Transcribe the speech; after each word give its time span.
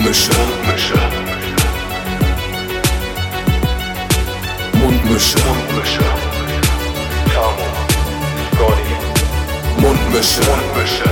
Mundmische. 0.00 0.32
Mundmische. 4.72 5.38
Mundmische. 5.44 6.04
Tamo. 7.34 7.66
Scotty. 8.54 8.94
Mundmische. 9.82 10.40
Mundmische. 10.40 11.10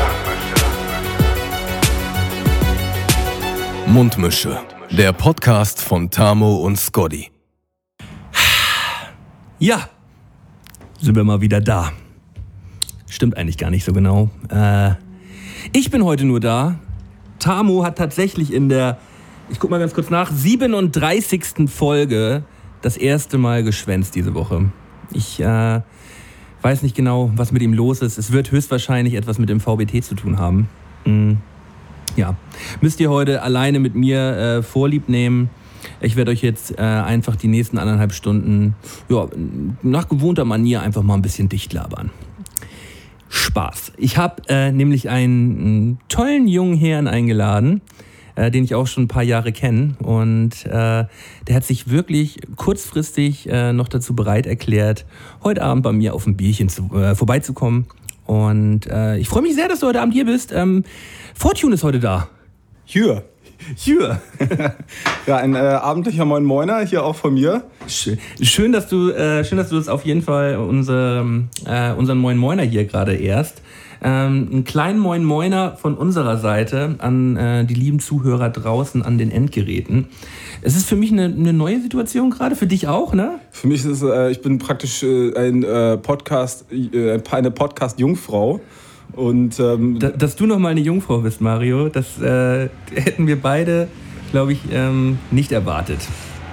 Mundmische. 3.86 4.58
Der 4.90 5.12
Podcast 5.12 5.82
von 5.82 6.10
Tamo 6.10 6.56
und 6.56 6.78
Scotty. 6.78 7.30
Ja, 9.58 9.86
sind 10.98 11.14
wir 11.14 11.24
mal 11.24 11.42
wieder 11.42 11.60
da. 11.60 11.92
Stimmt 13.06 13.36
eigentlich 13.36 13.58
gar 13.58 13.68
nicht 13.68 13.84
so 13.84 13.92
genau. 13.92 14.30
Äh, 14.48 14.92
ich 15.74 15.90
bin 15.90 16.02
heute 16.04 16.24
nur 16.24 16.40
da. 16.40 16.78
Tamo 17.38 17.84
hat 17.84 17.98
tatsächlich 17.98 18.52
in 18.52 18.68
der, 18.68 18.98
ich 19.50 19.58
guck 19.58 19.70
mal 19.70 19.78
ganz 19.78 19.94
kurz 19.94 20.10
nach, 20.10 20.30
37. 20.30 21.68
Folge 21.68 22.42
das 22.82 22.96
erste 22.96 23.38
Mal 23.38 23.62
geschwänzt 23.62 24.14
diese 24.14 24.34
Woche. 24.34 24.70
Ich 25.12 25.40
äh, 25.40 25.80
weiß 26.62 26.82
nicht 26.82 26.96
genau, 26.96 27.30
was 27.34 27.52
mit 27.52 27.62
ihm 27.62 27.72
los 27.72 28.02
ist. 28.02 28.18
Es 28.18 28.32
wird 28.32 28.50
höchstwahrscheinlich 28.50 29.14
etwas 29.14 29.38
mit 29.38 29.48
dem 29.48 29.60
VBT 29.60 30.04
zu 30.04 30.14
tun 30.14 30.38
haben. 30.38 30.68
Hm. 31.04 31.38
Ja, 32.16 32.36
müsst 32.80 33.00
ihr 33.00 33.10
heute 33.10 33.42
alleine 33.42 33.78
mit 33.78 33.94
mir 33.94 34.18
äh, 34.18 34.62
Vorlieb 34.62 35.08
nehmen. 35.08 35.50
Ich 36.00 36.16
werde 36.16 36.32
euch 36.32 36.42
jetzt 36.42 36.76
äh, 36.78 36.82
einfach 36.82 37.36
die 37.36 37.46
nächsten 37.46 37.78
anderthalb 37.78 38.12
Stunden 38.12 38.74
ja, 39.08 39.28
nach 39.82 40.08
gewohnter 40.08 40.44
Manier 40.44 40.82
einfach 40.82 41.02
mal 41.02 41.14
ein 41.14 41.22
bisschen 41.22 41.48
dicht 41.48 41.72
labern. 41.72 42.10
Spaß. 43.28 43.92
Ich 43.96 44.16
habe 44.16 44.42
äh, 44.48 44.72
nämlich 44.72 45.08
einen, 45.08 45.98
tollen 46.08 46.48
jungen 46.48 46.76
Herrn 46.76 47.06
eingeladen, 47.06 47.82
äh, 48.36 48.50
den 48.50 48.64
ich 48.64 48.74
auch 48.74 48.86
schon 48.86 49.04
ein 49.04 49.08
paar 49.08 49.22
Jahre 49.22 49.52
kenne. 49.52 49.96
Und 50.02 50.64
äh, 50.66 50.70
der 51.46 51.54
hat 51.54 51.64
sich 51.64 51.90
wirklich 51.90 52.40
kurzfristig 52.56 53.48
äh, 53.48 53.72
noch 53.72 53.88
dazu 53.88 54.14
bereit 54.14 54.46
erklärt, 54.46 55.04
heute 55.42 55.62
Abend 55.62 55.82
bei 55.82 55.92
mir 55.92 56.14
auf 56.14 56.26
ein 56.26 56.36
Bierchen 56.36 56.68
zu, 56.68 56.90
äh, 56.94 57.14
vorbeizukommen. 57.14 57.86
Und 58.26 58.86
äh, 58.86 59.16
ich 59.16 59.28
freue 59.28 59.42
mich 59.42 59.54
sehr, 59.54 59.68
dass 59.68 59.80
du 59.80 59.86
heute 59.86 60.00
Abend 60.00 60.14
hier 60.14 60.26
bist. 60.26 60.52
Ähm, 60.52 60.84
Fortune 61.34 61.74
ist 61.74 61.82
heute 61.82 61.98
da. 61.98 62.28
Hier. 62.84 63.24
Hier. 63.76 64.20
ja, 65.26 65.36
ein 65.36 65.54
äh, 65.54 65.58
abendlicher 65.58 66.24
Moin 66.24 66.44
Moiner 66.44 66.80
hier 66.80 67.04
auch 67.04 67.16
von 67.16 67.34
mir. 67.34 67.64
Schön, 67.86 68.18
schön 68.40 68.72
dass 68.72 68.88
du, 68.88 69.10
äh, 69.10 69.44
schön, 69.44 69.58
dass 69.58 69.68
du 69.68 69.76
das 69.76 69.88
auf 69.88 70.04
jeden 70.04 70.22
Fall 70.22 70.56
unser, 70.56 71.24
äh, 71.66 71.92
unseren 71.92 72.18
Moin 72.18 72.38
Moiner 72.38 72.62
hier 72.62 72.84
gerade 72.84 73.14
erst. 73.14 73.62
Ähm, 74.00 74.48
einen 74.52 74.64
kleinen 74.64 75.00
Moin 75.00 75.24
Moiner 75.24 75.76
von 75.76 75.96
unserer 75.96 76.38
Seite 76.38 76.94
an 76.98 77.36
äh, 77.36 77.64
die 77.64 77.74
lieben 77.74 77.98
Zuhörer 77.98 78.50
draußen 78.50 79.02
an 79.02 79.18
den 79.18 79.32
Endgeräten. 79.32 80.06
Es 80.62 80.76
ist 80.76 80.88
für 80.88 80.94
mich 80.94 81.10
eine, 81.10 81.24
eine 81.24 81.52
neue 81.52 81.80
Situation 81.80 82.30
gerade, 82.30 82.54
für 82.54 82.68
dich 82.68 82.86
auch, 82.86 83.12
ne? 83.12 83.40
Für 83.50 83.66
mich 83.66 83.84
ist 83.84 84.02
es, 84.02 84.02
äh, 84.02 84.30
ich 84.30 84.40
bin 84.40 84.58
praktisch 84.58 85.02
äh, 85.02 85.36
ein 85.36 85.64
äh, 85.64 85.96
Podcast, 85.96 86.66
äh, 86.72 87.20
eine 87.30 87.50
Podcast-Jungfrau. 87.50 88.60
Und, 89.18 89.58
ähm, 89.58 89.98
da, 89.98 90.10
dass 90.10 90.36
du 90.36 90.46
noch 90.46 90.60
mal 90.60 90.68
eine 90.68 90.80
Jungfrau 90.80 91.18
bist, 91.18 91.40
Mario, 91.40 91.88
das 91.88 92.20
äh, 92.20 92.68
hätten 92.94 93.26
wir 93.26 93.40
beide, 93.40 93.88
glaube 94.30 94.52
ich, 94.52 94.60
ähm, 94.72 95.18
nicht 95.32 95.50
erwartet. 95.50 95.98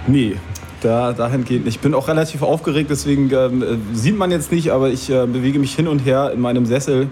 Nee, 0.07 0.35
da, 0.81 1.13
dahingehend 1.13 1.66
nicht. 1.66 1.75
Ich 1.75 1.81
bin 1.81 1.94
auch 1.94 2.07
relativ 2.07 2.41
aufgeregt, 2.41 2.89
deswegen 2.89 3.30
ähm, 3.31 3.63
sieht 3.94 4.17
man 4.17 4.31
jetzt 4.31 4.52
nicht, 4.52 4.72
aber 4.72 4.89
ich 4.89 5.11
äh, 5.11 5.27
bewege 5.27 5.59
mich 5.59 5.75
hin 5.75 5.88
und 5.88 5.99
her 5.99 6.31
in 6.33 6.41
meinem 6.41 6.66
Sessel 6.66 7.09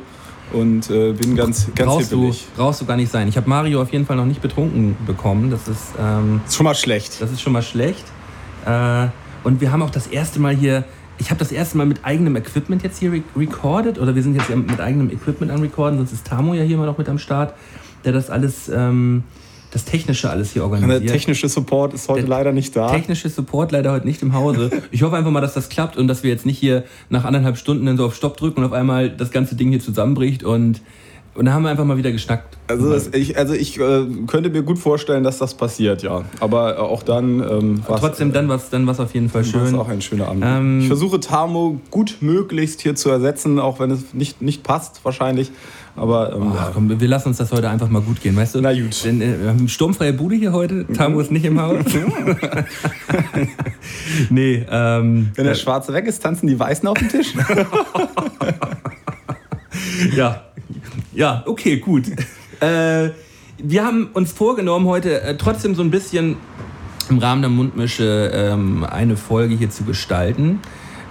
und 0.54 0.90
äh, 0.90 1.14
bin 1.14 1.36
ganz, 1.36 1.68
ganz 1.76 1.88
brauchst 1.88 2.12
Du, 2.12 2.34
brauchst 2.58 2.82
du 2.82 2.86
gar 2.86 2.98
nicht 2.98 3.12
sein. 3.12 3.28
Ich 3.28 3.38
habe 3.38 3.48
Mario 3.48 3.80
auf 3.80 3.94
jeden 3.94 4.08
Fall 4.08 4.16
noch 4.16 4.26
nicht 4.26 4.42
betrunken 4.42 4.98
bekommen. 5.06 5.52
Das 5.52 5.68
ist, 5.68 5.94
ähm, 6.00 6.42
das 6.44 6.54
ist 6.54 6.58
schon 6.58 6.64
mal 6.64 6.76
schlecht. 6.76 7.22
Das 7.22 7.32
ist 7.32 7.42
schon 7.42 7.54
mal 7.54 7.62
schlecht. 7.62 8.06
Äh, 8.66 9.08
und 9.44 9.62
wir 9.62 9.72
haben 9.72 9.84
auch 9.84 9.92
das 9.92 10.08
erste 10.08 10.40
Mal 10.40 10.56
hier 10.56 10.84
ich 11.18 11.30
habe 11.30 11.40
das 11.40 11.52
erste 11.52 11.78
Mal 11.78 11.86
mit 11.86 12.04
eigenem 12.04 12.36
Equipment 12.36 12.84
jetzt 12.84 13.00
hier 13.00 13.12
re 13.12 13.22
recorded 13.36 14.00
oder 14.00 14.16
wir 14.16 14.24
sind 14.24 14.36
jetzt 14.36 14.50
mit 14.50 14.80
eigenem 14.80 15.10
Equipment 15.10 15.52
am 15.52 15.62
Recorden, 15.62 15.98
sonst 15.98 16.12
ist 16.12 16.26
Tamo 16.26 16.54
ja 16.54 16.64
hier 16.64 16.76
immer 16.76 16.86
noch 16.86 16.98
mit 16.98 17.10
am 17.10 17.18
Start, 17.18 17.54
der 18.04 18.14
das 18.14 18.30
alles, 18.30 18.70
ähm, 18.70 19.24
das 19.72 19.86
Technische 19.86 20.30
alles 20.30 20.52
hier 20.52 20.64
organisiert. 20.64 21.04
Der 21.04 21.12
technische 21.12 21.50
Support 21.50 21.94
ist 21.94 22.10
heute 22.10 22.22
der 22.22 22.30
leider 22.30 22.52
nicht 22.52 22.76
da. 22.76 22.92
Technische 22.92 23.30
Support 23.30 23.72
leider 23.72 23.92
heute 23.92 24.06
nicht 24.06 24.22
im 24.22 24.34
Hause. 24.34 24.70
Ich 24.92 25.04
hoffe 25.04 25.16
einfach 25.16 25.32
mal, 25.32 25.42
dass 25.42 25.54
das 25.54 25.70
klappt 25.70 25.98
und 25.98 26.08
dass 26.08 26.24
wir 26.24 26.30
jetzt 26.30 26.46
nicht 26.46 26.60
hier 26.60 26.84
nach 27.10 27.26
anderthalb 27.26 27.58
Stunden 27.58 27.86
dann 27.86 27.98
so 27.98 28.06
auf 28.06 28.16
Stopp 28.16 28.38
drücken 28.38 28.60
und 28.60 28.66
auf 28.66 28.74
einmal 28.74 29.10
das 29.10 29.32
ganze 29.32 29.56
Ding 29.56 29.70
hier 29.70 29.80
zusammenbricht 29.80 30.44
und 30.44 30.82
und 31.36 31.46
da 31.46 31.54
haben 31.54 31.64
wir 31.64 31.70
einfach 31.70 31.86
mal 31.86 31.98
wieder 31.98 32.12
geschnackt. 32.12 32.58
Also, 32.68 32.92
das, 32.92 33.10
ich, 33.14 33.38
also 33.38 33.54
ich 33.54 33.80
äh, 33.80 34.06
könnte 34.28 34.50
mir 34.50 34.64
gut 34.64 34.80
vorstellen, 34.80 35.24
dass 35.24 35.40
das 35.40 35.56
passiert, 35.56 36.04
ja. 36.04 36.24
Aber 36.40 36.78
äh, 36.78 36.80
auch 36.80 37.04
dann. 37.04 37.40
Ähm, 37.40 37.84
trotzdem 37.86 38.34
dann 38.34 38.50
was, 38.50 38.70
dann 38.70 38.88
was 38.88 39.00
auf 39.00 39.14
jeden 39.14 39.30
Fall 39.30 39.44
schön. 39.44 39.62
Das 39.62 39.70
ist 39.70 39.76
auch 39.76 39.90
ein 39.90 40.02
schöner 40.02 40.28
Abend. 40.28 40.44
Ähm, 40.46 40.80
ich 40.82 40.88
versuche 40.88 41.20
Tamo 41.20 41.80
gut 41.90 42.18
möglichst 42.22 42.82
hier 42.82 42.96
zu 42.96 43.10
ersetzen, 43.10 43.60
auch 43.60 43.80
wenn 43.80 43.92
es 43.92 44.14
nicht, 44.14 44.42
nicht 44.42 44.64
passt 44.64 45.02
wahrscheinlich. 45.04 45.52
Aber 45.96 46.34
ähm, 46.34 46.54
oh, 46.54 46.72
komm, 46.74 47.00
wir 47.00 47.08
lassen 47.08 47.30
uns 47.30 47.38
das 47.38 47.52
heute 47.52 47.70
einfach 47.70 47.90
mal 47.90 48.02
gut 48.02 48.20
gehen, 48.22 48.36
weißt 48.36 48.56
du? 48.56 48.62
Na 48.62 48.74
gut. 48.74 49.06
Denn, 49.06 49.22
äh, 49.22 49.42
wir 49.42 49.50
haben 49.50 49.68
sturmfreie 49.68 50.14
Bude 50.14 50.36
hier 50.36 50.52
heute. 50.52 50.88
Tamo 50.88 51.20
ist 51.20 51.32
nicht 51.32 51.46
im 51.46 51.62
Haus. 51.62 51.76
nee. 54.30 54.66
Ähm, 54.70 55.32
wenn 55.36 55.46
der 55.46 55.56
Schwarze 55.56 55.94
weg 55.94 56.08
ist, 56.08 56.24
tanzen 56.24 56.48
die 56.48 56.60
Weißen 56.60 56.88
auf 56.88 56.98
dem 56.98 57.10
Tisch. 57.10 57.34
ja. 60.16 60.42
Ja, 61.14 61.44
okay, 61.46 61.78
gut. 61.78 62.08
äh, 62.60 63.10
wir 63.58 63.86
haben 63.86 64.10
uns 64.14 64.32
vorgenommen, 64.32 64.88
heute 64.88 65.22
äh, 65.22 65.38
trotzdem 65.38 65.76
so 65.76 65.84
ein 65.84 65.92
bisschen 65.92 66.38
im 67.10 67.20
Rahmen 67.20 67.42
der 67.42 67.52
Mundmische 67.52 68.32
ähm, 68.34 68.84
eine 68.84 69.16
Folge 69.16 69.56
hier 69.56 69.70
zu 69.70 69.84
gestalten. 69.84 70.60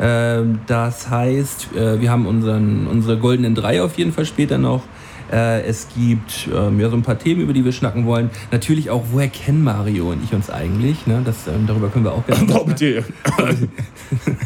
Ähm, 0.00 0.60
das 0.66 1.08
heißt, 1.08 1.76
äh, 1.76 2.00
wir 2.00 2.10
haben 2.10 2.26
unseren, 2.26 2.88
unsere 2.88 3.18
goldenen 3.18 3.54
drei 3.54 3.82
auf 3.82 3.96
jeden 3.96 4.12
Fall 4.12 4.26
später 4.26 4.58
noch. 4.58 4.82
Äh, 5.32 5.62
es 5.62 5.88
gibt 5.96 6.48
ähm, 6.54 6.78
ja 6.78 6.90
so 6.90 6.96
ein 6.96 7.02
paar 7.02 7.18
Themen, 7.18 7.40
über 7.40 7.52
die 7.52 7.64
wir 7.64 7.72
schnacken 7.72 8.04
wollen. 8.06 8.30
Natürlich 8.50 8.90
auch, 8.90 9.02
woher 9.12 9.28
kennen 9.28 9.64
Mario 9.64 10.10
und 10.10 10.22
ich 10.22 10.34
uns 10.34 10.50
eigentlich? 10.50 11.06
Ne? 11.06 11.22
Das, 11.24 11.46
ähm, 11.46 11.66
darüber 11.66 11.88
können 11.88 12.04
wir 12.04 12.12
auch 12.12 12.26
gerne 12.26 12.40
sprechen. 12.40 13.70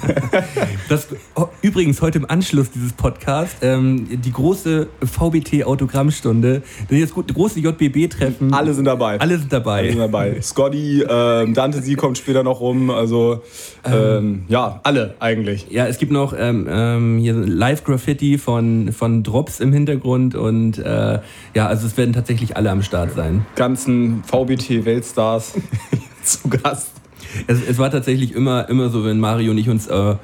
das, 0.88 1.08
oh, 1.34 1.46
übrigens, 1.62 2.00
heute 2.00 2.18
im 2.18 2.30
Anschluss 2.30 2.70
dieses 2.70 2.92
Podcasts, 2.92 3.56
ähm, 3.62 4.06
die 4.08 4.32
große 4.32 4.86
VBT-Autogrammstunde, 5.02 6.62
das 6.88 7.10
große 7.12 7.58
JBB-Treffen. 7.60 8.54
Alle 8.54 8.72
sind 8.72 8.84
dabei. 8.84 9.18
Alle 9.20 9.38
sind 9.38 9.52
dabei. 9.52 9.78
Alle 9.78 9.88
sind 9.90 9.98
dabei. 9.98 10.40
Scotty, 10.40 11.04
ähm, 11.08 11.54
Dante, 11.54 11.82
sie 11.82 11.96
kommt 11.96 12.18
später 12.18 12.44
noch 12.44 12.60
rum. 12.60 12.90
Also, 12.90 13.42
ähm, 13.84 13.94
ähm, 13.94 14.44
ja, 14.48 14.80
alle 14.84 15.14
eigentlich. 15.18 15.66
Ja, 15.70 15.86
es 15.86 15.98
gibt 15.98 16.12
noch 16.12 16.34
ähm, 16.38 17.18
hier 17.18 17.34
Live-Graffiti 17.34 18.38
von, 18.38 18.92
von 18.92 19.22
Drops 19.22 19.60
im 19.60 19.72
Hintergrund 19.72 20.34
und 20.34 20.75
äh, 20.78 21.20
ja, 21.54 21.66
also 21.66 21.86
es 21.86 21.96
werden 21.96 22.12
tatsächlich 22.12 22.56
alle 22.56 22.70
am 22.70 22.82
Start 22.82 23.12
sein. 23.12 23.46
Ganzen 23.54 24.22
VBT-Weltstars 24.24 25.54
zu 26.22 26.48
Gast. 26.48 26.92
Es, 27.46 27.58
es, 27.68 27.78
war 27.78 27.90
tatsächlich 27.90 28.34
immer, 28.34 28.68
immer 28.68 28.88
so, 28.88 29.04
wenn 29.04 29.18
Mario 29.18 29.50
und 29.50 29.58
ich 29.58 29.68
uns, 29.68 29.86
äh, 29.88 30.14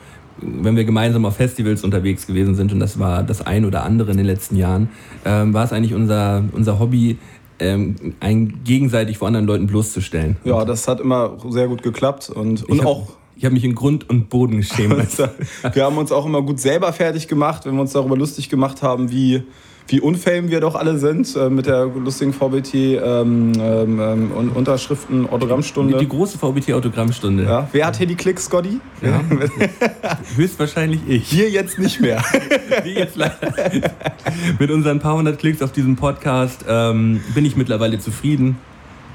wenn 0.40 0.76
wir 0.76 0.84
gemeinsam 0.84 1.24
auf 1.24 1.36
Festivals 1.36 1.84
unterwegs 1.84 2.26
gewesen 2.26 2.54
sind, 2.54 2.72
und 2.72 2.80
das 2.80 2.98
war 2.98 3.22
das 3.22 3.44
ein 3.44 3.64
oder 3.64 3.84
andere 3.84 4.10
in 4.10 4.16
den 4.16 4.26
letzten 4.26 4.56
Jahren, 4.56 4.88
ähm, 5.24 5.52
war 5.52 5.64
es 5.64 5.72
eigentlich 5.72 5.94
unser, 5.94 6.44
unser 6.52 6.78
Hobby, 6.78 7.18
ähm, 7.58 8.14
einen 8.20 8.64
gegenseitig 8.64 9.18
vor 9.18 9.28
anderen 9.28 9.46
Leuten 9.46 9.66
bloßzustellen. 9.66 10.36
Ja, 10.44 10.64
das 10.64 10.88
hat 10.88 11.00
immer 11.00 11.36
sehr 11.48 11.68
gut 11.68 11.82
geklappt 11.82 12.30
und, 12.30 12.64
und 12.68 12.80
hab, 12.80 12.86
auch 12.86 13.12
ich 13.42 13.44
habe 13.44 13.54
mich 13.54 13.64
in 13.64 13.74
Grund 13.74 14.08
und 14.08 14.28
Boden 14.28 14.58
geschämt. 14.58 15.18
wir 15.72 15.84
haben 15.84 15.98
uns 15.98 16.12
auch 16.12 16.26
immer 16.26 16.42
gut 16.42 16.60
selber 16.60 16.92
fertig 16.92 17.28
gemacht, 17.28 17.66
wenn 17.66 17.74
wir 17.74 17.80
uns 17.80 17.92
darüber 17.92 18.16
lustig 18.16 18.48
gemacht 18.48 18.82
haben, 18.82 19.10
wie 19.10 19.42
wie 19.88 20.00
unfame 20.00 20.50
wir 20.50 20.60
doch 20.60 20.74
alle 20.74 20.98
sind 20.98 21.34
äh, 21.36 21.50
mit 21.50 21.66
der 21.66 21.86
lustigen 21.86 22.32
VBT 22.32 22.74
ähm, 22.74 23.52
ähm, 23.58 24.52
Unterschriften 24.54 25.28
Autogrammstunde. 25.28 25.94
Die, 25.94 26.04
die 26.04 26.08
große 26.08 26.38
VBT 26.38 26.72
Autogrammstunde. 26.72 27.44
Ja. 27.44 27.68
Wer 27.72 27.86
hat 27.86 27.96
hier 27.96 28.06
die 28.06 28.14
Klicks, 28.14 28.44
Scotty? 28.46 28.80
Ja. 29.00 29.20
Höchstwahrscheinlich 30.36 31.00
ich. 31.06 31.36
Wir 31.36 31.50
jetzt 31.50 31.78
nicht 31.78 32.00
mehr. 32.00 32.22
wir 32.82 32.92
jetzt 32.92 33.16
leider. 33.16 33.36
mit 34.58 34.70
unseren 34.70 34.98
paar 35.00 35.16
hundert 35.16 35.38
Klicks 35.38 35.62
auf 35.62 35.72
diesem 35.72 35.96
Podcast 35.96 36.64
ähm, 36.68 37.20
bin 37.34 37.44
ich 37.44 37.56
mittlerweile 37.56 37.98
zufrieden. 37.98 38.56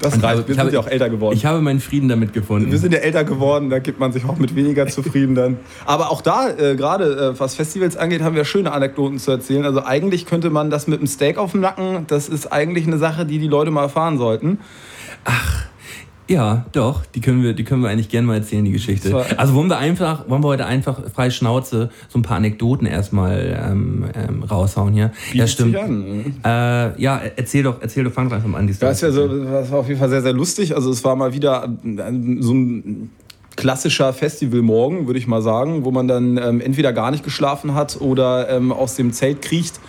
Das 0.00 0.22
reicht. 0.22 0.46
Wir 0.46 0.54
sind 0.54 0.58
habe, 0.58 0.72
ja 0.72 0.80
auch 0.80 0.86
älter 0.86 1.10
geworden. 1.10 1.36
Ich 1.36 1.44
habe 1.44 1.60
meinen 1.60 1.80
Frieden 1.80 2.08
damit 2.08 2.32
gefunden. 2.32 2.70
Wir 2.70 2.78
sind 2.78 2.92
ja 2.92 2.98
älter 2.98 3.24
geworden, 3.24 3.70
da 3.70 3.78
gibt 3.78 3.98
man 3.98 4.12
sich 4.12 4.24
auch 4.24 4.38
mit 4.38 4.54
weniger 4.54 4.86
zufrieden 4.88 5.34
dann. 5.34 5.56
Aber 5.86 6.10
auch 6.10 6.20
da, 6.20 6.50
äh, 6.50 6.76
gerade 6.76 7.34
äh, 7.34 7.40
was 7.40 7.54
Festivals 7.54 7.96
angeht, 7.96 8.22
haben 8.22 8.36
wir 8.36 8.44
schöne 8.44 8.72
Anekdoten 8.72 9.18
zu 9.18 9.30
erzählen. 9.30 9.64
Also 9.64 9.84
eigentlich 9.84 10.26
könnte 10.26 10.50
man 10.50 10.70
das 10.70 10.86
mit 10.86 10.98
einem 10.98 11.06
Steak 11.06 11.38
auf 11.38 11.52
dem 11.52 11.60
Nacken, 11.60 12.06
das 12.06 12.28
ist 12.28 12.52
eigentlich 12.52 12.86
eine 12.86 12.98
Sache, 12.98 13.26
die 13.26 13.38
die 13.38 13.48
Leute 13.48 13.70
mal 13.70 13.82
erfahren 13.82 14.18
sollten. 14.18 14.58
Ach, 15.24 15.67
Ja, 16.28 16.66
doch, 16.72 17.06
die 17.06 17.20
können 17.20 17.42
wir, 17.42 17.54
die 17.54 17.64
können 17.64 17.82
wir 17.82 17.88
eigentlich 17.88 18.10
gerne 18.10 18.26
mal 18.26 18.34
erzählen, 18.34 18.64
die 18.64 18.70
Geschichte. 18.70 19.24
Also 19.38 19.54
wollen 19.54 19.68
wir 19.68 19.78
einfach, 19.78 20.28
wollen 20.28 20.42
wir 20.42 20.48
heute 20.48 20.66
einfach 20.66 21.00
frei 21.10 21.30
Schnauze 21.30 21.90
so 22.08 22.18
ein 22.18 22.22
paar 22.22 22.36
Anekdoten 22.36 22.86
erstmal 22.86 23.58
ähm, 23.58 24.04
ähm, 24.14 24.42
raushauen 24.42 24.92
hier. 24.92 25.12
Bietet 25.32 25.34
ja, 25.34 25.46
stimmt. 25.46 25.76
an. 25.76 26.34
Äh, 26.44 27.00
ja, 27.00 27.20
erzähl 27.36 27.62
doch, 27.62 27.80
erzähl 27.80 28.04
doch, 28.04 28.12
fang 28.12 28.28
doch 28.28 28.36
einfach 28.36 28.48
mal 28.48 28.58
an. 28.58 28.66
Die 28.66 28.78
Das, 28.78 29.00
ja 29.00 29.10
so, 29.10 29.26
das 29.26 29.70
war 29.70 29.78
auf 29.78 29.88
jeden 29.88 29.98
Fall 29.98 30.10
sehr, 30.10 30.22
sehr 30.22 30.34
lustig. 30.34 30.74
Also 30.74 30.90
es 30.90 31.02
war 31.02 31.16
mal 31.16 31.32
wieder 31.32 31.66
so 32.40 32.52
ein 32.52 33.10
klassischer 33.56 34.12
Festivalmorgen, 34.12 35.06
würde 35.06 35.18
ich 35.18 35.26
mal 35.26 35.42
sagen, 35.42 35.84
wo 35.84 35.90
man 35.90 36.06
dann 36.06 36.36
ähm, 36.36 36.60
entweder 36.60 36.92
gar 36.92 37.10
nicht 37.10 37.24
geschlafen 37.24 37.74
hat 37.74 38.00
oder 38.00 38.48
ähm, 38.50 38.70
aus 38.70 38.94
dem 38.94 39.12
Zelt 39.12 39.42
kriecht 39.42 39.80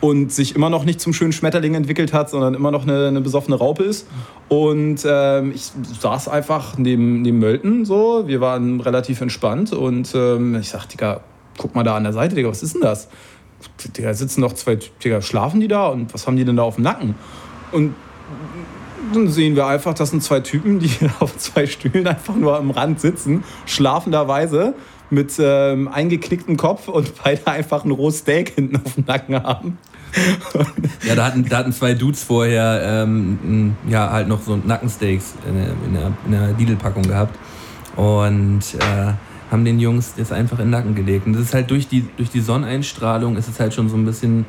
und 0.00 0.32
sich 0.32 0.54
immer 0.56 0.70
noch 0.70 0.84
nicht 0.84 1.00
zum 1.00 1.12
schönen 1.12 1.32
Schmetterling 1.32 1.74
entwickelt 1.74 2.12
hat, 2.12 2.30
sondern 2.30 2.54
immer 2.54 2.70
noch 2.70 2.84
eine, 2.84 3.08
eine 3.08 3.20
besoffene 3.20 3.56
Raupe 3.56 3.84
ist. 3.84 4.06
Und 4.48 5.06
ähm, 5.06 5.52
ich 5.54 5.70
saß 6.00 6.28
einfach 6.28 6.78
neben, 6.78 7.22
neben 7.22 7.38
Mölten 7.38 7.84
so. 7.84 8.26
Wir 8.26 8.40
waren 8.40 8.80
relativ 8.80 9.20
entspannt 9.20 9.72
und 9.72 10.12
ähm, 10.14 10.56
ich 10.56 10.70
sagte, 10.70 10.96
Digga, 10.96 11.20
guck 11.58 11.74
mal 11.74 11.84
da 11.84 11.96
an 11.96 12.04
der 12.04 12.12
Seite, 12.12 12.34
Digga, 12.34 12.48
was 12.48 12.62
ist 12.62 12.74
denn 12.74 12.82
das? 12.82 13.08
Digga, 13.96 14.14
sitzen 14.14 14.40
noch 14.40 14.54
zwei, 14.54 14.78
Digga, 15.04 15.20
schlafen 15.20 15.60
die 15.60 15.68
da 15.68 15.88
und 15.88 16.14
was 16.14 16.26
haben 16.26 16.36
die 16.36 16.44
denn 16.44 16.56
da 16.56 16.62
auf 16.62 16.76
dem 16.76 16.84
Nacken? 16.84 17.14
Und 17.72 17.94
dann 19.12 19.28
sehen 19.28 19.56
wir 19.56 19.66
einfach, 19.66 19.94
das 19.94 20.10
sind 20.10 20.22
zwei 20.22 20.40
Typen, 20.40 20.78
die 20.78 20.90
auf 21.20 21.36
zwei 21.36 21.66
Stühlen 21.66 22.06
einfach 22.06 22.36
nur 22.36 22.56
am 22.56 22.70
Rand 22.70 23.00
sitzen, 23.00 23.44
schlafenderweise 23.66 24.74
mit 25.10 25.32
ähm, 25.38 25.88
eingeknicktem 25.88 26.56
Kopf 26.56 26.88
und 26.88 27.12
beide 27.24 27.46
einfach 27.46 27.84
ein 27.84 27.90
rohes 27.90 28.18
Steak 28.18 28.50
hinten 28.50 28.76
auf 28.76 28.94
dem 28.94 29.04
Nacken 29.06 29.42
haben. 29.42 29.78
Ja, 31.06 31.14
da 31.14 31.26
hatten, 31.26 31.48
da 31.48 31.58
hatten 31.58 31.72
zwei 31.72 31.94
Dudes 31.94 32.24
vorher 32.24 32.80
ähm, 32.84 33.76
ja, 33.88 34.10
halt 34.10 34.26
noch 34.26 34.42
so 34.42 34.56
Nackensteaks 34.56 35.34
in 35.48 35.94
der, 35.94 36.12
in 36.26 36.32
der, 36.32 36.52
Lidl-Packung 36.58 37.04
gehabt 37.04 37.38
und 37.96 38.60
äh, 38.78 39.12
haben 39.50 39.64
den 39.64 39.78
Jungs 39.78 40.14
das 40.16 40.32
einfach 40.32 40.58
in 40.58 40.66
den 40.66 40.70
Nacken 40.70 40.94
gelegt. 40.94 41.26
Und 41.26 41.34
das 41.34 41.42
ist 41.42 41.54
halt 41.54 41.70
durch 41.70 41.88
die, 41.88 42.04
durch 42.16 42.30
die 42.30 42.40
Sonneneinstrahlung 42.40 43.36
ist 43.36 43.48
es 43.48 43.60
halt 43.60 43.72
schon 43.72 43.88
so 43.88 43.96
ein 43.96 44.04
bisschen 44.04 44.46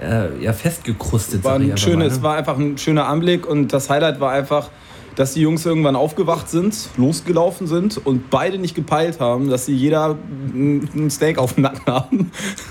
äh, 0.00 0.42
ja, 0.42 0.52
festgekrustet. 0.52 1.44
War 1.44 1.56
ein 1.56 1.76
schönes, 1.76 1.98
mal, 1.98 2.06
es 2.06 2.16
ne? 2.16 2.22
war 2.22 2.36
einfach 2.36 2.58
ein 2.58 2.78
schöner 2.78 3.06
Anblick 3.06 3.46
und 3.46 3.72
das 3.72 3.90
Highlight 3.90 4.20
war 4.20 4.32
einfach, 4.32 4.70
dass 5.16 5.34
die 5.34 5.40
Jungs 5.40 5.64
irgendwann 5.66 5.96
aufgewacht 5.96 6.48
sind, 6.48 6.88
losgelaufen 6.96 7.66
sind 7.66 8.04
und 8.04 8.30
beide 8.30 8.58
nicht 8.58 8.74
gepeilt 8.74 9.20
haben, 9.20 9.48
dass 9.48 9.66
sie 9.66 9.74
jeder 9.74 10.16
ein 10.54 11.10
Steak 11.10 11.38
auf 11.38 11.54
dem 11.54 11.62
Nacken 11.62 11.86
haben. 11.86 12.30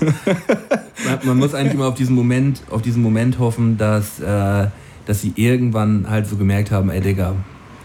man, 1.04 1.18
man 1.24 1.38
muss 1.38 1.54
eigentlich 1.54 1.74
immer 1.74 1.88
auf 1.88 1.94
diesen 1.94 2.14
Moment, 2.14 2.62
auf 2.70 2.82
diesen 2.82 3.02
Moment 3.02 3.38
hoffen, 3.38 3.76
dass, 3.78 4.20
äh, 4.20 4.68
dass 5.06 5.20
sie 5.20 5.32
irgendwann 5.36 6.08
halt 6.08 6.26
so 6.26 6.36
gemerkt 6.36 6.70
haben, 6.70 6.90
ey 6.90 7.00
Digga, 7.00 7.36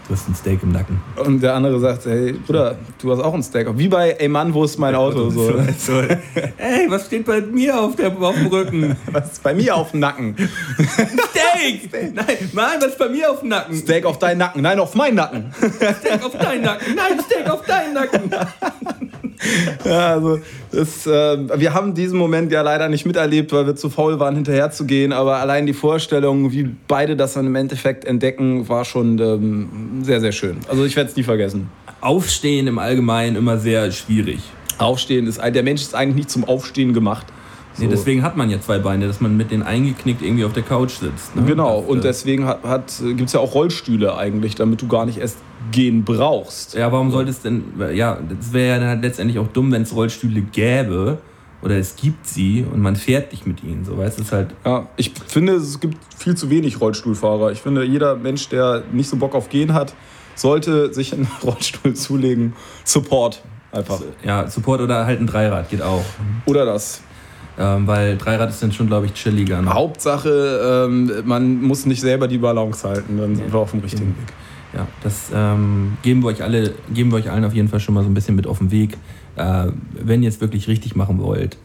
du 0.06 0.14
hast 0.14 0.28
ein 0.28 0.34
Steak 0.34 0.62
im 0.62 0.72
Nacken. 0.72 1.00
Und 1.16 1.42
der 1.42 1.54
andere 1.54 1.78
sagt, 1.80 2.06
hey 2.06 2.32
Bruder, 2.32 2.76
du 3.00 3.10
hast 3.10 3.20
auch 3.20 3.34
ein 3.34 3.42
Steak. 3.42 3.66
Wie 3.76 3.88
bei, 3.88 4.12
ey 4.12 4.28
Mann, 4.28 4.54
wo 4.54 4.64
ist 4.64 4.78
mein 4.78 4.94
Auto? 4.94 5.30
So. 5.30 5.52
So, 5.78 5.92
ey, 6.58 6.86
was 6.88 7.06
steht 7.06 7.26
bei 7.26 7.40
mir 7.40 7.78
auf, 7.80 7.96
der, 7.96 8.16
auf 8.16 8.34
dem 8.34 8.46
Rücken? 8.46 8.96
Was 9.10 9.32
ist 9.32 9.42
bei 9.42 9.54
mir 9.54 9.74
auf 9.74 9.90
dem 9.90 10.00
Nacken? 10.00 10.36
Steak! 10.78 12.14
Nein, 12.14 12.50
Mann, 12.52 12.76
was 12.78 12.88
ist 12.88 12.98
bei 12.98 13.08
mir 13.08 13.30
auf 13.30 13.40
dem 13.40 13.48
Nacken? 13.48 13.76
Steak 13.76 14.04
auf 14.04 14.18
deinen 14.18 14.38
Nacken. 14.38 14.62
Nein, 14.62 14.78
auf 14.78 14.94
meinen 14.94 15.16
Nacken. 15.16 15.52
Steak 15.54 16.24
auf 16.24 16.36
deinen 16.38 16.62
Nacken. 16.62 16.94
Nein, 16.94 17.20
Steak 17.24 17.50
auf 17.50 17.64
deinen 17.66 17.94
Nacken. 17.94 18.30
Ja, 19.84 20.14
also 20.14 20.40
das, 20.72 21.06
äh, 21.06 21.60
wir 21.60 21.74
haben 21.74 21.94
diesen 21.94 22.18
Moment 22.18 22.52
ja 22.52 22.62
leider 22.62 22.88
nicht 22.88 23.06
miterlebt, 23.06 23.52
weil 23.52 23.66
wir 23.66 23.76
zu 23.76 23.90
faul 23.90 24.18
waren, 24.18 24.34
hinterher 24.34 24.70
zu 24.70 24.84
gehen. 24.84 25.12
Aber 25.12 25.36
allein 25.36 25.66
die 25.66 25.72
Vorstellung, 25.72 26.52
wie 26.52 26.70
beide 26.88 27.16
das 27.16 27.34
dann 27.34 27.46
im 27.46 27.54
Endeffekt 27.54 28.04
entdecken, 28.04 28.68
war 28.68 28.84
schon 28.84 29.18
ähm, 29.18 29.95
sehr, 30.04 30.20
sehr 30.20 30.32
schön. 30.32 30.58
Also 30.68 30.84
ich 30.84 30.96
werde 30.96 31.10
es 31.10 31.16
nie 31.16 31.22
vergessen. 31.22 31.68
Aufstehen 32.00 32.66
im 32.66 32.78
Allgemeinen 32.78 33.36
immer 33.36 33.58
sehr 33.58 33.90
schwierig. 33.92 34.40
Aufstehen 34.78 35.26
ist, 35.26 35.40
der 35.42 35.62
Mensch 35.62 35.82
ist 35.82 35.94
eigentlich 35.94 36.16
nicht 36.16 36.30
zum 36.30 36.44
Aufstehen 36.44 36.92
gemacht. 36.92 37.26
Nee, 37.78 37.84
So. 37.84 37.90
deswegen 37.90 38.22
hat 38.22 38.36
man 38.36 38.48
ja 38.50 38.60
zwei 38.60 38.78
Beine, 38.78 39.06
dass 39.06 39.20
man 39.20 39.36
mit 39.36 39.50
denen 39.50 39.62
eingeknickt 39.62 40.22
irgendwie 40.22 40.44
auf 40.44 40.52
der 40.52 40.62
Couch 40.62 40.92
sitzt. 40.92 41.36
Ne? 41.36 41.42
Genau, 41.46 41.80
Das, 41.80 41.90
und 41.90 41.98
äh, 41.98 42.02
deswegen 42.02 42.46
hat, 42.46 42.64
hat, 42.64 42.92
gibt 43.00 43.26
es 43.26 43.32
ja 43.32 43.40
auch 43.40 43.54
Rollstühle 43.54 44.16
eigentlich, 44.16 44.54
damit 44.54 44.80
du 44.80 44.88
gar 44.88 45.04
nicht 45.06 45.18
erst 45.18 45.38
gehen 45.72 46.04
brauchst. 46.04 46.74
Ja, 46.74 46.90
warum 46.92 47.10
sollte 47.10 47.30
es 47.30 47.40
denn, 47.42 47.64
ja, 47.92 48.18
das 48.28 48.52
wäre 48.52 48.68
ja 48.68 48.78
dann 48.78 48.88
halt 48.88 49.02
letztendlich 49.02 49.38
auch 49.38 49.48
dumm, 49.48 49.72
wenn 49.72 49.82
es 49.82 49.94
Rollstühle 49.94 50.40
gäbe 50.40 51.18
oder 51.62 51.76
es 51.76 51.96
gibt 51.96 52.26
sie 52.26 52.64
und 52.70 52.80
man 52.80 52.96
fährt 52.96 53.32
nicht 53.32 53.46
mit 53.46 53.62
ihnen, 53.64 53.84
so 53.84 53.96
weißt 53.98 54.20
ist 54.20 54.32
halt, 54.32 54.54
Ja, 54.64 54.88
ich 54.96 55.12
finde, 55.26 55.54
es 55.54 55.80
gibt 55.80 55.96
viel 56.16 56.34
zu 56.36 56.50
wenig 56.50 56.80
Rollstuhlfahrer. 56.80 57.50
Ich 57.52 57.60
finde, 57.62 57.84
jeder 57.84 58.16
Mensch, 58.16 58.48
der 58.48 58.82
nicht 58.92 59.08
so 59.08 59.16
Bock 59.16 59.34
auf 59.34 59.48
Gehen 59.48 59.72
hat, 59.74 59.94
sollte 60.34 60.92
sich 60.92 61.12
einen 61.14 61.26
Rollstuhl 61.42 61.94
zulegen. 61.94 62.52
Support 62.84 63.42
einfach. 63.72 64.00
ja, 64.22 64.48
Support 64.48 64.80
oder 64.82 65.06
halt 65.06 65.20
ein 65.20 65.26
Dreirad 65.26 65.68
geht 65.70 65.82
auch, 65.82 66.04
Oder 66.46 66.64
das. 66.66 67.00
ähm, 67.58 67.86
weil 67.86 68.16
Dreirad 68.18 68.50
ist 68.50 68.62
dann 68.62 68.72
schon, 68.72 68.86
glaube 68.86 69.06
ich, 69.06 69.14
chilliger. 69.14 69.60
Ne? 69.62 69.72
Hauptsache, 69.72 70.86
ähm, 70.88 71.10
man 71.24 71.62
muss 71.62 71.86
nicht 71.86 72.00
selber 72.00 72.28
die 72.28 72.38
Balance 72.38 72.86
halten, 72.86 73.16
dann 73.18 73.34
sind 73.34 73.52
wir 73.52 73.58
auf 73.58 73.70
dem 73.70 73.80
richtigen 73.80 74.08
Weg. 74.08 74.32
Ja, 74.74 74.86
das 75.02 75.30
ähm, 75.34 75.96
geben 76.02 76.22
wir 76.22 76.28
euch 76.28 76.42
alle, 76.42 76.74
geben 76.92 77.10
wir 77.12 77.16
euch 77.18 77.30
allen 77.30 77.44
auf 77.44 77.54
jeden 77.54 77.68
Fall 77.68 77.80
schon 77.80 77.94
mal 77.94 78.02
so 78.02 78.10
ein 78.10 78.14
bisschen 78.14 78.34
mit 78.36 78.46
auf 78.46 78.58
den 78.58 78.70
Weg. 78.70 78.98
Äh, 79.36 79.68
wenn 79.92 80.22
ihr 80.22 80.28
es 80.28 80.40
wirklich 80.40 80.68
richtig 80.68 80.96
machen 80.96 81.18
wollt, 81.20 81.56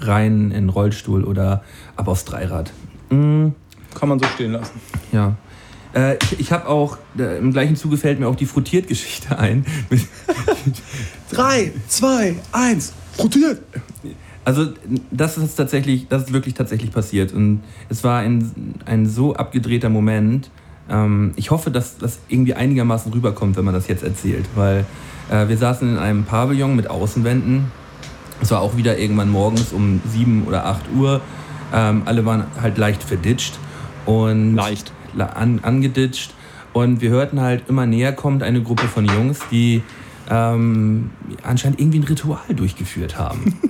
rein 0.00 0.50
in 0.50 0.64
den 0.64 0.68
Rollstuhl 0.68 1.24
oder 1.24 1.62
ab 1.96 2.08
aufs 2.08 2.24
Dreirad. 2.24 2.72
Mm, 3.10 3.48
Kann 3.94 4.08
man 4.08 4.18
so 4.18 4.26
stehen 4.26 4.52
lassen. 4.52 4.80
ja. 5.12 5.36
Äh, 5.94 6.16
ich 6.22 6.38
ich 6.40 6.52
habe 6.52 6.68
auch, 6.68 6.98
äh, 7.18 7.38
im 7.38 7.50
gleichen 7.52 7.74
Zuge 7.74 7.96
fällt 7.96 8.20
mir 8.20 8.28
auch 8.28 8.36
die 8.36 8.44
Frotiert-Geschichte 8.44 9.38
ein. 9.38 9.64
Drei, 11.30 11.72
zwei, 11.88 12.36
eins, 12.52 12.92
rotiert! 13.18 13.62
Also 14.44 14.68
das 15.10 15.36
ist 15.36 15.56
tatsächlich, 15.56 16.08
das 16.08 16.24
ist 16.24 16.32
wirklich 16.32 16.54
tatsächlich 16.54 16.90
passiert 16.90 17.32
und 17.32 17.62
es 17.88 18.02
war 18.04 18.20
ein, 18.20 18.74
ein 18.86 19.06
so 19.06 19.34
abgedrehter 19.34 19.88
Moment. 19.90 20.50
Ähm, 20.88 21.32
ich 21.36 21.50
hoffe, 21.50 21.70
dass 21.70 21.98
das 21.98 22.18
irgendwie 22.28 22.54
einigermaßen 22.54 23.12
rüberkommt, 23.12 23.56
wenn 23.56 23.64
man 23.64 23.74
das 23.74 23.88
jetzt 23.88 24.02
erzählt, 24.02 24.46
weil 24.54 24.86
äh, 25.30 25.48
wir 25.48 25.56
saßen 25.56 25.88
in 25.88 25.98
einem 25.98 26.24
Pavillon 26.24 26.76
mit 26.76 26.88
Außenwänden. 26.88 27.66
Es 28.40 28.50
war 28.50 28.60
auch 28.60 28.76
wieder 28.76 28.98
irgendwann 28.98 29.30
morgens 29.30 29.72
um 29.72 30.00
7 30.06 30.44
oder 30.46 30.66
8 30.66 30.82
Uhr. 30.96 31.20
Ähm, 31.72 32.02
alle 32.04 32.24
waren 32.24 32.44
halt 32.60 32.78
leicht 32.78 33.02
verditscht 33.02 33.58
und 34.06 34.54
Leicht. 34.54 34.92
an, 35.18 35.60
angeditscht 35.62 36.32
und 36.72 37.00
wir 37.00 37.10
hörten 37.10 37.40
halt 37.40 37.68
immer 37.68 37.86
näher 37.86 38.12
kommt 38.12 38.42
eine 38.42 38.62
Gruppe 38.62 38.86
von 38.86 39.04
Jungs, 39.04 39.40
die 39.50 39.82
ähm, 40.30 41.10
anscheinend 41.42 41.80
irgendwie 41.80 41.98
ein 41.98 42.04
Ritual 42.04 42.54
durchgeführt 42.54 43.18
haben. 43.18 43.58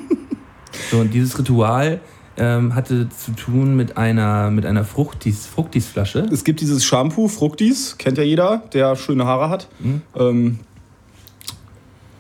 So, 0.90 0.98
und 0.98 1.12
dieses 1.12 1.38
Ritual 1.38 2.00
ähm, 2.36 2.74
hatte 2.74 3.08
zu 3.08 3.32
tun 3.32 3.76
mit 3.76 3.96
einer, 3.96 4.50
mit 4.50 4.64
einer 4.64 4.84
Fruchtis, 4.84 5.46
Fruchtisflasche. 5.46 6.20
Es 6.32 6.44
gibt 6.44 6.60
dieses 6.60 6.84
Shampoo, 6.84 7.28
Fructis, 7.28 7.96
kennt 7.98 8.16
ja 8.16 8.24
jeder, 8.24 8.62
der 8.72 8.96
schöne 8.96 9.24
Haare 9.24 9.50
hat. 9.50 9.68
Mhm. 9.80 10.02
Ähm, 10.16 10.58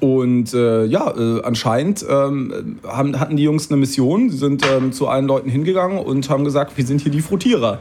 und 0.00 0.54
äh, 0.54 0.84
ja, 0.84 1.12
äh, 1.16 1.42
anscheinend 1.42 2.04
ähm, 2.08 2.78
haben, 2.86 3.18
hatten 3.18 3.36
die 3.36 3.42
Jungs 3.42 3.68
eine 3.70 3.78
Mission. 3.78 4.30
Sie 4.30 4.36
sind 4.36 4.64
ähm, 4.64 4.92
zu 4.92 5.08
allen 5.08 5.26
Leuten 5.26 5.50
hingegangen 5.50 5.98
und 5.98 6.30
haben 6.30 6.44
gesagt, 6.44 6.76
wir 6.76 6.86
sind 6.86 7.00
hier 7.00 7.10
die 7.10 7.20
Frottierer. 7.20 7.80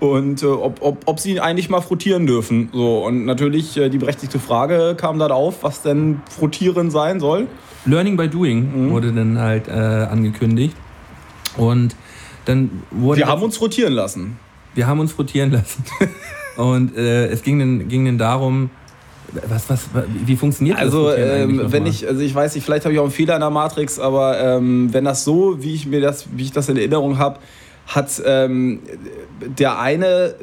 Und 0.00 0.42
äh, 0.42 0.46
ob, 0.46 0.82
ob, 0.82 0.98
ob 1.06 1.20
sie 1.20 1.40
eigentlich 1.40 1.70
mal 1.70 1.80
frottieren 1.80 2.26
dürfen. 2.26 2.68
So, 2.72 3.04
und 3.06 3.24
natürlich 3.24 3.76
äh, 3.78 3.88
die 3.88 3.98
berechtigte 3.98 4.38
Frage 4.38 4.94
kam 4.96 5.18
dann 5.18 5.32
auf, 5.32 5.62
was 5.62 5.80
denn 5.80 6.20
Frottieren 6.28 6.90
sein 6.90 7.18
soll. 7.18 7.46
Learning 7.86 8.16
by 8.16 8.28
Doing 8.28 8.86
Mhm. 8.86 8.90
wurde 8.90 9.12
dann 9.12 9.38
halt 9.38 9.68
äh, 9.68 9.72
angekündigt. 9.72 10.76
Und 11.56 11.96
dann 12.44 12.82
wurde. 12.90 13.20
Wir 13.20 13.26
haben 13.28 13.42
uns 13.42 13.56
frottieren 13.56 13.94
lassen. 13.94 14.38
wir 14.74 14.86
haben 14.86 15.00
uns 15.00 15.12
frotieren 15.12 15.50
lassen. 15.52 15.84
und 16.56 16.96
äh, 16.96 17.28
es 17.28 17.42
ging 17.42 17.58
dann, 17.58 17.88
ging 17.88 18.04
dann 18.04 18.18
darum, 18.18 18.70
was, 19.48 19.68
was, 19.70 19.80
wie 20.24 20.36
funktioniert 20.36 20.78
Also, 20.78 21.08
das? 21.10 21.18
Ähm, 21.18 21.60
wenn 21.72 21.86
ich, 21.86 22.06
also 22.06 22.20
ich 22.20 22.34
weiß 22.34 22.54
nicht, 22.54 22.64
vielleicht 22.64 22.84
habe 22.84 22.92
ich 22.92 22.98
auch 23.00 23.04
einen 23.04 23.12
Fehler 23.12 23.34
in 23.34 23.40
der 23.40 23.50
Matrix, 23.50 23.98
aber 23.98 24.38
ähm, 24.40 24.92
wenn 24.92 25.04
das 25.04 25.24
so, 25.24 25.62
wie 25.62 25.74
ich 25.74 25.86
mir 25.86 26.00
das, 26.00 26.26
wie 26.34 26.44
ich 26.44 26.52
das 26.52 26.68
in 26.68 26.76
Erinnerung 26.76 27.18
habe, 27.18 27.38
hat 27.86 28.22
ähm, 28.24 28.80
der 29.58 29.78
eine 29.78 30.34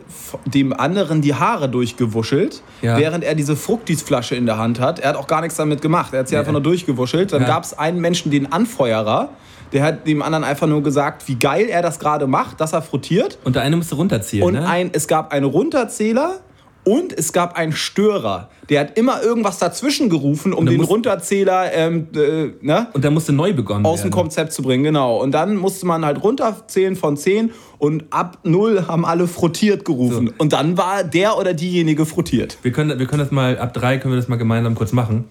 dem 0.46 0.74
anderen 0.74 1.22
die 1.22 1.34
Haare 1.34 1.70
durchgewuschelt, 1.70 2.62
Ja. 2.84 2.98
während 3.00 3.24
er 3.24 3.34
diese 3.34 3.56
Fructisflasche 3.56 4.36
in 4.36 4.46
der 4.46 4.60
Hand 4.60 4.80
hat. 4.80 5.00
Er 5.00 5.10
hat 5.10 5.16
auch 5.16 5.26
gar 5.28 5.42
nichts 5.42 5.56
damit 5.58 5.82
gemacht. 5.82 6.14
Er 6.14 6.20
hat 6.20 6.28
sie 6.28 6.36
Nee. 6.36 6.40
einfach 6.40 6.52
nur 6.52 6.62
durchgewuschelt. 6.62 7.34
Dann 7.34 7.42
Ja. 7.42 7.48
gab 7.48 7.64
es 7.64 7.78
einen 7.78 8.00
Menschen, 8.00 8.30
den 8.32 8.52
Anfeuerer, 8.52 9.30
der 9.74 9.84
hat 9.84 10.06
dem 10.06 10.22
anderen 10.22 10.44
einfach 10.44 10.68
nur 10.68 10.84
gesagt, 10.84 11.28
wie 11.30 11.36
geil 11.36 11.66
er 11.68 11.82
das 11.82 11.98
gerade 11.98 12.28
macht, 12.28 12.62
dass 12.62 12.74
er 12.74 12.84
frottiert. 12.84 13.40
Und 13.44 13.56
der 13.56 13.64
eine 13.64 13.76
musste 13.78 13.96
runterzählen, 13.96 14.46
Und 14.46 14.54
ne? 14.54 14.68
ein, 14.68 14.90
es 14.94 15.08
gab 15.08 15.32
einen 15.32 15.46
Runterzähler 15.46 16.42
Und 16.84 17.14
es 17.14 17.32
gab 17.32 17.56
einen 17.58 17.74
Störer, 17.74 18.50
der 18.70 18.80
hat 18.80 18.98
immer 18.98 19.22
irgendwas 19.22 19.60
dazwischen 19.60 20.10
gerufen, 20.10 20.52
um 20.52 20.66
den 20.66 20.78
muss- 20.78 20.90
Runterzähler 20.90 21.72
ähm, 21.74 22.08
äh, 22.16 22.50
ne, 22.62 22.88
Und 22.94 23.06
da 23.06 23.12
musste 23.12 23.34
neu 23.34 23.54
begonnen 23.54 23.86
aus 23.86 24.00
dem 24.00 24.06
werden. 24.06 24.14
Konzept 24.14 24.52
zu 24.54 24.64
bringen. 24.64 24.84
Genau. 24.84 25.18
Und 25.22 25.32
dann 25.32 25.58
musste 25.58 25.86
man 25.86 26.04
halt 26.04 26.24
runterzählen 26.24 26.96
von 26.96 27.18
10 27.18 27.52
und 27.78 28.06
ab 28.10 28.40
0 28.44 28.88
haben 28.88 29.06
alle 29.06 29.28
frottiert 29.28 29.86
gerufen. 29.86 30.28
So. 30.28 30.34
Und 30.40 30.54
dann 30.54 30.76
war 30.78 31.04
der 31.04 31.38
oder 31.38 31.54
diejenige 31.54 32.08
frottiert. 32.08 32.58
Wir 32.64 32.72
können, 32.72 32.98
wir 32.98 33.06
können 33.06 33.22
das 33.22 33.32
mal, 33.32 33.60
ab 33.60 33.74
drei 33.76 34.00
können 34.00 34.14
wir 34.16 34.20
das 34.20 34.28
mal 34.28 34.38
gemeinsam 34.38 34.74
kurz 34.74 34.92
machen. 34.92 35.26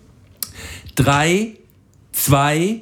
Drei, 0.94 1.54
zwei, 2.12 2.80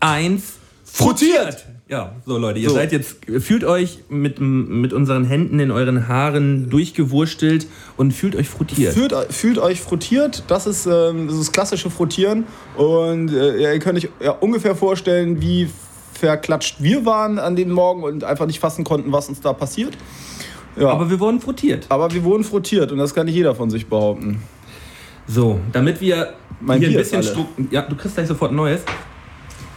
eins, 0.00 0.54
Frottiert! 0.84 1.64
Ja, 1.90 2.12
so 2.24 2.38
Leute, 2.38 2.60
ihr 2.60 2.68
So. 2.68 2.76
seid 2.76 2.92
jetzt, 2.92 3.16
fühlt 3.40 3.64
euch 3.64 3.98
mit, 4.08 4.40
mit 4.40 4.92
unseren 4.92 5.24
Händen 5.24 5.58
in 5.58 5.72
euren 5.72 6.06
Haaren 6.06 6.70
durchgewurstelt 6.70 7.66
und 7.96 8.12
fühlt 8.12 8.36
euch 8.36 8.48
frottiert. 8.48 8.94
Fühlt, 8.94 9.12
fühlt 9.30 9.58
euch 9.58 9.80
frottiert, 9.80 10.44
das 10.46 10.68
ist 10.68 10.86
ähm, 10.86 11.26
das, 11.26 11.34
ist 11.34 11.48
das 11.48 11.52
klassische 11.52 11.90
Frottieren. 11.90 12.44
Und 12.76 13.32
äh, 13.32 13.72
ihr 13.72 13.78
könnt 13.80 13.98
euch 13.98 14.08
ja, 14.22 14.30
ungefähr 14.30 14.76
vorstellen, 14.76 15.42
wie 15.42 15.68
verklatscht 16.14 16.76
wir 16.78 17.04
waren 17.06 17.40
an 17.40 17.56
dem 17.56 17.72
Morgen 17.72 18.04
und 18.04 18.22
einfach 18.22 18.46
nicht 18.46 18.60
fassen 18.60 18.84
konnten, 18.84 19.10
was 19.10 19.28
uns 19.28 19.40
da 19.40 19.52
passiert. 19.52 19.98
Ja. 20.76 20.90
Aber 20.90 21.10
wir 21.10 21.18
wurden 21.18 21.40
frottiert. 21.40 21.86
Aber 21.88 22.12
wir 22.12 22.22
wurden 22.22 22.44
frottiert 22.44 22.92
und 22.92 22.98
das 22.98 23.14
kann 23.14 23.26
nicht 23.26 23.34
jeder 23.34 23.56
von 23.56 23.68
sich 23.68 23.88
behaupten. 23.88 24.40
So, 25.26 25.58
damit 25.72 26.00
wir 26.00 26.34
Mein 26.60 26.78
hier 26.78 26.88
ein 26.88 26.92
Bier 26.92 27.00
ist 27.00 27.10
bisschen. 27.10 27.46
Ja, 27.72 27.82
du 27.82 27.96
kriegst 27.96 28.14
gleich 28.14 28.28
sofort 28.28 28.52
ein 28.52 28.56
neues. 28.56 28.82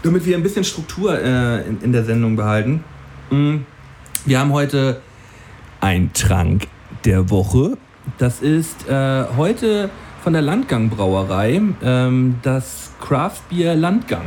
Damit 0.03 0.25
wir 0.25 0.35
ein 0.35 0.43
bisschen 0.43 0.65
Struktur 0.65 1.17
äh, 1.19 1.67
in, 1.67 1.81
in 1.81 1.91
der 1.93 2.03
Sendung 2.03 2.35
behalten. 2.35 2.83
Mm, 3.31 3.59
Wir 4.25 4.39
haben 4.39 4.51
heute 4.51 5.01
ein 5.79 6.11
Trank 6.13 6.67
der 7.05 7.29
Woche. 7.29 7.77
Das 8.17 8.41
ist 8.41 8.87
äh, 8.89 9.23
heute 9.37 9.89
von 10.21 10.33
der 10.33 10.41
Landgang 10.41 10.89
Brauerei 10.89 11.61
ähm, 11.81 12.35
das 12.43 12.91
Craftbier 13.01 13.75
Landgang. 13.75 14.25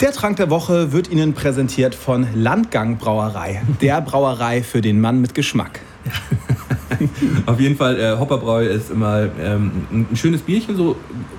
Der 0.00 0.10
Trank 0.10 0.36
der 0.36 0.50
Woche 0.50 0.92
wird 0.92 1.08
Ihnen 1.08 1.34
präsentiert 1.34 1.94
von 1.94 2.26
Landgang 2.34 2.98
Brauerei, 2.98 3.62
der 3.80 4.00
Brauerei 4.00 4.64
für 4.64 4.80
den 4.80 5.00
Mann 5.00 5.20
mit 5.20 5.34
Geschmack. 5.34 5.80
Auf 7.46 7.60
jeden 7.60 7.76
Fall, 7.76 7.98
äh, 7.98 8.18
Hopperbräu 8.18 8.66
ist 8.66 8.90
immer 8.90 9.28
ähm, 9.40 9.86
ein, 9.90 10.06
ein 10.10 10.16
schönes 10.16 10.42
Bierchen, 10.42 10.76
so 10.76 10.96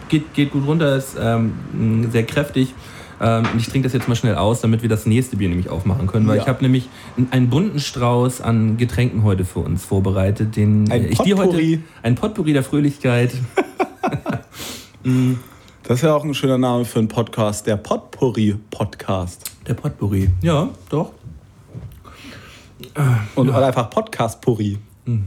geht, 0.08 0.34
geht 0.34 0.51
gut 0.51 0.65
runter, 0.65 0.96
ist 0.96 1.18
ähm, 1.20 2.10
sehr 2.12 2.24
kräftig. 2.24 2.74
Ähm, 3.27 3.44
und 3.51 3.60
ich 3.60 3.67
trinke 3.67 3.88
das 3.88 3.94
jetzt 3.94 4.08
mal 4.08 4.15
schnell 4.15 4.36
aus, 4.36 4.62
damit 4.62 4.84
wir 4.84 4.89
das 4.89 5.08
nächste 5.08 5.36
Bier 5.38 5.50
nämlich 5.50 5.70
aufmachen 5.70 6.05
können, 6.05 6.27
weil 6.27 6.36
Ja. 6.38 6.44
ich 6.44 6.48
habe 6.48 6.62
nämlich 6.62 6.88
einen, 7.32 7.50
bunten 7.50 7.79
Strauß 7.79 8.41
an 8.41 8.77
Getränken 8.77 9.24
heute 9.24 9.46
für 9.46 9.60
uns 9.62 9.84
vorbereitet, 9.84 10.55
den 10.55 10.91
Ein 10.91 11.05
äh, 11.05 11.08
ich 11.08 11.17
dir 11.20 11.36
heute 11.38 11.48
Potpourri. 11.48 11.79
ein 12.03 12.13
Potpourri 12.15 12.53
der 12.53 12.63
Fröhlichkeit. 12.63 13.32
Das 15.88 15.98
ist 16.00 16.01
ja 16.01 16.15
auch 16.15 16.24
ein 16.24 16.34
schöner 16.34 16.58
Name 16.58 16.84
für 16.84 16.98
einen 16.98 17.08
Podcast, 17.08 17.67
der 17.67 17.77
Potpourri-Podcast. 17.77 19.51
Der 19.67 19.75
Potpourri. 19.75 20.29
Ja, 20.41 20.70
doch. 20.89 21.12
Und 23.36 23.50
oder 23.50 23.67
einfach 23.67 23.91
Podcast-Purri. 23.91 24.79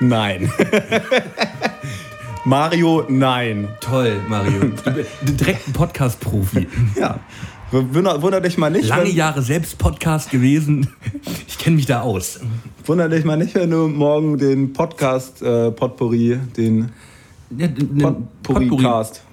nein. 0.00 0.52
Mario, 2.46 3.04
nein. 3.08 3.66
Toll, 3.80 4.20
Mario. 4.28 4.70
Direkt 5.22 5.66
ein 5.66 5.72
Podcast-Profi. 5.72 6.68
Ja. 6.94 7.18
Wunder, 7.72 8.22
wunder 8.22 8.40
dich 8.40 8.56
mal 8.56 8.70
nicht, 8.70 8.88
Lange 8.88 9.06
wenn, 9.06 9.16
Jahre 9.16 9.42
selbst 9.42 9.78
Podcast 9.78 10.30
gewesen. 10.30 10.86
Ich 11.48 11.58
kenne 11.58 11.74
mich 11.74 11.86
da 11.86 12.02
aus. 12.02 12.38
wunder 12.84 13.08
dich 13.08 13.24
mal 13.24 13.36
nicht, 13.36 13.56
wenn 13.56 13.70
du 13.70 13.88
morgen 13.88 14.38
den 14.38 14.72
Podcast 14.72 15.42
äh, 15.42 15.72
Potpourri, 15.72 16.38
den 16.56 16.92
Ja, 17.50 17.66
Potpourri-Cast 18.44 19.24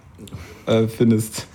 äh, 0.66 0.88
findest. 0.88 1.46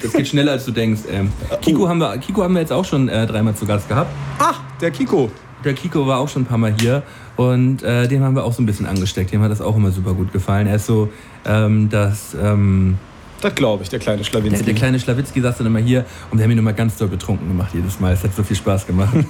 Das 0.00 0.12
geht 0.12 0.28
schneller, 0.28 0.52
als 0.52 0.66
du 0.66 0.70
denkst. 0.70 1.00
Ähm, 1.10 1.32
Kiko, 1.62 1.88
haben 1.88 1.98
wir, 1.98 2.16
Kiko 2.18 2.44
haben 2.44 2.54
wir 2.54 2.60
jetzt 2.60 2.72
auch 2.72 2.84
schon 2.84 3.08
äh, 3.08 3.26
dreimal 3.26 3.56
zu 3.56 3.66
Gast 3.66 3.88
gehabt. 3.88 4.12
Ah, 4.38 4.54
der 4.80 4.92
Kiko. 4.92 5.32
Der 5.64 5.74
Kiko 5.74 6.06
war 6.06 6.20
auch 6.20 6.28
schon 6.28 6.42
ein 6.42 6.46
paar 6.46 6.58
Mal 6.58 6.76
hier 6.78 7.02
und 7.38 7.84
äh, 7.84 8.08
dem 8.08 8.24
haben 8.24 8.34
wir 8.34 8.42
auch 8.44 8.52
so 8.52 8.60
ein 8.60 8.66
bisschen 8.66 8.84
angesteckt. 8.84 9.32
Dem 9.32 9.40
hat 9.42 9.52
das 9.52 9.60
auch 9.60 9.76
immer 9.76 9.92
super 9.92 10.12
gut 10.12 10.32
gefallen. 10.32 10.66
Er 10.66 10.74
ist 10.74 10.86
so, 10.86 11.08
ähm, 11.46 11.88
das, 11.88 12.36
ähm, 12.42 12.98
Das 13.40 13.54
glaube 13.54 13.84
ich, 13.84 13.88
der 13.88 14.00
kleine 14.00 14.18
der, 14.18 14.24
Schlawinski. 14.24 14.64
der 14.64 14.74
kleine 14.74 14.98
Schlawitzki 14.98 15.40
saß 15.40 15.58
dann 15.58 15.68
immer 15.68 15.78
hier 15.78 16.04
und 16.32 16.38
wir 16.38 16.44
haben 16.44 16.50
ihn 16.50 16.58
immer 16.58 16.72
ganz 16.72 16.96
doll 16.96 17.06
betrunken 17.06 17.46
gemacht 17.46 17.70
jedes 17.72 18.00
Mal. 18.00 18.12
Es 18.12 18.24
hat 18.24 18.34
so 18.34 18.42
viel 18.42 18.56
Spaß 18.56 18.86
gemacht. 18.86 19.14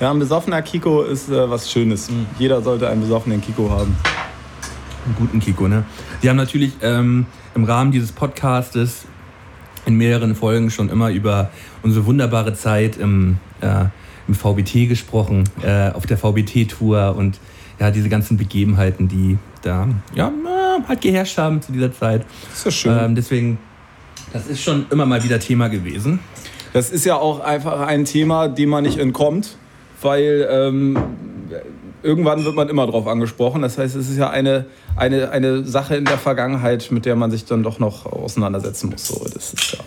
Ja, 0.00 0.10
ein 0.10 0.18
besoffener 0.18 0.60
Kiko 0.62 1.02
ist 1.02 1.28
äh, 1.28 1.48
was 1.48 1.70
Schönes. 1.70 2.10
Jeder 2.36 2.60
sollte 2.60 2.88
einen 2.88 3.02
besoffenen 3.02 3.40
Kiko 3.40 3.70
haben. 3.70 3.96
Einen 5.06 5.14
guten 5.16 5.38
Kiko, 5.38 5.68
ne? 5.68 5.84
Wir 6.20 6.30
haben 6.30 6.36
natürlich 6.36 6.72
ähm, 6.82 7.26
im 7.54 7.62
Rahmen 7.62 7.92
dieses 7.92 8.10
Podcastes 8.10 9.04
in 9.86 9.94
mehreren 9.94 10.34
Folgen 10.34 10.70
schon 10.72 10.88
immer 10.88 11.10
über 11.10 11.50
unsere 11.82 12.04
wunderbare 12.04 12.54
Zeit 12.54 12.96
im, 12.96 13.38
äh, 13.60 13.84
im 14.32 14.34
VBT 14.34 14.88
gesprochen, 14.88 15.44
äh, 15.62 15.90
auf 15.90 16.06
der 16.06 16.16
VBT-Tour 16.16 17.14
und 17.16 17.38
ja, 17.78 17.90
diese 17.90 18.08
ganzen 18.08 18.36
Begebenheiten, 18.36 19.08
die 19.08 19.38
da 19.62 19.88
ja, 20.14 20.28
äh, 20.28 20.88
halt 20.88 21.00
geherrscht 21.00 21.38
haben 21.38 21.60
zu 21.60 21.72
dieser 21.72 21.92
Zeit. 21.92 22.24
Das 22.48 22.58
ist 22.58 22.64
ja 22.64 22.70
schön. 22.70 22.98
Ähm, 23.04 23.14
deswegen, 23.14 23.58
das 24.32 24.46
ist 24.46 24.62
schon 24.62 24.86
immer 24.90 25.06
mal 25.06 25.22
wieder 25.22 25.38
Thema 25.38 25.68
gewesen. 25.68 26.20
Das 26.72 26.90
ist 26.90 27.04
ja 27.04 27.16
auch 27.16 27.40
einfach 27.40 27.80
ein 27.80 28.04
Thema, 28.04 28.48
dem 28.48 28.70
man 28.70 28.84
nicht 28.84 28.98
entkommt, 28.98 29.56
weil 30.00 30.48
ähm, 30.50 30.96
irgendwann 32.02 32.44
wird 32.44 32.54
man 32.54 32.68
immer 32.68 32.86
drauf 32.86 33.06
angesprochen. 33.06 33.60
Das 33.62 33.76
heißt, 33.76 33.94
es 33.94 34.08
ist 34.08 34.16
ja 34.16 34.30
eine, 34.30 34.66
eine, 34.96 35.30
eine 35.30 35.64
Sache 35.64 35.96
in 35.96 36.06
der 36.06 36.18
Vergangenheit, 36.18 36.90
mit 36.90 37.04
der 37.04 37.16
man 37.16 37.30
sich 37.30 37.44
dann 37.44 37.62
doch 37.62 37.78
noch 37.78 38.06
auseinandersetzen 38.06 38.90
muss. 38.90 39.06
So, 39.06 39.22
das 39.24 39.52
ist 39.52 39.72
ja, 39.72 39.78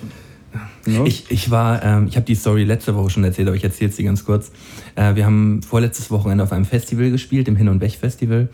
ne? 0.88 1.04
Ich, 1.06 1.30
ich 1.30 1.52
war, 1.52 1.84
ähm, 1.84 2.08
ich 2.08 2.16
habe 2.16 2.26
die 2.26 2.36
Story 2.36 2.64
letzte 2.64 2.96
Woche 2.96 3.10
schon 3.10 3.24
erzählt, 3.24 3.48
aber 3.48 3.58
ich 3.58 3.64
erzähle 3.64 3.92
sie 3.92 4.04
ganz 4.04 4.26
kurz. 4.26 4.52
Äh, 4.96 5.16
wir 5.16 5.26
haben 5.26 5.62
vorletztes 5.62 6.12
Wochenende 6.12 6.44
auf 6.44 6.52
einem 6.52 6.66
Festival 6.66 7.12
gespielt, 7.12 7.48
im 7.48 7.56
Hin- 7.56 7.70
und 7.70 7.82
Weg-Festival. 7.82 8.50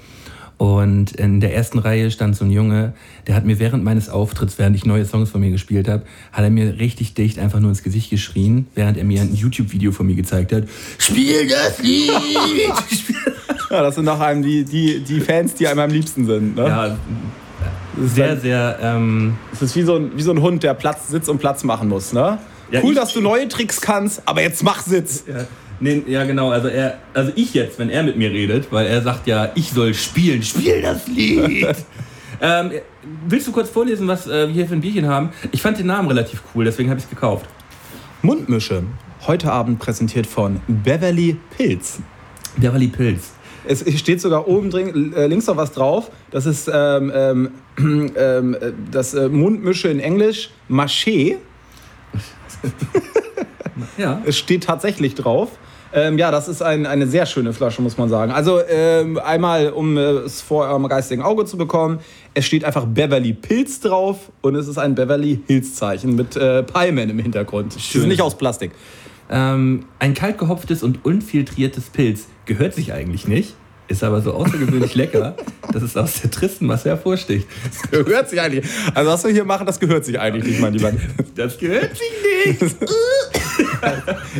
Und 0.62 1.14
in 1.14 1.40
der 1.40 1.56
ersten 1.56 1.80
Reihe 1.80 2.12
stand 2.12 2.36
so 2.36 2.46
ein 2.46 2.52
Junge, 2.52 2.94
der 3.26 3.34
hat 3.34 3.46
mir 3.46 3.58
während 3.58 3.84
meines 3.84 4.10
Auftritts, 4.10 4.60
während 4.60 4.76
ich 4.76 4.86
neue 4.86 5.06
Songs 5.06 5.32
von 5.32 5.42
mir 5.42 5.50
gespielt 5.50 5.88
habe, 5.88 6.04
hat 6.32 6.44
er 6.44 6.52
mir 6.52 6.78
richtig 6.78 7.16
dicht 7.16 7.40
einfach 7.40 7.60
nur 7.60 7.70
ins 7.70 7.82
Gesicht 7.82 8.12
geschrien, 8.12 8.68
während 8.76 8.96
er 8.96 9.04
mir 9.04 9.22
ein 9.22 9.34
YouTube-Video 9.34 9.92
von 9.92 10.06
mir 10.06 10.14
gezeigt 10.14 10.54
hat. 10.54 10.66
Spiel 11.00 11.48
das 11.48 11.82
Lied! 11.82 12.12
ja, 13.72 13.82
das 13.82 13.96
sind 13.96 14.06
nach 14.06 14.20
einem 14.20 14.44
die, 14.44 14.64
die, 14.64 15.00
die 15.00 15.20
Fans, 15.20 15.56
die 15.56 15.68
einem 15.68 15.80
am 15.80 15.90
liebsten 15.90 16.28
sind. 16.28 16.56
Ne? 16.56 16.68
ja, 16.68 16.98
sehr, 18.02 18.38
sehr, 18.38 18.80
ähm, 18.82 19.38
Es 19.54 19.62
ist 19.62 19.76
wie 19.76 19.84
so, 19.84 19.96
ein, 19.98 20.12
wie 20.16 20.22
so 20.22 20.32
ein 20.32 20.42
Hund, 20.42 20.64
der 20.64 20.74
Platz, 20.74 21.10
Sitz 21.10 21.28
und 21.28 21.40
Platz 21.40 21.64
machen 21.64 21.90
muss. 21.90 22.14
Ne? 22.14 22.38
Ja, 22.72 22.82
cool, 22.84 22.92
ich- 22.94 22.98
dass 22.98 23.14
du 23.14 23.22
neue 23.22 23.48
Tricks 23.48 23.82
kannst, 23.82 24.22
aber 24.26 24.42
jetzt 24.42 24.64
mach 24.64 24.82
Sitz. 24.82 25.26
Ja, 25.28 25.46
nee, 25.80 26.02
ja 26.08 26.24
genau. 26.24 26.52
Also 26.52 26.68
er, 26.70 27.00
also 27.14 27.32
ich 27.36 27.54
jetzt, 27.54 27.78
wenn 27.80 27.90
er 27.90 28.04
mit 28.04 28.18
mir 28.18 28.32
redet, 28.32 28.72
weil 28.72 28.88
er 28.88 29.02
sagt 29.02 29.28
ja, 29.28 29.52
ich 29.56 29.72
soll 29.72 29.94
spielen, 29.94 30.42
spiel 30.44 30.82
das 30.82 31.08
Lied. 31.08 31.68
ähm, 32.42 32.72
willst 33.28 33.48
du 33.48 33.52
kurz 33.52 33.70
vorlesen, 33.70 34.08
was 34.08 34.28
äh, 34.28 34.48
wir 34.48 34.54
hier 34.54 34.68
für 34.68 34.74
ein 34.76 34.82
Bierchen 34.82 35.08
haben? 35.08 35.30
Ich 35.52 35.62
fand 35.62 35.78
den 35.78 35.88
Namen 35.88 36.08
relativ 36.08 36.42
cool, 36.56 36.64
deswegen 36.66 36.90
habe 36.90 37.00
ich 37.00 37.06
es 37.06 37.10
gekauft. 37.10 37.46
Mundmische. 38.22 38.84
Heute 39.28 39.52
Abend 39.52 39.80
präsentiert 39.80 40.26
von 40.26 40.62
Beverly 40.68 41.38
Pilz. 41.58 42.00
Beverly 42.58 42.88
Pilz. 42.88 43.32
Es 43.66 43.84
steht 44.00 44.22
sogar 44.22 44.48
oben 44.48 44.70
drin, 44.70 45.14
äh, 45.14 45.28
links 45.28 45.48
noch 45.48 45.58
was 45.58 45.72
drauf. 45.72 46.12
Das 46.32 46.46
ist 46.46 46.70
ähm, 46.74 47.12
ähm, 47.14 47.52
ähm, 48.18 48.56
äh, 48.56 48.72
das 48.92 49.14
äh, 49.14 49.30
Mundmische 49.30 49.90
in 49.90 50.00
Englisch, 50.00 50.52
Maché. 50.70 51.38
Ja. 53.98 54.22
Es 54.26 54.38
steht 54.38 54.64
tatsächlich 54.64 55.16
drauf. 55.16 55.50
Ähm, 55.94 56.18
ja, 56.18 56.32
das 56.32 56.48
ist 56.48 56.62
ein, 56.62 56.86
eine 56.86 57.08
sehr 57.08 57.26
schöne 57.26 57.54
Flasche, 57.54 57.82
muss 57.82 57.98
man 57.98 58.08
sagen. 58.08 58.32
Also 58.32 58.62
ähm, 58.68 59.20
einmal, 59.20 59.72
um 59.72 59.98
äh, 59.98 60.02
es 60.02 60.42
vor 60.42 60.66
eurem 60.66 60.88
geistigen 60.88 61.22
Auge 61.22 61.46
zu 61.46 61.58
bekommen, 61.58 62.00
es 62.34 62.46
steht 62.46 62.64
einfach 62.64 62.86
Beverly 62.86 63.34
Pilz 63.34 63.82
drauf 63.82 64.32
und 64.42 64.56
es 64.56 64.68
ist 64.68 64.78
ein 64.78 64.96
Beverly 64.96 65.42
Hills 65.48 65.76
Zeichen 65.76 66.16
mit 66.16 66.38
äh, 66.38 66.64
Palmen 66.64 67.10
im 67.10 67.20
Hintergrund. 67.20 67.76
Die 67.76 67.80
Schön. 67.80 68.02
sind 68.02 68.10
nicht 68.10 68.22
aus 68.22 68.38
Plastik. 68.38 68.72
Ähm, 69.30 69.86
ein 70.00 70.14
kalt 70.14 70.38
gehopftes 70.38 70.82
und 70.84 71.04
unfiltriertes 71.04 71.90
Pilz 71.90 72.28
gehört 72.46 72.74
sich 72.74 72.94
eigentlich 72.94 73.28
nicht, 73.28 73.56
ist 73.88 74.04
aber 74.04 74.22
so 74.22 74.34
außergewöhnlich 74.34 74.96
lecker, 74.96 75.36
dass 75.72 75.84
es 75.84 75.98
aus 75.98 76.22
der 76.22 76.32
tristen 76.32 76.66
Masse 76.66 76.90
hervorsticht. 76.90 77.48
Gehört 77.92 78.30
sich 78.30 78.40
eigentlich. 78.42 78.66
Also 78.94 79.12
was 79.12 79.24
wir 79.24 79.32
hier 79.32 79.46
machen, 79.46 79.66
das 79.66 79.80
gehört 79.80 80.06
sich 80.06 80.20
eigentlich 80.20 80.46
nicht, 80.46 80.62
mein 80.62 80.74
Lieber. 80.74 80.92
Das 81.36 81.58
gehört 81.58 81.92
sich 81.98 82.62
nicht. 82.62 82.76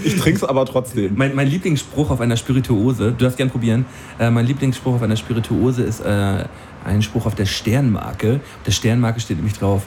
Ich 0.04 0.18
trink's 0.18 0.44
aber 0.44 0.66
trotzdem. 0.66 1.14
Mein, 1.16 1.36
mein 1.36 1.48
Lieblingsspruch 1.48 2.12
auf 2.12 2.22
einer 2.22 2.38
Spirituose, 2.38 3.12
du 3.12 3.24
darfst 3.24 3.38
gern 3.38 3.50
probieren, 3.50 3.86
äh, 4.20 4.30
mein 4.30 4.46
Lieblingsspruch 4.46 4.96
auf 4.96 5.02
einer 5.02 5.16
Spirituose 5.16 5.84
ist 5.84 6.00
äh, 6.02 6.46
ein 6.86 7.02
Spruch 7.02 7.26
auf 7.26 7.36
der 7.36 7.46
Sternmarke. 7.46 8.36
Auf 8.36 8.64
der 8.66 8.72
Sternmarke 8.72 9.20
steht 9.20 9.38
nämlich 9.38 9.58
drauf, 9.58 9.84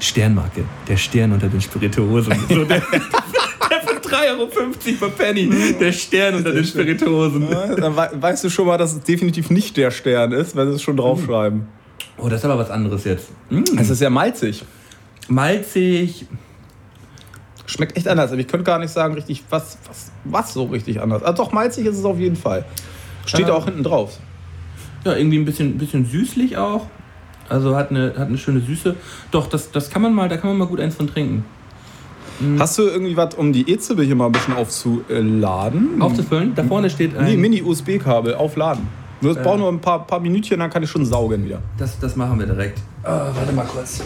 Sternmarke, 0.00 0.64
der 0.88 0.96
Stern 0.96 1.32
unter 1.32 1.48
den 1.48 1.60
Spirituosen. 1.60 2.34
So, 2.48 2.64
der, 2.64 2.80
der 2.92 3.00
3,50 4.02 4.28
Euro 4.30 4.48
für 4.48 5.10
Penny. 5.10 5.50
Der 5.78 5.92
Stern 5.92 6.34
unter 6.36 6.52
den 6.52 6.64
Spirituosen. 6.64 7.48
Ja, 7.50 7.74
dann 7.76 7.94
wei- 7.96 8.10
weißt 8.12 8.42
du 8.44 8.50
schon 8.50 8.66
mal, 8.66 8.78
dass 8.78 8.92
es 8.94 9.00
definitiv 9.02 9.50
nicht 9.50 9.76
der 9.76 9.90
Stern 9.90 10.32
ist, 10.32 10.56
wenn 10.56 10.68
sie 10.70 10.74
es 10.76 10.82
schon 10.82 10.96
draufschreiben. 10.96 11.66
Oh, 12.18 12.28
das 12.28 12.40
ist 12.40 12.44
aber 12.44 12.58
was 12.58 12.70
anderes 12.70 13.04
jetzt. 13.04 13.28
Mm. 13.50 13.62
Es 13.78 13.88
ist 13.90 13.98
sehr 13.98 14.10
malzig. 14.10 14.64
Malzig. 15.28 16.26
Schmeckt 17.66 17.96
echt 17.96 18.08
anders, 18.08 18.32
aber 18.32 18.40
ich 18.40 18.48
könnte 18.48 18.64
gar 18.64 18.78
nicht 18.80 18.90
sagen, 18.92 19.14
richtig, 19.14 19.44
was, 19.48 19.78
was, 19.86 20.10
was 20.24 20.52
so 20.52 20.64
richtig 20.64 21.00
anders. 21.00 21.22
Also 21.22 21.44
doch, 21.44 21.52
malzig 21.52 21.86
ist 21.86 21.96
es 21.98 22.04
auf 22.04 22.18
jeden 22.18 22.36
Fall. 22.36 22.64
Steht 23.26 23.46
Ja. 23.46 23.54
auch 23.54 23.64
hinten 23.66 23.84
drauf. 23.84 24.18
Ja, 25.04 25.14
irgendwie 25.14 25.38
ein 25.38 25.44
bisschen, 25.44 25.78
bisschen 25.78 26.04
süßlich 26.04 26.56
auch. 26.56 26.86
Also 27.50 27.76
hat 27.76 27.90
eine, 27.90 28.14
hat 28.16 28.28
eine 28.28 28.38
schöne 28.38 28.60
Süße. 28.60 28.96
Doch, 29.30 29.48
das, 29.48 29.70
das 29.70 29.90
kann 29.90 30.02
man 30.02 30.14
mal, 30.14 30.28
da 30.28 30.36
kann 30.36 30.48
man 30.50 30.58
mal 30.58 30.66
gut 30.66 30.80
eins 30.80 30.94
von 30.94 31.08
trinken. 31.08 31.44
Hast 32.58 32.78
du 32.78 32.84
irgendwie 32.84 33.16
was, 33.16 33.34
um 33.34 33.52
die 33.52 33.70
E-Zibbe 33.70 34.02
hier 34.02 34.16
mal 34.16 34.26
ein 34.26 34.32
bisschen 34.32 34.54
aufzuladen? 34.54 36.00
Aufzufüllen? 36.00 36.54
Da 36.54 36.64
vorne 36.64 36.88
steht 36.88 37.14
ein. 37.14 37.26
Nee, 37.26 37.36
Mini-USB-Kabel, 37.36 38.34
aufladen. 38.34 38.88
Nur 39.20 39.32
es 39.32 39.42
braucht 39.42 39.58
nur 39.58 39.68
ein 39.68 39.80
paar, 39.80 40.06
paar 40.06 40.20
Minütchen, 40.20 40.58
dann 40.58 40.70
kann 40.70 40.82
ich 40.82 40.90
schon 40.90 41.04
saugen 41.04 41.44
wieder. 41.44 41.60
Das, 41.76 41.98
das 41.98 42.16
machen 42.16 42.38
wir 42.38 42.46
direkt. 42.46 42.80
Ah, 43.02 43.30
warte 43.34 43.52
mal 43.52 43.66
kurz. 43.66 44.02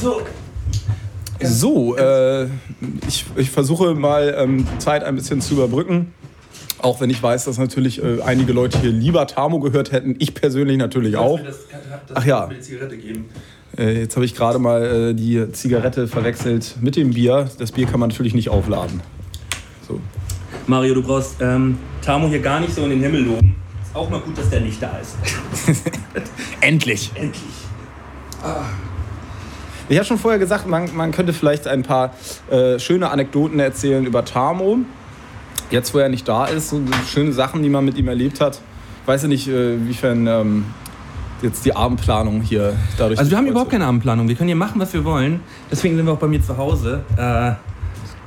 So. 0.00 0.22
So, 1.42 1.96
äh, 1.96 2.44
ich, 3.06 3.26
ich 3.36 3.50
versuche 3.50 3.94
mal 3.94 4.34
ähm, 4.38 4.66
Zeit 4.78 5.04
ein 5.04 5.16
bisschen 5.16 5.40
zu 5.40 5.54
überbrücken. 5.54 6.14
Auch 6.82 7.00
wenn 7.00 7.10
ich 7.10 7.22
weiß, 7.22 7.44
dass 7.44 7.58
natürlich 7.58 8.02
äh, 8.02 8.20
einige 8.22 8.52
Leute 8.52 8.78
hier 8.78 8.90
lieber 8.90 9.26
Tamo 9.26 9.60
gehört 9.60 9.92
hätten. 9.92 10.16
Ich 10.18 10.34
persönlich 10.34 10.76
natürlich 10.78 11.16
auch. 11.16 11.38
Ach 12.12 12.24
ja. 12.24 12.48
Die 12.48 12.60
Zigarette 12.60 12.96
geben. 12.96 13.26
Äh, 13.78 14.00
jetzt 14.00 14.16
habe 14.16 14.26
ich 14.26 14.34
gerade 14.34 14.58
mal 14.58 14.82
äh, 14.82 15.14
die 15.14 15.50
Zigarette 15.52 16.08
verwechselt 16.08 16.76
mit 16.80 16.96
dem 16.96 17.14
Bier. 17.14 17.48
Das 17.58 17.72
Bier 17.72 17.86
kann 17.86 18.00
man 18.00 18.10
natürlich 18.10 18.34
nicht 18.34 18.48
aufladen. 18.48 19.00
So. 19.86 20.00
Mario, 20.66 20.94
du 20.94 21.02
brauchst 21.02 21.36
ähm, 21.40 21.78
Tamo 22.02 22.28
hier 22.28 22.40
gar 22.40 22.60
nicht 22.60 22.74
so 22.74 22.82
in 22.82 22.90
den 22.90 23.00
Himmel 23.00 23.22
loben. 23.22 23.56
Ist 23.84 23.94
auch 23.94 24.10
mal 24.10 24.20
gut, 24.20 24.36
dass 24.36 24.50
der 24.50 24.60
nicht 24.60 24.82
da 24.82 24.98
ist. 24.98 25.16
Endlich! 26.60 27.12
Endlich. 27.14 27.42
Ich 29.88 29.96
habe 29.96 30.06
schon 30.06 30.18
vorher 30.18 30.38
gesagt, 30.38 30.66
man, 30.66 30.94
man 30.96 31.12
könnte 31.12 31.32
vielleicht 31.32 31.68
ein 31.68 31.82
paar 31.82 32.14
äh, 32.50 32.78
schöne 32.78 33.10
Anekdoten 33.10 33.60
erzählen 33.60 34.04
über 34.04 34.24
Tamo. 34.24 34.78
Jetzt, 35.72 35.92
wo 35.94 35.98
er 35.98 36.08
nicht 36.08 36.28
da 36.28 36.44
ist, 36.46 36.68
so 36.70 36.80
schöne 37.12 37.32
Sachen, 37.32 37.62
die 37.62 37.68
man 37.70 37.84
mit 37.84 37.96
ihm 37.96 38.06
erlebt 38.08 38.40
hat. 38.40 38.60
Ich 39.02 39.08
weiß 39.08 39.22
ja 39.22 39.28
nicht, 39.28 39.48
äh, 39.48 39.74
inwiefern 39.74 40.26
ähm, 40.26 40.64
jetzt 41.42 41.64
die 41.64 41.74
Abendplanung 41.74 42.42
hier 42.42 42.74
dadurch. 42.98 43.18
Also 43.18 43.30
wir 43.30 43.38
haben 43.38 43.46
überhaupt 43.46 43.70
keine 43.70 43.86
Abendplanung. 43.86 44.28
Wir 44.28 44.36
können 44.36 44.48
hier 44.48 44.56
machen, 44.56 44.80
was 44.80 44.92
wir 44.92 45.04
wollen. 45.04 45.40
Deswegen 45.70 45.96
sind 45.96 46.06
wir 46.06 46.12
auch 46.12 46.18
bei 46.18 46.28
mir 46.28 46.42
zu 46.42 46.56
Hause. 46.56 47.00
Äh, 47.16 47.52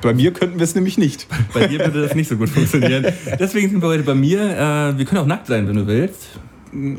Bei 0.02 0.14
mir 0.14 0.34
könnten 0.34 0.58
wir 0.60 0.64
es 0.64 0.76
nämlich 0.76 0.98
nicht. 0.98 1.28
bei 1.54 1.68
dir 1.68 1.80
würde 1.80 2.02
das 2.04 2.16
nicht 2.16 2.28
so 2.30 2.36
gut 2.36 2.50
funktionieren. 2.50 3.06
Deswegen 3.40 3.70
sind 3.70 3.82
wir 3.82 3.90
heute 3.90 4.04
bei 4.04 4.16
mir. 4.16 4.42
Äh, 4.42 4.98
wir 4.98 5.06
können 5.06 5.22
auch 5.22 5.26
nackt 5.28 5.48
sein, 5.48 5.68
wenn 5.68 5.76
du 5.76 5.88
willst. 5.88 6.40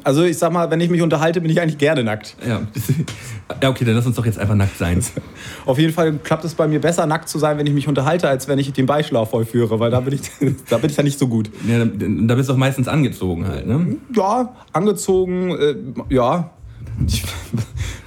Also 0.05 0.25
ich 0.25 0.39
sag 0.39 0.53
mal, 0.53 0.71
wenn 0.71 0.81
ich 0.81 0.91
mich 0.91 1.03
unterhalte, 1.03 1.41
bin 1.41 1.51
ich 1.51 1.61
eigentlich 1.61 1.79
gerne 1.79 2.03
nackt. 2.03 2.37
Ja. 2.47 2.63
ja, 3.63 3.69
okay, 3.69 3.85
dann 3.85 3.95
lass 3.95 4.07
uns 4.07 4.17
doch 4.17 4.25
jetzt 4.25 4.39
einfach 4.39 4.55
nackt 4.55 4.79
sein. 4.79 5.03
Auf 5.67 5.79
jeden 5.79 5.93
Fall 5.93 6.15
klappt 6.15 6.45
es 6.45 6.55
bei 6.55 6.67
mir 6.67 6.81
besser, 6.81 7.07
nackt 7.07 7.29
zu 7.29 7.39
sein, 7.39 7.59
wenn 7.59 7.67
ich 7.67 7.73
mich 7.73 7.89
unterhalte, 7.89 8.29
als 8.29 8.49
wenn 8.49 8.59
ich 8.59 8.73
den 8.73 8.87
Beischlaf 8.87 9.31
vollführe, 9.31 9.79
weil 9.79 9.91
da 9.91 10.01
bin 10.01 10.15
ich, 10.15 10.23
da 10.69 10.79
bin 10.79 10.91
ich 10.91 10.97
ja 10.97 11.03
nicht 11.03 11.19
so 11.19 11.29
gut. 11.29 11.51
Ja, 11.69 11.85
da 11.85 12.35
bist 12.35 12.49
du 12.49 12.55
auch 12.55 12.59
meistens 12.59 12.89
angezogen 12.89 13.47
halt, 13.47 13.67
ne? 13.67 13.97
Ja, 14.15 14.55
angezogen, 14.73 15.51
äh, 15.51 15.75
ja. 16.09 16.51
Ich, 17.07 17.23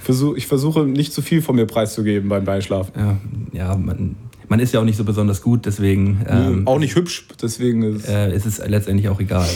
versuch, 0.00 0.36
ich 0.36 0.46
versuche 0.46 0.84
nicht 0.84 1.12
zu 1.12 1.22
viel 1.22 1.42
von 1.42 1.54
mir 1.54 1.66
preiszugeben 1.66 2.28
beim 2.28 2.44
Beischlaf. 2.44 2.90
Ja, 2.96 3.16
ja 3.52 3.76
man, 3.76 4.16
man 4.48 4.58
ist 4.58 4.74
ja 4.74 4.80
auch 4.80 4.84
nicht 4.84 4.96
so 4.96 5.04
besonders 5.04 5.42
gut, 5.42 5.66
deswegen 5.66 6.26
ähm, 6.28 6.66
auch 6.66 6.80
nicht 6.80 6.96
hübsch, 6.96 7.28
deswegen 7.40 7.82
ist. 7.82 8.08
äh, 8.08 8.34
ist 8.34 8.46
es 8.46 8.58
letztendlich 8.66 9.08
auch 9.08 9.20
egal. 9.20 9.48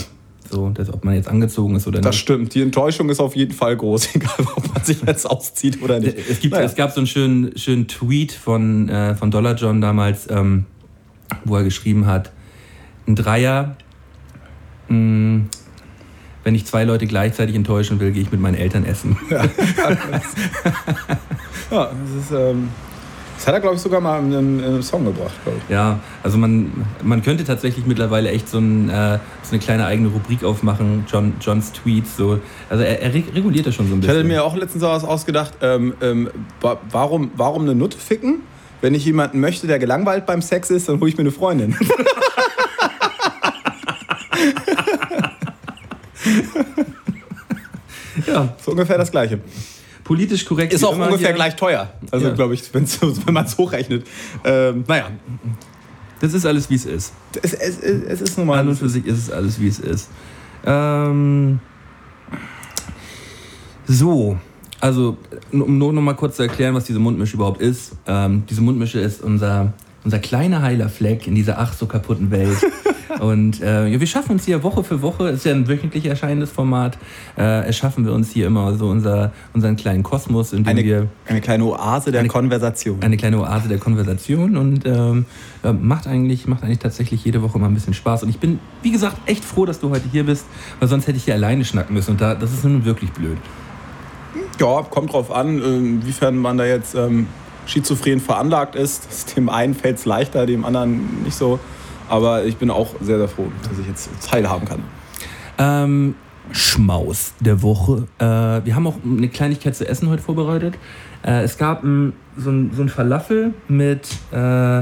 So, 0.49 0.69
dass, 0.69 0.93
ob 0.93 1.03
man 1.03 1.15
jetzt 1.15 1.27
angezogen 1.27 1.75
ist 1.75 1.87
oder 1.87 2.01
das 2.01 2.13
nicht. 2.15 2.21
stimmt, 2.21 2.53
die 2.53 2.61
Enttäuschung 2.61 3.09
ist 3.09 3.19
auf 3.19 3.35
jeden 3.35 3.53
Fall 3.53 3.75
groß, 3.75 4.09
egal 4.15 4.31
ob 4.55 4.73
man 4.73 4.83
sich 4.83 5.01
jetzt 5.05 5.29
auszieht 5.29 5.81
oder 5.81 5.99
nicht. 5.99 6.17
Es, 6.29 6.39
gibt, 6.39 6.53
Naja. 6.53 6.65
es 6.65 6.75
gab 6.75 6.91
so 6.91 6.99
einen 6.99 7.07
schönen, 7.07 7.57
schönen 7.57 7.87
Tweet 7.87 8.31
von, 8.31 8.87
äh, 8.89 9.15
von 9.15 9.31
Dollar 9.31 9.55
John 9.55 9.81
damals, 9.81 10.29
ähm, 10.29 10.65
wo 11.43 11.55
er 11.57 11.63
geschrieben 11.63 12.05
hat, 12.05 12.31
ein 13.07 13.15
Dreier, 13.15 13.75
mh, 14.89 15.45
wenn 16.43 16.53
ich 16.53 16.65
zwei 16.65 16.83
Leute 16.83 17.07
gleichzeitig 17.07 17.55
enttäuschen 17.55 17.99
will, 17.99 18.11
gehe 18.11 18.21
ich 18.21 18.31
mit 18.31 18.39
meinen 18.39 18.55
Eltern 18.55 18.85
essen. 18.85 19.17
Ja, 19.31 19.45
das, 21.71 22.25
ist, 22.25 22.31
ähm, 22.31 22.69
das 23.35 23.47
hat 23.47 23.53
er, 23.53 23.59
glaube 23.59 23.75
ich, 23.75 23.81
sogar 23.81 23.99
mal 24.01 24.19
in 24.19 24.33
einem, 24.33 24.59
in 24.59 24.65
einem 24.65 24.81
Song 24.81 25.05
gebracht, 25.05 25.33
ich. 25.45 25.69
Ja, 25.73 25.99
also 26.23 26.37
man, 26.37 26.71
man 27.03 27.21
könnte 27.21 27.43
tatsächlich 27.43 27.85
mittlerweile 27.85 28.29
echt 28.29 28.47
so, 28.49 28.57
ein, 28.59 28.89
äh, 28.89 29.19
so 29.43 29.51
eine 29.51 29.59
kleine 29.59 29.85
eigene 29.85 30.07
Rubrik 30.09 30.43
aufmachen, 30.43 31.05
John, 31.11 31.33
Johns 31.41 31.71
Tweets. 31.73 32.15
So. 32.17 32.39
Also 32.69 32.83
er, 32.83 33.01
er 33.01 33.13
reg- 33.13 33.33
reguliert 33.35 33.67
das 33.67 33.75
schon 33.75 33.87
so 33.87 33.93
ein 33.93 33.99
Ich 33.99 34.01
bisschen. 34.07 34.17
hatte 34.19 34.27
mir 34.27 34.43
auch 34.43 34.55
letztens 34.55 34.83
was 34.83 35.03
ausgedacht, 35.03 35.53
ähm, 35.61 35.93
ähm, 36.01 36.29
wa- 36.61 36.77
warum, 36.91 37.31
warum 37.35 37.63
eine 37.63 37.75
Nutte 37.75 37.97
ficken? 37.97 38.39
Wenn 38.81 38.93
ich 38.93 39.05
jemanden 39.05 39.39
möchte, 39.39 39.67
der 39.67 39.79
gelangweilt 39.79 40.25
beim 40.25 40.41
Sex 40.41 40.69
ist, 40.69 40.87
dann 40.89 40.99
hole 40.99 41.09
ich 41.09 41.17
mir 41.17 41.21
eine 41.21 41.31
Freundin. 41.31 41.75
ja, 48.27 48.53
so 48.63 48.71
ungefähr 48.71 48.97
das 48.97 49.11
Gleiche. 49.11 49.39
Politisch 50.05 50.45
korrekt. 50.45 50.71
Ist 50.71 50.85
auch 50.85 50.97
ungefähr 50.97 51.33
gleich 51.33 51.57
teuer. 51.57 51.91
Also, 52.11 52.27
Ja. 52.27 52.33
glaube 52.33 52.53
ich, 52.53 52.73
wenn 52.73 52.87
man 53.33 53.43
es 53.45 53.57
hochrechnet. 53.57 54.07
Ähm, 54.45 54.85
naja, 54.87 55.09
Das 56.21 56.33
ist 56.33 56.45
alles, 56.45 56.69
wie 56.69 56.75
es 56.75 56.85
ist. 56.85 57.13
es, 57.43 57.53
es, 57.53 57.79
es 57.79 58.21
ist 58.21 58.37
nun 58.37 58.47
mal. 58.47 58.59
An 58.59 58.69
und 58.69 58.77
für 58.77 58.87
sich 58.87 59.05
ist 59.05 59.17
es 59.17 59.29
alles, 59.31 59.59
wie 59.59 59.67
es 59.67 59.79
ist. 59.79 60.09
Ähm, 60.65 61.59
so, 63.87 64.37
also 64.79 65.17
um 65.51 65.77
nur 65.77 65.93
noch 65.93 66.01
mal 66.01 66.13
kurz 66.15 66.37
zu 66.37 66.43
erklären, 66.43 66.73
was 66.75 66.85
diese 66.85 66.99
Mundmische 66.99 67.35
überhaupt 67.35 67.61
ist. 67.61 67.93
Ähm, 68.07 68.43
diese 68.49 68.61
Mundmische 68.61 68.99
ist 68.99 69.21
unser, 69.21 69.73
unser 70.03 70.19
kleiner 70.19 70.61
heiler 70.61 70.89
Fleck 70.89 71.27
in 71.27 71.35
dieser 71.35 71.59
ach 71.59 71.73
so 71.73 71.85
kaputten 71.85 72.31
Welt. 72.31 72.57
Und 73.19 73.61
äh, 73.61 73.99
wir 73.99 74.07
schaffen 74.07 74.33
uns 74.33 74.45
hier 74.45 74.63
Woche 74.63 74.83
für 74.83 75.01
Woche, 75.01 75.29
ist 75.29 75.45
ja 75.45 75.51
ein 75.53 75.67
wöchentlich 75.67 76.05
erscheinendes 76.05 76.51
Format, 76.51 76.97
äh, 77.37 77.65
erschaffen 77.65 78.05
wir 78.05 78.13
uns 78.13 78.31
hier 78.31 78.47
immer 78.47 78.75
so 78.77 78.87
unser, 78.87 79.31
unseren 79.53 79.75
kleinen 79.75 80.03
Kosmos, 80.03 80.53
in 80.53 80.63
dem 80.63 80.77
wir 80.77 80.97
eine, 80.97 81.07
eine 81.27 81.41
kleine 81.41 81.65
Oase 81.65 82.11
der 82.11 82.21
Eine- 82.21 82.29
Konversation. 82.29 83.01
eine 83.01 83.17
kleine 83.17 83.39
Oase 83.39 83.67
der 83.67 83.77
Konversation 83.77 84.57
und 84.57 84.85
ähm, 84.85 85.25
ja, 85.63 85.73
macht, 85.73 86.07
eigentlich, 86.07 86.47
macht 86.47 86.63
eigentlich 86.63 86.79
tatsächlich 86.79 87.23
jede 87.25 87.41
Woche 87.41 87.57
mal 87.59 87.67
ein 87.67 87.73
bisschen 87.73 87.93
Spaß. 87.93 88.23
Und 88.23 88.29
ich 88.29 88.39
bin, 88.39 88.59
wie 88.81 88.91
gesagt, 88.91 89.17
echt 89.25 89.45
froh, 89.45 89.65
dass 89.65 89.79
du 89.79 89.89
heute 89.89 90.05
hier 90.11 90.23
bist, 90.25 90.45
weil 90.79 90.87
sonst 90.87 91.07
hätte 91.07 91.17
ich 91.17 91.25
hier 91.25 91.35
alleine 91.35 91.63
schnacken 91.65 91.93
müssen 91.93 92.11
und 92.11 92.21
da, 92.21 92.35
das 92.35 92.51
ist 92.53 92.63
nun 92.63 92.85
wirklich 92.85 93.11
blöd. 93.11 93.37
Ja, 94.59 94.81
kommt 94.83 95.11
drauf 95.13 95.31
an, 95.31 95.61
inwiefern 95.61 96.37
man 96.37 96.57
da 96.57 96.65
jetzt 96.65 96.95
ähm, 96.95 97.27
schizophren 97.65 98.19
veranlagt 98.19 98.75
ist. 98.75 99.07
Dem 99.35 99.49
einen 99.49 99.73
fällt 99.73 99.97
es 99.97 100.05
leichter, 100.05 100.45
dem 100.45 100.65
anderen 100.65 101.23
nicht 101.23 101.35
so. 101.35 101.59
Aber 102.09 102.45
ich 102.45 102.57
bin 102.57 102.69
auch 102.69 102.89
sehr, 103.01 103.17
sehr 103.17 103.27
froh, 103.27 103.47
dass 103.67 103.79
ich 103.79 103.87
jetzt 103.87 104.09
teilhaben 104.29 104.67
kann. 104.67 104.79
Ähm, 105.57 106.15
Schmaus 106.51 107.33
der 107.39 107.61
Woche. 107.61 108.07
Äh, 108.19 108.23
wir 108.65 108.75
haben 108.75 108.87
auch 108.87 108.97
eine 109.03 109.27
Kleinigkeit 109.29 109.75
zu 109.75 109.87
essen 109.87 110.09
heute 110.09 110.21
vorbereitet. 110.21 110.75
Äh, 111.25 111.43
es 111.43 111.57
gab 111.57 111.83
ein, 111.83 112.13
so, 112.37 112.51
ein, 112.51 112.71
so 112.75 112.83
ein 112.83 112.89
Falafel 112.89 113.53
mit, 113.67 114.07
äh, 114.31 114.79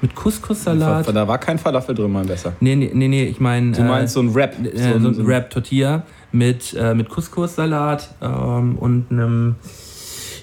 mit 0.00 0.14
Couscous-Salat. 0.14 1.14
Da 1.14 1.28
war 1.28 1.38
kein 1.38 1.58
Falafel 1.58 1.94
drin, 1.94 2.12
mein 2.12 2.26
Besser. 2.26 2.54
Nee, 2.60 2.74
nee, 2.74 2.90
nee, 2.92 3.08
nee 3.08 3.24
ich 3.24 3.40
meine. 3.40 3.72
Du 3.72 3.82
meinst 3.82 4.14
so 4.14 4.20
ein 4.20 4.34
Wrap. 4.34 4.54
äh, 4.64 4.98
so 4.98 5.08
ein 5.08 5.26
Wrap-Tortilla 5.26 6.02
mit, 6.32 6.74
äh, 6.74 6.94
mit 6.94 7.08
Couscous-Salat 7.08 8.14
ähm, 8.20 8.76
und 8.78 9.06
einem 9.10 9.54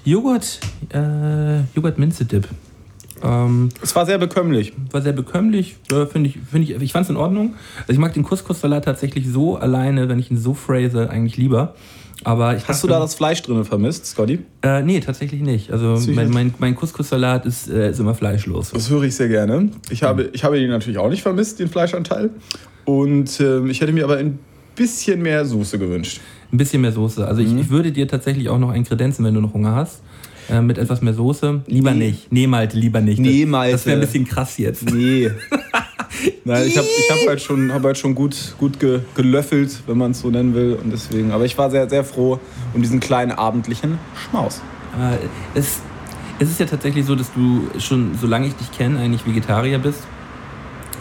Joghurt, 0.05 0.59
äh, 0.93 1.59
Joghurt-Minze-Dip. 1.75 2.47
Ähm, 3.23 3.69
Es 3.81 3.95
war 3.95 4.05
sehr 4.05 4.17
bekömmlich. 4.17 4.73
war 4.91 5.01
sehr 5.01 5.13
bekömmlich, 5.13 5.77
äh, 5.91 6.05
finde 6.05 6.29
ich, 6.29 6.39
find 6.51 6.69
ich, 6.69 6.81
ich 6.81 6.91
fand 6.91 7.03
es 7.05 7.09
in 7.09 7.17
Ordnung. 7.17 7.55
Also 7.81 7.93
ich 7.93 7.99
mag 7.99 8.13
den 8.13 8.23
Couscous-Salat 8.23 8.85
tatsächlich 8.85 9.27
so 9.29 9.55
alleine, 9.57 10.09
wenn 10.09 10.19
ich 10.19 10.31
ihn 10.31 10.37
so 10.37 10.53
phrase, 10.53 11.09
eigentlich 11.09 11.37
lieber. 11.37 11.75
Aber 12.23 12.55
ich 12.55 12.67
Hast 12.67 12.83
du 12.83 12.87
dachte- 12.87 12.99
da 12.99 13.03
das 13.05 13.15
Fleisch 13.15 13.41
drin 13.41 13.65
vermisst, 13.65 14.05
Scotty? 14.05 14.39
Äh, 14.61 14.83
nee, 14.83 14.99
tatsächlich 14.99 15.41
nicht. 15.41 15.71
Also 15.71 15.95
Sicher? 15.95 16.13
mein, 16.15 16.29
mein, 16.29 16.53
mein 16.59 16.75
Couscous-Salat 16.75 17.45
ist, 17.47 17.67
äh, 17.69 17.89
ist 17.89 17.99
immer 17.99 18.13
fleischlos. 18.13 18.71
Das 18.71 18.89
höre 18.91 19.03
ich 19.03 19.15
sehr 19.15 19.27
gerne. 19.27 19.69
Ich 19.89 20.03
habe, 20.03 20.29
ich 20.33 20.43
habe 20.43 20.59
ihn 20.59 20.69
natürlich 20.69 20.99
auch 20.99 21.09
nicht 21.09 21.23
vermisst, 21.23 21.59
den 21.59 21.67
Fleischanteil. 21.67 22.29
Und 22.85 23.39
ähm, 23.39 23.69
ich 23.71 23.81
hätte 23.81 23.91
mir 23.91 24.03
aber 24.03 24.17
ein 24.17 24.37
bisschen 24.75 25.21
mehr 25.21 25.45
Soße 25.45 25.79
gewünscht. 25.79 26.19
Ein 26.51 26.57
bisschen 26.57 26.81
mehr 26.81 26.91
Soße. 26.91 27.25
Also 27.27 27.41
Mhm. 27.41 27.57
ich, 27.57 27.63
ich 27.65 27.69
würde 27.71 27.91
dir 27.91 28.07
tatsächlich 28.07 28.49
auch 28.49 28.59
noch 28.59 28.69
ein 28.69 28.83
kredenzen, 28.83 29.25
wenn 29.25 29.33
du 29.33 29.41
noch 29.41 29.53
Hunger 29.53 29.73
hast. 29.75 30.01
Äh, 30.49 30.61
mit 30.61 30.77
etwas 30.77 31.01
mehr 31.01 31.13
Soße. 31.13 31.61
Lieber 31.67 31.91
Nee. 31.91 32.07
nicht. 32.11 32.31
Nee, 32.31 32.47
Malte, 32.47 32.77
lieber 32.77 33.01
nicht. 33.01 33.19
Nee, 33.19 33.41
Das- 33.41 33.49
Malte. 33.49 33.71
Das 33.73 33.85
wäre 33.85 33.97
ein 33.97 34.01
bisschen 34.01 34.25
krass 34.25 34.57
jetzt. 34.57 34.89
Nee. 34.91 35.29
Nein, 36.45 36.67
ich 36.67 36.77
habe 36.77 36.87
ich 36.87 37.11
hab 37.11 37.27
halt 37.27 37.41
schon, 37.41 37.71
hab 37.73 37.83
halt 37.83 37.97
schon 37.97 38.13
gut, 38.15 38.55
gut 38.57 38.79
ge, 38.79 38.99
gelöffelt, 39.15 39.71
wenn 39.87 39.97
man 39.97 40.11
es 40.11 40.19
so 40.19 40.29
nennen 40.29 40.53
will. 40.53 40.77
Und 40.83 40.91
deswegen, 40.91 41.31
aber 41.31 41.45
ich 41.45 41.57
war 41.57 41.69
sehr, 41.71 41.89
sehr 41.89 42.03
froh 42.03 42.39
um 42.73 42.81
diesen 42.81 42.99
kleinen 42.99 43.31
abendlichen 43.31 43.97
Schmaus. 44.15 44.61
Äh, 44.99 45.17
es, 45.57 45.79
es 46.39 46.49
ist 46.49 46.59
ja 46.59 46.65
tatsächlich 46.65 47.05
so, 47.05 47.15
dass 47.15 47.31
du 47.33 47.67
schon, 47.79 48.11
solange 48.19 48.47
ich 48.47 48.55
dich 48.55 48.71
kenne, 48.71 48.99
eigentlich 48.99 49.25
Vegetarier 49.25 49.79
bist. 49.79 49.99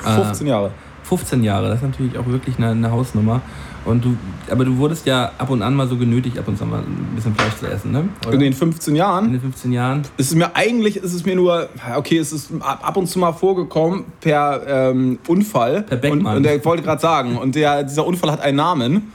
15 0.04 0.46
Jahre. 0.46 0.70
15 1.04 1.42
Jahre, 1.42 1.68
das 1.68 1.76
ist 1.78 1.82
natürlich 1.82 2.16
auch 2.16 2.26
wirklich 2.26 2.56
eine, 2.58 2.68
eine 2.70 2.90
Hausnummer. 2.92 3.42
Und 3.90 4.04
du, 4.04 4.16
aber 4.50 4.64
du 4.64 4.76
wurdest 4.78 5.06
ja 5.06 5.32
ab 5.38 5.50
und 5.50 5.62
an 5.62 5.74
mal 5.74 5.88
so 5.88 5.96
genötigt, 5.96 6.38
ab 6.38 6.48
und 6.48 6.56
zu 6.56 6.64
mal 6.64 6.80
ein 6.80 7.12
bisschen 7.14 7.34
Fleisch 7.34 7.56
zu 7.56 7.66
essen, 7.66 7.92
ne? 7.92 8.08
Oder? 8.26 8.34
In 8.34 8.40
den 8.40 8.52
15 8.52 8.92
In 8.92 8.96
Jahren 8.96 9.32
den 9.32 9.40
15 9.40 9.72
Jahren. 9.72 10.02
ist 10.16 10.28
es 10.28 10.34
mir 10.34 10.54
eigentlich, 10.54 10.96
ist 10.96 11.14
es 11.14 11.24
mir 11.24 11.36
nur, 11.36 11.68
okay, 11.96 12.18
es 12.18 12.32
ist 12.32 12.50
ab 12.60 12.96
und 12.96 13.06
zu 13.06 13.18
mal 13.18 13.32
vorgekommen 13.32 14.04
per 14.20 14.62
ähm, 14.66 15.18
Unfall. 15.26 15.82
Per 15.82 15.96
Beckmann. 15.96 16.26
Und, 16.26 16.36
und 16.38 16.42
der 16.44 16.64
wollte 16.64 16.82
gerade 16.82 17.00
sagen, 17.00 17.36
und 17.36 17.54
der, 17.54 17.82
dieser 17.84 18.06
Unfall 18.06 18.30
hat 18.30 18.40
einen 18.40 18.56
Namen, 18.56 19.12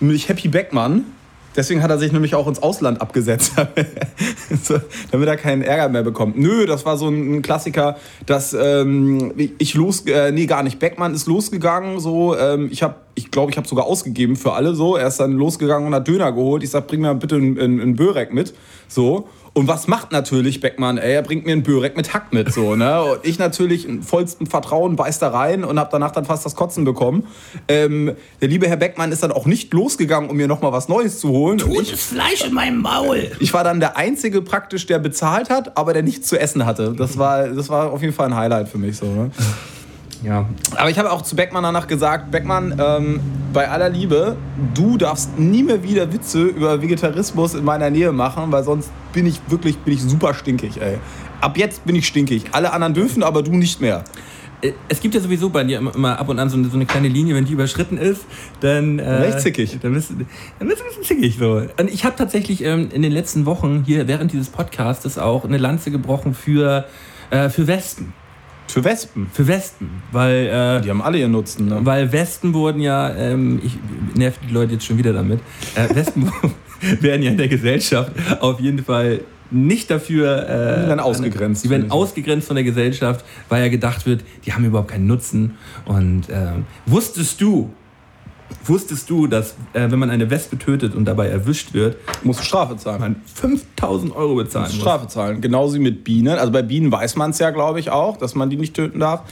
nämlich 0.00 0.28
Happy 0.28 0.48
Beckmann. 0.48 1.04
Deswegen 1.56 1.82
hat 1.82 1.90
er 1.90 1.98
sich 1.98 2.12
nämlich 2.12 2.34
auch 2.36 2.46
ins 2.46 2.62
Ausland 2.62 3.00
abgesetzt, 3.00 3.54
so, 4.62 4.78
damit 5.10 5.28
er 5.28 5.36
keinen 5.36 5.62
Ärger 5.62 5.88
mehr 5.88 6.04
bekommt. 6.04 6.38
Nö, 6.38 6.64
das 6.64 6.86
war 6.86 6.96
so 6.96 7.08
ein 7.08 7.42
Klassiker, 7.42 7.96
dass 8.24 8.52
ähm, 8.52 9.32
ich 9.58 9.74
los, 9.74 10.06
äh, 10.06 10.30
nee, 10.30 10.46
gar 10.46 10.62
nicht. 10.62 10.78
Beckmann 10.78 11.12
ist 11.12 11.26
losgegangen, 11.26 11.98
so, 11.98 12.36
ähm, 12.36 12.68
ich 12.70 12.84
habe, 12.84 12.94
ich 13.30 13.32
glaube, 13.32 13.52
ich 13.52 13.56
habe 13.56 13.68
sogar 13.68 13.86
ausgegeben 13.86 14.34
für 14.34 14.54
alle, 14.54 14.74
so. 14.74 14.96
Er 14.96 15.06
ist 15.06 15.20
dann 15.20 15.30
losgegangen 15.34 15.86
und 15.86 15.94
hat 15.94 16.08
Döner 16.08 16.32
geholt. 16.32 16.64
Ich 16.64 16.70
sag, 16.70 16.88
bring 16.88 17.02
mir 17.02 17.14
bitte 17.14 17.36
einen, 17.36 17.60
einen, 17.60 17.80
einen 17.80 17.94
Börek 17.94 18.34
mit, 18.34 18.54
so. 18.88 19.28
Und 19.52 19.68
was 19.68 19.86
macht 19.86 20.10
natürlich 20.10 20.60
Beckmann? 20.60 20.98
Ey, 20.98 21.12
er 21.12 21.22
bringt 21.22 21.46
mir 21.46 21.52
einen 21.52 21.62
Börek 21.62 21.96
mit 21.96 22.12
Hack 22.12 22.32
mit, 22.32 22.52
so, 22.52 22.74
ne? 22.74 23.04
Und 23.04 23.20
ich 23.22 23.38
natürlich 23.38 23.86
in 23.88 24.02
vollstem 24.02 24.48
Vertrauen 24.48 24.96
beiß 24.96 25.20
da 25.20 25.28
rein 25.28 25.62
und 25.62 25.78
habe 25.78 25.90
danach 25.92 26.10
dann 26.10 26.24
fast 26.24 26.44
das 26.44 26.56
Kotzen 26.56 26.84
bekommen. 26.84 27.28
Ähm, 27.68 28.16
der 28.40 28.48
liebe 28.48 28.66
Herr 28.66 28.76
Beckmann 28.76 29.12
ist 29.12 29.22
dann 29.22 29.30
auch 29.30 29.46
nicht 29.46 29.72
losgegangen, 29.72 30.28
um 30.28 30.36
mir 30.36 30.48
nochmal 30.48 30.72
was 30.72 30.88
Neues 30.88 31.20
zu 31.20 31.28
holen. 31.28 31.62
Und 31.62 31.82
ich, 31.82 31.94
Fleisch 31.94 32.44
in 32.44 32.52
meinem 32.52 32.82
Maul! 32.82 33.30
ich 33.38 33.54
war 33.54 33.62
dann 33.62 33.78
der 33.78 33.96
Einzige 33.96 34.42
praktisch, 34.42 34.86
der 34.86 34.98
bezahlt 34.98 35.50
hat, 35.50 35.76
aber 35.76 35.92
der 35.92 36.02
nichts 36.02 36.26
zu 36.26 36.36
essen 36.36 36.66
hatte. 36.66 36.94
Das 36.98 37.16
war, 37.16 37.46
das 37.46 37.68
war 37.68 37.92
auf 37.92 38.02
jeden 38.02 38.12
Fall 38.12 38.26
ein 38.26 38.36
Highlight 38.36 38.68
für 38.68 38.78
mich, 38.78 38.96
so, 38.96 39.06
ne? 39.06 39.30
Ja. 40.22 40.46
Aber 40.76 40.90
ich 40.90 40.98
habe 40.98 41.10
auch 41.10 41.22
zu 41.22 41.34
Beckmann 41.36 41.62
danach 41.62 41.86
gesagt, 41.86 42.30
Beckmann, 42.30 42.78
ähm, 42.78 43.20
bei 43.52 43.68
aller 43.70 43.88
Liebe, 43.88 44.36
du 44.74 44.96
darfst 44.98 45.38
nie 45.38 45.62
mehr 45.62 45.82
wieder 45.82 46.12
Witze 46.12 46.42
über 46.42 46.82
Vegetarismus 46.82 47.54
in 47.54 47.64
meiner 47.64 47.90
Nähe 47.90 48.12
machen, 48.12 48.52
weil 48.52 48.62
sonst 48.64 48.90
bin 49.12 49.26
ich 49.26 49.40
wirklich, 49.48 49.78
bin 49.78 49.94
ich 49.94 50.02
super 50.02 50.34
stinkig, 50.34 50.80
ey. 50.80 50.98
Ab 51.40 51.56
jetzt 51.56 51.86
bin 51.86 51.96
ich 51.96 52.06
stinkig. 52.06 52.44
Alle 52.52 52.72
anderen 52.72 52.92
dürfen, 52.94 53.22
aber 53.22 53.42
du 53.42 53.52
nicht 53.52 53.80
mehr. 53.80 54.04
Äh, 54.60 54.72
Es 54.90 55.00
gibt 55.00 55.14
ja 55.14 55.22
sowieso 55.22 55.48
bei 55.48 55.64
dir 55.64 55.78
immer, 55.78 56.18
ab 56.18 56.28
und 56.28 56.38
an 56.38 56.50
so 56.50 56.58
eine, 56.58 56.68
so 56.68 56.74
eine 56.76 56.84
kleine 56.84 57.08
Linie, 57.08 57.34
wenn 57.34 57.46
die 57.46 57.54
überschritten 57.54 57.96
ist, 57.96 58.26
dann. 58.60 58.98
Äh, 58.98 59.30
ich 59.30 59.36
zickig. 59.38 59.78
Dann 59.80 59.94
bist, 59.94 60.10
du- 60.10 60.16
dann 60.58 60.68
bist 60.68 60.80
du 60.80 60.84
ein 60.84 60.88
bisschen 60.88 61.04
zickig 61.04 61.38
so. 61.38 61.62
Und 61.78 61.90
ich 61.90 62.04
habe 62.04 62.14
tatsächlich 62.16 62.62
ähm, 62.62 62.90
in 62.92 63.00
den 63.00 63.12
letzten 63.12 63.46
Wochen 63.46 63.84
hier 63.86 64.06
während 64.06 64.32
dieses 64.34 64.50
Podcasts 64.50 65.16
auch 65.16 65.46
eine 65.46 65.56
Lanze 65.56 65.90
gebrochen 65.90 66.34
für, 66.34 66.84
äh, 67.30 67.48
für 67.48 67.66
Wespen. 67.66 68.12
Für 68.70 68.84
Wespen. 68.84 69.26
Für 69.32 69.46
Wespen. 69.46 69.88
Weil. 70.12 70.46
Äh, 70.46 70.80
Die 70.82 70.90
haben 70.90 71.02
alle 71.02 71.18
ihren 71.18 71.32
Nutzen, 71.32 71.66
ne? 71.66 71.80
Weil 71.82 72.12
Wespen 72.12 72.54
wurden 72.54 72.80
ja, 72.80 73.14
ähm, 73.14 73.60
ich 73.64 73.76
nerv 74.14 74.38
die 74.46 74.52
Leute 74.52 74.74
jetzt 74.74 74.86
schon 74.86 74.98
wieder 74.98 75.12
damit, 75.12 75.40
äh, 75.74 75.94
Wespen 75.94 76.30
werden 77.00 77.22
ja 77.22 77.30
in 77.30 77.36
der 77.36 77.48
Gesellschaft 77.48 78.12
auf 78.40 78.60
jeden 78.60 78.84
Fall 78.84 79.20
nicht 79.50 79.90
dafür. 79.90 80.48
Äh, 80.48 80.82
Die 80.82 80.88
werden 80.88 81.00
ausgegrenzt, 81.00 81.64
Die 81.64 81.70
werden 81.70 81.90
ausgegrenzt 81.90 82.46
von 82.46 82.56
der 82.56 82.64
Gesellschaft, 82.64 83.24
weil 83.48 83.62
ja 83.62 83.68
gedacht 83.68 84.06
wird, 84.06 84.22
die 84.46 84.52
haben 84.52 84.64
überhaupt 84.64 84.90
keinen 84.92 85.06
Nutzen. 85.06 85.56
Und 85.84 86.28
ähm, 86.30 86.64
wusstest 86.86 87.40
du, 87.40 87.70
wusstest 88.64 89.08
du, 89.10 89.26
dass 89.26 89.52
äh, 89.72 89.90
wenn 89.90 89.98
man 89.98 90.10
eine 90.10 90.30
Wespe 90.30 90.58
tötet 90.58 90.94
und 90.94 91.04
dabei 91.04 91.28
erwischt 91.28 91.72
wird, 91.74 91.96
Musst 92.22 92.40
du 92.40 92.44
Strafe 92.44 92.76
zahlen. 92.76 93.00
man 93.00 93.16
5000 93.34 94.14
Euro 94.14 94.34
bezahlen 94.36 94.66
muss? 94.72 94.80
Strafe 94.80 95.08
zahlen. 95.08 95.40
Genauso 95.40 95.74
wie 95.74 95.80
mit 95.80 96.04
Bienen. 96.04 96.38
Also 96.38 96.52
bei 96.52 96.62
Bienen 96.62 96.90
weiß 96.92 97.16
man 97.16 97.30
es 97.30 97.38
ja, 97.38 97.50
glaube 97.50 97.80
ich, 97.80 97.90
auch, 97.90 98.16
dass 98.16 98.34
man 98.34 98.50
die 98.50 98.56
nicht 98.56 98.74
töten 98.74 99.00
darf. 99.00 99.22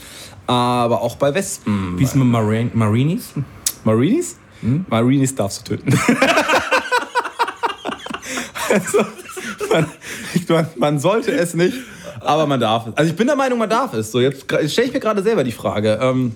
Aber 0.47 1.01
auch 1.01 1.15
bei 1.15 1.33
Wespen. 1.33 1.97
Wie 1.97 2.03
ist 2.03 2.09
es 2.09 2.15
mit 2.15 2.27
Marin 2.27 2.71
Marinis? 2.73 3.33
Marinis? 3.83 4.37
Marinis 4.89 5.35
darfst 5.35 5.69
du 5.69 5.75
töten. 5.75 5.93
also, 8.69 8.99
man, 9.71 9.85
man, 10.49 10.67
man 10.77 10.99
sollte 10.99 11.31
es 11.31 11.53
nicht, 11.53 11.77
aber 12.21 12.45
man 12.45 12.59
darf 12.59 12.87
es. 12.87 12.97
Also 12.97 13.11
ich 13.11 13.17
bin 13.17 13.27
der 13.27 13.35
Meinung, 13.35 13.59
man 13.59 13.69
darf 13.69 13.93
es. 13.93 14.11
So, 14.11 14.19
jetzt 14.19 14.45
stelle 14.67 14.87
ich 14.87 14.93
mir 14.93 14.99
gerade 14.99 15.23
selber 15.23 15.43
die 15.43 15.51
Frage. 15.51 15.99
Ähm, 16.01 16.35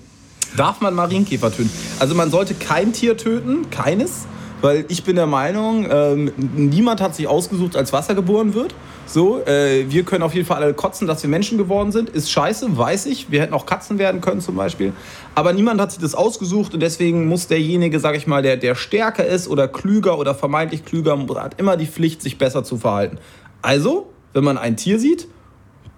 darf 0.57 0.81
man 0.81 0.93
Marienkäfer 0.93 1.51
töten? 1.51 1.71
Also 1.99 2.15
man 2.15 2.31
sollte 2.31 2.53
kein 2.53 2.93
Tier 2.93 3.17
töten, 3.17 3.69
keines. 3.69 4.25
Weil 4.63 4.85
ich 4.87 5.03
bin 5.03 5.17
der 5.17 5.27
Meinung, 5.27 5.85
ähm, 5.91 6.31
niemand 6.37 7.01
hat 7.01 7.13
sich 7.15 7.27
ausgesucht, 7.27 7.75
als 7.75 7.91
Wasser 7.91 8.15
geboren 8.15 8.53
wird. 8.53 8.73
So, 9.05 9.45
äh, 9.45 9.91
wir 9.91 10.03
können 10.03 10.23
auf 10.23 10.33
jeden 10.33 10.47
Fall 10.47 10.63
alle 10.63 10.73
kotzen, 10.73 11.05
dass 11.05 11.21
wir 11.21 11.29
Menschen 11.29 11.57
geworden 11.57 11.91
sind. 11.91 12.09
Ist 12.09 12.31
scheiße, 12.31 12.77
weiß 12.77 13.07
ich. 13.07 13.29
Wir 13.29 13.41
hätten 13.41 13.53
auch 13.53 13.65
Katzen 13.65 13.99
werden 13.99 14.21
können 14.21 14.39
zum 14.39 14.55
Beispiel. 14.55 14.93
Aber 15.35 15.51
niemand 15.51 15.81
hat 15.81 15.91
sich 15.91 15.99
das 15.99 16.15
ausgesucht 16.15 16.73
und 16.73 16.79
deswegen 16.79 17.27
muss 17.27 17.47
derjenige, 17.47 17.99
sag 17.99 18.15
ich 18.15 18.25
mal, 18.25 18.41
der, 18.41 18.55
der 18.55 18.75
stärker 18.75 19.25
ist 19.25 19.49
oder 19.49 19.67
klüger 19.67 20.17
oder 20.17 20.33
vermeintlich 20.33 20.85
klüger, 20.85 21.19
hat 21.35 21.59
immer 21.59 21.75
die 21.75 21.85
Pflicht, 21.85 22.21
sich 22.21 22.37
besser 22.37 22.63
zu 22.63 22.77
verhalten. 22.77 23.17
Also, 23.61 24.13
wenn 24.31 24.45
man 24.45 24.57
ein 24.57 24.77
Tier 24.77 24.97
sieht, 24.97 25.27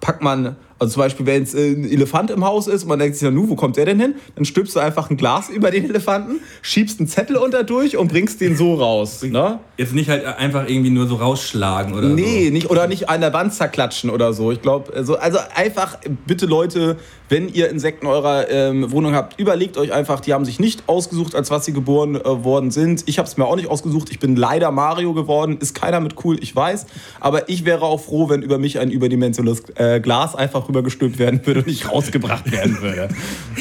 packt 0.00 0.22
man, 0.22 0.56
also 0.78 0.94
zum 0.94 1.00
Beispiel, 1.02 1.26
wenn 1.26 1.42
es 1.42 1.54
ein 1.54 1.90
Elefant 1.90 2.30
im 2.30 2.44
Haus 2.44 2.66
ist 2.66 2.82
und 2.82 2.88
man 2.90 2.98
denkt 2.98 3.16
sich, 3.16 3.24
ja, 3.24 3.30
nu, 3.30 3.48
wo 3.48 3.56
kommt 3.56 3.76
der 3.76 3.86
denn 3.86 3.98
hin? 3.98 4.14
Dann 4.34 4.44
stülpst 4.44 4.76
du 4.76 4.80
einfach 4.80 5.08
ein 5.10 5.16
Glas 5.16 5.48
über 5.48 5.70
den 5.70 5.84
Elefanten, 5.88 6.40
schiebst 6.62 7.00
einen 7.00 7.08
Zettel 7.08 7.36
unter 7.36 7.64
durch 7.64 7.96
und 7.96 8.08
bringst 8.08 8.40
den 8.40 8.56
so 8.56 8.74
raus. 8.74 9.22
Ne? 9.22 9.58
Jetzt 9.78 9.94
nicht 9.94 10.10
halt 10.10 10.26
einfach 10.26 10.68
irgendwie 10.68 10.90
nur 10.90 11.06
so 11.06 11.16
rausschlagen 11.16 11.94
oder 11.94 12.08
Nee, 12.08 12.46
so. 12.46 12.52
nicht, 12.52 12.70
oder 12.70 12.86
nicht 12.88 13.08
an 13.08 13.22
der 13.22 13.32
Wand 13.32 13.54
zerklatschen 13.54 14.10
oder 14.10 14.32
so. 14.32 14.52
Ich 14.52 14.60
glaube, 14.60 14.92
also, 14.94 15.16
also 15.16 15.38
einfach, 15.54 15.98
bitte 16.26 16.46
Leute, 16.46 16.96
wenn 17.28 17.48
ihr 17.48 17.70
Insekten 17.70 18.06
in 18.06 18.12
eurer 18.12 18.48
ähm, 18.50 18.90
Wohnung 18.92 19.14
habt, 19.14 19.40
überlegt 19.40 19.78
euch 19.78 19.92
einfach, 19.92 20.20
die 20.20 20.32
haben 20.32 20.44
sich 20.44 20.60
nicht 20.60 20.84
ausgesucht, 20.88 21.34
als 21.34 21.50
was 21.50 21.64
sie 21.64 21.72
geboren 21.72 22.16
äh, 22.16 22.44
worden 22.44 22.70
sind. 22.70 23.04
Ich 23.06 23.18
habe 23.18 23.26
es 23.26 23.36
mir 23.36 23.46
auch 23.46 23.56
nicht 23.56 23.68
ausgesucht. 23.68 24.10
Ich 24.10 24.20
bin 24.20 24.36
leider 24.36 24.70
Mario 24.70 25.12
geworden. 25.12 25.58
Ist 25.58 25.74
keiner 25.74 26.00
mit 26.00 26.24
cool, 26.24 26.36
ich 26.40 26.54
weiß. 26.54 26.86
Aber 27.20 27.48
ich 27.48 27.64
wäre 27.64 27.82
auch 27.82 28.00
froh, 28.00 28.28
wenn 28.28 28.42
über 28.42 28.58
mich 28.58 28.78
ein 28.78 28.90
überdimensionales 28.90 29.62
äh, 29.74 30.00
Glas 30.00 30.34
einfach 30.36 30.65
rübergestülpt 30.68 31.18
werden 31.18 31.40
würde 31.44 31.60
und 31.60 31.66
nicht 31.66 31.90
rausgebracht 31.90 32.50
werden 32.50 32.80
würde. 32.80 33.08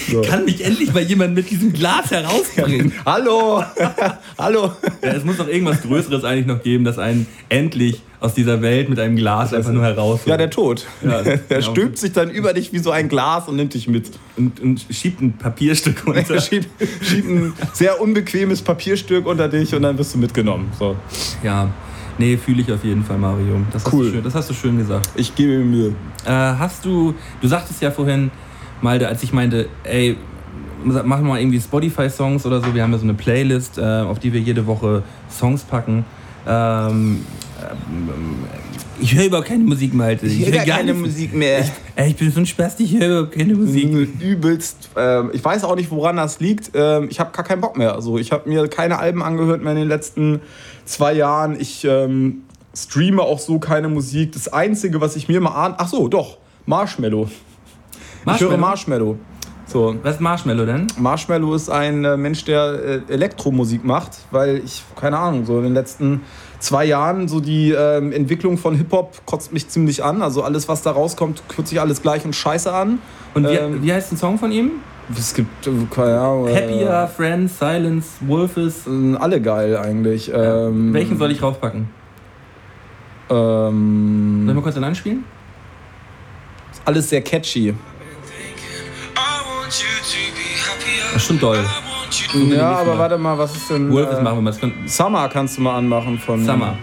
So. 0.09 0.21
Kann 0.21 0.45
mich 0.45 0.63
endlich 0.63 0.93
mal 0.93 1.03
jemand 1.03 1.35
mit 1.35 1.49
diesem 1.49 1.73
Glas 1.73 2.11
herausbringen? 2.11 2.93
Hallo! 3.05 3.63
Hallo! 4.37 4.71
Ja, 5.01 5.13
es 5.13 5.23
muss 5.23 5.37
doch 5.37 5.47
irgendwas 5.47 5.81
Größeres 5.81 6.23
eigentlich 6.23 6.45
noch 6.45 6.61
geben, 6.61 6.83
das 6.83 6.99
einen 6.99 7.27
endlich 7.49 8.01
aus 8.19 8.33
dieser 8.33 8.61
Welt 8.61 8.89
mit 8.89 8.99
einem 8.99 9.15
Glas 9.15 9.53
einfach 9.53 9.71
nur 9.71 9.83
herausholt. 9.83 10.27
Ja, 10.27 10.37
der 10.37 10.49
Tod. 10.49 10.85
Ja, 11.03 11.21
der 11.23 11.37
genau. 11.37 11.61
stülpt 11.61 11.97
sich 11.97 12.11
dann 12.11 12.29
über 12.29 12.53
dich 12.53 12.73
wie 12.73 12.79
so 12.79 12.91
ein 12.91 13.07
Glas 13.07 13.47
und 13.47 13.55
nimmt 13.55 13.73
dich 13.73 13.87
mit. 13.87 14.09
und, 14.35 14.59
und 14.59 14.85
schiebt 14.89 15.21
ein 15.21 15.33
Papierstück 15.33 16.05
runter. 16.07 16.35
Er 16.35 16.41
schiebt, 16.41 16.67
schiebt 17.03 17.29
ein 17.29 17.53
sehr 17.73 18.01
unbequemes 18.01 18.61
Papierstück 18.61 19.25
unter 19.25 19.47
dich 19.47 19.73
und 19.75 19.83
dann 19.83 19.97
wirst 19.97 20.15
du 20.15 20.17
mitgenommen. 20.17 20.71
So. 20.77 20.95
Ja, 21.43 21.69
nee, 22.17 22.37
fühle 22.37 22.61
ich 22.61 22.71
auf 22.71 22.83
jeden 22.83 23.03
Fall, 23.03 23.17
Mario. 23.17 23.61
Das 23.71 23.85
hast, 23.85 23.93
Cool. 23.93 24.05
du 24.07 24.11
schön, 24.13 24.23
das 24.23 24.35
hast 24.35 24.49
du 24.49 24.53
schön 24.53 24.77
gesagt. 24.77 25.09
Ich 25.15 25.35
gebe 25.35 25.57
mir 25.59 25.65
Mühe. 25.65 25.87
Äh, 26.25 26.29
hast 26.29 26.83
du, 26.85 27.13
du 27.41 27.47
sagtest 27.47 27.81
ja 27.81 27.91
vorhin, 27.91 28.31
Malte, 28.81 29.07
als 29.07 29.23
ich 29.23 29.31
meinte, 29.33 29.67
ey, 29.83 30.17
machen 30.83 31.23
wir 31.25 31.29
mal 31.29 31.39
irgendwie 31.39 31.59
Spotify-Songs 31.59 32.45
oder 32.45 32.61
so, 32.61 32.73
wir 32.75 32.83
haben 32.83 32.91
ja 32.91 32.97
so 32.97 33.03
eine 33.05 33.13
Playlist, 33.15 33.77
äh, 33.77 33.81
auf 33.81 34.19
die 34.19 34.31
wir 34.33 34.39
jede 34.39 34.65
Woche 34.67 35.03
Songs 35.29 35.63
packen. 35.63 36.05
Ähm, 36.47 37.21
ähm, 37.61 38.35
ich 39.01 39.13
höre 39.15 39.25
überhaupt 39.25 39.47
keine 39.47 39.63
Musik, 39.63 39.93
Malte. 39.93 40.25
Ich 40.27 40.45
höre 40.45 40.63
gar 40.63 40.77
keine 40.77 40.93
nicht- 40.93 41.01
Musik 41.01 41.33
mehr. 41.33 41.65
Ey, 41.95 42.09
ich 42.11 42.15
bin 42.15 42.31
so 42.31 42.39
ein 42.39 42.45
Spasti, 42.45 42.83
ich 42.83 42.97
höre 42.97 43.07
überhaupt 43.09 43.31
keine 43.33 43.55
Musik. 43.55 43.89
Übelst. 44.21 44.89
Ähm, 44.95 45.31
ich 45.33 45.43
weiß 45.43 45.63
auch 45.65 45.75
nicht, 45.75 45.91
woran 45.91 46.15
das 46.17 46.39
liegt. 46.39 46.71
Ähm, 46.75 47.07
ich 47.09 47.19
habe 47.19 47.31
gar 47.31 47.43
keinen 47.43 47.61
Bock 47.61 47.77
mehr. 47.77 47.93
Also 47.95 48.17
ich 48.17 48.31
habe 48.31 48.47
mir 48.47 48.67
keine 48.67 48.99
Alben 48.99 49.21
angehört 49.23 49.61
mehr 49.63 49.73
in 49.73 49.79
den 49.79 49.87
letzten 49.89 50.39
zwei 50.85 51.13
Jahren. 51.13 51.59
Ich 51.59 51.83
ähm, 51.85 52.43
streame 52.75 53.21
auch 53.21 53.39
so 53.39 53.59
keine 53.59 53.89
Musik. 53.89 54.31
Das 54.31 54.47
Einzige, 54.51 55.01
was 55.01 55.15
ich 55.15 55.27
mir 55.27 55.41
mal 55.41 55.51
ahne. 55.51 55.75
Ach 55.77 55.87
so, 55.87 56.07
doch. 56.07 56.37
Marshmallow. 56.65 57.29
Ich 58.27 58.39
höre 58.39 58.57
Marshmallow. 58.57 59.17
So. 59.67 59.95
Was 60.03 60.15
ist 60.15 60.21
Marshmallow 60.21 60.65
denn? 60.65 60.87
Marshmallow 60.97 61.55
ist 61.55 61.69
ein 61.69 62.05
äh, 62.05 62.17
Mensch, 62.17 62.45
der 62.45 63.01
äh, 63.07 63.11
Elektromusik 63.11 63.83
macht, 63.83 64.11
weil 64.31 64.61
ich, 64.63 64.83
keine 64.95 65.17
Ahnung, 65.17 65.45
so 65.45 65.57
in 65.57 65.63
den 65.63 65.73
letzten 65.73 66.21
zwei 66.59 66.85
Jahren 66.85 67.27
so 67.27 67.39
die 67.39 67.71
ähm, 67.71 68.11
Entwicklung 68.11 68.57
von 68.57 68.75
Hip-Hop 68.75 69.25
kotzt 69.25 69.53
mich 69.53 69.67
ziemlich 69.67 70.03
an. 70.03 70.21
Also 70.21 70.43
alles, 70.43 70.67
was 70.67 70.81
da 70.83 70.91
rauskommt, 70.91 71.41
hört 71.55 71.67
sich 71.67 71.79
alles 71.81 72.01
gleich 72.01 72.25
und 72.25 72.35
scheiße 72.35 72.71
an. 72.71 72.99
Und 73.33 73.47
wie, 73.47 73.55
Ähm, 73.55 73.83
wie 73.83 73.91
heißt 73.91 74.11
ein 74.11 74.17
Song 74.17 74.37
von 74.37 74.51
ihm? 74.51 74.71
Es 75.15 75.33
gibt, 75.33 75.67
äh, 75.67 75.71
keine 75.93 76.19
Ahnung. 76.19 76.49
Happier, 76.49 77.09
Friends, 77.15 77.59
Silence, 77.59 78.09
Wolfes. 78.21 78.87
Äh, 78.87 79.15
alle 79.17 79.41
geil 79.41 79.77
eigentlich. 79.77 80.31
Ähm, 80.33 80.93
Welchen 80.93 81.17
soll 81.17 81.31
ich 81.31 81.41
raufpacken? 81.41 81.89
Ähm, 83.29 84.43
Sollen 84.45 84.57
wir 84.57 84.61
kurz 84.61 84.75
einen 84.75 84.85
anspielen? 84.85 85.23
alles 86.85 87.09
sehr 87.09 87.21
catchy. 87.21 87.73
Das 91.13 91.21
ist 91.21 91.27
schon 91.27 91.39
doll. 91.39 91.59
Ja, 92.49 92.75
aber 92.77 92.97
warte 92.97 93.17
mal, 93.17 93.37
was 93.37 93.55
ist 93.55 93.69
denn. 93.69 93.91
Wolfes 93.91 94.19
äh, 94.19 94.21
machen 94.21 94.37
wir 94.37 94.51
mal. 94.51 94.87
Summer 94.87 95.29
kannst 95.29 95.57
du 95.57 95.61
mal 95.61 95.77
anmachen 95.77 96.19
von. 96.19 96.45
Summer. 96.45 96.77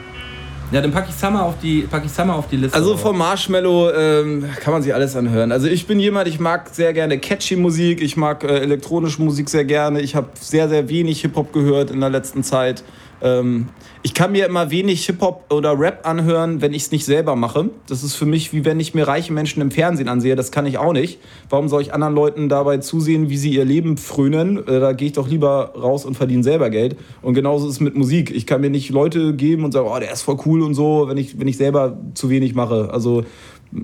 Ja, 0.73 0.81
dann 0.81 0.91
packe 0.91 1.11
ich 1.11 1.15
Summer 1.15 1.45
auf 1.45 1.55
die, 1.63 1.83
pack 1.83 2.03
ich 2.07 2.11
Summer 2.11 2.35
auf 2.35 2.49
die 2.49 2.57
Liste. 2.57 2.75
Also 2.75 2.97
vom 2.97 3.19
Marshmallow 3.19 3.91
ähm, 3.91 4.47
kann 4.59 4.73
man 4.73 4.83
sich 4.83 4.95
alles 4.95 5.15
anhören. 5.15 5.53
Also 5.53 5.69
ich 5.69 5.87
bin 5.87 6.01
jemand, 6.01 6.29
ich 6.29 6.41
mag 6.41 6.71
sehr 6.73 6.95
gerne 6.95 7.19
catchy 7.19 7.57
Musik, 7.57 8.01
ich 8.01 8.17
mag 8.17 8.43
äh, 8.43 8.61
elektronische 8.61 9.21
Musik 9.21 9.51
sehr 9.51 9.67
gerne. 9.67 10.01
Ich 10.01 10.17
habe 10.17 10.29
sehr, 10.41 10.71
sehr 10.71 10.89
wenig 10.89 11.21
Hip-Hop 11.21 11.53
gehört 11.53 11.91
in 11.91 12.01
der 12.01 12.09
letzten 12.09 12.43
Zeit. 12.43 12.85
Ähm, 13.23 13.69
ich 14.03 14.15
kann 14.15 14.33
mir 14.33 14.47
immer 14.47 14.71
wenig 14.71 15.07
Hip-Hop 15.07 15.53
oder 15.53 15.79
Rap 15.79 16.07
anhören, 16.07 16.61
wenn 16.61 16.75
ich 16.75 16.83
es 16.83 16.91
nicht 16.91 17.05
selber 17.05 17.37
mache. 17.37 17.71
Das 17.87 18.03
ist 18.03 18.17
für 18.17 18.27
mich 18.27 18.53
wie 18.53 18.65
wenn 18.65 18.81
ich 18.81 18.95
mir 18.95 19.07
reiche 19.07 19.33
Menschen 19.33 19.63
im 19.63 19.71
Fernsehen 19.71 20.09
ansehe. 20.09 20.35
Das 20.35 20.51
kann 20.51 20.67
ich 20.67 20.79
auch 20.79 20.93
nicht. 20.93 21.21
Warum 21.49 21.69
soll 21.69 21.83
ich 21.83 21.95
anderen 21.95 22.15
Leuten 22.15 22.49
dabei 22.49 22.79
zusehen, 22.79 23.31
wie 23.31 23.37
sie 23.37 23.55
ihr 23.55 23.65
Leben 23.65 23.97
frönen? 23.97 24.59
Äh, 24.67 24.81
da 24.81 24.93
gehe 24.93 25.07
ich 25.07 25.13
doch 25.13 25.29
lieber 25.29 25.73
raus 25.77 26.05
und 26.05 26.17
verdiene 26.17 26.43
selber 26.43 26.69
Geld. 26.71 26.97
Und 27.23 27.35
genauso 27.35 27.67
ist 27.67 27.75
es 27.75 27.81
mit 27.81 27.97
Musik. 27.97 28.31
Ich 28.35 28.47
kann 28.47 28.61
mir 28.61 28.71
nicht 28.71 28.91
Leute 28.91 29.35
geben 29.35 29.65
und 29.65 29.73
sagen, 29.73 29.89
oh, 29.89 29.99
der 29.99 30.13
ist 30.13 30.23
voll 30.23 30.39
cool 30.45 30.63
und 30.63 30.75
so, 30.75 31.07
wenn 31.09 31.17
ich, 31.17 31.39
wenn 31.39 31.47
ich 31.47 31.57
selber 31.57 31.97
zu 32.15 32.29
wenig 32.29 32.55
mache. 32.55 32.91
Also 32.93 33.25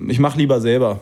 ich 0.07 0.19
mache 0.19 0.37
lieber 0.37 0.59
selber. 0.59 0.99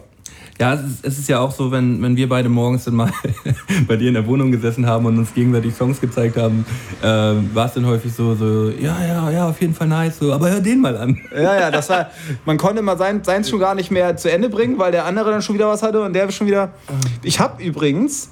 Ja, 0.59 0.73
es 0.73 0.81
ist, 0.81 1.05
es 1.05 1.19
ist 1.19 1.29
ja 1.29 1.39
auch 1.39 1.51
so, 1.51 1.71
wenn, 1.71 2.01
wenn 2.01 2.15
wir 2.15 2.27
beide 2.27 2.49
morgens 2.49 2.85
dann 2.85 2.95
mal 2.95 3.11
bei 3.87 3.95
dir 3.95 4.07
in 4.07 4.15
der 4.15 4.25
Wohnung 4.25 4.51
gesessen 4.51 4.87
haben 4.87 5.05
und 5.05 5.17
uns 5.17 5.33
gegenseitig 5.33 5.75
Songs 5.75 6.01
gezeigt 6.01 6.35
haben, 6.37 6.65
äh, 7.01 7.05
war 7.05 7.67
es 7.67 7.73
dann 7.73 7.85
häufig 7.85 8.11
so, 8.13 8.33
so, 8.33 8.69
ja, 8.69 8.95
ja, 9.05 9.29
ja, 9.29 9.49
auf 9.49 9.61
jeden 9.61 9.73
Fall 9.73 9.87
nice, 9.87 10.17
so, 10.17 10.33
aber 10.33 10.49
hör 10.49 10.59
den 10.59 10.81
mal 10.81 10.97
an. 10.97 11.17
Ja, 11.33 11.59
ja, 11.59 11.71
das 11.71 11.89
war. 11.89 12.09
Man 12.45 12.57
konnte 12.57 12.81
mal 12.81 12.97
sein, 12.97 13.23
seins 13.23 13.49
schon 13.49 13.59
gar 13.59 13.75
nicht 13.75 13.91
mehr 13.91 14.17
zu 14.17 14.31
Ende 14.31 14.49
bringen, 14.49 14.79
weil 14.79 14.91
der 14.91 15.05
andere 15.05 15.29
dann 15.29 15.41
schon 15.41 15.55
wieder 15.55 15.67
was 15.67 15.83
hatte 15.83 16.01
und 16.01 16.13
der 16.13 16.31
schon 16.31 16.47
wieder. 16.47 16.71
Ich 17.21 17.39
habe 17.39 17.63
übrigens, 17.63 18.31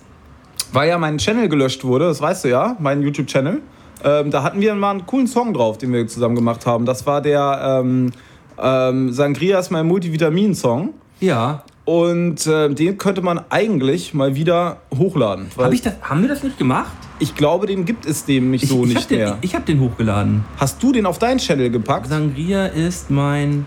weil 0.74 0.90
ja 0.90 0.98
mein 0.98 1.18
Channel 1.20 1.48
gelöscht 1.48 1.84
wurde, 1.84 2.06
das 2.06 2.22
weißt 2.22 2.46
du 2.46 2.50
ja, 2.50 2.76
mein 2.80 3.02
YouTube-Channel, 3.02 3.62
ähm, 4.04 4.32
da 4.32 4.44
hatten 4.44 4.62
wir 4.62 4.74
mal 4.76 4.92
einen 4.92 5.06
coolen 5.06 5.28
Song 5.28 5.54
drauf, 5.54 5.78
den 5.78 5.94
wir 5.94 6.08
zusammen 6.08 6.36
gemacht 6.36 6.66
haben. 6.66 6.86
Das 6.86 7.06
war 7.06 7.22
der 7.22 7.82
ähm, 7.84 8.12
ähm, 8.58 9.12
Sangria 9.12 9.60
ist 9.60 9.72
mein 9.72 9.88
Multivitamin-Song. 9.88 10.94
Ja. 11.20 11.64
Und 11.86 12.48
äh, 12.48 12.70
den 12.74 12.98
könnte 12.98 13.22
man 13.22 13.42
eigentlich 13.50 14.14
mal 14.14 14.36
wieder 14.36 14.78
hochladen. 14.96 15.48
Hab 15.58 15.72
ich 15.72 15.82
das, 15.82 15.94
haben 16.02 16.22
wir 16.22 16.30
das 16.30 16.44
nicht 16.44 16.58
gemacht? 16.58 16.92
ich 17.20 17.36
glaube, 17.36 17.68
den 17.68 17.86
gibt 17.86 18.06
es 18.06 18.26
dem 18.26 18.52
nicht 18.52 18.68
so 18.68 18.84
ich, 18.84 18.90
nicht 18.90 19.02
hab 19.02 19.08
den, 19.08 19.18
mehr. 19.20 19.38
Ich, 19.42 19.50
ich 19.50 19.56
habe 19.56 19.66
den 19.66 19.80
hochgeladen. 19.80 20.44
Hast 20.58 20.82
du 20.82 20.92
den 20.92 21.06
auf 21.06 21.20
deinen 21.20 21.38
Channel 21.38 21.70
gepackt? 21.70 22.08
Sangria 22.08 22.68
ist 22.68 23.10
mein 23.10 23.66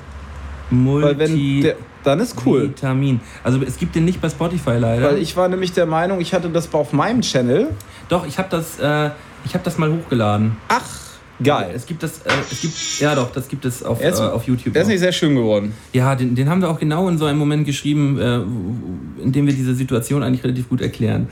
Weil 0.70 1.18
wenn 1.18 1.62
der, 1.62 1.76
dann 2.04 2.20
ist 2.20 2.36
cool. 2.44 2.60
Multivitamin. 2.60 3.20
Also 3.42 3.60
es 3.62 3.78
gibt 3.78 3.94
den 3.94 4.04
nicht 4.04 4.20
bei 4.20 4.28
Spotify 4.28 4.76
leider. 4.78 5.02
Weil 5.02 5.18
ich 5.18 5.36
war 5.36 5.48
nämlich 5.48 5.72
der 5.72 5.86
Meinung, 5.86 6.20
ich 6.20 6.34
hatte 6.34 6.50
das 6.50 6.72
auf 6.74 6.92
meinem 6.92 7.22
Channel. 7.22 7.68
Doch, 8.08 8.26
ich 8.26 8.38
habe 8.38 8.48
das, 8.50 8.78
äh, 8.78 9.10
ich 9.44 9.54
habe 9.54 9.64
das 9.64 9.78
mal 9.78 9.90
hochgeladen. 9.90 10.56
Ach, 10.68 11.07
geil. 11.42 11.70
Es 11.74 11.86
gibt 11.86 12.02
das, 12.02 12.18
äh, 12.20 12.30
es 12.50 12.60
gibt, 12.60 12.74
ja 13.00 13.14
doch, 13.14 13.30
das 13.32 13.48
gibt 13.48 13.64
es 13.64 13.82
auf, 13.82 14.00
ist- 14.02 14.18
äh, 14.18 14.22
auf 14.22 14.44
YouTube. 14.46 14.72
Der 14.74 14.82
ist 14.82 14.88
nicht 14.88 15.00
sehr 15.00 15.12
schön 15.12 15.34
geworden. 15.34 15.72
Ja, 15.92 16.14
den, 16.14 16.34
den 16.34 16.48
haben 16.48 16.60
wir 16.60 16.70
auch 16.70 16.78
genau 16.78 17.08
in 17.08 17.18
so 17.18 17.24
einem 17.26 17.38
Moment 17.38 17.64
geschrieben, 17.66 18.18
äh, 18.18 19.22
in 19.22 19.32
dem 19.32 19.46
wir 19.46 19.54
diese 19.54 19.74
Situation 19.74 20.22
eigentlich 20.22 20.44
relativ 20.44 20.68
gut 20.68 20.80
erklären. 20.80 21.28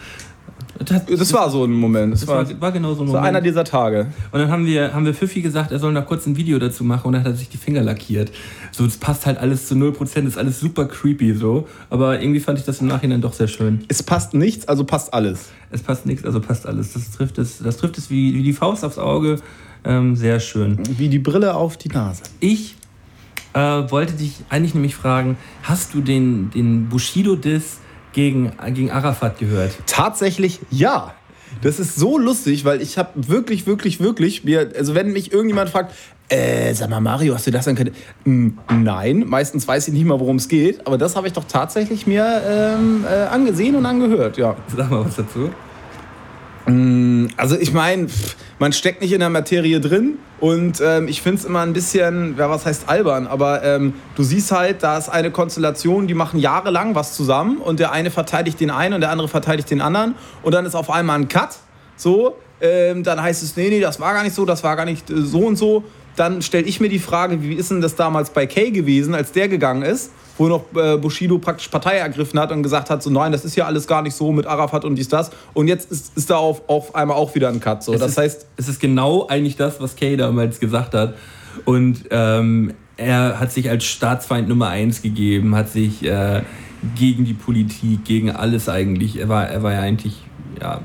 Das, 0.85 1.07
Das 1.07 1.33
war 1.33 1.51
so 1.51 1.65
ein 1.65 1.71
Moment. 1.73 2.13
Das 2.13 2.21
das 2.21 2.29
war 2.29 2.61
war, 2.61 2.71
genau 2.73 2.93
so 2.95 3.03
ein 3.03 3.07
Moment. 3.07 3.25
einer 3.25 3.41
dieser 3.41 3.65
Tage. 3.65 4.09
Und 4.31 4.41
dann 4.41 4.51
haben 4.51 4.67
wir, 4.67 4.93
haben 4.93 5.07
wir 5.07 5.15
Pfiffi 5.15 5.41
gesagt, 5.41 5.73
er 5.73 5.79
soll 5.79 5.93
noch 5.93 6.05
kurz 6.05 6.27
ein 6.27 6.37
Video 6.37 6.59
dazu 6.59 6.85
machen 6.85 7.07
und 7.07 7.13
dann 7.15 7.23
hat 7.25 7.33
er 7.33 7.37
sich 7.37 7.49
die 7.49 7.57
Finger 7.57 7.83
lackiert. 7.83 8.31
So, 8.73 8.85
das 8.85 8.99
passt 8.99 9.25
halt 9.25 9.39
alles 9.39 9.69
zu 9.69 9.75
0%, 9.75 10.27
ist 10.27 10.37
alles 10.37 10.61
super 10.61 10.85
creepy 10.85 11.35
so. 11.35 11.67
Aber 11.89 12.21
irgendwie 12.21 12.41
fand 12.41 12.59
ich 12.59 12.67
das 12.67 12.83
im 12.83 12.89
Nachhinein 12.89 13.23
doch 13.23 13.33
sehr 13.33 13.49
schön. 13.49 13.85
Es 13.89 14.03
passt 14.03 14.35
nichts, 14.35 14.69
also 14.69 14.85
passt 14.85 15.15
alles. 15.15 15.47
Es 15.71 15.81
passt 15.81 16.05
nichts, 16.05 16.27
also 16.27 16.41
passt 16.41 16.67
alles. 16.67 16.93
Das 16.93 17.11
trifft 17.11 17.39
es, 17.39 17.59
das 17.59 17.79
trifft 17.79 17.97
es 17.97 18.11
wie, 18.11 18.35
wie 18.35 18.43
die 18.43 18.53
Faust 18.53 18.85
aufs 18.85 18.99
Auge. 18.99 19.37
Ähm, 19.87 20.17
sehr 20.17 20.41
schön. 20.41 20.79
Wie 20.99 21.09
die 21.09 21.21
Brille 21.21 21.55
auf 21.55 21.77
die 21.77 21.89
Nase. 21.89 22.25
Ich 22.41 22.75
äh, 23.55 23.61
wollte 23.61 24.15
dich 24.15 24.35
eigentlich 24.51 24.75
nämlich 24.75 24.97
fragen, 24.97 25.39
hast 25.63 25.95
du 25.95 26.01
den, 26.01 26.51
den 26.51 26.89
Bushido-Diss 26.89 27.79
gegen, 28.13 28.53
gegen 28.75 28.91
Arafat 28.91 29.39
gehört? 29.39 29.73
Tatsächlich 29.87 30.61
ja. 30.71 31.15
Das 31.63 31.79
ist 31.79 31.97
so 31.97 32.19
lustig, 32.19 32.65
weil 32.65 32.83
ich 32.83 32.99
habe 32.99 33.11
wirklich, 33.15 33.67
wirklich, 33.67 34.01
wirklich 34.01 34.45
mir, 34.45 34.73
also 34.77 34.95
wenn 34.95 35.13
mich 35.13 35.33
irgendjemand 35.33 35.71
fragt, 35.71 35.95
äh, 36.29 36.75
sag 36.75 36.91
mal 36.91 37.01
Mario, 37.01 37.35
hast 37.35 37.47
du 37.47 37.53
das 37.53 37.65
dann 37.67 37.77
können? 37.77 38.59
Nein, 38.69 39.25
meistens 39.27 39.67
weiß 39.67 39.89
ich 39.89 39.95
nicht 39.95 40.05
mal, 40.05 40.19
worum 40.19 40.37
es 40.37 40.49
geht, 40.49 40.85
aber 40.87 40.99
das 40.99 41.15
habe 41.15 41.29
ich 41.29 41.33
doch 41.33 41.45
tatsächlich 41.45 42.07
mir 42.07 42.43
ähm, 42.47 43.05
äh, 43.09 43.27
angesehen 43.27 43.77
und 43.77 43.87
angehört, 43.87 44.37
ja. 44.37 44.57
Sag 44.77 44.91
mal 44.91 45.05
was 45.05 45.17
dazu. 45.17 45.51
Also 47.37 47.57
ich 47.57 47.73
meine, 47.73 48.09
man 48.59 48.73
steckt 48.73 49.01
nicht 49.01 49.13
in 49.13 49.21
der 49.21 49.31
Materie 49.31 49.81
drin 49.81 50.19
und 50.41 50.81
ähm, 50.85 51.07
ich 51.07 51.23
finde 51.23 51.39
es 51.39 51.45
immer 51.45 51.61
ein 51.61 51.73
bisschen, 51.73 52.37
ja 52.37 52.51
was 52.51 52.67
heißt 52.67 52.89
albern, 52.89 53.29
aber 53.29 53.63
ähm, 53.63 53.95
du 54.17 54.25
siehst 54.25 54.51
halt, 54.51 54.83
da 54.83 54.99
ist 54.99 55.09
eine 55.09 55.31
Konstellation, 55.31 56.09
die 56.09 56.15
machen 56.15 56.41
jahrelang 56.41 56.97
was 56.97 57.15
zusammen 57.15 57.59
und 57.59 57.79
der 57.79 57.93
eine 57.93 58.11
verteidigt 58.11 58.59
den 58.59 58.71
einen 58.71 58.95
und 58.95 59.01
der 59.01 59.11
andere 59.11 59.29
verteidigt 59.29 59.71
den 59.71 59.81
anderen 59.81 60.17
und 60.43 60.53
dann 60.53 60.67
ist 60.67 60.75
auf 60.75 60.91
einmal 60.91 61.21
ein 61.21 61.29
Cut, 61.29 61.51
so, 61.97 62.37
ähm, 62.61 63.05
dann 63.05 63.23
heißt 63.23 63.45
es, 63.45 63.57
nee, 63.57 63.69
nee, 63.69 63.81
das 63.81 64.01
war 64.01 64.15
gar 64.15 64.25
nicht 64.25 64.35
so, 64.35 64.45
das 64.45 64.65
war 64.65 64.75
gar 64.75 64.87
nicht 64.87 65.09
äh, 65.11 65.23
so 65.23 65.47
und 65.47 65.57
so. 65.57 65.85
Dann 66.17 66.41
stelle 66.41 66.65
ich 66.65 66.81
mir 66.81 66.89
die 66.89 66.99
Frage, 66.99 67.43
wie 67.43 67.55
ist 67.55 67.71
denn 67.71 67.83
das 67.83 67.95
damals 67.95 68.31
bei 68.31 68.47
Kay 68.47 68.71
gewesen, 68.71 69.15
als 69.15 69.33
der 69.33 69.49
gegangen 69.49 69.83
ist, 69.83 70.11
wo 70.39 70.49
noch 70.49 70.65
äh, 70.75 70.97
Bushido 70.97 71.39
praktisch 71.39 71.69
Partei 71.69 71.97
ergriffen 71.97 72.39
hat 72.39 72.53
und 72.53 72.63
gesagt 72.63 72.91
hat, 72.91 73.03
so 73.03 73.11
nein, 73.11 73.33
das 73.33 73.45
ist 73.45 73.57
ja 73.57 73.67
alles 73.67 73.87
gar 73.87 74.03
nicht 74.03 74.15
so 74.15 74.33
mit 74.33 74.47
Arafat 74.47 74.85
und 74.85 74.97
dies, 74.97 75.09
das. 75.09 75.31
Und 75.55 75.69
jetzt 75.69 75.91
ist, 75.91 76.17
ist 76.17 76.31
da 76.31 76.37
auf, 76.37 76.63
auf 76.69 76.95
einmal 76.95 77.17
auch 77.17 77.35
wieder 77.35 77.49
ein 77.49 77.61
Cut. 77.61 77.83
So. 77.83 77.95
Es 77.95 78.01
Das 78.01 78.11
ist, 78.13 78.19
heißt, 78.19 78.47
es 78.57 78.69
ist 78.69 78.81
genau 78.81 79.27
eigentlich 79.27 79.57
das, 79.57 79.81
was 79.81 79.97
Kay 79.97 80.17
damals 80.17 80.61
gesagt 80.61 80.95
hat. 80.95 81.15
Und 81.65 82.05
ähm, 82.11 82.75
er 82.97 83.41
hat 83.41 83.53
sich 83.53 83.71
als 83.71 83.85
Staatsfeind 83.85 84.49
Nummer 84.49 84.69
eins 84.69 85.03
gegeben, 85.03 85.55
hat 85.55 85.71
sich 85.71 86.05
äh, 86.05 86.43
gegen 86.95 87.25
die 87.25 87.35
Politik, 87.35 88.05
gegen 88.05 88.31
alles 88.31 88.69
eigentlich. 88.69 89.19
Er 89.19 89.29
war, 89.29 89.49
er 89.49 89.63
war 89.63 89.73
ja 89.73 89.81
eigentlich 89.81 90.23
ja, 90.61 90.81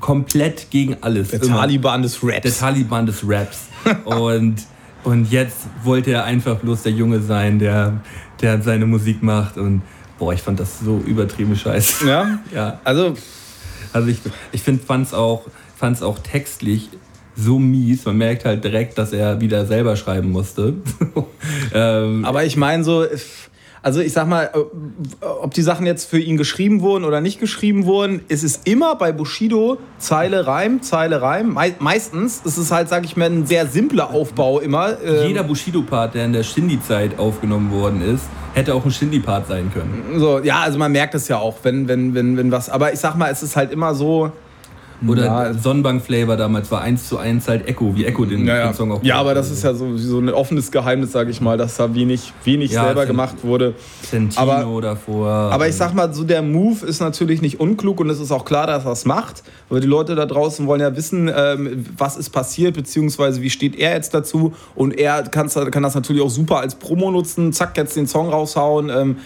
komplett 0.00 0.70
gegen 0.70 0.96
alles. 1.00 1.28
der 1.28 1.42
Immer. 1.42 1.58
Taliban 1.58 2.02
des 2.02 2.20
der 2.20 2.36
Raps. 2.36 2.58
Taliban 2.58 3.06
des 3.06 3.22
Raps. 3.26 3.68
und, 4.04 4.56
und 5.04 5.30
jetzt 5.30 5.66
wollte 5.84 6.10
er 6.10 6.24
einfach 6.24 6.56
bloß 6.56 6.82
der 6.82 6.92
Junge 6.92 7.20
sein, 7.20 7.58
der, 7.58 8.00
der 8.40 8.60
seine 8.62 8.86
Musik 8.86 9.22
macht. 9.22 9.56
Und 9.56 9.82
boah, 10.18 10.32
ich 10.32 10.42
fand 10.42 10.60
das 10.60 10.80
so 10.80 10.98
übertrieben 10.98 11.56
scheiße. 11.56 12.06
ja? 12.06 12.38
Ja, 12.54 12.80
Also, 12.84 13.14
also 13.92 14.08
ich, 14.08 14.18
ich 14.52 14.62
finde, 14.62 14.82
fand's 14.84 15.14
auch, 15.14 15.46
fand's 15.76 16.02
auch 16.02 16.18
textlich 16.18 16.90
so 17.36 17.58
mies. 17.58 18.04
Man 18.04 18.18
merkt 18.18 18.44
halt 18.44 18.64
direkt, 18.64 18.98
dass 18.98 19.12
er 19.12 19.40
wieder 19.40 19.64
selber 19.64 19.96
schreiben 19.96 20.30
musste. 20.30 20.74
ähm, 21.72 22.24
aber 22.24 22.44
ich 22.44 22.56
meine 22.56 22.82
so, 22.82 23.06
also 23.88 24.00
ich 24.00 24.12
sag 24.12 24.28
mal, 24.28 24.50
äh, 24.52 25.24
ob 25.24 25.54
die 25.54 25.62
Sachen 25.62 25.86
jetzt 25.86 26.10
für 26.10 26.18
ihn 26.18 26.36
geschrieben 26.36 26.82
wurden 26.82 27.04
oder 27.04 27.22
nicht 27.22 27.40
geschrieben 27.40 27.86
wurden, 27.86 28.20
ist 28.28 28.44
es 28.44 28.60
immer 28.64 28.96
bei 28.96 29.12
Bushido 29.12 29.78
Zeile 29.96 30.46
Reim, 30.46 30.82
Zeile 30.82 31.22
Reim. 31.22 31.54
Mei 31.54 31.74
meistens 31.78 32.42
ist 32.44 32.58
es 32.58 32.70
halt, 32.70 32.90
sag 32.90 33.06
ich 33.06 33.16
mal, 33.16 33.30
ein 33.30 33.46
sehr 33.46 33.66
simpler 33.66 34.10
Aufbau 34.10 34.60
immer. 34.60 35.00
Ähm, 35.02 35.28
jeder 35.28 35.42
Bushido-Part, 35.42 36.14
der 36.14 36.26
in 36.26 36.34
der 36.34 36.42
Shindy-Zeit 36.42 37.18
aufgenommen 37.18 37.72
worden 37.72 38.02
ist, 38.02 38.24
hätte 38.52 38.74
auch 38.74 38.84
ein 38.84 38.90
Shindy-Part 38.90 39.46
sein 39.48 39.70
können. 39.72 40.18
So, 40.18 40.40
ja, 40.40 40.60
also 40.60 40.78
man 40.78 40.92
merkt 40.92 41.14
es 41.14 41.26
ja 41.28 41.38
auch, 41.38 41.56
wenn, 41.62 41.88
wenn, 41.88 42.14
wenn, 42.14 42.36
wenn 42.36 42.52
was. 42.52 42.68
Aber 42.68 42.92
ich 42.92 43.00
sag 43.00 43.16
mal, 43.16 43.32
es 43.32 43.42
ist 43.42 43.56
halt 43.56 43.72
immer 43.72 43.94
so. 43.94 44.32
Oder 45.06 45.24
Ja. 45.24 45.54
Sonnenbank-Flavor 45.54 46.36
damals 46.36 46.70
war 46.72 46.80
eins 46.80 47.08
zu 47.08 47.18
eins 47.18 47.46
halt 47.46 47.66
Echo, 47.68 47.94
wie 47.94 48.04
Echo 48.04 48.24
den, 48.24 48.46
Ja, 48.46 48.66
den 48.66 48.74
Song 48.74 48.90
auch 48.90 49.02
ja 49.02 49.16
aber 49.16 49.34
das 49.34 49.50
ist 49.50 49.62
ja 49.62 49.72
so, 49.74 49.96
so 49.96 50.18
ein 50.18 50.28
offenes 50.30 50.72
Geheimnis, 50.72 51.12
sage 51.12 51.30
ich 51.30 51.40
mal, 51.40 51.56
dass 51.56 51.76
da 51.76 51.94
wenig, 51.94 52.32
wenig 52.44 52.72
Ja, 52.72 52.84
selber 52.84 53.06
gemacht 53.06 53.36
wurde. 53.44 53.74
Sentino 54.02 54.40
aber- 54.42 54.80
davor. 54.80 55.28
Aber 55.28 55.68
ich 55.68 55.74
sag 55.76 55.94
mal, 55.94 56.12
so 56.12 56.24
der 56.24 56.42
Move 56.42 56.84
ist 56.84 57.00
natürlich 57.00 57.42
nicht 57.42 57.60
unklug 57.60 58.00
und 58.00 58.10
es 58.10 58.18
ist 58.18 58.32
auch 58.32 58.44
klar, 58.44 58.66
dass 58.66 58.84
er 58.84 58.92
es 58.92 59.04
macht. 59.04 59.42
Aber 59.70 59.80
die 59.80 59.86
Leute 59.86 60.14
da 60.14 60.26
draußen 60.26 60.66
wollen 60.66 60.80
ja 60.80 60.96
wissen, 60.96 61.30
ähm, 61.34 61.84
was 61.96 62.16
ist 62.16 62.30
passiert, 62.30 62.74
beziehungsweise 62.74 63.40
wie 63.42 63.50
steht 63.50 63.76
er 63.76 63.92
jetzt 63.94 64.14
dazu. 64.14 64.52
Und 64.74 64.98
er 64.98 65.22
kann 65.24 65.48
das 65.82 65.94
natürlich 65.94 66.22
auch 66.22 66.30
super 66.30 66.58
als 66.60 66.74
Promo 66.74 67.10
nutzen, 67.10 67.52
zack, 67.52 67.76
jetzt 67.76 67.94
den 67.96 68.06
Song 68.06 68.30
raushauen. 68.30 68.88
Ähm, 68.90 69.16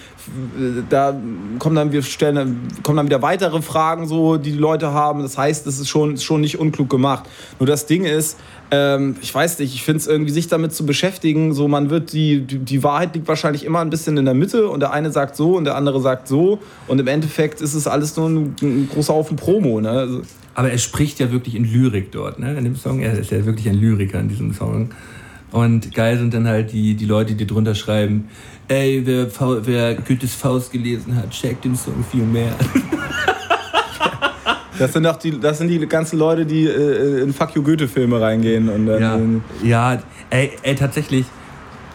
da 0.89 1.15
kommen 1.59 1.77
dann, 1.77 1.93
wir 1.93 2.03
stellen, 2.03 2.69
kommen 2.83 2.97
dann 2.97 3.07
wieder 3.07 3.23
weitere 3.23 3.61
Fragen, 3.63 4.07
so, 4.07 4.37
die 4.37 4.53
die 4.53 4.59
Leute 4.59 4.93
haben. 4.93 5.23
Das 5.23 5.37
heißt, 5.37 5.67
es 5.67 5.79
ist 5.79 5.89
schon, 5.89 6.17
schon 6.19 6.41
nicht 6.41 6.59
unklug 6.59 6.89
gemacht. 6.89 7.25
Nur 7.59 7.67
das 7.67 7.87
Ding 7.87 8.05
ist, 8.05 8.39
ähm, 8.71 9.17
ich 9.21 9.35
weiß 9.35 9.59
nicht, 9.59 9.75
ich 9.75 9.83
finde 9.83 9.99
es 9.99 10.07
irgendwie, 10.07 10.33
sich 10.33 10.49
damit 10.49 10.73
zu 10.73 10.87
beschäftigen, 10.87 11.53
so 11.53 11.69
man 11.69 11.91
wird, 11.91 12.13
die, 12.13 12.41
die, 12.41 12.59
die 12.59 12.83
Wahrheit 12.83 13.15
liegt 13.15 13.29
wahrscheinlich 13.29 13.65
immer 13.65 13.81
ein 13.81 13.91
bisschen 13.91 14.17
in 14.17 14.25
der 14.25 14.35
Mitte 14.35 14.69
und 14.69 14.81
der 14.81 14.93
eine 14.93 15.11
sagt 15.11 15.37
so 15.37 15.57
und 15.57 15.65
der 15.65 15.77
andere 15.77 16.01
sagt 16.01 16.29
so 16.29 16.59
und 16.87 17.01
im 17.01 17.07
Endeffekt 17.07 17.61
ist 17.61 17.75
es 17.75 17.87
alles 17.87 18.17
nur 18.17 18.29
ein, 18.29 18.57
ein 18.63 18.89
großer 18.93 19.13
Haufen 19.13 19.37
Promo. 19.37 19.81
Ne? 19.81 19.91
Also, 19.91 20.23
Aber 20.55 20.71
er 20.71 20.79
spricht 20.79 21.19
ja 21.19 21.31
wirklich 21.33 21.55
in 21.55 21.65
Lyrik 21.65 22.13
dort, 22.13 22.39
ne? 22.39 22.57
In 22.57 22.65
dem 22.65 22.77
Song. 22.77 23.01
Er 23.01 23.19
ist 23.19 23.31
ja 23.31 23.45
wirklich 23.45 23.69
ein 23.69 23.75
Lyriker 23.77 24.21
in 24.21 24.29
diesem 24.29 24.53
Song. 24.55 24.91
Und 25.53 25.95
geil 25.95 26.19
sind 26.19 26.33
dann 26.33 26.49
halt 26.49 26.73
die, 26.73 26.95
die 26.95 27.05
Leute, 27.05 27.35
die 27.35 27.47
drunter 27.47 27.75
schreiben, 27.75 28.29
ey, 28.73 29.03
wer, 29.05 29.29
wer 29.67 29.95
Goethes 29.97 30.35
Faust 30.35 30.73
gelesen 30.73 31.15
hat, 31.17 31.31
checkt 31.31 31.65
den 31.65 31.77
Song 31.77 32.05
viel 32.11 32.25
mehr. 32.25 32.53
Das 34.79 34.95
sind 34.95 35.05
doch 35.05 35.17
die, 35.17 35.39
das 35.39 35.59
sind 35.59 35.69
die 35.69 35.79
ganzen 35.87 36.19
Leute, 36.19 36.45
die 36.45 36.65
äh, 36.65 37.21
in 37.23 37.33
Fuck 37.33 37.55
You 37.55 37.63
Goethe-Filme 37.63 38.21
reingehen. 38.21 38.69
Und 38.69 38.87
dann, 38.87 39.45
Ja, 39.63 39.93
ja 39.93 40.03
ey, 40.31 40.53
ey, 40.63 40.75
tatsächlich, 40.75 41.27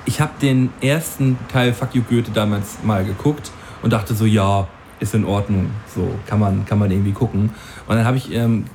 ich 0.05 0.21
habe 0.21 0.31
den 0.41 0.69
ersten 0.79 1.37
Teil 1.51 1.73
Fuck 1.73 1.95
You 1.95 2.03
Goethe 2.03 2.31
damals 2.31 2.77
mal 2.83 3.03
geguckt 3.03 3.51
und 3.81 3.91
dachte 3.91 4.13
so, 4.13 4.25
ja, 4.25 4.67
ist 4.99 5.13
in 5.15 5.25
Ordnung, 5.25 5.71
so 5.93 6.07
kann 6.27 6.39
man, 6.39 6.65
kann 6.65 6.79
man 6.79 6.89
irgendwie 6.89 7.11
gucken. 7.11 7.49
Und 7.87 7.95
dann 7.95 8.05
habe 8.05 8.17
ich, 8.17 8.33
ähm, 8.33 8.65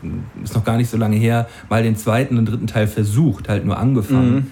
ist 0.42 0.54
noch 0.54 0.64
gar 0.64 0.76
nicht 0.76 0.90
so 0.90 0.98
lange 0.98 1.16
her, 1.16 1.48
mal 1.70 1.82
den 1.82 1.96
zweiten 1.96 2.36
und 2.36 2.46
dritten 2.46 2.66
Teil 2.66 2.88
versucht, 2.88 3.48
halt 3.48 3.64
nur 3.64 3.78
angefangen. 3.78 4.50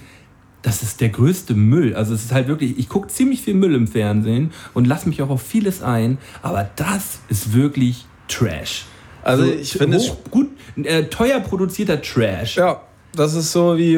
Das 0.61 0.83
ist 0.83 1.01
der 1.01 1.09
größte 1.09 1.53
Müll. 1.55 1.95
Also 1.95 2.13
es 2.13 2.23
ist 2.25 2.31
halt 2.33 2.47
wirklich, 2.47 2.77
ich 2.77 2.87
gucke 2.87 3.07
ziemlich 3.07 3.41
viel 3.41 3.55
Müll 3.55 3.73
im 3.73 3.87
Fernsehen 3.87 4.51
und 4.73 4.85
lasse 4.85 5.09
mich 5.09 5.21
auch 5.21 5.29
auf 5.29 5.41
vieles 5.41 5.81
ein, 5.81 6.17
aber 6.43 6.69
das 6.75 7.19
ist 7.29 7.53
wirklich 7.53 8.05
Trash. 8.27 8.85
Also 9.23 9.43
ich 9.45 9.73
finde 9.73 9.97
es- 9.97 10.11
gut, 10.29 10.49
äh, 10.83 11.03
teuer 11.05 11.39
produzierter 11.39 12.01
Trash. 12.01 12.57
Ja, 12.57 12.81
das 13.13 13.33
ist 13.33 13.51
so 13.51 13.77
wie 13.77 13.97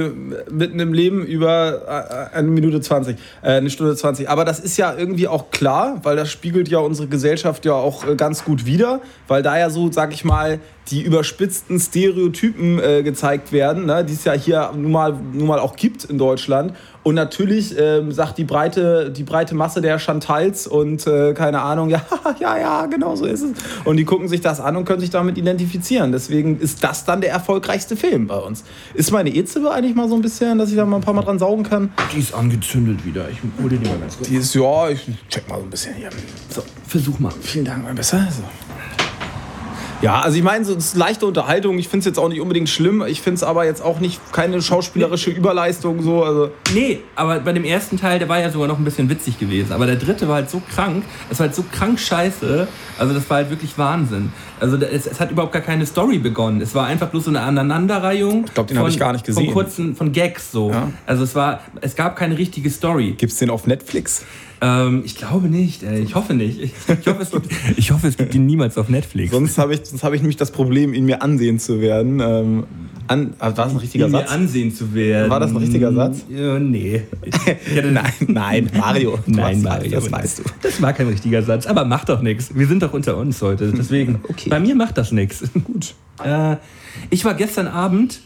mitten 0.50 0.80
im 0.80 0.92
Leben 0.94 1.26
über 1.26 2.32
äh, 2.32 2.36
eine 2.36 2.48
Minute 2.48 2.82
20, 2.82 3.18
äh, 3.42 3.48
eine 3.52 3.70
Stunde 3.70 3.96
20. 3.96 4.28
Aber 4.30 4.44
das 4.44 4.60
ist 4.60 4.76
ja 4.78 4.94
irgendwie 4.98 5.28
auch 5.28 5.52
klar, 5.52 6.00
weil 6.04 6.16
das 6.16 6.32
spiegelt 6.32 6.68
ja 6.68 6.80
unsere 6.80 7.08
Gesellschaft 7.08 7.64
ja 7.66 7.74
auch 7.74 8.08
äh, 8.08 8.16
ganz 8.16 8.44
gut 8.44 8.66
wider, 8.66 9.02
weil 9.28 9.44
da 9.44 9.58
ja 9.58 9.70
so, 9.70 9.92
sag 9.92 10.14
ich 10.14 10.26
mal, 10.26 10.60
die 10.90 11.02
überspitzten 11.02 11.80
Stereotypen 11.80 12.80
äh, 12.80 13.04
gezeigt 13.04 13.52
werden, 13.52 13.86
ne, 13.86 14.04
die 14.04 14.14
es 14.14 14.24
ja 14.24 14.34
hier 14.34 14.72
nun 14.76 14.92
mal, 14.92 15.14
nun 15.34 15.48
mal 15.48 15.60
auch 15.60 15.76
gibt 15.76 16.04
in 16.06 16.18
Deutschland. 16.18 16.74
Und 17.04 17.16
natürlich 17.16 17.76
ähm, 17.78 18.14
sagt 18.14 18.38
die 18.38 18.46
breite, 18.46 19.12
die 19.12 19.24
breite 19.24 19.56
Masse 19.56 19.82
der 19.82 20.00
Chantals 20.00 20.68
und 20.68 21.06
äh, 21.06 21.34
keine 21.34 21.62
Ahnung, 21.62 21.90
ja, 21.90 22.02
ja, 22.40 22.58
ja, 22.58 22.86
genau 22.86 23.16
so 23.16 23.26
ist 23.26 23.42
es. 23.42 23.52
Und 23.84 23.98
die 23.98 24.06
gucken 24.06 24.30
sich 24.30 24.40
das 24.40 24.62
an 24.62 24.78
und 24.78 24.86
können 24.86 25.02
sich 25.02 25.10
damit 25.10 25.38
identifizieren. 25.38 26.14
Deswegen 26.14 26.60
ist 26.60 26.84
das 26.84 27.04
dann 27.04 27.20
der 27.20 27.32
erfolgreichste 27.32 27.98
Film 27.98 28.28
bei 28.28 28.38
uns. 28.38 28.64
Ist 28.94 29.12
meine 29.12 29.30
E-Zille 29.30 29.70
eigentlich 29.72 29.96
mal 29.96 30.08
so 30.08 30.16
ein 30.16 30.22
bisschen, 30.22 30.58
dass 30.58 30.70
ich 30.70 30.78
da 30.78 30.86
mal 30.86 30.98
ein 30.98 31.02
paar 31.02 31.14
Mal 31.14 31.24
dran 31.24 31.40
saugen 31.40 31.64
kann? 31.64 31.92
Die 32.16 32.20
ist 32.20 32.34
angezündet 32.34 33.06
wieder. 33.06 33.30
Ich 33.30 33.38
hol 33.62 33.70
dir 33.70 33.78
die 33.78 33.90
mal 33.90 34.00
ganz 34.00 34.16
kurz. 34.16 34.30
Die 34.30 34.36
ist, 34.36 34.56
ja, 34.56 34.90
ich 34.90 35.06
check 35.30 35.48
mal 35.50 35.58
so 35.58 35.64
ein 35.64 35.70
bisschen 35.70 35.96
hier. 35.96 36.10
So, 36.50 36.64
versuch 36.88 37.20
mal. 37.20 37.34
Vielen 37.42 37.66
Dank, 37.66 37.84
mein 37.84 37.96
Besser. 37.96 38.26
So. 38.32 38.44
Ja, 40.04 40.20
also 40.20 40.38
ich 40.38 40.44
meine, 40.44 40.66
so 40.66 40.74
es 40.76 40.88
ist 40.88 40.98
leichte 40.98 41.26
Unterhaltung. 41.26 41.80
Ich 41.80 41.88
finde 41.88 42.00
es 42.00 42.06
jetzt 42.06 42.20
auch 42.20 42.28
nicht 42.28 42.42
unbedingt 42.42 42.68
schlimm. 42.68 43.04
Ich 43.08 43.22
finde 43.22 43.36
es 43.36 43.44
aber 43.44 43.66
jetzt 43.66 43.82
auch 43.82 44.02
nicht 44.02 44.20
keine 44.34 44.62
schauspielerische 44.62 45.30
Überleistung 45.32 46.02
so. 46.02 46.24
Also 46.24 46.50
Nee, 46.74 47.00
aber 47.16 47.40
bei 47.40 47.54
dem 47.54 47.64
ersten 47.64 47.98
Teil, 47.98 48.20
der 48.20 48.28
war 48.28 48.40
ja 48.40 48.50
sogar 48.50 48.68
noch 48.68 48.78
ein 48.78 48.84
bisschen 48.84 49.10
witzig 49.10 49.40
gewesen. 49.40 49.72
Aber 49.72 49.86
der 49.86 49.96
dritte 49.96 50.28
war 50.28 50.36
halt 50.36 50.50
so 50.50 50.62
krank, 50.74 51.06
es 51.30 51.40
war 51.40 51.48
halt 51.48 51.56
so 51.56 51.64
krank 51.72 52.00
scheiße. 52.00 52.68
Also 52.98 53.14
das 53.14 53.30
war 53.30 53.38
halt 53.38 53.50
wirklich 53.50 53.78
Wahnsinn. 53.78 54.34
Also 54.60 54.78
es, 54.78 55.08
es 55.08 55.20
hat 55.20 55.32
überhaupt 55.32 55.54
gar 55.54 55.62
keine 55.62 55.86
Story 55.86 56.18
begonnen. 56.18 56.62
Es 56.62 56.76
war 56.76 56.86
einfach 56.86 57.08
bloß 57.08 57.26
so 57.26 57.30
eine 57.30 57.42
Aneinanderreihung. 57.42 58.46
Ich 58.46 58.54
glaub, 58.54 58.68
den 58.68 58.78
hab 58.78 58.88
ich 58.90 59.00
gar 59.00 59.14
nicht 59.14 59.26
gesehen. 59.26 59.46
Von 59.46 59.54
kurzen, 59.54 59.96
von 59.96 60.12
Gags 60.12 60.52
so. 60.52 60.70
Ja. 60.70 60.92
Also 61.06 61.24
es 61.24 61.34
war, 61.34 61.62
es 61.82 61.96
gab 61.96 62.16
keine 62.18 62.38
richtige 62.38 62.70
Story. 62.70 63.16
gibt's 63.18 63.38
den 63.38 63.50
auf 63.50 63.68
Netflix? 63.68 64.26
Ähm, 64.64 65.02
ich 65.04 65.16
glaube 65.18 65.50
nicht, 65.50 65.84
ey. 65.84 66.00
Ich 66.02 66.16
hoffe 66.16 66.34
nicht. 66.34 66.58
Ich, 66.62 66.72
ich, 66.88 67.08
hoffe, 67.08 67.22
es 67.22 67.32
gibt, 67.32 67.48
ich 67.78 67.92
hoffe, 67.92 68.08
es 68.08 68.16
gibt 68.16 68.34
ihn 68.34 68.46
niemals 68.46 68.78
auf 68.78 68.88
Netflix. 68.88 69.32
Sonst 69.32 69.58
habe 69.58 69.74
ich, 69.74 69.82
sonst 69.84 70.04
hab 70.04 70.14
ich 70.14 70.22
nämlich 70.22 70.38
das 70.38 70.52
Problem, 70.52 70.94
ihn 70.94 71.06
mir 71.06 71.22
ansehen 71.22 71.60
zu 71.60 71.82
werden. 71.82 72.22
Ähm, 72.22 72.64
an, 73.08 73.34
ah, 73.40 73.48
war 73.48 73.52
das 73.66 73.72
ein 73.72 73.78
richtiger 73.78 74.06
ihn 74.06 74.12
mir 74.12 74.20
Satz? 74.20 74.32
ansehen 74.32 74.74
zu 74.74 74.94
werden. 74.94 75.30
War 75.30 75.42
das 75.42 75.52
ein 75.52 75.58
richtiger 75.58 75.92
Satz? 75.92 76.24
Ja, 76.30 76.58
nee. 76.60 77.02
Nein, 77.92 78.14
nein, 78.28 78.70
Mario. 78.78 79.20
Nein, 79.26 79.62
Mario. 79.62 79.92
Das 79.92 80.10
weißt 80.10 80.40
du. 80.40 80.44
Das 80.62 80.82
war 80.82 80.94
kein 80.94 81.10
richtiger 81.10 81.44
Satz, 81.44 81.66
aber 81.66 81.84
macht 81.84 82.08
doch 82.08 82.22
nichts. 82.22 82.56
Wir 82.56 82.66
sind 82.68 82.82
doch 82.82 82.94
unter 82.94 83.18
uns 83.18 83.42
heute. 83.42 83.74
Deswegen, 83.74 84.22
Okay. 84.30 84.50
bei 84.50 84.62
mir 84.62 84.76
macht 84.76 84.98
das 84.98 85.12
nichts. 85.12 85.44
Gut. 85.66 85.96
Äh, 86.24 86.56
ich 87.10 87.26
war 87.26 87.34
gestern 87.34 87.68
Abend 87.68 88.22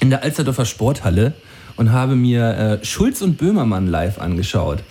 in 0.00 0.08
der 0.08 0.22
Alsterdorfer 0.22 0.64
Sporthalle 0.64 1.34
und 1.76 1.92
habe 1.92 2.16
mir 2.16 2.80
äh, 2.80 2.84
Schulz 2.86 3.20
und 3.20 3.36
Böhmermann 3.36 3.86
live 3.86 4.18
angeschaut. 4.18 4.82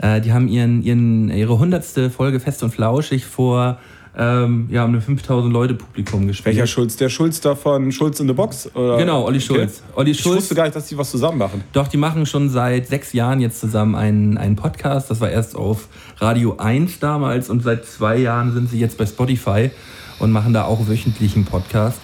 Äh, 0.00 0.20
die 0.20 0.32
haben 0.32 0.48
ihren, 0.48 0.82
ihren, 0.82 1.30
ihre 1.30 1.58
hundertste 1.58 2.10
Folge 2.10 2.40
Fest 2.40 2.62
und 2.62 2.70
Flauschig 2.70 3.24
vor 3.26 3.78
ähm, 4.16 4.66
ja, 4.70 4.84
einem 4.84 5.00
5000 5.00 5.52
Leute 5.52 5.74
Publikum 5.74 6.26
gespielt. 6.26 6.56
Welcher 6.56 6.66
Schulz? 6.66 6.96
Der 6.96 7.08
Schulz 7.08 7.40
da 7.40 7.54
von 7.54 7.92
Schulz 7.92 8.18
in 8.18 8.26
the 8.26 8.32
Box? 8.32 8.74
Oder? 8.74 8.96
Genau, 8.96 9.24
Olli 9.24 9.40
Schulz. 9.40 9.82
Olli 9.94 10.12
Ich 10.12 10.20
Schulz. 10.20 10.38
wusste 10.38 10.54
gar 10.54 10.64
nicht, 10.64 10.74
dass 10.74 10.88
die 10.88 10.98
was 10.98 11.10
zusammen 11.10 11.38
machen. 11.38 11.62
Doch, 11.72 11.86
die 11.86 11.96
machen 11.96 12.26
schon 12.26 12.48
seit 12.48 12.88
sechs 12.88 13.12
Jahren 13.12 13.40
jetzt 13.40 13.60
zusammen 13.60 13.94
einen, 13.94 14.36
einen 14.36 14.56
Podcast. 14.56 15.10
Das 15.10 15.20
war 15.20 15.30
erst 15.30 15.54
auf 15.54 15.88
Radio 16.18 16.56
1 16.56 16.98
damals 16.98 17.50
und 17.50 17.62
seit 17.62 17.84
zwei 17.84 18.16
Jahren 18.16 18.52
sind 18.52 18.70
sie 18.70 18.80
jetzt 18.80 18.98
bei 18.98 19.06
Spotify 19.06 19.70
und 20.18 20.32
machen 20.32 20.52
da 20.54 20.64
auch 20.64 20.88
wöchentlich 20.88 21.36
einen 21.36 21.44
Podcast. 21.44 22.00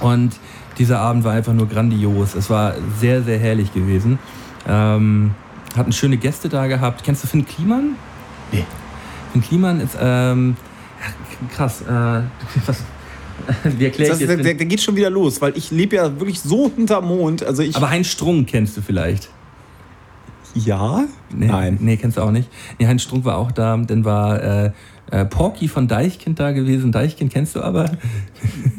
Und 0.00 0.36
dieser 0.78 1.00
Abend 1.00 1.24
war 1.24 1.32
einfach 1.32 1.52
nur 1.52 1.66
grandios. 1.66 2.34
Es 2.36 2.48
war 2.48 2.74
sehr, 3.00 3.22
sehr 3.22 3.38
herrlich 3.38 3.72
gewesen. 3.74 4.18
Ähm, 4.68 5.32
hatten 5.78 5.92
schöne 5.92 6.16
Gäste 6.16 6.48
da 6.48 6.66
gehabt. 6.66 7.04
Kennst 7.04 7.22
du 7.24 7.28
Finn 7.28 7.46
Kliman? 7.46 7.96
Nee. 8.52 8.64
Finn 9.32 9.42
Kliman 9.42 9.80
ist 9.80 9.96
ähm, 10.00 10.56
krass. 11.54 11.82
Äh, 11.82 11.86
was, 12.66 12.82
wie 13.64 13.84
erkläre 13.84 14.10
Das, 14.10 14.20
ich 14.20 14.26
der, 14.26 14.36
jetzt? 14.36 14.44
der, 14.46 14.54
der 14.54 14.66
geht 14.66 14.80
schon 14.82 14.96
wieder 14.96 15.10
los, 15.10 15.40
weil 15.40 15.56
ich 15.56 15.70
lebe 15.70 15.96
ja 15.96 16.18
wirklich 16.18 16.40
so 16.40 16.70
hinterm 16.74 17.06
Mond. 17.06 17.42
Also 17.42 17.62
ich. 17.62 17.76
Aber 17.76 17.90
Heinz 17.90 18.08
Strunk 18.08 18.48
kennst 18.48 18.76
du 18.76 18.82
vielleicht. 18.82 19.28
ja? 20.54 21.04
Nee, 21.32 21.46
Nein. 21.46 21.78
Nee, 21.80 21.96
kennst 21.96 22.16
du 22.16 22.22
auch 22.22 22.30
nicht. 22.30 22.48
Nee, 22.78 22.86
Heinz 22.86 23.02
Strunk 23.02 23.24
war 23.24 23.36
auch 23.36 23.52
da. 23.52 23.76
Dann 23.76 24.04
war 24.04 24.42
äh, 24.42 24.72
äh, 25.10 25.24
Porky 25.24 25.68
von 25.68 25.88
Deichkind 25.88 26.38
da 26.38 26.52
gewesen. 26.52 26.92
Deichkind 26.92 27.32
kennst 27.32 27.56
du 27.56 27.62
aber? 27.62 27.90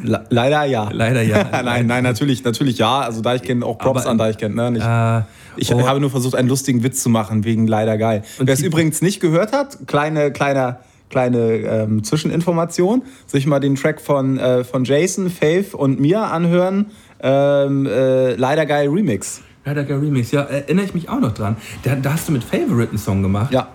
Le- 0.04 0.26
leider 0.30 0.66
ja. 0.66 0.90
Leider 0.92 1.22
ja. 1.22 1.46
nein, 1.64 1.88
nein, 1.88 2.04
natürlich, 2.04 2.44
natürlich 2.44 2.78
ja. 2.78 3.00
Also 3.00 3.22
Deichkind, 3.22 3.64
auch 3.64 3.78
Props 3.78 4.02
Aber- 4.02 4.12
an 4.12 4.18
Deichkind, 4.18 4.56
ne? 4.56 4.72
Nicht, 4.72 4.86
Äh, 4.86 5.22
ich 5.58 5.74
oh, 5.74 5.86
habe 5.88 6.00
nur 6.00 6.10
versucht, 6.10 6.36
einen 6.36 6.48
lustigen 6.48 6.84
Witz 6.84 7.02
zu 7.04 7.10
machen, 7.10 7.44
wegen 7.44 7.68
leider 7.68 7.98
geil. 7.98 8.24
Und 8.40 8.48
Wer 8.48 8.54
es 8.54 8.62
übrigens 8.62 9.02
nicht 9.02 9.20
gehört 9.20 9.52
hat, 9.52 9.78
kleine, 9.88 10.32
kleiner, 10.32 10.80
kleine 11.10 11.40
ähm, 11.40 12.04
Zwischeninformation, 12.04 13.02
sich 13.28 13.46
mal 13.48 13.60
den 13.60 13.76
Track 13.76 14.00
von, 14.00 14.38
äh, 14.38 14.64
von 14.64 14.86
Jason, 14.86 15.30
Faith 15.30 15.74
und 15.74 16.00
mir 16.00 16.22
anhören. 16.22 16.88
Ähm, 17.22 17.86
äh, 17.88 18.36
leider 18.36 18.66
geil 18.66 18.88
Remix. 18.88 19.42
Leider 19.66 19.84
geil 19.84 20.00
Remix. 20.00 20.32
Ja, 20.32 20.44
erinnere 20.44 20.86
ich 20.86 20.94
mich 20.94 21.10
auch 21.10 21.20
noch 21.20 21.34
dran. 21.34 21.58
Da, 21.84 21.96
da 21.96 22.14
hast 22.14 22.30
du 22.30 22.32
mit 22.32 22.44
Favorite 22.44 22.90
einen 22.92 22.98
Song 22.98 23.22
gemacht. 23.22 23.52
Ja. 23.52 23.68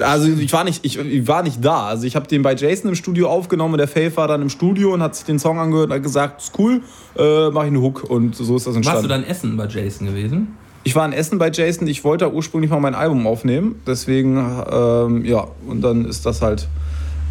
Also 0.00 0.28
ich 0.28 0.52
war 0.52 0.64
nicht, 0.64 0.84
ich, 0.84 0.98
ich 0.98 1.26
war 1.28 1.42
nicht 1.42 1.64
da. 1.64 1.86
Also 1.86 2.06
ich 2.06 2.16
habe 2.16 2.26
den 2.26 2.42
bei 2.42 2.54
Jason 2.54 2.90
im 2.90 2.94
Studio 2.94 3.28
aufgenommen. 3.28 3.78
Der 3.78 3.88
Faith 3.88 4.16
war 4.16 4.28
dann 4.28 4.42
im 4.42 4.50
Studio 4.50 4.94
und 4.94 5.02
hat 5.02 5.14
sich 5.14 5.24
den 5.24 5.38
Song 5.38 5.58
angehört 5.58 5.88
und 5.88 5.94
hat 5.94 6.02
gesagt, 6.02 6.42
ist 6.42 6.58
cool, 6.58 6.82
äh, 7.16 7.50
mach 7.50 7.62
ich 7.62 7.68
einen 7.68 7.80
Hook. 7.80 8.04
Und 8.04 8.34
so 8.36 8.56
ist 8.56 8.66
das 8.66 8.76
entstanden. 8.76 8.86
Warst 8.86 9.04
du 9.04 9.08
dann 9.08 9.24
Essen 9.24 9.56
bei 9.56 9.66
Jason 9.66 10.06
gewesen? 10.06 10.56
Ich 10.82 10.96
war 10.96 11.04
in 11.04 11.12
Essen 11.12 11.38
bei 11.38 11.50
Jason. 11.50 11.86
Ich 11.86 12.04
wollte 12.04 12.32
ursprünglich 12.32 12.70
mal 12.70 12.80
mein 12.80 12.94
Album 12.94 13.26
aufnehmen. 13.26 13.80
Deswegen, 13.86 14.36
ähm, 14.36 15.24
ja, 15.24 15.46
und 15.66 15.82
dann 15.82 16.06
ist 16.06 16.24
das 16.24 16.40
halt 16.40 16.68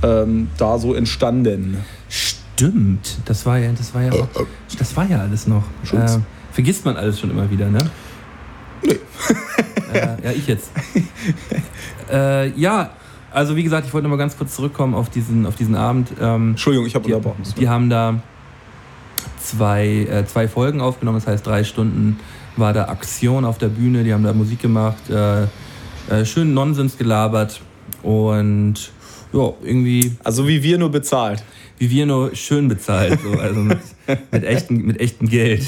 ähm, 0.04 0.50
da 0.58 0.78
so 0.78 0.94
entstanden. 0.94 1.78
Stimmt. 2.08 3.18
Das 3.26 3.46
war 3.46 3.58
ja, 3.58 3.72
das 3.72 3.94
war 3.96 4.04
ja 4.04 4.12
auch, 4.12 4.28
das 4.78 4.96
war 4.96 5.10
ja 5.10 5.20
alles 5.20 5.48
noch. 5.48 5.64
Äh, 5.92 6.20
vergisst 6.52 6.86
man 6.86 6.98
alles 6.98 7.20
schon 7.20 7.32
immer 7.32 7.50
wieder, 7.50 7.70
ne? 7.70 7.80
Nee. 8.84 9.00
äh, 9.94 10.18
ja, 10.24 10.32
ich 10.32 10.48
jetzt. 10.48 10.72
äh, 12.12 12.50
ja, 12.50 12.92
also 13.32 13.56
wie 13.56 13.64
gesagt, 13.64 13.86
ich 13.88 13.94
wollte 13.94 14.08
noch 14.08 14.12
mal 14.16 14.18
ganz 14.18 14.38
kurz 14.38 14.56
zurückkommen 14.56 14.96
auf 14.96 15.10
diesen, 15.10 15.46
auf 15.46 15.56
diesen 15.56 15.76
Abend. 15.76 16.10
Ähm, 16.20 16.52
Entschuldigung, 16.52 16.88
ich 16.88 16.96
habe 16.96 17.06
Die, 17.06 17.14
unterbrochen. 17.14 17.44
die 17.58 17.70
haben 17.70 17.90
da 17.90 18.22
zwei, 19.40 19.88
äh, 19.88 20.26
zwei 20.26 20.48
Folgen 20.48 20.82
aufgenommen, 20.82 21.20
das 21.20 21.28
heißt 21.28 21.46
drei 21.46 21.64
Stunden 21.64 22.20
war 22.60 22.74
da 22.74 22.86
Aktion 22.86 23.46
auf 23.46 23.58
der 23.58 23.70
Bühne, 23.70 24.04
die 24.04 24.14
haben 24.14 24.24
da 24.24 24.34
Musik 24.34 24.62
gemacht, 24.62 25.10
äh, 25.10 25.44
äh, 25.44 26.26
schön 26.26 26.54
Nonsens 26.54 26.98
gelabert 26.98 27.62
und 28.04 28.92
ja, 29.32 29.54
irgendwie 29.64 30.18
Also 30.24 30.48
wie 30.48 30.64
wir 30.64 30.78
nur 30.78 30.92
bezahlt. 30.92 31.44
wie 31.78 31.90
wir 31.90 32.06
nur 32.06 32.36
schön 32.36 32.68
bezahlt, 32.68 33.20
so, 33.22 33.40
also 33.40 33.62
mit, 33.62 33.80
mit, 34.32 34.44
echtem, 34.44 34.86
mit 34.86 35.00
echtem 35.00 35.30
Geld. 35.30 35.64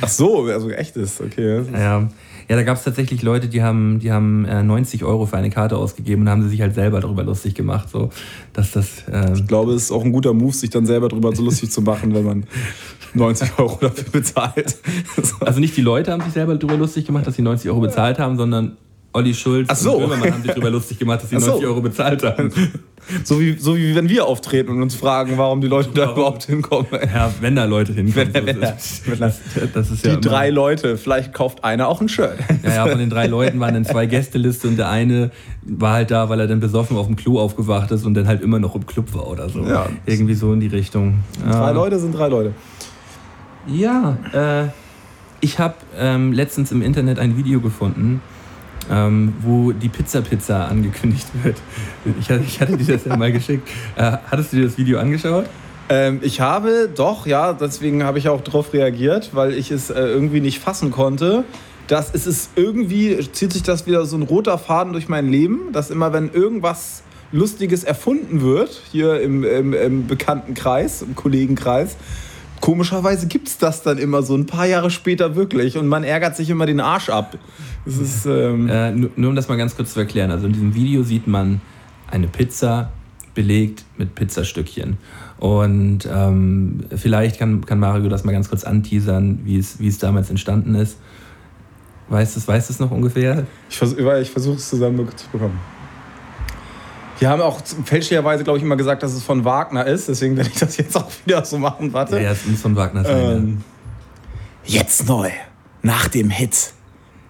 Ach 0.00 0.08
so, 0.08 0.44
also 0.44 0.70
echt 0.70 0.96
ist, 0.96 1.20
okay. 1.20 1.62
ja. 1.72 2.08
Ja, 2.48 2.56
da 2.56 2.62
gab 2.62 2.76
es 2.76 2.84
tatsächlich 2.84 3.22
Leute, 3.22 3.48
die 3.48 3.62
haben, 3.62 3.98
die 3.98 4.12
haben 4.12 4.44
äh, 4.44 4.62
90 4.62 5.04
Euro 5.04 5.26
für 5.26 5.36
eine 5.36 5.50
Karte 5.50 5.76
ausgegeben 5.76 6.22
und 6.22 6.28
haben 6.28 6.42
sie 6.42 6.48
sich 6.48 6.60
halt 6.60 6.74
selber 6.74 7.00
darüber 7.00 7.24
lustig 7.24 7.54
gemacht, 7.54 7.88
so 7.90 8.10
dass 8.52 8.70
das 8.70 9.08
äh, 9.08 9.32
Ich 9.34 9.46
glaube, 9.46 9.72
es 9.72 9.84
ist 9.84 9.90
auch 9.90 10.04
ein 10.04 10.12
guter 10.12 10.32
Move, 10.32 10.52
sich 10.52 10.70
dann 10.70 10.86
selber 10.86 11.08
drüber 11.08 11.34
so 11.34 11.42
lustig 11.42 11.70
zu 11.70 11.82
machen, 11.82 12.14
wenn 12.14 12.24
man 12.24 12.44
90 13.14 13.58
Euro 13.58 13.78
dafür 13.80 14.10
bezahlt. 14.12 14.76
So. 15.22 15.44
Also 15.44 15.60
nicht 15.60 15.76
die 15.76 15.82
Leute 15.82 16.12
haben 16.12 16.22
sich 16.22 16.32
selber 16.32 16.54
darüber 16.54 16.76
lustig 16.76 17.06
gemacht, 17.06 17.26
dass 17.26 17.34
sie 17.36 17.42
90 17.42 17.70
Euro 17.70 17.80
bezahlt 17.80 18.18
haben, 18.18 18.36
sondern 18.36 18.76
Olli 19.16 19.34
Schulz 19.34 19.68
Ach 19.70 19.76
so. 19.76 19.94
und 19.96 20.02
Böhmermann 20.08 20.32
haben 20.34 20.42
sich 20.42 20.50
darüber 20.52 20.70
lustig 20.70 20.98
gemacht, 20.98 21.22
dass 21.22 21.30
sie 21.30 21.40
so. 21.40 21.50
90 21.52 21.66
Euro 21.66 21.80
bezahlt 21.80 22.22
haben. 22.22 22.50
So 23.24 23.38
wie, 23.40 23.56
so 23.58 23.76
wie 23.76 23.94
wenn 23.94 24.08
wir 24.08 24.26
auftreten 24.26 24.70
und 24.72 24.82
uns 24.82 24.94
fragen, 24.96 25.38
warum 25.38 25.60
die 25.60 25.68
Leute 25.68 25.90
da 25.94 26.02
Warum? 26.02 26.14
überhaupt 26.16 26.44
hinkommen. 26.44 26.86
Ja, 27.14 27.32
wenn 27.40 27.54
da 27.54 27.64
Leute 27.64 27.92
hinkommen. 27.92 28.34
Wenn- 28.34 28.46
wenn- 28.46 28.60
das, 28.60 29.02
das, 29.18 29.40
das 29.72 29.90
ist 29.92 30.04
Die 30.04 30.08
ja 30.10 30.16
drei 30.16 30.50
Leute, 30.50 30.96
vielleicht 30.98 31.32
kauft 31.32 31.62
einer 31.62 31.86
auch 31.88 32.00
ein 32.00 32.08
Shirt. 32.08 32.36
Ja, 32.64 32.74
ja, 32.74 32.86
von 32.86 32.98
den 32.98 33.08
drei 33.08 33.26
Leuten 33.28 33.60
waren 33.60 33.74
dann 33.74 33.84
zwei 33.84 34.06
Gästeliste 34.06 34.66
und 34.68 34.76
der 34.76 34.88
eine 34.88 35.30
war 35.62 35.92
halt 35.94 36.10
da, 36.10 36.28
weil 36.28 36.40
er 36.40 36.46
dann 36.48 36.58
besoffen 36.60 36.96
auf 36.96 37.06
dem 37.06 37.14
Klo 37.16 37.38
aufgewacht 37.40 37.90
ist 37.92 38.04
und 38.04 38.14
dann 38.14 38.26
halt 38.26 38.42
immer 38.42 38.58
noch 38.58 38.74
im 38.74 38.86
Club 38.86 39.14
war 39.14 39.28
oder 39.28 39.48
so. 39.48 39.64
Ja. 39.64 39.86
Irgendwie 40.04 40.34
so 40.34 40.52
in 40.52 40.60
die 40.60 40.66
Richtung. 40.66 41.20
Drei. 41.48 41.70
Leute 41.72 41.98
sind 42.00 42.12
drei 42.12 42.26
Leute. 42.28 42.52
Ja, 43.68 44.16
äh, 44.32 44.68
ich 45.40 45.58
habe 45.58 45.74
ähm, 45.98 46.32
letztens 46.32 46.72
im 46.72 46.82
Internet 46.82 47.18
ein 47.18 47.36
Video 47.36 47.60
gefunden, 47.60 48.20
ähm, 48.90 49.34
wo 49.40 49.72
die 49.72 49.88
Pizza 49.88 50.22
Pizza 50.22 50.68
angekündigt 50.68 51.26
wird. 51.42 51.56
Ich, 52.20 52.30
ich 52.30 52.60
hatte 52.60 52.76
dir 52.76 52.94
das 52.94 53.04
ja 53.04 53.16
mal 53.16 53.32
geschickt. 53.32 53.68
Äh, 53.96 54.18
hattest 54.30 54.52
du 54.52 54.56
dir 54.56 54.64
das 54.64 54.78
Video 54.78 54.98
angeschaut? 54.98 55.46
Ähm, 55.88 56.20
ich 56.22 56.40
habe 56.40 56.88
doch, 56.94 57.26
ja, 57.26 57.52
deswegen 57.52 58.02
habe 58.04 58.18
ich 58.18 58.28
auch 58.28 58.40
darauf 58.40 58.72
reagiert, 58.72 59.30
weil 59.34 59.54
ich 59.54 59.70
es 59.70 59.90
äh, 59.90 60.00
irgendwie 60.00 60.40
nicht 60.40 60.58
fassen 60.58 60.90
konnte. 60.90 61.44
Dass 61.86 62.12
es 62.12 62.50
irgendwie, 62.56 63.16
zieht 63.30 63.52
sich 63.52 63.62
das 63.62 63.86
wieder 63.86 64.06
so 64.06 64.16
ein 64.16 64.22
roter 64.22 64.58
Faden 64.58 64.92
durch 64.92 65.08
mein 65.08 65.28
Leben, 65.28 65.72
dass 65.72 65.90
immer, 65.90 66.12
wenn 66.12 66.32
irgendwas 66.32 67.04
Lustiges 67.30 67.84
erfunden 67.84 68.40
wird, 68.40 68.82
hier 68.90 69.20
im, 69.20 69.44
im, 69.44 69.72
im 69.72 70.06
Bekanntenkreis, 70.08 71.02
im 71.02 71.14
Kollegenkreis, 71.14 71.96
komischerweise 72.60 73.26
gibt 73.26 73.48
es 73.48 73.58
das 73.58 73.82
dann 73.82 73.98
immer 73.98 74.22
so 74.22 74.36
ein 74.36 74.46
paar 74.46 74.66
Jahre 74.66 74.90
später 74.90 75.36
wirklich 75.36 75.76
und 75.78 75.86
man 75.86 76.04
ärgert 76.04 76.36
sich 76.36 76.50
immer 76.50 76.66
den 76.66 76.80
Arsch 76.80 77.08
ab. 77.08 77.38
Das 77.84 77.96
ist, 77.98 78.26
ähm, 78.26 78.68
Äh, 78.68 78.92
nur, 78.92 79.10
nur 79.16 79.30
um 79.30 79.36
das 79.36 79.48
mal 79.48 79.56
ganz 79.56 79.76
kurz 79.76 79.92
zu 79.92 80.00
erklären. 80.00 80.30
Also 80.30 80.46
in 80.46 80.52
diesem 80.52 80.74
Video 80.74 81.02
sieht 81.02 81.26
man 81.26 81.60
eine 82.10 82.28
Pizza 82.28 82.92
belegt 83.34 83.84
mit 83.96 84.14
Pizzastückchen. 84.14 84.96
Und 85.38 86.08
ähm, 86.10 86.80
vielleicht 86.96 87.38
kann, 87.38 87.64
kann 87.64 87.78
Mario 87.78 88.08
das 88.08 88.24
mal 88.24 88.32
ganz 88.32 88.48
kurz 88.48 88.64
anteasern, 88.64 89.40
wie 89.44 89.58
es, 89.58 89.78
wie 89.78 89.88
es 89.88 89.98
damals 89.98 90.30
entstanden 90.30 90.74
ist. 90.74 90.98
Weißt 92.08 92.36
du 92.36 92.40
es 92.40 92.48
weißt 92.48 92.68
du 92.68 92.72
es 92.72 92.80
noch 92.80 92.90
ungefähr? 92.90 93.46
Ich, 93.68 93.76
vers 93.76 93.94
ich 93.94 94.30
versuche 94.30 94.56
es 94.56 94.68
zusammen 94.68 94.96
Wir 97.18 97.30
haben 97.30 97.40
auch 97.40 97.60
fälschlicherweise, 97.84 98.44
glaube 98.44 98.58
ich, 98.58 98.64
immer 98.64 98.76
gesagt, 98.76 99.02
dass 99.02 99.12
es 99.12 99.22
von 99.22 99.44
Wagner 99.44 99.86
ist. 99.86 100.08
Deswegen 100.08 100.36
werde 100.36 100.50
ich 100.50 100.58
das 100.58 100.76
jetzt 100.76 100.96
auch 100.96 101.10
wieder 101.24 101.44
so 101.44 101.58
machen. 101.58 101.92
Warte. 101.92 102.16
Ja, 102.16 102.22
ja, 102.22 102.32
es 102.32 102.44
muss 102.44 102.60
von 102.60 102.76
Wagner 102.76 103.04
sein. 103.04 103.16
ja. 103.16 103.32
Ähm, 103.32 103.64
jetzt 104.64 105.08
neu, 105.08 105.30
nach 105.82 106.08
dem 106.08 106.30
Hit. 106.30 106.72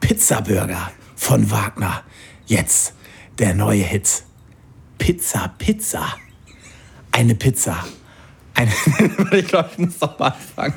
Pizza 0.01 0.41
Burger 0.41 0.91
von 1.14 1.51
Wagner. 1.51 2.03
Jetzt 2.47 2.95
der 3.39 3.55
neue 3.55 3.82
Hit. 3.82 4.24
Pizza 4.99 5.55
Pizza. 5.59 6.16
Eine 7.12 7.34
Pizza. 7.34 7.84
Eine 8.55 8.70
ich 9.32 9.47
glaube, 9.47 9.70
ich 9.72 9.78
muss 9.78 9.99
doch 9.99 10.18
mal 10.18 10.28
anfangen. 10.28 10.74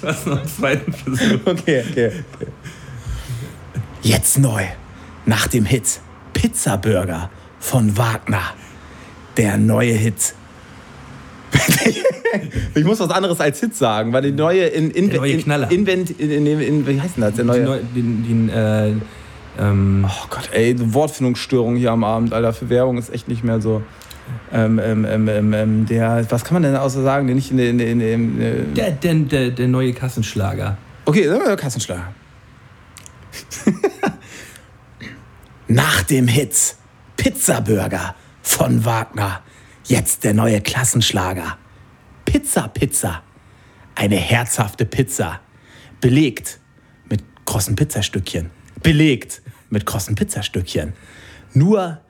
Du 0.00 0.08
hast 0.08 0.26
noch 0.26 0.38
einen 0.38 0.48
zweiten 0.48 0.92
Versuch. 0.92 1.40
Okay, 1.44 1.84
okay. 1.90 2.12
okay. 2.34 2.46
Jetzt 4.02 4.38
neu, 4.38 4.64
nach 5.26 5.46
dem 5.48 5.64
Hit 5.64 6.00
Pizza 6.38 6.76
Burger 6.76 7.30
von 7.58 7.98
Wagner. 7.98 8.54
Der 9.36 9.56
neue 9.56 9.92
Hit. 9.92 10.34
ich 12.76 12.84
muss 12.84 13.00
was 13.00 13.10
anderes 13.10 13.40
als 13.40 13.58
Hit 13.58 13.74
sagen, 13.74 14.12
weil 14.12 14.22
die 14.22 14.30
neue 14.30 14.66
in, 14.66 14.92
in, 14.92 15.10
Der 15.10 15.18
neue 15.18 15.32
in, 15.32 15.42
Knaller. 15.42 15.68
Invent, 15.68 16.10
in, 16.10 16.30
in, 16.30 16.60
in, 16.60 16.86
wie 16.86 17.00
heißt 17.00 17.16
denn 17.16 17.22
das? 17.22 17.34
Der 17.34 17.44
neue. 17.44 17.80
Den, 17.92 18.22
den, 18.22 18.48
den, 18.48 18.48
äh, 18.50 18.92
ähm, 19.58 20.06
Oh 20.08 20.26
Gott, 20.30 20.50
ey, 20.52 20.76
Wortfindungsstörung 20.78 21.74
hier 21.74 21.90
am 21.90 22.04
Abend, 22.04 22.32
Alter. 22.32 22.52
Für 22.52 22.68
Werbung 22.68 22.98
ist 22.98 23.12
echt 23.12 23.26
nicht 23.26 23.42
mehr 23.42 23.60
so. 23.60 23.82
Ähm, 24.52 24.78
ähm, 24.78 25.04
ähm, 25.04 25.28
ähm, 25.28 25.52
ähm, 25.52 25.86
der, 25.86 26.24
was 26.28 26.44
kann 26.44 26.54
man 26.54 26.62
denn 26.62 26.76
außer 26.76 27.02
sagen, 27.02 27.26
der 27.26 27.34
nicht 27.34 27.50
in. 27.50 27.58
In, 27.58 27.80
in, 27.80 28.00
in, 28.00 28.40
in, 28.40 28.74
der, 28.74 28.92
der, 28.92 29.14
der, 29.14 29.50
der 29.50 29.66
neue 29.66 29.92
Kassenschlager. 29.92 30.78
Okay, 31.04 31.26
sagen 31.26 31.42
wir 31.44 31.56
Kassenschlager. 31.56 32.14
Nach 35.70 36.02
dem 36.02 36.28
Hit 36.28 36.76
Pizza 37.18 37.60
Burger 37.60 38.14
von 38.40 38.86
Wagner. 38.86 39.42
Jetzt 39.84 40.24
der 40.24 40.32
neue 40.32 40.62
Klassenschlager. 40.62 41.58
Pizza 42.24 42.68
Pizza. 42.68 43.22
Eine 43.94 44.16
herzhafte 44.16 44.86
Pizza. 44.86 45.40
Belegt 46.00 46.58
mit 47.10 47.22
krossen 47.44 47.76
Pizzastückchen. 47.76 48.50
Belegt 48.82 49.42
mit 49.68 49.84
krossen 49.84 50.14
Pizzastückchen. 50.14 50.94
Nur 51.52 52.00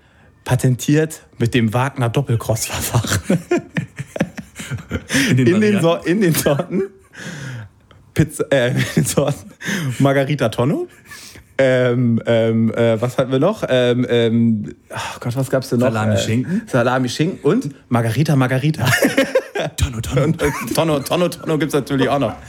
patentiert 0.45 1.27
mit 1.39 1.53
dem 1.53 1.75
Wagner 1.75 2.11
Doppelkrossverfahren. 2.11 3.43
In 5.31 5.37
den, 5.37 5.47
In 5.49 5.61
den, 5.61 5.81
so 5.81 5.97
in 5.97 6.21
den 6.21 6.35
Sorten 6.35 6.83
Pizza, 8.15 8.45
äh, 8.53 8.71
in 8.71 8.85
den 8.95 9.05
Sorten 9.05 9.51
Margarita 9.99 10.49
Tonno. 10.49 10.87
Ähm, 11.61 12.23
ähm, 12.27 12.73
äh, 12.75 13.01
was 13.01 13.19
hatten 13.19 13.33
wir 13.33 13.41
noch? 13.41 13.65
Ähm, 13.69 14.07
ähm, 14.09 14.75
ach 14.95 15.19
Gott, 15.21 15.35
was 15.37 15.51
gab's 15.51 15.69
denn 15.71 15.81
noch? 15.81 15.89
Salami, 15.89 16.15
Äh, 16.15 16.19
Schinken. 16.19 16.63
Salami, 16.67 17.09
Schinken 17.09 17.39
und 17.43 17.75
Margarita, 17.89 18.37
Margarita. 18.37 18.85
Tonno, 19.77 20.01
Tonno. 20.01 20.23
Äh, 20.39 20.73
Tonno, 20.75 21.01
Tonno, 21.01 21.29
Tonno 21.29 21.59
gibt's 21.59 21.75
natürlich 21.75 22.09
auch 22.09 22.21
noch. 22.21 22.35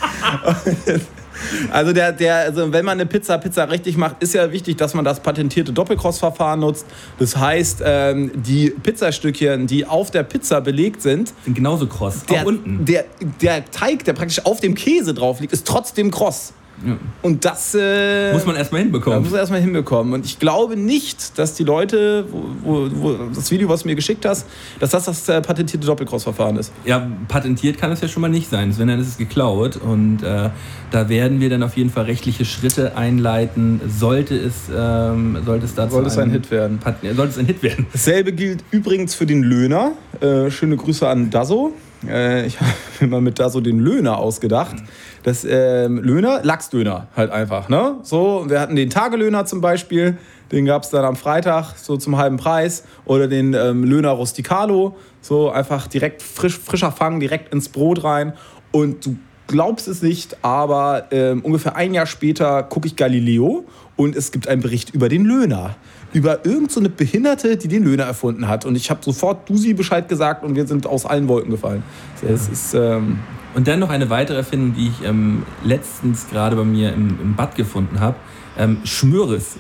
Also, 1.71 1.93
der, 1.93 2.11
der, 2.11 2.35
also 2.35 2.73
wenn 2.73 2.83
man 2.83 2.99
eine 2.99 3.05
Pizza 3.05 3.37
Pizza 3.37 3.63
richtig 3.69 3.95
macht, 3.95 4.21
ist 4.21 4.33
ja 4.33 4.51
wichtig, 4.51 4.75
dass 4.75 4.93
man 4.93 5.05
das 5.05 5.21
patentierte 5.21 5.71
Doppelkrossverfahren 5.71 6.59
nutzt. 6.59 6.85
Das 7.17 7.37
heißt, 7.37 7.81
ähm, 7.85 8.29
die 8.35 8.71
Pizzastückchen, 8.71 9.65
die 9.65 9.85
auf 9.85 10.11
der 10.11 10.23
Pizza 10.23 10.59
belegt 10.59 11.01
sind, 11.01 11.33
Sind 11.45 11.53
genauso 11.53 11.87
kross. 11.87 12.25
der, 12.25 12.45
unten. 12.45 12.83
Der, 12.83 13.05
der 13.41 13.63
Teig, 13.71 14.03
der 14.03 14.13
praktisch 14.13 14.45
auf 14.45 14.59
dem 14.59 14.75
Käse 14.75 15.13
drauf 15.13 15.39
liegt, 15.39 15.53
ist 15.53 15.65
trotzdem 15.65 16.11
kross. 16.11 16.51
Ja. 16.85 16.97
Und 17.21 17.45
das 17.45 17.75
äh, 17.75 18.33
Muss 18.33 18.45
man 18.45 18.55
erstmal 18.55 18.81
hinbekommen. 18.81 19.21
muss 19.21 19.31
man 19.31 19.39
erstmal 19.39 19.61
hinbekommen. 19.61 20.13
Und 20.13 20.25
ich 20.25 20.39
glaube 20.39 20.75
nicht, 20.77 21.37
dass 21.37 21.53
die 21.53 21.63
Leute, 21.63 22.25
wo, 22.31 22.45
wo, 22.63 22.89
wo 22.91 23.13
das 23.33 23.51
Video, 23.51 23.69
was 23.69 23.83
du 23.83 23.89
mir 23.89 23.95
geschickt 23.95 24.25
hast, 24.25 24.47
dass 24.79 24.91
das 24.91 25.05
das 25.05 25.27
äh, 25.29 25.41
patentierte 25.41 25.85
Doppelkrossverfahren 25.85 26.57
ist. 26.57 26.71
Ja, 26.85 27.09
patentiert 27.27 27.77
kann 27.77 27.91
es 27.91 28.01
ja 28.01 28.07
schon 28.07 28.21
mal 28.21 28.29
nicht 28.29 28.49
sein. 28.49 28.73
Wenn 28.77 28.87
dann 28.87 28.99
ist 28.99 29.07
es 29.07 29.17
geklaut. 29.17 29.77
Und 29.77 30.23
äh, 30.23 30.49
da 30.91 31.09
werden 31.09 31.39
wir 31.39 31.49
dann 31.49 31.63
auf 31.63 31.77
jeden 31.77 31.89
Fall 31.89 32.05
rechtliche 32.05 32.45
Schritte 32.45 32.95
einleiten. 32.97 33.81
Sollte 33.87 34.35
es, 34.35 34.69
ähm, 34.75 35.37
sollte 35.45 35.65
es 35.65 35.75
dazu 35.75 35.95
Sollte 35.95 36.09
es 36.09 36.17
ein 36.17 36.31
Hit 36.31 36.51
werden. 36.51 36.79
Pat 36.79 36.97
sollte 37.01 37.31
es 37.31 37.37
ein 37.37 37.45
Hit 37.45 37.61
werden. 37.63 37.87
Dasselbe 37.91 38.31
gilt 38.31 38.63
übrigens 38.71 39.15
für 39.15 39.25
den 39.25 39.43
Löhner. 39.43 39.93
Äh, 40.21 40.49
schöne 40.49 40.77
Grüße 40.77 41.07
an 41.07 41.29
Dasso. 41.29 41.73
Äh, 42.07 42.45
ich 42.45 42.59
habe 43.01 43.07
mir 43.07 43.21
mit 43.21 43.39
Dasso 43.39 43.61
den 43.61 43.79
Löhner 43.79 44.17
ausgedacht. 44.17 44.77
Das 45.23 45.45
ähm, 45.45 45.97
Löhner, 45.97 46.41
Lachsdöner 46.43 47.07
halt 47.15 47.31
einfach. 47.31 47.69
Ne? 47.69 47.95
So, 48.03 48.45
wir 48.47 48.59
hatten 48.59 48.75
den 48.75 48.89
Tagelöhner 48.89 49.45
zum 49.45 49.61
Beispiel. 49.61 50.17
Den 50.51 50.65
gab 50.65 50.83
es 50.83 50.89
dann 50.89 51.05
am 51.05 51.15
Freitag 51.15 51.75
so 51.77 51.97
zum 51.97 52.17
halben 52.17 52.37
Preis. 52.37 52.83
Oder 53.05 53.27
den 53.27 53.53
ähm, 53.53 53.83
Löhner 53.83 54.11
Rusticalo. 54.11 54.95
So 55.21 55.49
einfach 55.51 55.87
direkt 55.87 56.21
frisch, 56.21 56.57
frischer 56.57 56.91
Fang, 56.91 57.19
direkt 57.19 57.53
ins 57.53 57.69
Brot 57.69 58.03
rein. 58.03 58.33
Und 58.71 59.05
du 59.05 59.17
glaubst 59.47 59.87
es 59.87 60.01
nicht, 60.01 60.37
aber 60.43 61.07
ähm, 61.11 61.41
ungefähr 61.41 61.75
ein 61.75 61.93
Jahr 61.93 62.05
später 62.05 62.63
gucke 62.63 62.87
ich 62.87 62.95
Galileo 62.95 63.65
und 63.95 64.15
es 64.15 64.31
gibt 64.31 64.47
einen 64.47 64.61
Bericht 64.61 64.91
über 64.91 65.09
den 65.09 65.25
Löhner. 65.25 65.75
Über 66.11 66.45
irgend 66.45 66.71
so 66.71 66.79
eine 66.79 66.89
Behinderte, 66.89 67.57
die 67.57 67.67
den 67.67 67.83
Löhner 67.83 68.05
erfunden 68.05 68.47
hat. 68.47 68.65
Und 68.65 68.75
ich 68.75 68.89
habe 68.89 69.01
sofort 69.03 69.47
Dusi 69.47 69.73
Bescheid 69.73 70.09
gesagt 70.09 70.43
und 70.43 70.55
wir 70.55 70.65
sind 70.65 70.87
aus 70.87 71.05
allen 71.05 71.27
Wolken 71.27 71.51
gefallen. 71.51 71.83
Es 72.27 72.47
ist, 72.47 72.73
ähm, 72.73 73.19
Und 73.53 73.67
dann 73.67 73.79
noch 73.79 73.89
eine 73.89 74.09
weitere 74.09 74.37
Erfindung, 74.37 74.73
die 74.73 74.87
ich 74.87 75.07
ähm, 75.07 75.43
letztens 75.63 76.27
gerade 76.29 76.55
bei 76.55 76.63
mir 76.63 76.93
im, 76.93 77.19
im 77.21 77.35
Bad 77.35 77.55
gefunden 77.55 77.99
habe. 77.99 78.15
Ähm, 78.57 78.77
Schmöres. 78.83 79.57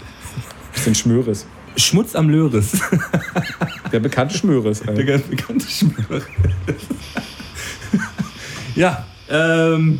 bisschen 0.73 0.95
Schmöres. 0.95 1.45
Schmutz 1.75 2.15
am 2.15 2.29
Löres. 2.29 2.81
Der 3.91 3.99
bekannte 3.99 4.37
Schmöres. 4.37 4.81
Der 4.81 5.03
ganz 5.05 5.23
bekannte 5.23 5.67
Schmöres. 5.67 6.23
ja, 8.75 9.05
ähm, 9.29 9.99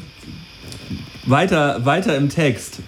weiter, 1.26 1.86
weiter 1.86 2.18
im 2.18 2.30
Text. 2.30 2.80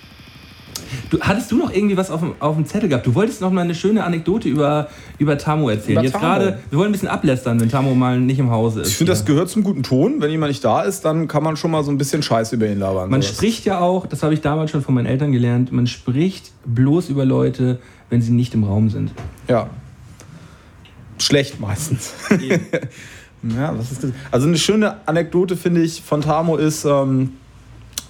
Du, 1.09 1.19
hattest 1.19 1.51
du 1.51 1.57
noch 1.57 1.71
irgendwie 1.71 1.97
was 1.97 2.09
auf 2.11 2.19
dem, 2.19 2.33
auf 2.39 2.55
dem 2.55 2.65
Zettel 2.65 2.89
gehabt? 2.89 3.05
Du 3.05 3.15
wolltest 3.15 3.41
noch 3.41 3.51
mal 3.51 3.61
eine 3.61 3.75
schöne 3.75 4.03
Anekdote 4.03 4.49
über, 4.49 4.89
über 5.17 5.37
Tamo 5.37 5.69
erzählen. 5.69 5.99
Über 5.99 6.03
Jetzt 6.03 6.19
gerade, 6.19 6.59
wir 6.69 6.79
wollen 6.79 6.89
ein 6.89 6.91
bisschen 6.91 7.07
ablästern, 7.07 7.59
wenn 7.59 7.69
Tamo 7.69 7.95
mal 7.95 8.19
nicht 8.19 8.39
im 8.39 8.49
Hause 8.49 8.81
ist. 8.81 8.89
Ich 8.89 8.97
finde, 8.97 9.11
das 9.11 9.25
gehört 9.25 9.49
zum 9.49 9.63
guten 9.63 9.83
Ton. 9.83 10.21
Wenn 10.21 10.31
jemand 10.31 10.49
nicht 10.51 10.63
da 10.63 10.81
ist, 10.81 11.05
dann 11.05 11.27
kann 11.27 11.43
man 11.43 11.57
schon 11.57 11.71
mal 11.71 11.83
so 11.83 11.91
ein 11.91 11.97
bisschen 11.97 12.23
Scheiß 12.23 12.53
über 12.53 12.67
ihn 12.67 12.79
labern. 12.79 13.09
Man 13.09 13.21
sowas. 13.21 13.35
spricht 13.35 13.65
ja 13.65 13.79
auch, 13.79 14.05
das 14.05 14.23
habe 14.23 14.33
ich 14.33 14.41
damals 14.41 14.71
schon 14.71 14.81
von 14.81 14.93
meinen 14.93 15.05
Eltern 15.07 15.31
gelernt, 15.31 15.71
man 15.71 15.87
spricht 15.87 16.51
bloß 16.65 17.09
über 17.09 17.25
Leute, 17.25 17.79
wenn 18.09 18.21
sie 18.21 18.31
nicht 18.31 18.53
im 18.53 18.63
Raum 18.63 18.89
sind. 18.89 19.11
Ja. 19.47 19.69
Schlecht 21.17 21.59
meistens. 21.59 22.13
ja, 23.43 23.77
was 23.77 23.91
ist 23.91 24.03
das? 24.03 24.11
Also 24.31 24.47
eine 24.47 24.57
schöne 24.57 25.07
Anekdote, 25.07 25.55
finde 25.55 25.81
ich, 25.81 26.01
von 26.01 26.21
Tamo 26.21 26.57
ist, 26.57 26.85
ähm, 26.85 27.33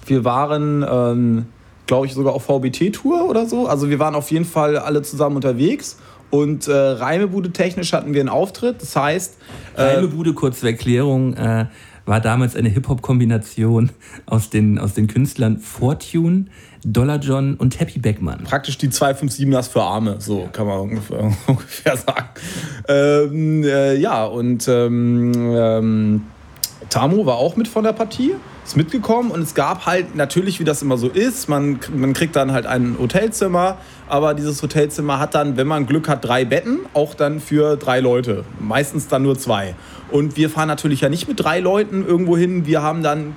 wir 0.06 0.24
waren, 0.24 0.84
ähm, 0.88 1.46
glaube 1.92 2.06
ich, 2.06 2.14
sogar 2.14 2.32
auf 2.32 2.44
VBT-Tour 2.44 3.28
oder 3.28 3.44
so. 3.44 3.66
Also 3.66 3.90
wir 3.90 3.98
waren 3.98 4.14
auf 4.14 4.30
jeden 4.30 4.46
Fall 4.46 4.78
alle 4.78 5.02
zusammen 5.02 5.36
unterwegs. 5.36 5.98
Und 6.30 6.66
äh, 6.66 6.72
Reimebude 6.72 7.50
technisch 7.50 7.92
hatten 7.92 8.14
wir 8.14 8.20
einen 8.20 8.30
Auftritt. 8.30 8.80
Das 8.80 8.96
heißt. 8.96 9.36
Äh, 9.76 9.82
Reimebude, 9.82 10.32
kurz 10.32 10.60
zur 10.60 10.70
Erklärung, 10.70 11.34
äh, 11.34 11.66
war 12.06 12.20
damals 12.20 12.56
eine 12.56 12.70
Hip-Hop-Kombination 12.70 13.90
aus 14.24 14.48
den, 14.48 14.78
aus 14.78 14.94
den 14.94 15.06
Künstlern 15.06 15.58
Fortune, 15.58 16.46
Dollar 16.82 17.18
John 17.18 17.56
und 17.56 17.78
Happy 17.78 17.98
Beckmann. 17.98 18.44
Praktisch 18.44 18.78
die 18.78 18.88
257ers 18.88 19.68
für 19.68 19.82
Arme, 19.82 20.16
so 20.18 20.48
kann 20.50 20.66
man 20.66 20.80
ungefähr, 20.80 21.30
ungefähr 21.46 21.98
sagen. 21.98 22.28
Ähm, 22.88 23.64
äh, 23.64 23.96
ja, 23.96 24.24
und 24.24 24.66
ähm, 24.66 25.32
ähm, 25.34 26.22
Tamo 26.92 27.24
war 27.24 27.36
auch 27.36 27.56
mit 27.56 27.68
von 27.68 27.84
der 27.84 27.94
Partie 27.94 28.34
ist 28.64 28.76
mitgekommen 28.76 29.30
und 29.30 29.40
es 29.40 29.54
gab 29.54 29.86
halt 29.86 30.14
natürlich, 30.14 30.60
wie 30.60 30.64
das 30.64 30.82
immer 30.82 30.96
so 30.96 31.08
ist, 31.08 31.48
man, 31.48 31.80
man 31.96 32.12
kriegt 32.12 32.36
dann 32.36 32.52
halt 32.52 32.66
ein 32.66 32.96
Hotelzimmer, 33.00 33.78
aber 34.08 34.34
dieses 34.34 34.62
Hotelzimmer 34.62 35.18
hat 35.18 35.34
dann, 35.34 35.56
wenn 35.56 35.66
man 35.66 35.86
Glück 35.86 36.08
hat, 36.08 36.24
drei 36.24 36.44
Betten, 36.44 36.80
auch 36.94 37.14
dann 37.14 37.40
für 37.40 37.76
drei 37.76 38.00
Leute. 38.00 38.44
Meistens 38.60 39.08
dann 39.08 39.22
nur 39.22 39.38
zwei. 39.38 39.74
Und 40.10 40.36
wir 40.36 40.50
fahren 40.50 40.68
natürlich 40.68 41.00
ja 41.00 41.08
nicht 41.08 41.26
mit 41.28 41.40
drei 41.40 41.60
Leuten 41.60 42.06
irgendwo 42.06 42.36
hin, 42.36 42.66
wir 42.66 42.82
haben 42.82 43.02
dann 43.02 43.34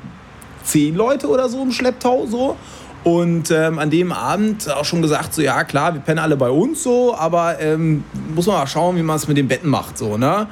zehn 0.64 0.96
Leute 0.96 1.28
oder 1.28 1.50
so 1.50 1.62
im 1.62 1.72
Schlepptau 1.72 2.26
so. 2.28 2.58
Und 3.04 3.52
ähm, 3.52 3.80
an 3.80 3.90
dem 3.90 4.12
Abend 4.12 4.70
auch 4.72 4.86
schon 4.86 5.02
gesagt, 5.02 5.34
so 5.34 5.42
ja 5.42 5.64
klar, 5.64 5.94
wir 5.94 6.02
pennen 6.02 6.20
alle 6.20 6.38
bei 6.38 6.50
uns 6.50 6.84
so, 6.84 7.16
aber 7.16 7.60
ähm, 7.62 8.04
muss 8.34 8.48
man 8.48 8.58
mal 8.58 8.68
schauen, 8.68 8.98
wie 8.98 9.04
man 9.04 9.16
es 9.16 9.28
mit 9.28 9.38
den 9.38 9.48
Betten 9.48 9.70
macht, 9.70 9.98
so, 9.98 10.18
ne? 10.18 10.48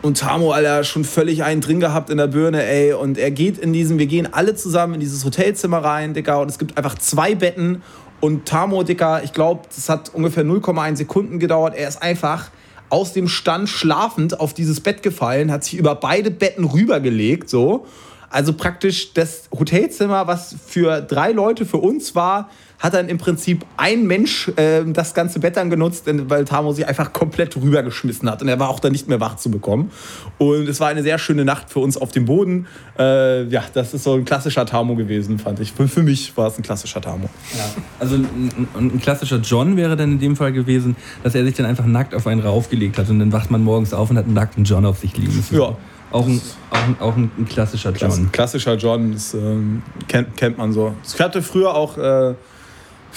Und 0.00 0.18
Tamo, 0.18 0.52
Alter, 0.52 0.84
schon 0.84 1.04
völlig 1.04 1.42
einen 1.42 1.60
drin 1.60 1.80
gehabt 1.80 2.08
in 2.10 2.18
der 2.18 2.28
Birne, 2.28 2.64
ey. 2.64 2.92
Und 2.92 3.18
er 3.18 3.32
geht 3.32 3.58
in 3.58 3.72
diesem, 3.72 3.98
wir 3.98 4.06
gehen 4.06 4.32
alle 4.32 4.54
zusammen 4.54 4.94
in 4.94 5.00
dieses 5.00 5.24
Hotelzimmer 5.24 5.78
rein, 5.78 6.14
Dicker. 6.14 6.40
Und 6.40 6.48
es 6.48 6.58
gibt 6.58 6.76
einfach 6.76 6.94
zwei 6.96 7.34
Betten. 7.34 7.82
Und 8.20 8.46
Tamo, 8.46 8.84
Dicker, 8.84 9.22
ich 9.24 9.32
glaube, 9.32 9.62
das 9.74 9.88
hat 9.88 10.14
ungefähr 10.14 10.44
0,1 10.44 10.96
Sekunden 10.96 11.38
gedauert. 11.40 11.74
Er 11.76 11.88
ist 11.88 12.00
einfach 12.00 12.50
aus 12.90 13.12
dem 13.12 13.28
Stand 13.28 13.68
schlafend 13.68 14.38
auf 14.38 14.54
dieses 14.54 14.80
Bett 14.80 15.02
gefallen, 15.02 15.50
hat 15.50 15.64
sich 15.64 15.76
über 15.76 15.94
beide 15.94 16.30
Betten 16.30 16.64
rübergelegt, 16.64 17.50
so. 17.50 17.86
Also 18.30 18.52
praktisch 18.52 19.14
das 19.14 19.48
Hotelzimmer, 19.56 20.26
was 20.26 20.54
für 20.66 21.00
drei 21.00 21.32
Leute 21.32 21.64
für 21.64 21.78
uns 21.78 22.14
war, 22.14 22.48
hat 22.78 22.94
dann 22.94 23.08
im 23.08 23.18
Prinzip 23.18 23.64
ein 23.76 24.06
Mensch 24.06 24.48
äh, 24.56 24.84
das 24.84 25.12
ganze 25.12 25.40
Bett 25.40 25.56
dann 25.56 25.68
genutzt, 25.68 26.04
weil 26.06 26.44
Tamo 26.44 26.72
sich 26.72 26.86
einfach 26.86 27.12
komplett 27.12 27.56
rübergeschmissen 27.56 28.30
hat. 28.30 28.40
Und 28.40 28.48
er 28.48 28.60
war 28.60 28.68
auch 28.68 28.78
dann 28.78 28.92
nicht 28.92 29.08
mehr 29.08 29.18
wach 29.20 29.36
zu 29.36 29.50
bekommen. 29.50 29.90
Und 30.38 30.68
es 30.68 30.78
war 30.78 30.88
eine 30.88 31.02
sehr 31.02 31.18
schöne 31.18 31.44
Nacht 31.44 31.70
für 31.70 31.80
uns 31.80 31.96
auf 31.96 32.12
dem 32.12 32.24
Boden. 32.24 32.66
Äh, 32.98 33.44
ja, 33.48 33.64
das 33.74 33.94
ist 33.94 34.04
so 34.04 34.14
ein 34.14 34.24
klassischer 34.24 34.64
Tamo 34.64 34.94
gewesen, 34.94 35.38
fand 35.38 35.58
ich. 35.58 35.72
Für, 35.72 35.88
für 35.88 36.02
mich 36.02 36.36
war 36.36 36.46
es 36.46 36.58
ein 36.58 36.62
klassischer 36.62 37.00
Tamo. 37.00 37.28
Ja. 37.56 37.64
Also 37.98 38.14
ein, 38.14 38.68
ein, 38.76 39.00
klassischer 39.00 39.38
John 39.38 39.76
wäre 39.76 39.96
dann 39.96 40.12
in 40.12 40.18
dem 40.20 40.36
Fall 40.36 40.52
gewesen, 40.52 40.94
dass 41.24 41.34
er 41.34 41.44
sich 41.44 41.54
dann 41.54 41.66
einfach 41.66 41.86
nackt 41.86 42.14
auf 42.14 42.28
einen 42.28 42.40
raufgelegt 42.40 42.96
hat. 42.98 43.10
Und 43.10 43.18
dann 43.18 43.32
wacht 43.32 43.50
man 43.50 43.62
morgens 43.62 43.92
auf 43.92 44.10
und 44.10 44.18
hat 44.18 44.26
einen 44.26 44.34
nackten 44.34 44.62
John 44.62 44.86
auf 44.86 44.98
sich 44.98 45.16
liegen. 45.16 45.44
Ja. 45.50 45.76
Auch 46.10 46.26
ein, 46.26 46.40
auch 46.70 46.76
ein, 46.76 46.96
auch 47.00 47.16
ein, 47.16 47.46
klassischer 47.48 47.92
John. 47.92 48.32
Klassischer 48.32 48.76
John, 48.76 49.12
das 49.12 49.34
ähm, 49.34 49.82
kennt, 50.06 50.36
kennt 50.36 50.56
man 50.56 50.72
so. 50.72 50.94
Ich 51.06 51.20
hatte 51.20 51.42
früher 51.42 51.74
auch 51.74 51.98
äh, 51.98 52.34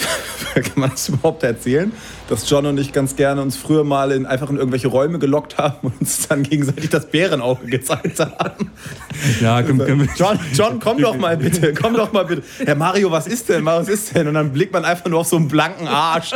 kann 0.53 0.63
man 0.75 0.89
das 0.89 1.09
überhaupt 1.09 1.43
erzählen, 1.43 1.91
dass 2.29 2.49
John 2.49 2.65
und 2.65 2.79
ich 2.79 2.93
ganz 2.93 3.15
gerne 3.15 3.41
uns 3.41 3.55
früher 3.55 3.83
mal 3.83 4.11
in, 4.11 4.25
einfach 4.25 4.49
in 4.49 4.57
irgendwelche 4.57 4.87
Räume 4.87 5.19
gelockt 5.19 5.57
haben 5.57 5.77
und 5.81 5.99
uns 5.99 6.27
dann 6.27 6.43
gegenseitig 6.43 6.89
das 6.89 7.09
Bärenauge 7.09 7.67
gezeigt 7.67 8.19
haben. 8.19 8.71
Ja, 9.41 9.61
komm, 9.61 9.79
komm. 9.79 10.07
John, 10.15 10.39
John, 10.53 10.79
komm 10.79 10.97
doch 10.99 11.17
mal 11.17 11.37
bitte, 11.37 11.73
komm 11.73 11.93
doch 11.93 12.11
mal 12.11 12.25
bitte. 12.25 12.43
Herr 12.65 12.75
Mario, 12.75 13.11
was 13.11 13.27
ist 13.27 13.49
denn? 13.49 13.65
Was 13.65 13.87
ist 13.87 14.15
denn? 14.15 14.27
Und 14.27 14.33
dann 14.33 14.51
blickt 14.51 14.73
man 14.73 14.85
einfach 14.85 15.09
nur 15.09 15.19
auf 15.19 15.27
so 15.27 15.37
einen 15.37 15.47
blanken 15.47 15.87
Arsch. 15.87 16.31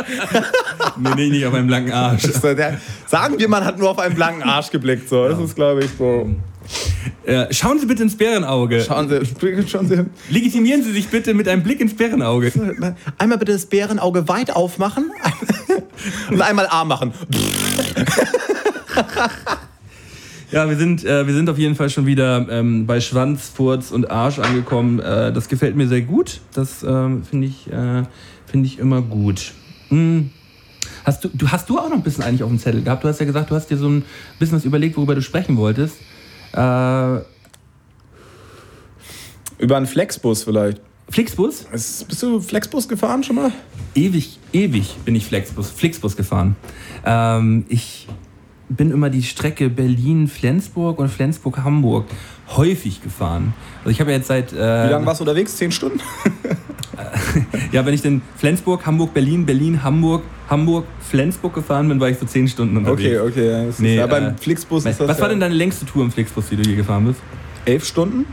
nee, 0.96 1.10
nee, 1.16 1.28
nicht 1.28 1.46
auf 1.46 1.54
einen 1.54 1.66
blanken 1.66 1.92
Arsch. 1.92 2.22
Der, 2.42 2.80
sagen 3.06 3.38
wir, 3.38 3.48
man 3.48 3.64
hat 3.64 3.78
nur 3.78 3.90
auf 3.90 3.98
einen 3.98 4.14
blanken 4.14 4.42
Arsch 4.42 4.70
geblickt. 4.70 5.08
So. 5.08 5.28
Das 5.28 5.38
ist, 5.38 5.54
glaube 5.54 5.84
ich, 5.84 5.90
so. 5.98 6.28
Äh, 7.24 7.52
schauen 7.52 7.78
Sie 7.78 7.86
bitte 7.86 8.02
ins 8.02 8.16
Bärenauge. 8.16 8.84
Schauen 8.86 9.08
Sie, 9.08 9.68
schauen 9.68 9.88
Sie. 9.88 10.04
Legitimieren 10.30 10.82
Sie 10.82 10.92
sich 10.92 11.08
bitte 11.08 11.34
mit 11.34 11.48
einem 11.48 11.62
Blick 11.62 11.80
ins 11.80 11.94
Bärenauge. 11.94 12.52
Einmal 13.18 13.38
bitte 13.38 13.52
das 13.52 13.66
Bärenauge 13.66 14.28
weit 14.28 14.54
aufmachen 14.54 15.10
und 16.30 16.40
einmal 16.40 16.66
A 16.68 16.84
machen. 16.84 17.12
Ja, 20.52 20.68
wir 20.68 20.76
sind, 20.76 21.04
äh, 21.04 21.26
wir 21.26 21.34
sind 21.34 21.50
auf 21.50 21.58
jeden 21.58 21.74
Fall 21.74 21.90
schon 21.90 22.06
wieder 22.06 22.46
ähm, 22.48 22.86
bei 22.86 23.00
Schwanz, 23.00 23.50
Furz 23.52 23.90
und 23.90 24.10
Arsch 24.10 24.38
angekommen. 24.38 25.00
Äh, 25.00 25.32
das 25.32 25.48
gefällt 25.48 25.74
mir 25.74 25.88
sehr 25.88 26.02
gut. 26.02 26.40
Das 26.54 26.84
ähm, 26.84 27.24
finde 27.24 27.48
ich, 27.48 27.70
äh, 27.70 28.04
find 28.46 28.64
ich 28.64 28.78
immer 28.78 29.02
gut. 29.02 29.52
Hm. 29.88 30.30
Hast 31.04 31.24
du, 31.24 31.28
du, 31.32 31.48
hast 31.48 31.68
du 31.68 31.78
auch 31.78 31.88
noch 31.88 31.96
ein 31.96 32.02
bisschen 32.02 32.22
eigentlich 32.22 32.44
auf 32.44 32.48
dem 32.48 32.60
Zettel 32.60 32.82
gehabt? 32.82 33.02
Du 33.02 33.08
hast 33.08 33.18
ja 33.18 33.26
gesagt, 33.26 33.50
du 33.50 33.56
hast 33.56 33.70
dir 33.70 33.76
so 33.76 33.88
ein 33.88 34.04
bisschen 34.38 34.56
was 34.56 34.64
überlegt, 34.64 34.96
worüber 34.96 35.16
du 35.16 35.22
sprechen 35.22 35.56
wolltest. 35.56 35.96
Äh, 36.56 37.20
Über 39.58 39.76
einen 39.76 39.86
Flexbus 39.86 40.44
vielleicht. 40.44 40.80
Flixbus? 41.08 41.66
Bist 41.70 42.22
du 42.22 42.40
Flexbus 42.40 42.88
gefahren 42.88 43.22
schon 43.22 43.36
mal? 43.36 43.52
Ewig, 43.94 44.38
ewig 44.52 44.96
bin 45.04 45.14
ich 45.14 45.24
Flexbus, 45.24 45.70
Flixbus 45.70 46.16
gefahren. 46.16 46.56
Ähm, 47.04 47.64
ich 47.68 48.08
bin 48.68 48.90
immer 48.90 49.10
die 49.10 49.22
Strecke 49.22 49.70
Berlin-Flensburg 49.70 50.98
und 50.98 51.08
Flensburg-Hamburg 51.08 52.06
häufig 52.48 53.02
gefahren. 53.02 53.54
Also 53.78 53.90
ich 53.90 54.00
habe 54.00 54.10
ja 54.10 54.18
jetzt 54.18 54.28
seit... 54.28 54.52
Äh, 54.52 54.56
Wie 54.56 54.90
lange 54.90 55.06
warst 55.06 55.20
du 55.20 55.24
unterwegs? 55.24 55.56
Zehn 55.56 55.72
Stunden? 55.72 56.00
ja, 57.72 57.84
wenn 57.84 57.94
ich 57.94 58.02
denn 58.02 58.22
Flensburg, 58.36 58.86
Hamburg, 58.86 59.14
Berlin, 59.14 59.46
Berlin, 59.46 59.82
Hamburg, 59.82 60.22
Hamburg, 60.48 60.84
Flensburg 61.00 61.54
gefahren 61.54 61.88
bin, 61.88 62.00
war 62.00 62.08
ich 62.08 62.18
so 62.18 62.26
zehn 62.26 62.48
Stunden 62.48 62.76
unterwegs. 62.76 63.20
Okay, 63.20 63.40
okay. 63.40 63.50
Ja, 63.50 63.72
nee, 63.78 63.96
ja, 63.96 64.06
beim 64.06 64.28
äh, 64.28 64.34
Flixbus 64.38 64.86
ist 64.86 65.00
das 65.00 65.08
Was 65.08 65.20
war 65.20 65.28
denn 65.28 65.40
deine 65.40 65.54
längste 65.54 65.86
Tour 65.86 66.04
im 66.04 66.10
Flixbus, 66.10 66.48
die 66.48 66.56
du 66.56 66.62
hier 66.62 66.76
gefahren 66.76 67.06
bist? 67.06 67.20
Elf 67.64 67.84
Stunden? 67.84 68.26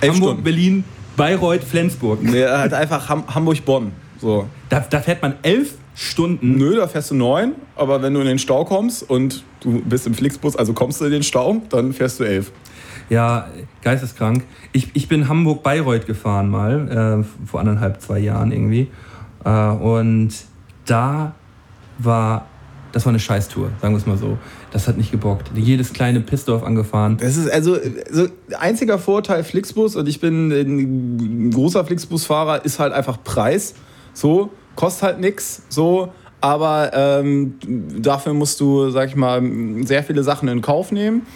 Elf 0.00 0.14
Hamburg, 0.14 0.28
Stunden. 0.28 0.44
Berlin, 0.44 0.84
Bayreuth, 1.16 1.64
Flensburg. 1.64 2.22
Nee, 2.22 2.44
halt 2.44 2.74
einfach 2.74 3.08
Ham 3.08 3.24
Hamburg-Bonn. 3.32 3.92
So. 4.20 4.48
Da, 4.68 4.80
da 4.80 5.00
fährt 5.00 5.22
man 5.22 5.34
elf 5.42 5.74
Stunden? 5.94 6.56
Nö, 6.56 6.76
da 6.76 6.88
fährst 6.88 7.10
du 7.10 7.14
neun. 7.14 7.52
Aber 7.74 8.02
wenn 8.02 8.12
du 8.14 8.20
in 8.20 8.26
den 8.26 8.38
Stau 8.38 8.64
kommst 8.64 9.08
und 9.08 9.42
du 9.66 9.82
bist 9.84 10.06
im 10.06 10.14
Flixbus, 10.14 10.56
also 10.56 10.72
kommst 10.72 11.00
du 11.00 11.04
in 11.06 11.10
den 11.10 11.22
Stau, 11.22 11.62
dann 11.68 11.92
fährst 11.92 12.20
du 12.20 12.24
elf. 12.24 12.52
Ja, 13.08 13.48
geisteskrank. 13.82 14.44
Ich, 14.72 14.90
ich 14.94 15.08
bin 15.08 15.28
Hamburg-Bayreuth 15.28 16.06
gefahren 16.06 16.48
mal, 16.48 17.24
äh, 17.24 17.46
vor 17.46 17.60
anderthalb, 17.60 18.00
zwei 18.00 18.18
Jahren 18.18 18.52
irgendwie. 18.52 18.88
Äh, 19.44 19.50
und 19.50 20.30
da 20.86 21.34
war, 21.98 22.46
das 22.92 23.04
war 23.04 23.10
eine 23.10 23.20
Scheißtour, 23.20 23.70
sagen 23.80 23.94
wir 23.94 23.98
es 23.98 24.06
mal 24.06 24.16
so. 24.16 24.38
Das 24.72 24.88
hat 24.88 24.96
nicht 24.96 25.10
gebockt. 25.10 25.50
Jedes 25.54 25.92
kleine 25.92 26.20
Pissdorf 26.20 26.62
angefahren. 26.62 27.16
Das 27.18 27.36
ist 27.36 27.50
also, 27.50 27.76
also 28.08 28.28
einziger 28.58 28.98
Vorteil 28.98 29.44
Flixbus 29.44 29.96
und 29.96 30.08
ich 30.08 30.20
bin 30.20 30.50
ein 30.50 31.50
großer 31.50 31.84
Flixbus-Fahrer, 31.84 32.64
ist 32.64 32.78
halt 32.78 32.92
einfach 32.92 33.22
Preis. 33.22 33.74
So, 34.12 34.50
kostet 34.74 35.02
halt 35.02 35.20
nichts. 35.20 35.62
So, 35.68 36.12
aber 36.40 36.90
ähm, 36.94 37.54
dafür 37.98 38.34
musst 38.34 38.60
du, 38.60 38.90
sag 38.90 39.08
ich 39.08 39.16
mal, 39.16 39.42
sehr 39.84 40.02
viele 40.02 40.22
Sachen 40.22 40.48
in 40.48 40.62
Kauf 40.62 40.92
nehmen. 40.92 41.26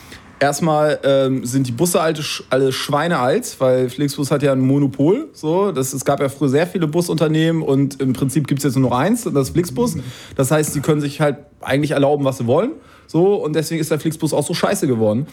Erstmal 0.41 0.99
ähm, 1.05 1.45
sind 1.45 1.67
die 1.67 1.73
Busse 1.73 2.01
alle, 2.01 2.19
alle 2.49 2.73
schweinealt, 2.73 3.57
weil 3.59 3.91
Flixbus 3.91 4.31
hat 4.31 4.43
ja 4.43 4.53
ein 4.53 4.61
Monopol. 4.61 5.29
So. 5.35 5.71
Das, 5.71 5.93
es 5.93 6.07
gab 6.07 6.21
ja 6.21 6.31
früher 6.31 6.49
sehr 6.49 6.67
viele 6.67 6.87
Busunternehmen 6.87 7.61
und 7.61 8.01
im 8.01 8.15
Prinzip 8.15 8.47
gibt 8.47 8.61
es 8.61 8.65
jetzt 8.65 8.77
nur 8.77 8.89
noch 8.89 8.97
eins, 8.97 9.25
das 9.25 9.49
ist 9.49 9.51
Flixbus. 9.51 9.99
Das 10.37 10.51
heißt, 10.51 10.75
die 10.75 10.81
können 10.81 11.03
sich 11.03 11.21
halt 11.21 11.37
eigentlich 11.61 11.91
erlauben, 11.91 12.25
was 12.25 12.39
sie 12.39 12.47
wollen. 12.47 12.73
So, 13.07 13.35
und 13.35 13.55
deswegen 13.55 13.83
ist 13.83 13.91
der 13.91 14.01
Flixbus 14.01 14.33
auch 14.33 14.47
so 14.47 14.55
scheiße 14.55 14.87
geworden. 14.87 15.27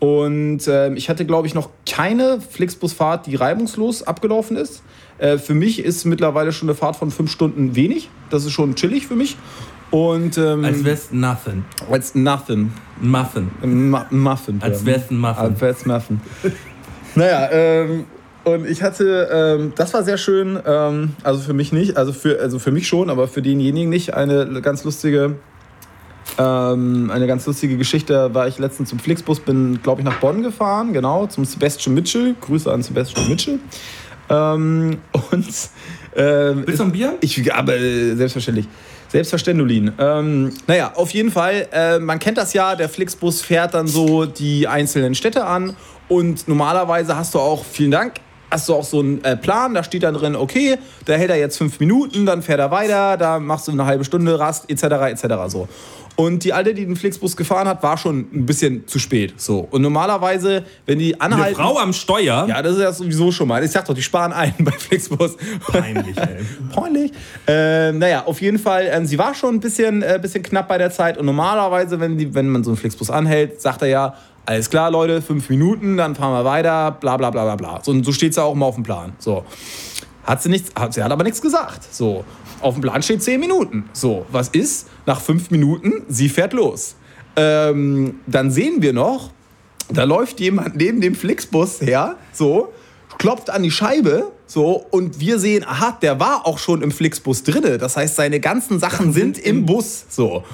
Und 0.00 0.66
äh, 0.66 0.92
ich 0.94 1.08
hatte, 1.08 1.24
glaube 1.24 1.46
ich, 1.46 1.54
noch 1.54 1.68
keine 1.88 2.40
Flixbusfahrt, 2.40 3.26
die 3.26 3.36
reibungslos 3.36 4.02
abgelaufen 4.02 4.56
ist. 4.56 4.82
Äh, 5.18 5.38
für 5.38 5.54
mich 5.54 5.84
ist 5.84 6.04
mittlerweile 6.04 6.52
schon 6.52 6.68
eine 6.68 6.76
Fahrt 6.76 6.96
von 6.96 7.10
fünf 7.10 7.30
Stunden 7.30 7.74
wenig. 7.74 8.08
Das 8.30 8.44
ist 8.44 8.52
schon 8.52 8.74
chillig 8.74 9.06
für 9.06 9.16
mich. 9.16 9.36
Und, 9.90 10.36
ähm, 10.36 10.64
als 10.64 10.84
wär's 10.84 11.12
nothing. 11.12 11.64
Als 11.90 12.14
nothing. 12.14 12.72
Muffin. 13.00 13.50
Ma 13.62 14.06
Muffin. 14.10 14.58
Als 14.60 14.84
wär's 14.84 15.10
ein 15.10 15.18
Muffin. 15.18 15.44
Als 15.44 15.60
wär's 15.60 15.86
Muffin. 15.86 16.20
naja, 17.14 17.48
ähm, 17.50 18.04
und 18.44 18.66
ich 18.66 18.82
hatte, 18.82 19.28
ähm, 19.30 19.72
das 19.76 19.94
war 19.94 20.02
sehr 20.02 20.18
schön, 20.18 20.58
ähm, 20.64 21.14
also 21.22 21.40
für 21.40 21.52
mich 21.52 21.72
nicht, 21.72 21.96
also 21.96 22.12
für, 22.12 22.38
also 22.40 22.58
für 22.58 22.70
mich 22.70 22.86
schon, 22.86 23.10
aber 23.10 23.28
für 23.28 23.42
denjenigen 23.42 23.90
nicht, 23.90 24.14
eine 24.14 24.60
ganz 24.62 24.84
lustige, 24.84 25.36
ähm, 26.38 27.10
eine 27.12 27.26
ganz 27.26 27.46
lustige 27.46 27.76
Geschichte 27.76 28.32
war 28.34 28.48
ich 28.48 28.58
letztens 28.58 28.90
zum 28.90 28.98
Flixbus, 28.98 29.40
bin, 29.40 29.80
glaube 29.82 30.00
ich, 30.00 30.04
nach 30.04 30.20
Bonn 30.20 30.42
gefahren, 30.42 30.92
genau, 30.92 31.26
zum 31.26 31.44
Sebastian 31.44 31.94
Mitchell. 31.94 32.34
Grüße 32.40 32.72
an 32.72 32.82
Sebastian 32.82 33.28
Mitchell. 33.28 33.58
Ähm, 34.30 34.98
und 35.30 35.46
ähm, 36.16 36.62
Willst 36.66 36.80
du 36.80 36.84
ein 36.84 36.92
Bier? 36.92 37.14
Ich, 37.20 37.54
aber 37.54 37.76
äh, 37.76 38.14
selbstverständlich. 38.14 38.66
Selbstverständlich. 39.08 39.90
Ähm, 39.98 40.52
naja, 40.66 40.92
auf 40.94 41.10
jeden 41.12 41.30
Fall, 41.30 41.68
äh, 41.72 41.98
man 41.98 42.18
kennt 42.18 42.36
das 42.36 42.52
ja, 42.52 42.76
der 42.76 42.88
Flixbus 42.88 43.40
fährt 43.40 43.72
dann 43.74 43.86
so 43.86 44.26
die 44.26 44.68
einzelnen 44.68 45.14
Städte 45.14 45.46
an 45.46 45.76
und 46.08 46.46
normalerweise 46.46 47.16
hast 47.16 47.34
du 47.34 47.38
auch, 47.38 47.64
vielen 47.64 47.90
Dank, 47.90 48.14
hast 48.50 48.68
du 48.68 48.74
auch 48.74 48.84
so 48.84 49.00
einen 49.00 49.24
äh, 49.24 49.36
Plan, 49.36 49.74
da 49.74 49.82
steht 49.82 50.02
dann 50.02 50.14
drin, 50.14 50.36
okay, 50.36 50.76
da 51.06 51.14
hält 51.14 51.30
er 51.30 51.36
jetzt 51.36 51.56
fünf 51.56 51.80
Minuten, 51.80 52.26
dann 52.26 52.42
fährt 52.42 52.60
er 52.60 52.70
weiter, 52.70 53.16
da 53.16 53.38
machst 53.38 53.68
du 53.68 53.72
eine 53.72 53.86
halbe 53.86 54.04
Stunde 54.04 54.38
Rast, 54.38 54.70
etc., 54.70 54.84
etc. 54.84 55.26
so. 55.46 55.68
Und 56.20 56.42
die 56.42 56.52
Alte, 56.52 56.74
die 56.74 56.84
den 56.84 56.96
Flixbus 56.96 57.36
gefahren 57.36 57.68
hat, 57.68 57.80
war 57.84 57.96
schon 57.96 58.26
ein 58.34 58.44
bisschen 58.44 58.88
zu 58.88 58.98
spät. 58.98 59.40
So. 59.40 59.68
Und 59.70 59.82
normalerweise, 59.82 60.64
wenn 60.84 60.98
die 60.98 61.14
Eine 61.20 61.36
anhalten. 61.36 61.54
Frau 61.54 61.78
am 61.78 61.92
Steuer? 61.92 62.44
Ja, 62.48 62.60
das 62.60 62.72
ist 62.72 62.82
ja 62.82 62.92
sowieso 62.92 63.30
schon 63.30 63.46
mal. 63.46 63.62
Ich 63.62 63.70
sag 63.70 63.84
doch, 63.84 63.94
die 63.94 64.02
sparen 64.02 64.32
ein 64.32 64.52
bei 64.58 64.72
Flixbus. 64.72 65.36
Peinlich, 65.70 66.16
ey. 66.16 66.44
Peinlich. 66.74 67.12
Ähm, 67.46 67.98
naja, 67.98 68.24
auf 68.26 68.40
jeden 68.40 68.58
Fall, 68.58 68.88
ähm, 68.90 69.06
sie 69.06 69.16
war 69.16 69.32
schon 69.32 69.54
ein 69.54 69.60
bisschen, 69.60 70.02
äh, 70.02 70.18
bisschen 70.20 70.42
knapp 70.42 70.66
bei 70.66 70.76
der 70.76 70.90
Zeit. 70.90 71.18
Und 71.18 71.26
normalerweise, 71.26 72.00
wenn, 72.00 72.18
die, 72.18 72.34
wenn 72.34 72.48
man 72.48 72.64
so 72.64 72.70
einen 72.70 72.78
Flixbus 72.78 73.10
anhält, 73.10 73.60
sagt 73.60 73.82
er 73.82 73.88
ja, 73.88 74.14
alles 74.44 74.68
klar, 74.68 74.90
Leute, 74.90 75.22
fünf 75.22 75.48
Minuten, 75.48 75.96
dann 75.98 76.16
fahren 76.16 76.32
wir 76.32 76.44
weiter, 76.44 76.90
bla 76.98 77.16
bla 77.16 77.30
bla 77.30 77.44
bla 77.44 77.54
bla. 77.54 77.80
So, 77.84 77.92
und 77.92 78.02
so 78.02 78.10
steht 78.10 78.30
es 78.30 78.38
ja 78.38 78.42
auch 78.42 78.54
immer 78.54 78.66
auf 78.66 78.74
dem 78.74 78.82
Plan. 78.82 79.12
So. 79.20 79.44
Hat 80.24 80.42
sie 80.42 80.48
nichts, 80.48 80.72
hat, 80.74 80.94
sie 80.94 81.02
hat 81.04 81.12
aber 81.12 81.22
nichts 81.22 81.40
gesagt. 81.40 81.94
So. 81.94 82.24
Auf 82.60 82.74
dem 82.74 82.80
Plan 82.80 83.02
steht 83.02 83.22
zehn 83.22 83.38
Minuten. 83.38 83.88
So, 83.92 84.26
was 84.32 84.48
ist? 84.48 84.88
Nach 85.08 85.22
fünf 85.22 85.50
Minuten, 85.50 86.02
sie 86.10 86.28
fährt 86.28 86.52
los. 86.52 86.94
Ähm, 87.34 88.16
dann 88.26 88.50
sehen 88.50 88.82
wir 88.82 88.92
noch, 88.92 89.30
da 89.90 90.04
läuft 90.04 90.38
jemand 90.38 90.76
neben 90.76 91.00
dem 91.00 91.14
Flixbus 91.14 91.80
her, 91.80 92.16
so, 92.30 92.74
klopft 93.16 93.48
an 93.48 93.62
die 93.62 93.70
Scheibe, 93.70 94.30
so, 94.46 94.84
und 94.90 95.18
wir 95.18 95.38
sehen, 95.38 95.64
aha, 95.66 95.96
der 96.02 96.20
war 96.20 96.46
auch 96.46 96.58
schon 96.58 96.82
im 96.82 96.90
Flixbus 96.90 97.42
drinne. 97.42 97.78
Das 97.78 97.96
heißt, 97.96 98.16
seine 98.16 98.38
ganzen 98.38 98.78
Sachen 98.78 99.14
sind 99.14 99.38
im 99.38 99.64
Bus, 99.64 100.04
so. 100.10 100.44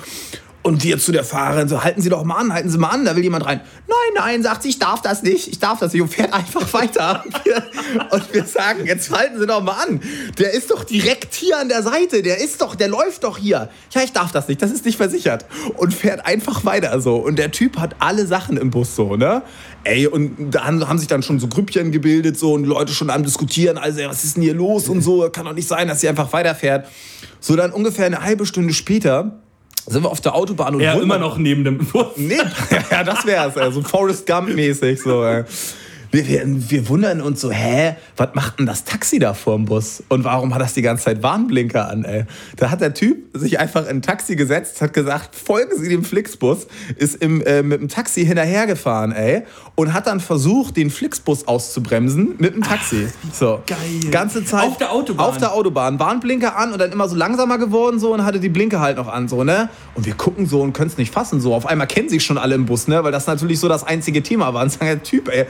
Und 0.64 0.82
wir 0.82 0.98
zu 0.98 1.12
der 1.12 1.24
Fahrerin 1.24 1.68
so, 1.68 1.84
halten 1.84 2.00
Sie 2.00 2.08
doch 2.08 2.24
mal 2.24 2.36
an, 2.36 2.50
halten 2.50 2.70
Sie 2.70 2.78
mal 2.78 2.88
an, 2.88 3.04
da 3.04 3.14
will 3.14 3.22
jemand 3.22 3.44
rein. 3.44 3.60
Nein, 3.86 3.96
nein, 4.16 4.42
sagt 4.42 4.62
sie, 4.62 4.70
ich 4.70 4.78
darf 4.78 5.02
das 5.02 5.22
nicht, 5.22 5.46
ich 5.46 5.58
darf 5.58 5.78
das 5.78 5.92
nicht 5.92 6.00
und 6.00 6.08
fährt 6.08 6.32
einfach 6.32 6.72
weiter. 6.72 7.22
Und 8.10 8.32
wir, 8.32 8.44
sagen, 8.44 8.86
jetzt 8.86 9.10
halten 9.10 9.38
Sie 9.38 9.46
doch 9.46 9.62
mal 9.62 9.76
an. 9.86 10.00
Der 10.38 10.54
ist 10.54 10.70
doch 10.70 10.84
direkt 10.84 11.34
hier 11.34 11.58
an 11.58 11.68
der 11.68 11.82
Seite, 11.82 12.22
der 12.22 12.38
ist 12.38 12.62
doch, 12.62 12.76
der 12.76 12.88
läuft 12.88 13.24
doch 13.24 13.36
hier. 13.36 13.68
Ja, 13.90 14.02
ich 14.02 14.12
darf 14.12 14.32
das 14.32 14.48
nicht, 14.48 14.62
das 14.62 14.70
ist 14.70 14.86
nicht 14.86 14.96
versichert. 14.96 15.44
Und 15.76 15.92
fährt 15.92 16.24
einfach 16.24 16.64
weiter 16.64 16.98
so. 16.98 17.16
Und 17.16 17.38
der 17.38 17.50
Typ 17.50 17.78
hat 17.78 17.96
alle 17.98 18.26
Sachen 18.26 18.56
im 18.56 18.70
Bus 18.70 18.96
so, 18.96 19.16
ne? 19.16 19.42
Ey, 19.84 20.06
und 20.06 20.50
da 20.50 20.64
haben 20.64 20.88
haben 20.88 20.98
sich 20.98 21.08
dann 21.08 21.22
schon 21.22 21.38
so 21.38 21.46
Grüppchen 21.46 21.92
gebildet 21.92 22.38
so 22.38 22.54
und 22.54 22.64
Leute 22.64 22.94
schon 22.94 23.10
am 23.10 23.22
diskutieren, 23.22 23.76
also 23.76 24.00
was 24.06 24.24
ist 24.24 24.36
denn 24.36 24.42
hier 24.42 24.54
los 24.54 24.88
und 24.88 25.02
so, 25.02 25.28
kann 25.28 25.44
doch 25.44 25.52
nicht 25.52 25.68
sein, 25.68 25.88
dass 25.88 26.00
sie 26.00 26.08
einfach 26.08 26.32
weiterfährt. 26.32 26.88
So 27.38 27.54
dann 27.54 27.70
ungefähr 27.70 28.06
eine 28.06 28.22
halbe 28.22 28.46
Stunde 28.46 28.72
später 28.72 29.43
sind 29.86 30.02
wir 30.02 30.10
auf 30.10 30.20
der 30.20 30.34
Autobahn 30.34 30.74
und 30.74 30.80
wundern- 30.94 31.02
immer 31.02 31.18
noch 31.18 31.36
neben 31.38 31.64
dem 31.64 31.78
Bus. 31.78 32.06
Nee, 32.16 32.36
ja, 32.90 33.04
das 33.04 33.26
wär's. 33.26 33.56
Also 33.56 33.82
Forrest 33.82 34.26
Gump-mäßig. 34.26 35.00
So, 35.02 35.24
ey. 35.24 35.44
Wir, 36.14 36.28
wir, 36.28 36.70
wir 36.70 36.88
wundern 36.88 37.20
uns 37.20 37.40
so, 37.40 37.50
hä, 37.50 37.96
was 38.16 38.28
macht 38.34 38.60
denn 38.60 38.66
das 38.66 38.84
Taxi 38.84 39.18
da 39.18 39.34
vorm 39.34 39.64
Bus? 39.64 40.02
Und 40.08 40.24
warum 40.24 40.54
hat 40.54 40.60
das 40.60 40.72
die 40.74 40.82
ganze 40.82 41.04
Zeit 41.04 41.22
Warnblinker 41.22 41.88
an, 41.88 42.04
ey? 42.04 42.24
Da 42.56 42.70
hat 42.70 42.80
der 42.80 42.94
Typ 42.94 43.18
sich 43.32 43.58
einfach 43.58 43.82
in 43.82 43.96
ein 43.96 44.02
Taxi 44.02 44.36
gesetzt, 44.36 44.80
hat 44.80 44.92
gesagt, 44.92 45.34
folgen 45.34 45.76
Sie 45.76 45.88
dem 45.88 46.04
Flixbus, 46.04 46.68
ist 46.96 47.16
im, 47.16 47.40
äh, 47.42 47.62
mit 47.62 47.80
dem 47.80 47.88
Taxi 47.88 48.24
hinterhergefahren, 48.24 49.12
ey, 49.12 49.42
und 49.74 49.92
hat 49.92 50.06
dann 50.06 50.20
versucht, 50.20 50.76
den 50.76 50.90
Flixbus 50.90 51.48
auszubremsen 51.48 52.36
mit 52.38 52.54
dem 52.54 52.62
Taxi. 52.62 53.08
so. 53.32 53.62
geil. 53.66 53.78
Ganze 54.10 54.44
Zeit. 54.44 54.68
Auf 54.68 54.78
der 54.78 54.92
Autobahn. 54.92 55.26
Auf 55.26 55.38
der 55.38 55.52
Autobahn. 55.52 55.98
Warnblinker 55.98 56.56
an 56.56 56.72
und 56.72 56.78
dann 56.78 56.92
immer 56.92 57.08
so 57.08 57.16
langsamer 57.16 57.58
geworden 57.58 57.98
so 57.98 58.14
und 58.14 58.24
hatte 58.24 58.38
die 58.38 58.48
Blinker 58.48 58.80
halt 58.80 58.98
noch 58.98 59.08
an, 59.08 59.26
so, 59.26 59.42
ne? 59.42 59.68
Und 59.94 60.06
wir 60.06 60.14
gucken 60.14 60.46
so 60.46 60.60
und 60.60 60.72
können 60.72 60.90
es 60.90 60.96
nicht 60.96 61.12
fassen, 61.12 61.40
so. 61.40 61.54
Auf 61.54 61.66
einmal 61.66 61.88
kennen 61.88 62.08
sich 62.08 62.24
schon 62.24 62.38
alle 62.38 62.54
im 62.54 62.66
Bus, 62.66 62.86
ne? 62.86 63.02
Weil 63.02 63.10
das 63.10 63.26
natürlich 63.26 63.58
so 63.58 63.68
das 63.68 63.82
einzige 63.82 64.22
Thema 64.22 64.54
war. 64.54 64.62
Und 64.62 64.70
sagen, 64.70 64.86
der 64.86 65.02
Typ, 65.02 65.28
ey, 65.28 65.46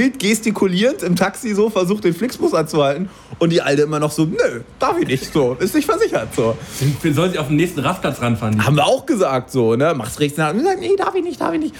wild 0.00 0.18
gestikulierend 0.18 1.02
im 1.02 1.14
Taxi 1.14 1.54
so, 1.54 1.68
versucht 1.68 2.04
den 2.04 2.14
Flixbus 2.14 2.54
anzuhalten. 2.54 3.10
Und 3.38 3.50
die 3.50 3.60
Alte 3.60 3.82
immer 3.82 4.00
noch 4.00 4.10
so, 4.10 4.24
nö, 4.24 4.62
darf 4.78 4.98
ich 4.98 5.06
nicht, 5.06 5.32
so. 5.32 5.54
Ist 5.54 5.74
nicht 5.74 5.84
versichert, 5.84 6.34
so. 6.34 6.56
Wir 7.02 7.14
sollen 7.14 7.30
sich 7.30 7.38
auf 7.38 7.48
den 7.48 7.56
nächsten 7.56 7.80
Rastplatz 7.80 8.20
ranfahren. 8.20 8.54
Die 8.54 8.60
Haben 8.60 8.76
wir 8.76 8.86
auch 8.86 9.04
gesagt, 9.04 9.50
so, 9.50 9.76
ne? 9.76 9.94
Mach's 9.94 10.18
rechts 10.18 10.38
nach. 10.38 10.50
Und 10.52 10.58
wir 10.58 10.64
sagen, 10.64 10.80
nee, 10.80 10.96
darf 10.96 11.14
ich 11.14 11.22
nicht, 11.22 11.40
darf 11.40 11.52
ich 11.52 11.60
nicht. 11.60 11.74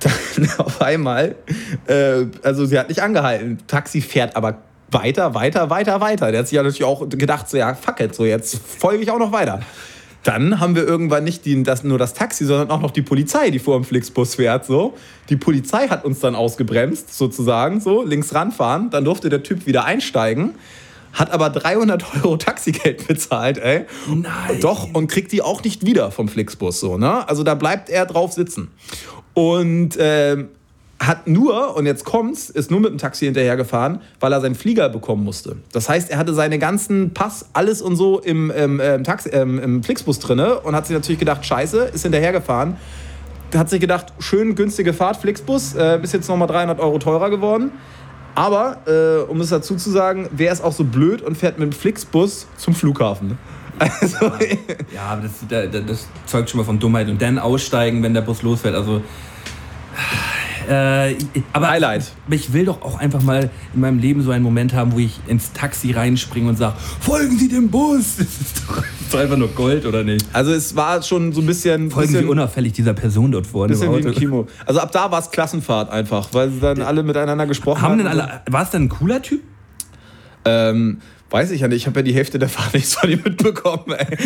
Dann 0.00 0.48
auf 0.58 0.80
einmal, 0.80 1.34
äh, 1.86 2.26
also 2.42 2.64
sie 2.64 2.78
hat 2.78 2.88
nicht 2.88 3.02
angehalten. 3.02 3.58
Taxi 3.66 4.00
fährt 4.00 4.36
aber 4.36 4.62
weiter, 4.90 5.34
weiter, 5.34 5.70
weiter, 5.70 6.00
weiter. 6.00 6.30
Der 6.30 6.40
hat 6.40 6.48
sich 6.48 6.56
ja 6.56 6.62
natürlich 6.62 6.84
auch 6.84 7.08
gedacht, 7.08 7.50
so, 7.50 7.56
ja, 7.56 7.74
fuck 7.74 8.00
it, 8.00 8.14
so, 8.14 8.24
jetzt 8.24 8.58
folge 8.78 9.02
ich 9.02 9.10
auch 9.10 9.18
noch 9.18 9.32
weiter. 9.32 9.60
Dann 10.22 10.60
haben 10.60 10.74
wir 10.74 10.86
irgendwann 10.86 11.24
nicht 11.24 11.44
die, 11.46 11.62
das, 11.62 11.82
nur 11.82 11.98
das 11.98 12.12
Taxi, 12.14 12.44
sondern 12.44 12.70
auch 12.70 12.80
noch 12.80 12.90
die 12.90 13.02
Polizei, 13.02 13.50
die 13.50 13.58
vor 13.58 13.78
dem 13.78 13.84
Flixbus 13.84 14.34
fährt. 14.34 14.66
So. 14.66 14.94
Die 15.30 15.36
Polizei 15.36 15.88
hat 15.88 16.04
uns 16.04 16.20
dann 16.20 16.34
ausgebremst, 16.34 17.16
sozusagen, 17.16 17.80
so 17.80 18.02
links 18.02 18.34
ranfahren. 18.34 18.90
Dann 18.90 19.04
durfte 19.04 19.30
der 19.30 19.42
Typ 19.42 19.66
wieder 19.66 19.84
einsteigen, 19.84 20.54
hat 21.12 21.30
aber 21.30 21.48
300 21.50 22.04
Euro 22.16 22.36
Taxigeld 22.36 23.06
bezahlt, 23.08 23.58
ey. 23.58 23.86
Nein. 24.08 24.60
Doch, 24.60 24.92
und 24.92 25.08
kriegt 25.08 25.32
die 25.32 25.42
auch 25.42 25.64
nicht 25.64 25.86
wieder 25.86 26.10
vom 26.10 26.28
Flixbus. 26.28 26.80
So, 26.80 26.98
ne? 26.98 27.26
Also 27.28 27.42
da 27.42 27.54
bleibt 27.54 27.88
er 27.88 28.04
drauf 28.04 28.32
sitzen. 28.32 28.70
Und 29.32 29.96
ähm, 29.98 30.48
hat 31.00 31.26
nur, 31.26 31.76
und 31.76 31.86
jetzt 31.86 32.04
kommt's, 32.04 32.50
ist 32.50 32.70
nur 32.70 32.78
mit 32.78 32.90
dem 32.90 32.98
Taxi 32.98 33.24
hinterhergefahren, 33.24 34.02
weil 34.20 34.32
er 34.34 34.40
seinen 34.42 34.54
Flieger 34.54 34.90
bekommen 34.90 35.24
musste. 35.24 35.56
Das 35.72 35.88
heißt, 35.88 36.10
er 36.10 36.18
hatte 36.18 36.34
seine 36.34 36.58
ganzen 36.58 37.14
Pass, 37.14 37.46
alles 37.54 37.80
und 37.80 37.96
so 37.96 38.20
im, 38.20 38.52
ähm, 38.54 38.80
ähm, 38.84 39.02
Taxi, 39.02 39.30
ähm, 39.30 39.58
im 39.58 39.82
Flixbus 39.82 40.18
drinne 40.18 40.60
und 40.60 40.76
hat 40.76 40.86
sich 40.86 40.94
natürlich 40.94 41.18
gedacht, 41.18 41.44
scheiße, 41.46 41.84
ist 41.94 42.02
hinterhergefahren. 42.02 42.76
Hat 43.54 43.70
sich 43.70 43.80
gedacht, 43.80 44.12
schön 44.18 44.54
günstige 44.54 44.92
Fahrt, 44.92 45.16
Flixbus, 45.16 45.74
äh, 45.74 45.98
bis 46.00 46.12
jetzt 46.12 46.28
nochmal 46.28 46.48
300 46.48 46.78
Euro 46.80 46.98
teurer 46.98 47.30
geworden. 47.30 47.70
Aber, 48.34 48.76
äh, 48.86 49.22
um 49.28 49.40
es 49.40 49.48
dazu 49.48 49.76
zu 49.76 49.90
sagen, 49.90 50.28
wer 50.32 50.52
ist 50.52 50.62
auch 50.62 50.72
so 50.72 50.84
blöd 50.84 51.22
und 51.22 51.36
fährt 51.36 51.58
mit 51.58 51.72
dem 51.72 51.76
Flixbus 51.76 52.46
zum 52.58 52.74
Flughafen? 52.74 53.38
Also, 53.80 54.26
Ja, 54.94 55.04
aber 55.12 55.22
das, 55.22 55.32
da- 55.48 55.64
da- 55.64 55.80
das 55.80 56.06
zeugt 56.26 56.50
schon 56.50 56.58
mal 56.58 56.64
von 56.64 56.78
Dummheit. 56.78 57.08
Und 57.08 57.22
dann 57.22 57.38
aussteigen, 57.38 58.02
wenn 58.02 58.12
der 58.12 58.20
Bus 58.20 58.42
losfährt. 58.42 58.74
Also. 58.74 59.00
Äh, 60.70 61.16
aber 61.52 61.68
Highlight. 61.68 62.12
Aber 62.26 62.34
ich 62.36 62.52
will 62.52 62.64
doch 62.64 62.80
auch 62.82 62.96
einfach 62.96 63.22
mal 63.22 63.50
in 63.74 63.80
meinem 63.80 63.98
Leben 63.98 64.22
so 64.22 64.30
einen 64.30 64.44
Moment 64.44 64.72
haben, 64.72 64.92
wo 64.92 65.00
ich 65.00 65.18
ins 65.26 65.52
Taxi 65.52 65.90
reinspringe 65.90 66.48
und 66.48 66.56
sage: 66.56 66.76
Folgen 67.00 67.36
Sie 67.36 67.48
dem 67.48 67.70
Bus! 67.70 68.16
Das 68.20 68.26
ist 68.40 68.62
doch, 68.68 68.76
das 68.76 68.86
ist 69.00 69.14
doch 69.14 69.18
einfach 69.18 69.36
nur 69.36 69.48
Gold, 69.48 69.84
oder 69.84 70.04
nicht? 70.04 70.24
also 70.32 70.52
es 70.52 70.76
war 70.76 71.02
schon 71.02 71.32
so 71.32 71.40
ein 71.40 71.46
bisschen... 71.46 71.90
Folgen 71.90 72.08
Sie 72.08 72.14
bisschen 72.18 72.28
unauffällig 72.28 72.72
dieser 72.72 72.94
Person 72.94 73.32
dort 73.32 73.46
vorne 73.46 73.72
im 73.74 73.80
Bisschen 73.80 73.96
wie 73.96 74.08
im. 74.08 74.14
Kino. 74.14 74.46
Also 74.64 74.80
ab 74.80 74.92
da 74.92 75.10
war 75.10 75.18
es 75.18 75.30
Klassenfahrt 75.30 75.90
einfach, 75.90 76.28
weil 76.32 76.50
sie 76.50 76.60
dann 76.60 76.80
alle 76.82 77.02
miteinander 77.02 77.46
gesprochen 77.46 77.82
Haben 77.82 77.98
denn 77.98 78.08
hatten. 78.08 78.20
alle. 78.20 78.42
War 78.48 78.62
es 78.62 78.70
dann 78.70 78.84
ein 78.84 78.88
cooler 78.88 79.20
Typ? 79.22 79.40
Ähm, 80.44 80.98
weiß 81.30 81.50
ich 81.50 81.62
ja 81.62 81.68
nicht, 81.68 81.78
ich 81.78 81.86
habe 81.86 81.98
ja 82.00 82.02
die 82.04 82.14
Hälfte 82.14 82.38
der 82.38 82.48
Fahrt 82.48 82.74
nicht 82.74 82.92
von 82.92 83.10
ihm 83.10 83.20
mitbekommen. 83.24 83.96
Ey. 83.96 84.18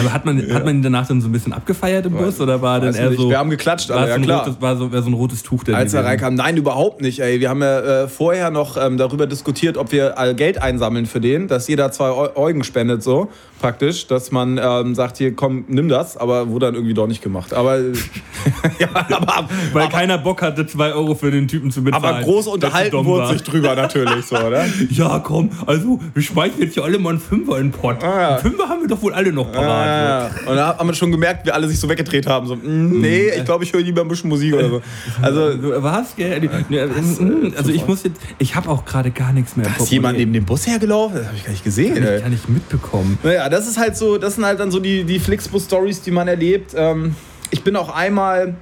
Aber 0.00 0.12
hat 0.12 0.24
man, 0.24 0.38
hat 0.52 0.64
man 0.64 0.76
ihn 0.76 0.82
danach 0.82 1.06
dann 1.06 1.20
so 1.20 1.28
ein 1.28 1.32
bisschen 1.32 1.52
abgefeiert 1.52 2.06
im 2.06 2.12
Bus? 2.12 2.40
Oder 2.40 2.60
war 2.62 2.80
dann 2.80 2.94
eher 2.94 3.10
nicht. 3.10 3.20
so. 3.20 3.30
Wir 3.30 3.38
haben 3.38 3.50
geklatscht, 3.50 3.90
aber 3.90 4.08
ja 4.08 4.16
so 4.16 4.22
klar. 4.22 4.40
Rotes, 4.46 4.60
war 4.60 4.76
so, 4.76 4.92
war 4.92 5.02
so 5.02 5.10
ein 5.10 5.14
rotes 5.14 5.42
Tuch 5.42 5.64
Als 5.72 5.94
er 5.94 6.04
reinkam, 6.04 6.34
nein, 6.34 6.56
überhaupt 6.56 7.00
nicht. 7.00 7.20
Ey. 7.20 7.40
Wir 7.40 7.48
haben 7.48 7.62
ja 7.62 8.04
äh, 8.04 8.08
vorher 8.08 8.50
noch 8.50 8.76
ähm, 8.76 8.96
darüber 8.96 9.26
diskutiert, 9.26 9.76
ob 9.76 9.92
wir 9.92 10.18
all 10.18 10.34
Geld 10.34 10.60
einsammeln 10.60 11.06
für 11.06 11.20
den, 11.20 11.48
dass 11.48 11.68
jeder 11.68 11.92
zwei 11.92 12.10
Eu 12.10 12.28
Eugen 12.36 12.64
spendet, 12.64 13.02
so 13.02 13.28
praktisch, 13.64 14.06
dass 14.06 14.30
man 14.30 14.60
ähm, 14.62 14.94
sagt, 14.94 15.16
hier 15.16 15.34
komm, 15.34 15.64
nimm 15.68 15.88
das, 15.88 16.18
aber 16.18 16.50
wurde 16.50 16.66
dann 16.66 16.74
irgendwie 16.74 16.92
doch 16.92 17.06
nicht 17.06 17.22
gemacht. 17.22 17.54
Aber, 17.54 17.78
ja, 18.78 18.88
aber, 18.92 19.48
Weil 19.72 19.88
keiner 19.88 20.18
Bock 20.18 20.42
hatte, 20.42 20.66
2 20.66 20.92
Euro 20.92 21.14
für 21.14 21.30
den 21.30 21.48
Typen 21.48 21.70
zu 21.70 21.82
bezahlen. 21.82 22.04
aber 22.04 22.20
groß 22.20 22.48
unterhalten 22.48 23.04
wurde 23.06 23.28
sich 23.28 23.42
drüber 23.42 23.74
natürlich 23.74 24.26
so, 24.26 24.36
oder? 24.36 24.66
Ja, 24.90 25.18
komm, 25.18 25.50
also 25.66 25.98
wir 26.12 26.22
schmeißen 26.22 26.60
jetzt 26.60 26.74
hier 26.74 26.84
alle 26.84 26.98
mal 26.98 27.10
einen 27.10 27.20
Fünfer 27.20 27.56
in 27.58 27.70
den 27.70 27.72
Pott. 27.72 28.04
Ah, 28.04 28.32
ja. 28.32 28.38
Fünfer 28.38 28.68
haben 28.68 28.82
wir 28.82 28.88
doch 28.88 29.00
wohl 29.00 29.14
alle 29.14 29.32
noch 29.32 29.50
parat. 29.50 29.66
Ja, 29.74 30.18
ja. 30.20 30.30
Und 30.46 30.56
da 30.56 30.78
haben 30.78 30.88
wir 30.88 30.94
schon 30.94 31.10
gemerkt, 31.10 31.46
wie 31.46 31.50
alle 31.50 31.68
sich 31.68 31.78
so 31.78 31.88
weggedreht 31.88 32.26
haben. 32.26 32.46
So, 32.46 32.56
mm, 32.56 33.00
nee, 33.00 33.28
ich 33.36 33.44
glaube, 33.44 33.64
ich 33.64 33.72
höre 33.72 33.80
lieber 33.80 34.02
ein 34.02 34.08
bisschen 34.08 34.28
Musik 34.30 34.54
oder 34.54 34.68
so. 34.68 34.82
Also, 35.22 35.52
So, 35.60 35.82
Was? 35.82 36.14
Gell? 36.16 36.48
Ja, 36.68 36.86
mm, 36.86 37.54
Also 37.56 37.70
ich 37.70 37.86
muss 37.86 38.04
jetzt, 38.04 38.20
ich 38.38 38.54
habe 38.54 38.68
auch 38.70 38.84
gerade 38.84 39.10
gar 39.10 39.32
nichts 39.32 39.56
mehr. 39.56 39.66
im 39.66 39.82
ist 39.82 39.90
jemand 39.90 40.18
neben 40.18 40.32
dem 40.32 40.44
Bus 40.44 40.66
hergelaufen? 40.66 41.16
Das 41.18 41.26
habe 41.26 41.36
ich 41.36 41.44
gar 41.44 41.52
nicht 41.52 41.64
gesehen. 41.64 41.94
Kann 41.94 42.14
ich 42.16 42.20
gar 42.22 42.28
nicht 42.30 42.48
mitbekommen. 42.48 43.18
Naja, 43.22 43.48
das 43.48 43.66
ist 43.66 43.78
halt 43.78 43.96
so, 43.96 44.18
das 44.18 44.36
sind 44.36 44.44
halt 44.44 44.60
dann 44.60 44.70
so 44.70 44.80
die, 44.80 45.04
die 45.04 45.18
Flixbus-Stories, 45.18 46.02
die 46.02 46.10
man 46.10 46.28
erlebt. 46.28 46.72
Ähm, 46.76 47.14
ich 47.50 47.62
bin 47.62 47.76
auch 47.76 47.94
einmal, 47.94 48.54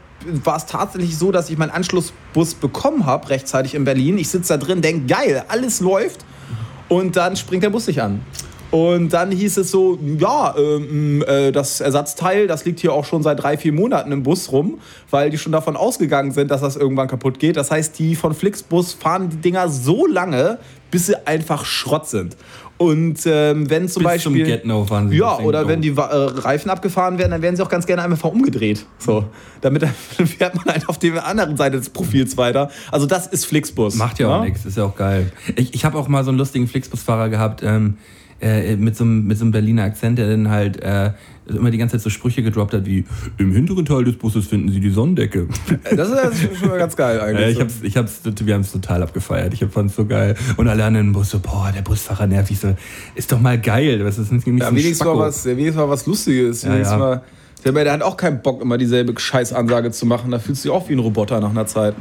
war 0.44 0.56
es 0.56 0.66
tatsächlich 0.66 1.16
so, 1.16 1.32
dass 1.32 1.50
ich 1.50 1.58
meinen 1.58 1.70
Anschlussbus 1.70 2.54
bekommen 2.54 3.06
habe, 3.06 3.28
rechtzeitig 3.30 3.74
in 3.74 3.84
Berlin. 3.84 4.18
Ich 4.18 4.28
sitze 4.28 4.56
da 4.56 4.64
drin, 4.64 4.82
denke, 4.82 5.06
geil, 5.06 5.44
alles 5.48 5.80
läuft. 5.80 6.24
Und 6.88 7.16
dann 7.16 7.36
springt 7.36 7.62
der 7.62 7.70
Bus 7.70 7.86
nicht 7.86 8.02
an. 8.02 8.20
Und 8.72 9.10
dann 9.12 9.30
hieß 9.30 9.58
es 9.58 9.70
so, 9.70 9.98
ja, 10.18 10.54
ähm, 10.56 11.22
äh, 11.28 11.52
das 11.52 11.82
Ersatzteil, 11.82 12.46
das 12.46 12.64
liegt 12.64 12.80
hier 12.80 12.94
auch 12.94 13.04
schon 13.04 13.22
seit 13.22 13.42
drei, 13.42 13.58
vier 13.58 13.72
Monaten 13.72 14.10
im 14.12 14.22
Bus 14.22 14.50
rum, 14.50 14.78
weil 15.10 15.28
die 15.28 15.36
schon 15.36 15.52
davon 15.52 15.76
ausgegangen 15.76 16.32
sind, 16.32 16.50
dass 16.50 16.62
das 16.62 16.76
irgendwann 16.76 17.06
kaputt 17.06 17.38
geht. 17.38 17.58
Das 17.58 17.70
heißt, 17.70 17.98
die 17.98 18.16
von 18.16 18.32
Flixbus 18.32 18.94
fahren 18.94 19.28
die 19.28 19.36
Dinger 19.36 19.68
so 19.68 20.06
lange, 20.06 20.58
bis 20.90 21.04
sie 21.04 21.26
einfach 21.26 21.66
Schrott 21.66 22.08
sind. 22.08 22.34
Und 22.78 23.20
ähm, 23.26 23.68
wenn 23.68 23.88
zum 23.88 24.04
Bis 24.04 24.12
Beispiel. 24.12 24.44
zum 24.44 24.50
Get-No 24.50 24.84
fahren 24.86 25.10
sie 25.10 25.18
Ja, 25.18 25.38
oder 25.38 25.68
wenn 25.68 25.82
die 25.82 25.90
äh, 25.90 26.00
Reifen 26.00 26.70
abgefahren 26.70 27.18
werden, 27.18 27.30
dann 27.30 27.42
werden 27.42 27.56
sie 27.56 27.62
auch 27.62 27.68
ganz 27.68 27.86
gerne 27.86 28.02
einfach 28.02 28.30
umgedreht. 28.30 28.86
So. 28.98 29.26
Damit 29.60 29.82
dann 30.16 30.26
fährt 30.26 30.54
man 30.54 30.64
halt 30.64 30.88
auf 30.88 30.98
der 30.98 31.26
anderen 31.26 31.58
Seite 31.58 31.76
des 31.76 31.90
Profils 31.90 32.38
weiter. 32.38 32.70
Also 32.90 33.04
das 33.04 33.26
ist 33.26 33.44
Flixbus. 33.44 33.96
Macht 33.96 34.18
ja 34.18 34.28
auch 34.28 34.40
ne? 34.40 34.46
nichts, 34.46 34.64
ist 34.64 34.78
ja 34.78 34.84
auch 34.84 34.96
geil. 34.96 35.30
Ich, 35.56 35.74
ich 35.74 35.84
habe 35.84 35.98
auch 35.98 36.08
mal 36.08 36.24
so 36.24 36.30
einen 36.30 36.38
lustigen 36.38 36.66
Flixbus-Fahrer 36.66 37.28
gehabt, 37.28 37.62
ähm, 37.62 37.98
äh, 38.42 38.76
mit, 38.76 38.96
so 38.96 39.04
einem, 39.04 39.26
mit 39.26 39.38
so 39.38 39.44
einem 39.44 39.52
Berliner 39.52 39.84
Akzent, 39.84 40.18
der 40.18 40.28
dann 40.28 40.50
halt 40.50 40.82
äh, 40.82 41.12
immer 41.46 41.70
die 41.70 41.78
ganze 41.78 41.96
Zeit 41.96 42.02
so 42.02 42.10
Sprüche 42.10 42.42
gedroppt 42.42 42.74
hat 42.74 42.86
wie 42.86 43.04
im 43.38 43.52
hinteren 43.52 43.84
Teil 43.84 44.04
des 44.04 44.16
Busses 44.16 44.46
finden 44.46 44.70
Sie 44.70 44.80
die 44.80 44.90
Sonnendecke. 44.90 45.48
Das 45.96 46.08
ist, 46.08 46.16
das 46.16 46.42
ist 46.42 46.58
schon 46.58 46.68
mal 46.68 46.78
ganz 46.78 46.96
geil 46.96 47.20
eigentlich. 47.20 47.46
Äh, 47.46 47.50
ich 47.50 47.60
hab's, 47.60 47.74
ich 47.82 47.96
hab's, 47.96 48.20
wir 48.24 48.54
haben 48.54 48.62
es 48.62 48.72
total 48.72 49.02
abgefeiert. 49.02 49.52
Ich 49.52 49.64
fand's 49.70 49.96
so 49.96 50.06
geil. 50.06 50.34
Und 50.56 50.68
alle 50.68 50.84
anderen 50.84 51.08
im 51.08 51.12
Bus 51.12 51.30
so, 51.30 51.38
boah, 51.38 51.70
der 51.74 51.82
Busfahrer 51.82 52.26
nervt. 52.26 52.50
Ich 52.50 52.60
so, 52.60 52.74
ist 53.14 53.30
doch 53.30 53.40
mal 53.40 53.60
geil. 53.60 53.98
Das 53.98 54.18
ist 54.18 54.32
nicht 54.32 54.46
ja, 54.46 54.68
so 54.68 54.76
wenigstens 54.76 55.04
mal 55.04 55.18
was, 55.18 55.44
wenigstens 55.44 55.76
mal 55.76 55.88
was 55.88 56.06
Lustiges. 56.06 56.62
Ja, 56.62 56.76
ja. 56.76 56.96
Mal, 56.96 57.22
der, 57.64 57.72
der 57.72 57.92
hat 57.92 58.02
auch 58.02 58.16
keinen 58.16 58.42
Bock, 58.42 58.62
immer 58.62 58.78
dieselbe 58.78 59.18
Scheißansage 59.18 59.90
zu 59.90 60.06
machen. 60.06 60.30
Da 60.30 60.38
fühlst 60.38 60.64
du 60.64 60.68
dich 60.68 60.76
auch 60.76 60.88
wie 60.88 60.94
ein 60.94 60.98
Roboter 60.98 61.40
nach 61.40 61.50
einer 61.50 61.66
Zeit. 61.66 61.94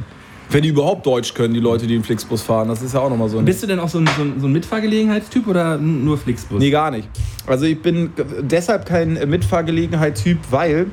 Wenn 0.52 0.62
die 0.62 0.68
überhaupt 0.68 1.06
Deutsch 1.06 1.32
können, 1.32 1.54
die 1.54 1.60
Leute, 1.60 1.86
die 1.86 1.94
den 1.94 2.04
Flixbus 2.04 2.42
fahren. 2.42 2.68
Das 2.68 2.82
ist 2.82 2.92
ja 2.92 3.00
auch 3.00 3.08
nochmal 3.08 3.30
so 3.30 3.38
ein. 3.38 3.44
Bist 3.46 3.62
du 3.62 3.66
denn 3.66 3.80
auch 3.80 3.88
so 3.88 3.98
ein, 3.98 4.08
so 4.16 4.22
ein, 4.22 4.38
so 4.38 4.46
ein 4.46 4.52
Mitfahrgelegenheitstyp 4.52 5.46
oder 5.46 5.78
nur 5.78 6.18
Flixbus? 6.18 6.58
Nee, 6.58 6.70
gar 6.70 6.90
nicht. 6.90 7.08
Also 7.46 7.64
ich 7.64 7.80
bin 7.80 8.10
deshalb 8.40 8.84
kein 8.84 9.14
Mitfahrgelegenheit-Typ, 9.14 10.38
weil 10.50 10.88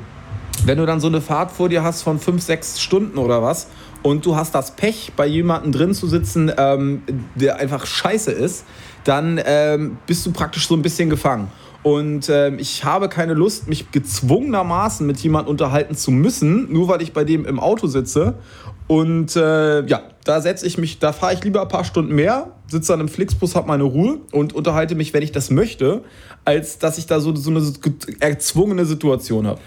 wenn 0.64 0.78
du 0.78 0.86
dann 0.86 1.00
so 1.00 1.08
eine 1.08 1.20
Fahrt 1.20 1.52
vor 1.52 1.68
dir 1.68 1.82
hast 1.82 2.02
von 2.02 2.18
fünf, 2.18 2.42
sechs 2.42 2.80
Stunden 2.80 3.18
oder 3.18 3.42
was 3.42 3.68
und 4.02 4.24
du 4.24 4.34
hast 4.34 4.54
das 4.54 4.76
Pech, 4.76 5.12
bei 5.14 5.26
jemandem 5.26 5.72
drin 5.72 5.94
zu 5.94 6.06
sitzen, 6.06 6.50
ähm, 6.56 7.02
der 7.34 7.56
einfach 7.56 7.84
scheiße 7.84 8.30
ist, 8.30 8.64
dann 9.04 9.40
ähm, 9.44 9.98
bist 10.06 10.24
du 10.24 10.32
praktisch 10.32 10.66
so 10.68 10.74
ein 10.74 10.82
bisschen 10.82 11.10
gefangen. 11.10 11.48
Und 11.82 12.28
ähm, 12.28 12.58
ich 12.58 12.84
habe 12.84 13.08
keine 13.08 13.32
Lust, 13.32 13.68
mich 13.68 13.90
gezwungenermaßen 13.90 15.06
mit 15.06 15.18
jemandem 15.20 15.50
unterhalten 15.50 15.94
zu 15.94 16.10
müssen, 16.10 16.70
nur 16.70 16.88
weil 16.88 17.00
ich 17.00 17.14
bei 17.14 17.24
dem 17.24 17.46
im 17.46 17.58
Auto 17.58 17.86
sitze. 17.86 18.34
Und 18.90 19.36
äh, 19.36 19.86
ja, 19.86 20.00
da 20.24 20.40
setze 20.40 20.66
ich 20.66 20.76
mich, 20.76 20.98
da 20.98 21.12
fahre 21.12 21.32
ich 21.34 21.44
lieber 21.44 21.62
ein 21.62 21.68
paar 21.68 21.84
Stunden 21.84 22.12
mehr, 22.12 22.48
sitze 22.66 22.90
dann 22.92 22.98
im 22.98 23.06
Flixbus, 23.08 23.54
habe 23.54 23.68
meine 23.68 23.84
Ruhe 23.84 24.18
und 24.32 24.52
unterhalte 24.52 24.96
mich, 24.96 25.14
wenn 25.14 25.22
ich 25.22 25.30
das 25.30 25.48
möchte, 25.50 26.02
als 26.44 26.78
dass 26.80 26.98
ich 26.98 27.06
da 27.06 27.20
so, 27.20 27.32
so 27.36 27.50
eine 27.50 27.62
erzwungene 28.18 28.84
Situation 28.84 29.46
habe. 29.46 29.60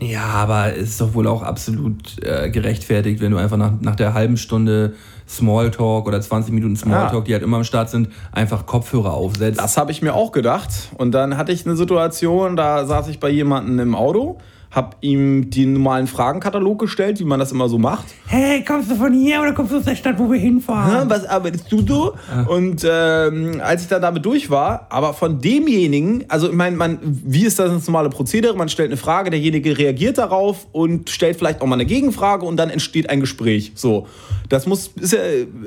Ja, 0.00 0.24
aber 0.24 0.74
es 0.74 0.88
ist 0.88 1.00
doch 1.02 1.12
wohl 1.12 1.26
auch 1.26 1.42
absolut 1.42 2.16
äh, 2.22 2.48
gerechtfertigt, 2.48 3.20
wenn 3.20 3.30
du 3.32 3.36
einfach 3.36 3.58
nach, 3.58 3.72
nach 3.82 3.94
der 3.96 4.14
halben 4.14 4.38
Stunde 4.38 4.94
Smalltalk 5.28 6.06
oder 6.06 6.18
20 6.18 6.54
Minuten 6.54 6.76
Smalltalk, 6.76 7.12
Ja. 7.12 7.20
die 7.20 7.32
halt 7.34 7.42
immer 7.42 7.58
am 7.58 7.64
Start 7.64 7.90
sind, 7.90 8.08
einfach 8.32 8.64
Kopfhörer 8.64 9.12
aufsetzt. 9.12 9.60
Das 9.60 9.76
habe 9.76 9.92
ich 9.92 10.00
mir 10.00 10.14
auch 10.14 10.32
gedacht. 10.32 10.70
Und 10.96 11.12
dann 11.12 11.36
hatte 11.36 11.52
ich 11.52 11.66
eine 11.66 11.76
Situation, 11.76 12.56
da 12.56 12.86
saß 12.86 13.08
ich 13.08 13.20
bei 13.20 13.28
jemandem 13.28 13.78
im 13.80 13.94
Auto, 13.94 14.38
habe 14.70 14.96
ihm 15.00 15.50
den 15.50 15.72
normalen 15.74 16.06
Fragenkatalog 16.06 16.78
gestellt, 16.80 17.18
wie 17.20 17.24
man 17.24 17.38
das 17.38 17.52
immer 17.52 17.68
so 17.68 17.78
macht. 17.78 18.06
hey, 18.26 18.64
kommst 18.64 18.90
du 18.90 18.96
von 18.96 19.12
hier 19.12 19.40
oder 19.40 19.52
kommst 19.52 19.72
du 19.72 19.78
aus 19.78 19.84
der 19.84 19.96
Stadt, 19.96 20.18
wo 20.18 20.30
wir 20.30 20.38
hinfahren? 20.38 21.08
Was 21.08 21.24
arbeitest 21.24 21.70
du 21.70 21.86
so? 21.86 22.14
Und 22.48 22.86
ähm, 22.88 23.60
als 23.62 23.82
ich 23.82 23.88
dann 23.88 24.02
damit 24.02 24.24
durch 24.24 24.50
war, 24.50 24.86
aber 24.90 25.14
von 25.14 25.40
demjenigen, 25.40 26.24
also 26.28 26.48
ich 26.48 26.54
meine, 26.54 26.76
man, 26.76 26.98
wie 27.02 27.46
ist 27.46 27.58
das 27.58 27.70
das 27.70 27.86
normale 27.86 28.10
Prozedere? 28.10 28.56
Man 28.56 28.68
stellt 28.68 28.90
eine 28.90 28.96
Frage, 28.96 29.30
derjenige 29.30 29.78
reagiert 29.78 30.18
darauf 30.18 30.66
und 30.72 31.10
stellt 31.10 31.36
vielleicht 31.36 31.60
auch 31.62 31.66
mal 31.66 31.74
eine 31.74 31.86
Gegenfrage 31.86 32.44
und 32.44 32.56
dann 32.56 32.70
entsteht 32.70 33.08
ein 33.08 33.20
Gespräch. 33.20 33.72
So, 33.74 34.06
das 34.48 34.66
muss 34.66 34.88
ist 35.00 35.12
ja 35.12 35.20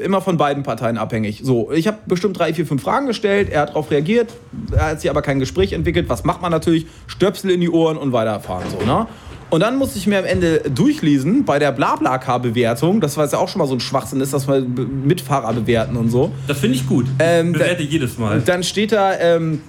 immer 0.03 0.21
von 0.21 0.37
beiden 0.37 0.63
Parteien 0.63 0.97
abhängig. 0.97 1.41
So, 1.43 1.71
ich 1.71 1.87
habe 1.87 1.97
bestimmt 2.05 2.37
drei, 2.37 2.53
vier, 2.53 2.65
fünf 2.65 2.83
Fragen 2.83 3.07
gestellt, 3.07 3.49
er 3.49 3.61
hat 3.61 3.69
darauf 3.69 3.91
reagiert, 3.91 4.31
er 4.71 4.91
hat 4.91 5.01
sich 5.01 5.09
aber 5.09 5.21
kein 5.21 5.39
Gespräch 5.39 5.73
entwickelt. 5.73 6.09
Was 6.09 6.23
macht 6.23 6.41
man 6.41 6.51
natürlich? 6.51 6.85
Stöpsel 7.07 7.51
in 7.51 7.61
die 7.61 7.69
Ohren 7.69 7.97
und 7.97 8.13
weiterfahren 8.13 8.69
so, 8.69 8.85
ne? 8.85 8.88
Und 9.49 9.61
dann 9.61 9.77
musste 9.77 9.97
ich 9.97 10.05
mir 10.05 10.19
am 10.19 10.25
Ende 10.25 10.59
durchlesen 10.69 11.43
bei 11.43 11.57
der 11.57 11.71
Blablacar-Bewertung, 11.71 13.01
das 13.01 13.17
war 13.17 13.23
jetzt 13.23 13.33
ja 13.33 13.39
auch 13.39 13.49
schon 13.49 13.59
mal 13.59 13.67
so 13.67 13.73
ein 13.73 13.79
Schwachsinn 13.79 14.21
ist, 14.21 14.33
dass 14.33 14.47
wir 14.47 14.61
Mitfahrer 14.61 15.51
bewerten 15.53 15.97
und 15.97 16.09
so. 16.09 16.31
Das 16.47 16.59
finde 16.59 16.75
ich 16.75 16.87
gut. 16.87 17.07
Ähm, 17.17 17.53
Bewerte 17.53 17.83
jedes 17.83 18.17
Mal. 18.19 18.41
Dann 18.41 18.63
steht 18.63 18.91
da, 18.91 19.17
ähm, 19.17 19.61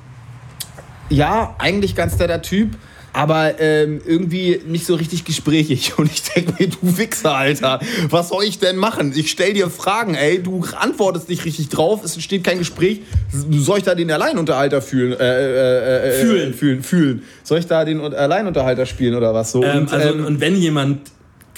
ja, 1.09 1.55
eigentlich 1.59 1.95
ganz 1.95 2.18
netter 2.18 2.43
Typ, 2.43 2.77
aber 3.12 3.61
ähm, 3.61 4.00
irgendwie 4.06 4.61
nicht 4.66 4.86
so 4.86 4.94
richtig 4.94 5.24
gesprächig. 5.24 5.92
Und 5.98 6.11
ich 6.12 6.22
denke 6.22 6.54
mir, 6.58 6.68
du 6.68 6.98
Wichser, 6.98 7.34
Alter, 7.34 7.80
was 8.08 8.28
soll 8.28 8.44
ich 8.44 8.58
denn 8.58 8.76
machen? 8.76 9.12
Ich 9.14 9.30
stell 9.30 9.52
dir 9.52 9.68
Fragen, 9.70 10.14
ey, 10.14 10.42
du 10.42 10.64
antwortest 10.78 11.28
nicht 11.28 11.44
richtig 11.44 11.68
drauf, 11.68 12.04
es 12.04 12.14
entsteht 12.14 12.44
kein 12.44 12.58
Gespräch. 12.58 13.00
Soll 13.32 13.78
ich 13.78 13.84
da 13.84 13.94
den 13.94 14.11
Alleinunterhalter 14.11 14.82
fühlen? 14.82 15.12
Äh, 15.12 15.24
äh, 15.24 16.08
äh, 16.08 16.12
Fühlen. 16.20 16.50
Äh, 16.50 16.52
fühlen. 16.52 16.82
Fühlen. 16.82 17.22
Soll 17.42 17.58
ich 17.58 17.66
da 17.66 17.84
den 17.84 18.00
Alleinunterhalter 18.00 18.86
spielen 18.86 19.14
oder 19.14 19.34
was 19.34 19.52
so? 19.52 19.62
Ähm, 19.62 19.78
Und, 19.78 19.92
also, 19.92 20.08
ähm, 20.14 20.24
und 20.26 20.40
wenn 20.40 20.56
jemand 20.56 21.00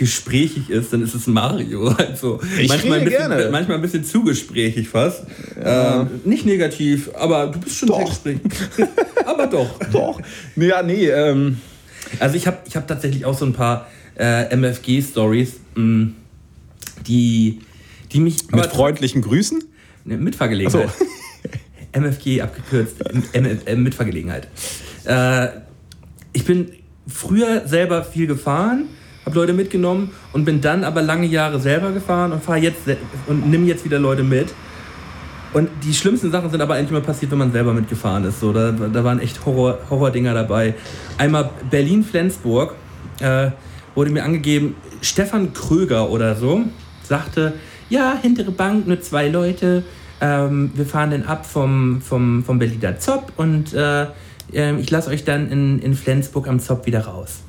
gesprächig 0.03 0.69
ist, 0.69 0.93
dann 0.93 1.01
ist 1.01 1.15
es 1.15 1.29
Mario. 1.29 1.89
Also 1.99 2.41
Ich 2.59 2.69
manchmal, 2.69 2.99
ein 2.99 3.05
bisschen, 3.05 3.29
gerne. 3.29 3.51
manchmal 3.53 3.77
ein 3.77 3.83
bisschen 3.83 4.05
zu 4.05 4.25
gesprächig 4.25 4.89
fast. 4.89 5.23
Ähm, 5.63 6.09
nicht 6.25 6.45
negativ, 6.45 7.11
aber 7.15 7.47
du 7.47 7.61
bist 7.61 7.77
schon 7.77 7.89
sehr 7.89 7.99
Doch. 7.99 8.09
gesprächig. 8.11 8.43
aber 9.25 9.47
doch. 9.47 9.79
doch. 9.93 10.21
Ja, 10.57 10.83
nee, 10.83 11.07
ähm, 11.07 11.59
Also 12.19 12.35
ich 12.35 12.49
habe 12.49 12.59
ich 12.67 12.75
hab 12.75 12.89
tatsächlich 12.89 13.25
auch 13.25 13.39
so 13.39 13.45
ein 13.45 13.53
paar 13.53 13.87
äh, 14.19 14.53
MFG-Stories, 14.57 15.61
die, 17.07 17.61
die 18.13 18.21
mich... 18.21 18.51
mit 18.51 18.67
freundlichen 18.67 19.23
Grüßen. 19.23 19.63
Ne, 20.05 20.17
Mitfahrgelegenheit. 20.17 20.91
MFG 21.93 22.41
abgekürzt, 22.41 22.97
äh, 23.35 23.77
Mitfahrgelegenheit. 23.77 24.49
Äh, 25.05 25.49
ich 26.33 26.45
bin 26.45 26.73
früher 27.07 27.69
selber 27.69 28.03
viel 28.03 28.27
gefahren, 28.27 28.89
habe 29.25 29.37
Leute 29.37 29.53
mitgenommen 29.53 30.11
und 30.33 30.45
bin 30.45 30.61
dann 30.61 30.85
aber 30.85 31.03
lange 31.03 31.27
Jahre 31.27 31.61
selber 31.61 31.93
gefahren 31.93 32.33
und 32.33 32.43
fahre 32.43 32.59
jetzt 32.59 32.81
und 33.27 33.49
nimm 33.49 33.67
jetzt 33.67 33.85
wieder 33.85 33.99
Leute 33.99 34.23
mit. 34.23 34.53
Und 35.53 35.69
die 35.85 35.93
schlimmsten 35.93 36.31
Sachen 36.31 36.51
sind 36.51 36.61
aber 36.61 36.75
eigentlich 36.75 36.91
immer 36.91 37.03
passiert, 37.03 37.31
wenn 37.31 37.39
man 37.39 37.53
selber 37.53 37.75
mitgefahren 37.75 38.25
ist. 38.25 38.41
So, 38.41 38.53
da, 38.53 38.73
da 38.73 39.05
waren 39.05 39.21
echt 39.21 39.45
Horror, 39.45 39.79
Horrordinger 39.91 40.33
dabei. 40.33 40.75
Einmal 41.19 41.51
Berlin-Flensburg 41.71 42.75
äh, 43.21 43.51
wurde 43.95 44.11
mir 44.11 44.25
angegeben, 44.25 44.77
Stefan 45.03 45.53
Kröger 45.53 46.11
oder 46.11 46.37
so 46.37 46.63
sagte, 47.03 47.55
ja, 47.91 48.17
hintere 48.21 48.51
Bank, 48.51 48.87
nur 48.87 49.01
zwei 49.03 49.29
Leute. 49.29 49.83
Ähm, 50.21 50.71
wir 50.75 50.87
fahren 50.87 51.11
dann 51.11 51.25
ab 51.25 51.45
vom, 51.45 52.01
vom, 52.01 52.45
vom 52.45 52.59
Berliner 52.59 52.99
Zopp 52.99 53.33
und 53.37 53.75
äh, 53.75 54.07
ähm, 54.53 54.79
ich 54.79 54.91
lasse 54.91 55.11
euch 55.11 55.25
dann 55.25 55.51
in, 55.51 55.81
in 55.81 55.95
Flensburg 55.95 56.49
am 56.49 56.61
Zopp 56.61 56.87
wieder 56.87 57.05
raus. 57.05 57.41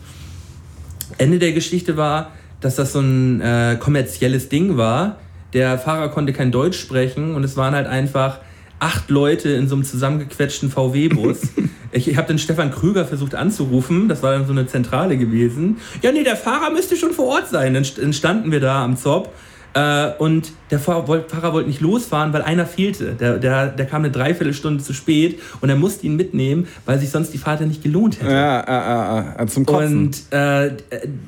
Ende 1.18 1.40
der 1.40 1.52
Geschichte 1.54 1.98
war, 1.98 2.32
dass 2.62 2.76
das 2.76 2.94
so 2.94 3.00
ein 3.00 3.42
äh, 3.42 3.78
kommerzielles 3.80 4.50
Ding 4.50 4.78
war. 4.78 5.18
Der 5.54 5.78
Fahrer 5.78 6.10
konnte 6.10 6.34
kein 6.34 6.52
Deutsch 6.52 6.80
sprechen 6.80 7.36
und 7.36 7.44
es 7.44 7.58
waren 7.58 7.76
halt 7.76 7.88
einfach 7.88 8.40
acht 8.80 9.10
Leute 9.10 9.50
in 9.50 9.68
so 9.68 9.76
einem 9.76 9.84
zusammengequetschten 9.84 10.70
VW-Bus. 10.72 11.42
ich 11.92 12.08
ich 12.08 12.18
habe 12.18 12.28
den 12.28 12.40
Stefan 12.40 12.72
Krüger 12.72 13.06
versucht 13.06 13.36
anzurufen, 13.36 14.10
das 14.10 14.24
war 14.24 14.32
dann 14.34 14.46
so 14.46 14.52
eine 14.52 14.66
Zentrale 14.68 15.18
gewesen. 15.18 15.78
Ja, 16.02 16.12
nee, 16.12 16.24
der 16.24 16.36
Fahrer 16.36 16.72
müsste 16.72 16.96
schon 16.96 17.12
vor 17.12 17.28
Ort 17.28 17.48
sein. 17.50 17.74
Dann 17.74 17.84
st- 17.84 18.02
dann 18.02 18.14
standen 18.14 18.52
wir 18.52 18.60
da 18.60 18.84
am 18.84 18.98
Zopp 18.98 19.30
äh, 19.76 20.12
und 20.20 20.52
der 20.70 20.80
Fahrer, 20.80 21.08
wollt- 21.08 21.32
Fahrer 21.32 21.54
wollte 21.54 21.68
nicht 21.68 21.82
losfahren, 21.82 22.32
weil 22.34 22.42
einer 22.44 22.66
fehlte. 22.66 23.14
Der, 23.14 23.38
der, 23.38 23.68
der 23.68 23.86
kam 23.86 24.04
eine 24.04 24.12
Dreiviertelstunde 24.12 24.84
zu 24.84 24.94
spät 24.94 25.40
und 25.62 25.70
er 25.70 25.76
musste 25.76 26.06
ihn 26.06 26.16
mitnehmen, 26.16 26.68
weil 26.86 27.00
sich 27.00 27.10
sonst 27.10 27.34
die 27.34 27.38
Fahrt 27.38 27.60
ja 27.60 27.66
nicht 27.66 27.82
gelohnt 27.84 28.22
hätte. 28.22 28.32
Ja, 28.32 28.60
äh, 28.62 29.40
äh, 29.40 29.44
äh, 29.44 29.48
zum 29.48 29.66
Kotzen. 29.66 30.06
Und 30.06 30.32
äh, 30.32 30.72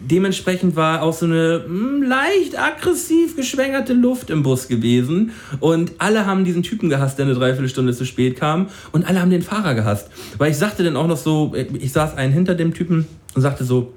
dementsprechend 0.09 0.75
war 0.75 1.01
auch 1.01 1.13
so 1.13 1.25
eine 1.25 1.63
mh, 1.67 2.05
leicht 2.07 2.59
aggressiv 2.59 3.35
geschwängerte 3.35 3.93
Luft 3.93 4.29
im 4.29 4.43
Bus 4.43 4.67
gewesen. 4.67 5.31
Und 5.59 5.93
alle 5.97 6.25
haben 6.25 6.43
diesen 6.45 6.63
Typen 6.63 6.89
gehasst, 6.89 7.17
der 7.17 7.25
eine 7.25 7.35
Dreiviertelstunde 7.35 7.93
zu 7.93 8.05
spät 8.05 8.39
kam. 8.39 8.67
Und 8.91 9.07
alle 9.07 9.21
haben 9.21 9.31
den 9.31 9.41
Fahrer 9.41 9.73
gehasst. 9.75 10.09
Weil 10.37 10.51
ich 10.51 10.57
sagte 10.57 10.83
dann 10.83 10.95
auch 10.97 11.07
noch 11.07 11.17
so, 11.17 11.53
ich 11.55 11.91
saß 11.91 12.15
einen 12.15 12.33
hinter 12.33 12.55
dem 12.55 12.73
Typen 12.73 13.07
und 13.33 13.41
sagte 13.41 13.63
so, 13.63 13.93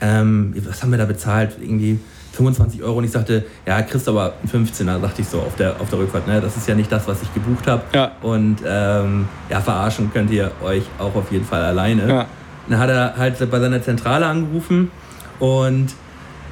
ähm, 0.00 0.54
was 0.68 0.82
haben 0.82 0.90
wir 0.90 0.98
da 0.98 1.06
bezahlt? 1.06 1.56
Irgendwie 1.60 1.98
25 2.36 2.82
Euro. 2.82 2.98
Und 2.98 3.04
ich 3.04 3.10
sagte, 3.10 3.44
ja, 3.66 3.82
kriegst 3.82 4.08
aber 4.08 4.34
einen 4.42 4.66
15er, 4.66 5.00
dachte 5.00 5.22
ich 5.22 5.28
so 5.28 5.40
auf 5.40 5.56
der, 5.56 5.80
auf 5.80 5.90
der 5.90 5.98
Rückfahrt. 5.98 6.26
Ne? 6.26 6.40
Das 6.40 6.56
ist 6.56 6.68
ja 6.68 6.74
nicht 6.74 6.90
das, 6.90 7.06
was 7.08 7.22
ich 7.22 7.32
gebucht 7.34 7.66
habe. 7.66 7.82
Ja. 7.92 8.12
Und 8.22 8.58
ähm, 8.66 9.28
ja, 9.48 9.60
verarschen 9.60 10.12
könnt 10.12 10.30
ihr 10.30 10.50
euch 10.62 10.84
auch 10.98 11.14
auf 11.14 11.32
jeden 11.32 11.44
Fall 11.44 11.62
alleine. 11.62 12.08
Ja. 12.08 12.26
Dann 12.68 12.78
hat 12.78 12.90
er 12.90 13.16
halt 13.16 13.50
bei 13.50 13.60
seiner 13.60 13.82
Zentrale 13.82 14.26
angerufen 14.26 14.90
und 15.38 15.88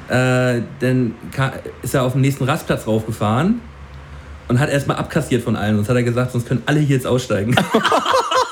äh, 0.07 0.61
dann 0.79 1.15
ist 1.81 1.93
er 1.93 2.03
auf 2.03 2.13
den 2.13 2.21
nächsten 2.21 2.43
Rastplatz 2.45 2.87
raufgefahren 2.87 3.61
und 4.47 4.59
hat 4.59 4.69
erstmal 4.69 4.97
abkassiert 4.97 5.43
von 5.43 5.55
allen. 5.55 5.75
Sonst 5.75 5.89
hat 5.89 5.95
er 5.95 6.03
gesagt, 6.03 6.31
sonst 6.31 6.47
können 6.47 6.63
alle 6.65 6.79
hier 6.79 6.95
jetzt 6.95 7.07
aussteigen. 7.07 7.55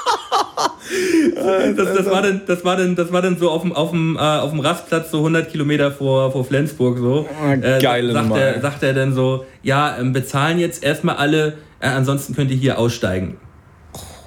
das, 1.75 1.93
das, 1.97 2.05
war 2.05 2.21
dann, 2.21 2.41
das, 2.45 2.65
war 2.65 2.77
dann, 2.77 2.95
das 2.95 3.11
war 3.11 3.21
dann 3.21 3.37
so 3.37 3.49
auf 3.49 3.61
dem, 3.61 3.73
auf 3.73 3.91
dem, 3.91 4.15
äh, 4.15 4.19
auf 4.19 4.51
dem 4.51 4.59
Rastplatz, 4.59 5.11
so 5.11 5.17
100 5.17 5.49
Kilometer 5.49 5.91
vor, 5.91 6.31
vor 6.31 6.45
Flensburg. 6.45 6.97
So. 6.97 7.27
Äh, 7.45 7.81
Geile 7.81 8.13
sagt, 8.13 8.35
er, 8.35 8.61
sagt 8.61 8.83
er 8.83 8.93
dann 8.93 9.13
so, 9.13 9.45
ja, 9.61 9.97
ähm, 9.97 10.13
bezahlen 10.13 10.59
jetzt 10.59 10.83
erstmal 10.83 11.15
alle, 11.17 11.57
äh, 11.79 11.87
ansonsten 11.87 12.35
könnt 12.35 12.51
ihr 12.51 12.57
hier 12.57 12.77
aussteigen. 12.77 13.37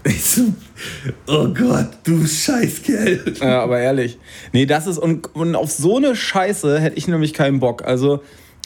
Oh 1.26 1.48
Gott, 1.48 1.88
du 2.04 2.26
Scheißkerl. 2.26 3.34
Ja, 3.40 3.62
aber 3.62 3.80
ehrlich. 3.80 4.18
Nee, 4.52 4.66
das 4.66 4.86
ist. 4.86 4.98
Und, 4.98 5.34
und 5.34 5.54
auf 5.54 5.70
so 5.70 5.96
eine 5.96 6.14
Scheiße 6.14 6.78
hätte 6.78 6.96
ich 6.96 7.08
nämlich 7.08 7.32
keinen 7.32 7.60
Bock. 7.60 7.84
Also. 7.84 8.22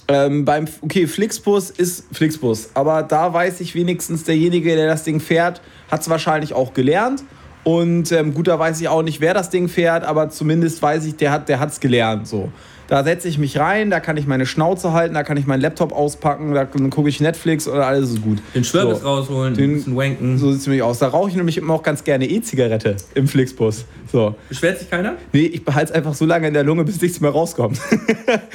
Ähm, 0.09 0.45
beim, 0.45 0.67
okay, 0.81 1.07
Flixbus 1.07 1.71
ist 1.71 2.05
Flixbus, 2.11 2.71
aber 2.75 3.05
da 3.05 3.33
weiß 3.33 3.61
ich 3.61 3.77
wenigstens, 3.77 4.25
derjenige, 4.25 4.75
der 4.75 4.89
das 4.89 5.05
Ding 5.05 5.21
fährt, 5.21 5.61
hat 5.89 6.01
es 6.01 6.09
wahrscheinlich 6.09 6.53
auch 6.53 6.75
gelernt. 6.75 7.23
Und 7.65 8.11
ähm, 8.13 8.33
gut, 8.35 8.49
da 8.49 8.59
weiß 8.59 8.81
ich 8.81 8.89
auch 8.89 9.03
nicht, 9.03 9.21
wer 9.21 9.35
das 9.35 9.51
Ding 9.51 9.69
fährt, 9.69 10.05
aber 10.05 10.31
zumindest 10.31 10.81
weiß 10.83 11.05
ich, 11.05 11.17
der 11.17 11.31
hat 11.31 11.49
der 11.49 11.61
hat's 11.61 11.79
gelernt. 11.81 12.27
So. 12.27 12.51
Da 12.89 13.05
setze 13.05 13.29
ich 13.29 13.39
mich 13.39 13.57
rein, 13.57 13.89
da 13.91 14.01
kann 14.01 14.17
ich 14.17 14.27
meine 14.27 14.47
Schnauze 14.47 14.93
halten, 14.93 15.15
da 15.15 15.23
kann 15.23 15.37
ich 15.37 15.47
meinen 15.47 15.61
Laptop 15.61 15.93
auspacken, 15.93 16.55
da 16.55 16.65
gucke 16.65 17.09
ich 17.09 17.21
Netflix 17.21 17.69
oder 17.69 17.87
alles 17.87 18.11
ist 18.11 18.23
gut. 18.23 18.39
Den 18.53 18.65
Schwörbis 18.65 19.01
So. 19.01 19.07
rausholen, 19.07 19.55
Den- 19.55 19.75
bisschen 19.75 19.95
wanken. 19.97 20.39
So 20.39 20.51
sieht 20.51 20.63
es 20.63 20.67
nämlich 20.67 20.83
aus. 20.83 20.99
Da 20.99 21.07
rauche 21.09 21.31
ich 21.31 21.37
nämlich 21.37 21.57
immer 21.59 21.75
auch 21.75 21.85
ganz 21.85 22.03
gerne 22.03 22.27
E-Zigarette 22.29 22.97
im 23.15 23.29
Flixbus. 23.29 23.85
So. 24.11 24.35
Beschwert 24.49 24.81
sich 24.81 24.91
keiner? 24.91 25.15
Nee, 25.33 25.43
ich 25.43 25.65
behalte 25.65 25.93
es 25.93 25.97
einfach 25.97 26.15
so 26.15 26.25
lange 26.25 26.49
in 26.49 26.55
der 26.55 26.65
Lunge, 26.65 26.83
bis 26.83 27.01
nichts 27.01 27.21
mehr 27.21 27.31
rauskommt. 27.31 27.79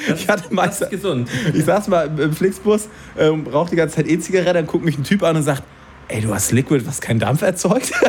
Das, 0.08 0.20
Ich 0.20 0.28
hatte 0.28 0.44
das 0.44 0.52
meist- 0.52 0.82
ist 0.82 0.90
gesund. 0.90 1.30
Ich 1.54 1.64
saß 1.64 1.88
mal 1.90 2.10
im 2.20 2.34
Flixbus, 2.34 2.90
ähm, 3.18 3.46
rauche 3.48 3.70
die 3.70 3.76
ganze 3.78 3.96
Zeit 3.98 4.08
E-Zigarette, 4.08 4.54
dann 4.54 4.68
guckt 4.68 4.84
mich 4.84 4.98
ein 4.98 5.04
Typ 5.06 5.24
an 5.24 5.36
und 5.38 5.44
sagt, 5.44 5.64
ey, 6.10 6.20
du 6.22 6.34
hast 6.34 6.52
Liquid, 6.52 6.86
was 6.86 7.00
keinen 7.00 7.20
Dampf 7.20 7.42
erzeugt? 7.42 7.92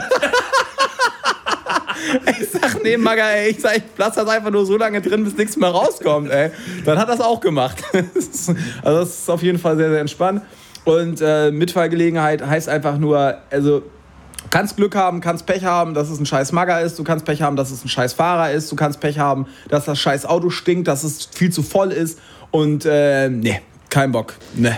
ich 2.41 2.49
sag, 2.51 2.83
nee, 2.83 2.97
Magga, 2.97 3.29
ey, 3.31 3.51
ich 3.51 3.61
sag, 3.61 3.77
ich 3.77 3.83
lass 3.97 4.15
das 4.15 4.29
einfach 4.29 4.51
nur 4.51 4.67
so 4.67 4.77
lange 4.77 5.01
drin, 5.01 5.25
bis 5.25 5.37
nichts 5.37 5.57
mehr 5.57 5.71
rauskommt, 5.71 6.31
ey. 6.31 6.51
Dann 6.85 6.99
hat 6.99 7.09
das 7.09 7.21
auch 7.21 7.41
gemacht. 7.41 7.83
also 7.93 8.55
das 8.83 9.21
ist 9.21 9.31
auf 9.31 9.43
jeden 9.43 9.59
Fall 9.59 9.77
sehr, 9.77 9.91
sehr 9.91 10.01
entspannt. 10.01 10.43
Und 10.85 11.21
äh, 11.21 11.51
Mitfallgelegenheit 11.51 12.47
heißt 12.47 12.69
einfach 12.69 12.99
nur, 12.99 13.39
also 13.51 13.83
Du 14.47 14.51
kannst 14.51 14.77
Glück 14.77 14.95
haben, 14.95 15.21
kannst 15.21 15.45
Pech 15.45 15.65
haben, 15.65 15.93
dass 15.93 16.09
es 16.09 16.21
ein 16.21 16.25
scheiß 16.25 16.53
Magger 16.53 16.81
ist. 16.81 16.97
Du 17.01 17.03
kannst 17.03 17.25
Pech 17.25 17.43
haben, 17.43 17.57
dass 17.57 17.73
es 17.73 17.85
ein 17.85 17.89
scheiß 17.89 18.13
Fahrer 18.13 18.53
ist. 18.53 18.71
Du 18.71 18.77
kannst 18.77 19.01
Pech 19.01 19.19
haben, 19.19 19.47
dass 19.69 19.87
das 19.87 19.99
scheiß 19.99 20.25
Auto 20.25 20.51
stinkt, 20.51 20.87
dass 20.87 21.03
es 21.03 21.29
viel 21.35 21.51
zu 21.51 21.65
voll 21.65 21.91
ist. 21.91 22.21
Und 22.53 22.87
äh, 22.87 23.29
nee, 23.29 23.61
kein 23.91 24.13
Bock. 24.13 24.35
Nee. 24.55 24.77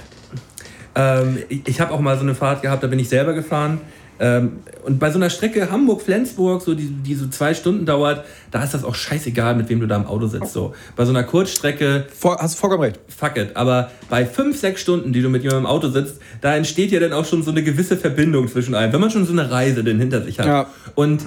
Ähm, 0.94 1.42
ich 1.48 1.82
habe 1.82 1.92
auch 1.92 2.00
mal 2.00 2.16
so 2.16 2.22
eine 2.22 2.34
Fahrt 2.34 2.62
gehabt, 2.62 2.82
da 2.82 2.86
bin 2.86 2.98
ich 2.98 3.10
selber 3.10 3.34
gefahren. 3.34 3.82
Ähm, 4.20 4.60
und 4.84 4.98
bei 4.98 5.10
so 5.10 5.18
einer 5.18 5.30
Strecke 5.30 5.70
Hamburg-Flensburg, 5.70 6.62
so 6.62 6.74
die, 6.74 6.88
die 6.88 7.14
so 7.14 7.28
zwei 7.28 7.54
Stunden 7.54 7.86
dauert, 7.86 8.24
da 8.50 8.64
ist 8.64 8.74
das 8.74 8.84
auch 8.84 8.94
scheißegal, 8.94 9.54
mit 9.54 9.68
wem 9.68 9.80
du 9.80 9.86
da 9.86 9.96
im 9.96 10.06
Auto 10.06 10.26
sitzt. 10.26 10.52
So. 10.52 10.74
Bei 10.96 11.04
so 11.04 11.10
einer 11.10 11.24
Kurzstrecke, 11.24 12.06
Vor, 12.18 12.38
hast 12.38 12.54
du 12.54 12.60
vollkommen 12.60 12.82
recht. 12.82 13.00
fuck 13.08 13.36
it. 13.36 13.54
Aber 13.54 13.90
bei 14.08 14.24
fünf, 14.26 14.58
sechs 14.58 14.80
Stunden, 14.80 15.12
die 15.12 15.22
du 15.22 15.28
mit 15.28 15.42
jemandem 15.42 15.64
im 15.64 15.70
Auto 15.70 15.88
sitzt, 15.88 16.20
da 16.40 16.56
entsteht 16.56 16.90
ja 16.90 17.00
dann 17.00 17.12
auch 17.12 17.24
schon 17.24 17.42
so 17.42 17.50
eine 17.50 17.62
gewisse 17.62 17.96
Verbindung 17.96 18.48
zwischen 18.48 18.74
einem, 18.74 18.92
wenn 18.92 19.00
man 19.00 19.10
schon 19.10 19.26
so 19.26 19.32
eine 19.32 19.50
Reise 19.50 19.84
denn 19.84 19.98
hinter 19.98 20.22
sich 20.22 20.38
hat. 20.38 20.46
Ja. 20.46 20.66
Und 20.94 21.22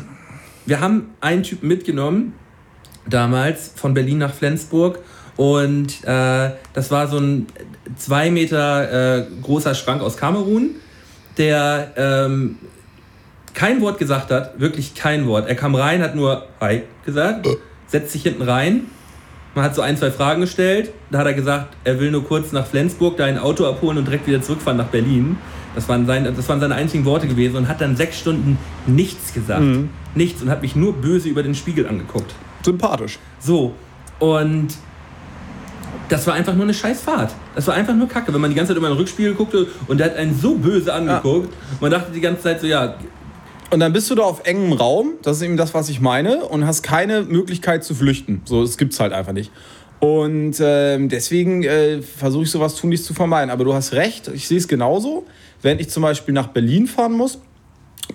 wir 0.66 0.80
haben 0.80 1.12
einen 1.22 1.44
Typen 1.44 1.68
mitgenommen, 1.68 2.34
damals 3.10 3.72
von 3.76 3.94
Berlin 3.94 4.20
nach 4.20 4.34
Flensburg. 4.34 5.00
Und 5.38 6.04
äh, 6.04 6.52
das 6.74 6.92
war 6.92 7.08
so 7.08 7.18
ein 7.18 7.48
zwei 7.98 8.30
Meter 8.30 9.20
äh, 9.20 9.26
großer 9.42 9.76
Schrank 9.76 10.02
aus 10.02 10.18
Kamerun, 10.18 10.72
der 11.38 11.94
ähm, 11.96 12.58
kein 13.54 13.82
Wort 13.82 13.98
gesagt 13.98 14.32
hat, 14.32 14.60
wirklich 14.60 14.96
kein 14.96 15.28
Wort. 15.28 15.48
Er 15.48 15.56
kam 15.56 15.76
rein, 15.76 16.02
hat 16.02 16.16
nur 16.16 16.48
Hi 16.60 16.84
gesagt, 17.06 17.48
setzt 17.88 18.12
sich 18.12 18.24
hinten 18.24 18.44
rein. 18.44 18.86
Man 19.54 19.66
hat 19.66 19.76
so 19.76 19.82
ein, 19.82 19.98
zwei 19.98 20.12
Fragen 20.12 20.42
gestellt. 20.42 20.92
Da 21.10 21.20
hat 21.20 21.28
er 21.28 21.34
gesagt, 21.34 21.76
er 21.84 22.00
will 22.00 22.12
nur 22.12 22.24
kurz 22.24 22.52
nach 22.54 22.66
Flensburg 22.66 23.18
da 23.18 23.26
ein 23.26 23.38
Auto 23.38 23.66
abholen 23.66 23.98
und 23.98 24.06
direkt 24.06 24.26
wieder 24.28 24.42
zurückfahren 24.42 24.78
nach 24.78 24.88
Berlin. 24.88 25.38
Das 25.76 25.88
waren, 25.88 26.06
sein, 26.06 26.24
das 26.24 26.50
waren 26.50 26.60
seine 26.60 26.76
einzigen 26.76 27.06
Worte 27.06 27.28
gewesen 27.28 27.56
und 27.56 27.68
hat 27.68 27.82
dann 27.82 27.96
sechs 27.96 28.20
Stunden 28.20 28.58
nichts 28.88 29.34
gesagt. 29.34 29.62
Nichts 30.16 30.42
und 30.42 30.50
hat 30.50 30.62
mich 30.62 30.76
nur 30.76 30.94
böse 30.94 31.30
über 31.30 31.44
den 31.44 31.56
Spiegel 31.56 31.88
angeguckt. 31.88 32.34
Sympathisch. 32.64 33.20
So, 33.40 33.74
und 34.20 34.70
das 36.10 36.28
war 36.28 36.34
einfach 36.34 36.54
nur 36.54 36.64
eine 36.64 36.74
scheiß 36.74 37.02
Fahrt. 37.02 37.34
Das 37.56 37.68
war 37.68 37.74
einfach 37.74 37.94
nur 37.94 38.08
Kacke, 38.08 38.34
wenn 38.34 38.42
man 38.42 38.50
die 38.50 38.56
ganze 38.56 38.74
Zeit 38.74 38.78
über 38.78 38.90
den 38.90 38.98
Rückspiegel 38.98 39.34
guckte 39.34 39.68
und 39.88 39.98
der 39.98 40.08
hat 40.08 40.18
einen 40.18 40.38
so 40.38 40.56
böse 40.56 40.94
angeguckt. 40.94 41.54
Man 41.80 41.90
dachte 41.90 42.12
die 42.12 42.22
ganze 42.22 42.44
Zeit 42.44 42.60
so, 42.60 42.68
ja, 42.68 42.96
Und 43.72 43.80
dann 43.80 43.94
bist 43.94 44.12
du 44.12 44.16
da 44.16 44.24
auf 44.24 44.46
engem 44.46 44.74
Raum, 44.74 45.14
das 45.24 45.38
ist 45.38 45.44
eben 45.44 45.56
das, 45.56 45.74
was 45.74 45.88
ich 45.88 46.02
meine, 46.02 46.44
und 46.46 46.68
hast 46.68 46.84
keine 46.84 47.22
Möglichkeit 47.22 47.86
zu 47.86 47.96
flüchten. 47.96 48.42
So, 48.44 48.62
das 48.62 48.78
gibt's 48.78 49.00
halt 49.00 49.14
einfach 49.14 49.32
nicht. 49.32 49.50
Und 50.02 50.56
ähm, 50.60 51.08
deswegen 51.08 51.64
äh, 51.64 52.02
versuche 52.02 52.44
ich 52.44 52.52
sowas 52.52 52.76
tunlichst 52.76 53.06
zu 53.06 53.14
vermeiden. 53.14 53.50
Aber 53.50 53.64
du 53.64 53.74
hast 53.74 53.94
recht, 53.94 54.28
ich 54.28 54.48
sehe 54.48 54.58
es 54.58 54.68
genauso. 54.68 55.26
Wenn 55.62 55.80
ich 55.80 55.90
zum 55.90 56.04
Beispiel 56.04 56.34
nach 56.34 56.48
Berlin 56.48 56.88
fahren 56.88 57.14
muss, 57.14 57.40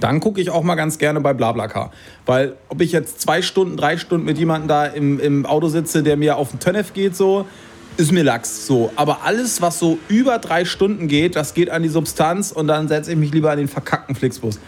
dann 0.00 0.20
gucke 0.20 0.40
ich 0.40 0.50
auch 0.50 0.62
mal 0.62 0.74
ganz 0.74 0.98
gerne 0.98 1.20
bei 1.22 1.32
BlaBlaCar. 1.32 1.90
Weil 2.26 2.57
ob 2.68 2.82
ich 2.82 2.92
jetzt 2.92 3.22
zwei 3.22 3.40
Stunden, 3.40 3.78
drei 3.78 3.96
Stunden 3.96 4.26
mit 4.26 4.36
jemandem 4.36 4.68
da 4.68 4.84
im, 4.84 5.18
im 5.20 5.46
Auto 5.46 5.68
sitze, 5.68 6.02
der 6.02 6.18
mir 6.18 6.36
auf 6.36 6.50
den 6.50 6.61
Tönef 6.61 6.92
geht, 6.92 7.16
so, 7.16 7.46
ist 7.96 8.12
mir 8.12 8.24
Lachs. 8.24 8.66
So. 8.66 8.90
Aber 8.96 9.22
alles, 9.22 9.62
was 9.62 9.78
so 9.78 9.98
über 10.09 10.38
drei 10.38 10.64
Stunden 10.64 11.09
geht, 11.09 11.36
das 11.36 11.54
geht 11.54 11.70
an 11.70 11.82
die 11.82 11.88
Substanz 11.88 12.52
und 12.52 12.66
dann 12.66 12.88
setze 12.88 13.12
ich 13.12 13.16
mich 13.16 13.32
lieber 13.32 13.50
an 13.50 13.59
den 13.59 13.68
verkackten 13.68 14.14
Flixbus. 14.14 14.59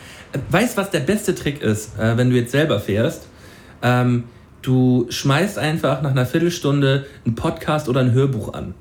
Weißt 0.50 0.76
was 0.76 0.90
der 0.90 1.00
beste 1.00 1.34
Trick 1.34 1.62
ist, 1.62 1.98
äh, 1.98 2.16
wenn 2.16 2.30
du 2.30 2.36
jetzt 2.36 2.52
selber 2.52 2.80
fährst? 2.80 3.26
Ähm, 3.82 4.24
du 4.62 5.06
schmeißt 5.08 5.58
einfach 5.58 6.02
nach 6.02 6.10
einer 6.10 6.26
Viertelstunde 6.26 7.06
einen 7.24 7.34
Podcast 7.34 7.88
oder 7.88 8.00
ein 8.00 8.12
Hörbuch 8.12 8.52
an. 8.52 8.74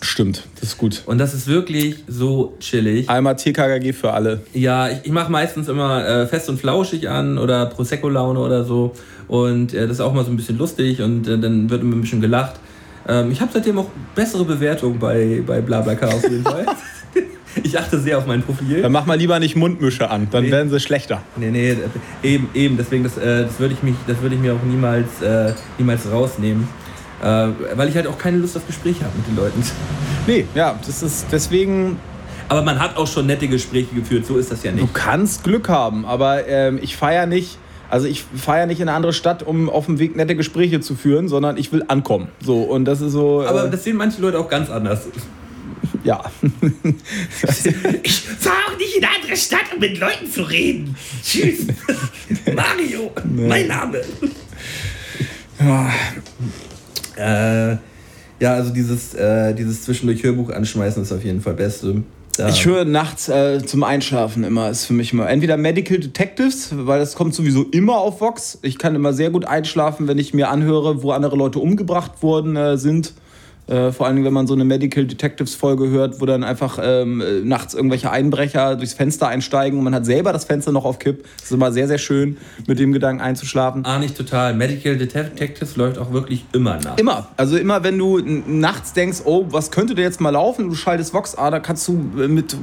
Stimmt, 0.00 0.46
das 0.56 0.70
ist 0.70 0.78
gut. 0.78 1.02
Und 1.06 1.16
das 1.16 1.32
ist 1.32 1.46
wirklich 1.46 2.04
so 2.06 2.54
chillig. 2.60 3.08
Einmal 3.08 3.36
TKKG 3.36 3.92
für 3.94 4.12
alle. 4.12 4.42
Ja, 4.52 4.90
ich, 4.90 4.98
ich 5.04 5.12
mache 5.12 5.32
meistens 5.32 5.68
immer 5.68 6.06
äh, 6.06 6.26
fest 6.26 6.50
und 6.50 6.58
flauschig 6.58 7.08
an 7.08 7.38
oder 7.38 7.66
Prosecco-Laune 7.66 8.38
oder 8.38 8.64
so. 8.64 8.92
Und 9.28 9.72
äh, 9.72 9.86
das 9.86 9.92
ist 9.92 10.00
auch 10.00 10.12
mal 10.12 10.24
so 10.24 10.30
ein 10.30 10.36
bisschen 10.36 10.58
lustig 10.58 11.00
und 11.00 11.26
äh, 11.26 11.38
dann 11.38 11.70
wird 11.70 11.80
immer 11.80 11.96
ein 11.96 12.02
bisschen 12.02 12.20
gelacht. 12.20 12.56
Ähm, 13.08 13.30
ich 13.30 13.40
habe 13.40 13.50
seitdem 13.52 13.78
auch 13.78 13.88
bessere 14.14 14.44
Bewertungen 14.44 14.98
bei, 14.98 15.42
bei 15.46 15.60
BlaBlaCar 15.62 16.14
auf 16.14 16.22
jeden 16.22 16.44
Fall. 16.44 16.66
ich 17.62 17.78
achte 17.78 17.98
sehr 18.00 18.18
auf 18.18 18.26
mein 18.26 18.42
Profil. 18.42 18.82
Dann 18.82 18.92
mach 18.92 19.06
mal 19.06 19.16
lieber 19.18 19.38
nicht 19.38 19.56
Mundmische 19.56 20.10
an, 20.10 20.28
dann 20.30 20.44
Nee. 20.44 20.50
werden 20.50 20.70
sie 20.70 20.80
schlechter. 20.80 21.22
Nee, 21.36 21.50
nee, 21.50 21.70
äh, 21.70 21.76
eben, 22.22 22.48
eben. 22.54 22.76
Deswegen, 22.76 23.04
das, 23.04 23.16
äh, 23.16 23.44
das 23.44 23.58
würde 23.60 23.74
ich, 23.74 23.82
mich- 23.82 23.94
das 24.06 24.20
würde 24.22 24.34
ich 24.34 24.40
mir 24.40 24.54
auch 24.54 24.62
niemals, 24.62 25.22
äh, 25.22 25.52
niemals 25.78 26.10
rausnehmen. 26.10 26.66
Äh, 27.22 27.26
weil 27.76 27.88
ich 27.88 27.94
halt 27.96 28.06
auch 28.06 28.18
keine 28.18 28.38
Lust 28.38 28.56
auf 28.56 28.66
Gespräche 28.66 29.04
habe 29.04 29.16
mit 29.16 29.26
den 29.28 29.36
Leuten. 29.36 29.62
Nee, 30.26 30.46
ja, 30.54 30.74
das 30.86 31.02
ist 31.02 31.26
deswegen, 31.30 31.98
Aber 32.48 32.62
man 32.62 32.78
hat 32.80 32.96
auch 32.96 33.06
schon 33.06 33.26
nette 33.26 33.46
Gespräche 33.46 33.94
geführt, 33.94 34.24
so 34.24 34.38
ist 34.38 34.50
das 34.50 34.62
ja 34.62 34.70
du 34.72 34.78
nicht. 34.78 34.94
kannst 34.94 35.44
Glück 35.44 35.68
haben, 35.68 36.06
aber 36.06 36.46
ähm, 36.48 36.78
ich 36.80 36.96
feiere 36.96 37.26
nicht, 37.26 37.58
also 37.90 38.06
ich 38.06 38.24
feiere 38.34 38.64
nicht 38.66 38.80
in 38.80 38.88
eine 38.88 38.96
andere 38.96 39.12
Stadt, 39.12 39.42
um 39.42 39.68
auf 39.68 39.84
dem 39.84 39.98
Weg 39.98 40.16
nette 40.16 40.34
Gespräche 40.34 40.80
zu 40.80 40.94
führen, 40.94 41.28
sondern 41.28 41.58
ich 41.58 41.72
will 41.72 41.84
ankommen. 41.88 42.28
So, 42.42 42.62
und 42.62 42.86
das 42.86 43.02
ist 43.02 43.12
so, 43.12 43.42
äh, 43.42 43.46
Aber 43.48 43.68
das 43.68 43.84
sehen 43.84 43.98
manche 43.98 44.22
Leute 44.22 44.38
auch 44.38 44.48
ganz 44.48 44.70
anders. 44.70 45.02
Ja. 46.04 46.22
Ich 48.02 48.20
fahre 48.20 48.56
auch 48.72 48.78
nicht 48.78 48.96
in 48.96 49.04
eine 49.04 49.14
andere 49.22 49.36
Stadt, 49.36 49.72
um 49.74 49.80
mit 49.80 49.98
Leuten 49.98 50.30
zu 50.30 50.42
reden. 50.42 50.94
Tschüss. 51.22 51.66
Mario, 52.54 53.10
mein 53.24 53.66
Name. 53.68 54.02
Äh, 57.16 57.72
ja, 58.40 58.54
also 58.54 58.70
dieses, 58.72 59.14
äh, 59.14 59.54
dieses 59.54 59.82
zwischendurch 59.82 60.22
Hörbuch 60.22 60.50
anschmeißen 60.50 61.02
ist 61.02 61.12
auf 61.12 61.24
jeden 61.24 61.40
Fall 61.40 61.54
Beste. 61.54 62.02
Da- 62.36 62.48
Ich 62.48 62.64
höre 62.66 62.84
nachts 62.84 63.28
äh, 63.28 63.64
zum 63.64 63.84
Einschlafen 63.84 64.42
immer, 64.42 64.68
ist 64.68 64.86
für 64.86 64.92
mich 64.92 65.12
immer 65.12 65.28
entweder 65.30 65.56
Medical 65.56 65.98
Detectives, 65.98 66.70
weil 66.72 66.98
das 66.98 67.14
kommt 67.14 67.32
sowieso 67.34 67.62
immer 67.62 67.96
auf 67.98 68.20
Vox. 68.20 68.58
Ich 68.62 68.76
kann 68.78 68.96
immer 68.96 69.12
sehr 69.12 69.30
gut 69.30 69.44
einschlafen, 69.44 70.08
wenn 70.08 70.18
ich 70.18 70.34
mir 70.34 70.48
anhöre, 70.48 71.02
wo 71.02 71.12
andere 71.12 71.36
Leute 71.36 71.60
umgebracht 71.60 72.22
worden 72.22 72.56
äh, 72.56 72.76
sind. 72.76 73.14
Äh, 73.66 73.92
vor 73.92 74.06
allem, 74.06 74.22
wenn 74.24 74.32
man 74.32 74.46
so 74.46 74.52
eine 74.54 74.64
Medical 74.64 75.06
Detectives 75.06 75.54
Folge 75.54 75.88
hört, 75.88 76.20
wo 76.20 76.26
dann 76.26 76.44
einfach 76.44 76.78
ähm, 76.82 77.20
äh, 77.20 77.40
nachts 77.40 77.72
irgendwelche 77.72 78.10
Einbrecher 78.10 78.76
durchs 78.76 78.92
Fenster 78.92 79.28
einsteigen 79.28 79.78
und 79.78 79.84
man 79.84 79.94
hat 79.94 80.04
selber 80.04 80.32
das 80.32 80.44
Fenster 80.44 80.70
noch 80.70 80.84
auf 80.84 80.98
Kipp. 80.98 81.24
Das 81.38 81.46
ist 81.46 81.52
immer 81.52 81.72
sehr, 81.72 81.88
sehr 81.88 81.98
schön, 81.98 82.36
mit 82.66 82.78
dem 82.78 82.92
Gedanken 82.92 83.22
einzuschlafen. 83.22 83.84
Ah, 83.86 83.98
nicht 83.98 84.16
total. 84.16 84.54
Medical 84.54 84.96
Detectives 84.96 85.76
läuft 85.76 85.98
auch 85.98 86.12
wirklich 86.12 86.44
immer 86.52 86.78
nach. 86.78 86.98
Immer. 86.98 87.28
Also 87.38 87.56
immer, 87.56 87.82
wenn 87.82 87.96
du 87.96 88.18
nachts 88.18 88.92
denkst, 88.92 89.22
oh, 89.24 89.46
was 89.48 89.70
könnte 89.70 89.94
denn 89.94 90.04
jetzt 90.04 90.20
mal 90.20 90.30
laufen, 90.30 90.68
du 90.68 90.74
schaltest 90.74 91.14
Vox, 91.14 91.34
ah, 91.34 91.50
da 91.50 91.60
kannst 91.60 91.88
du 91.88 91.92
äh, 92.18 92.28
mit 92.28 92.54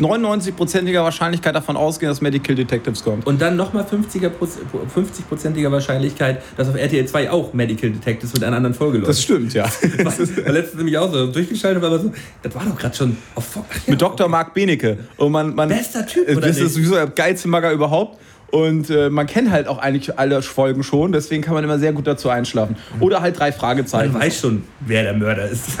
99%iger 0.00 1.04
Wahrscheinlichkeit 1.04 1.54
davon 1.54 1.76
ausgehen, 1.76 2.10
dass 2.10 2.22
Medical 2.22 2.54
Detectives 2.54 3.04
kommt. 3.04 3.26
Und 3.26 3.42
dann 3.42 3.56
nochmal 3.56 3.84
50er 3.84 4.30
Proz- 4.30 4.58
50%iger 4.94 5.70
Wahrscheinlichkeit, 5.70 6.42
dass 6.56 6.68
auf 6.68 6.76
RTL 6.76 7.04
2 7.04 7.30
auch 7.30 7.52
Medical 7.52 7.90
Detectives 7.90 8.32
mit 8.32 8.44
einer 8.44 8.56
anderen 8.56 8.74
Folge 8.74 8.98
läuft. 8.98 9.10
Das 9.10 9.22
stimmt, 9.22 9.52
ja. 9.52 9.66
was, 10.04 10.18
war 10.44 10.52
letztens 10.52 10.78
nämlich 10.78 10.98
auch 10.98 11.12
so 11.12 11.26
durchgeschaltet, 11.26 11.82
aber 11.82 11.98
so, 11.98 12.12
das 12.42 12.54
war 12.54 12.64
doch 12.64 12.76
gerade 12.76 12.96
schon 12.96 13.16
auf 13.34 13.44
Fox. 13.44 13.86
Mit 13.86 14.00
Dr. 14.00 14.28
Marc 14.28 14.54
Benecke. 14.54 14.98
Und 15.16 15.32
man, 15.32 15.54
man, 15.54 15.68
Bester 15.68 16.06
Typ, 16.06 16.28
oder 16.28 16.40
Das 16.40 16.56
nicht? 16.56 16.66
ist 16.66 16.74
sowieso 16.74 16.94
der 16.94 17.06
geilste 17.06 17.48
Magger 17.48 17.72
überhaupt. 17.72 18.18
Und 18.50 18.88
äh, 18.88 19.10
man 19.10 19.26
kennt 19.26 19.50
halt 19.50 19.68
auch 19.68 19.78
eigentlich 19.78 20.18
alle 20.18 20.40
Folgen 20.40 20.82
schon, 20.82 21.12
deswegen 21.12 21.42
kann 21.42 21.52
man 21.54 21.64
immer 21.64 21.78
sehr 21.78 21.92
gut 21.92 22.06
dazu 22.06 22.30
einschlafen. 22.30 22.76
Oder 22.98 23.20
halt 23.20 23.38
drei 23.38 23.52
Fragezeichen. 23.52 24.12
Man 24.12 24.22
weiß 24.22 24.40
schon, 24.40 24.64
wer 24.80 25.02
der 25.02 25.12
Mörder 25.12 25.50
ist. 25.50 25.78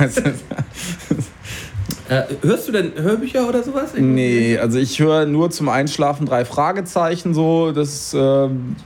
äh, 2.10 2.24
hörst 2.42 2.68
du 2.68 2.72
denn 2.72 2.92
Hörbücher 2.94 3.48
oder 3.48 3.62
sowas? 3.62 3.92
nee, 3.96 4.58
also 4.58 4.78
ich 4.78 4.98
höre 4.98 5.24
nur 5.24 5.50
zum 5.50 5.70
Einschlafen 5.70 6.26
drei 6.26 6.44
Fragezeichen 6.44 7.32
so. 7.32 7.72
Das, 7.72 8.12
ähm, 8.14 8.76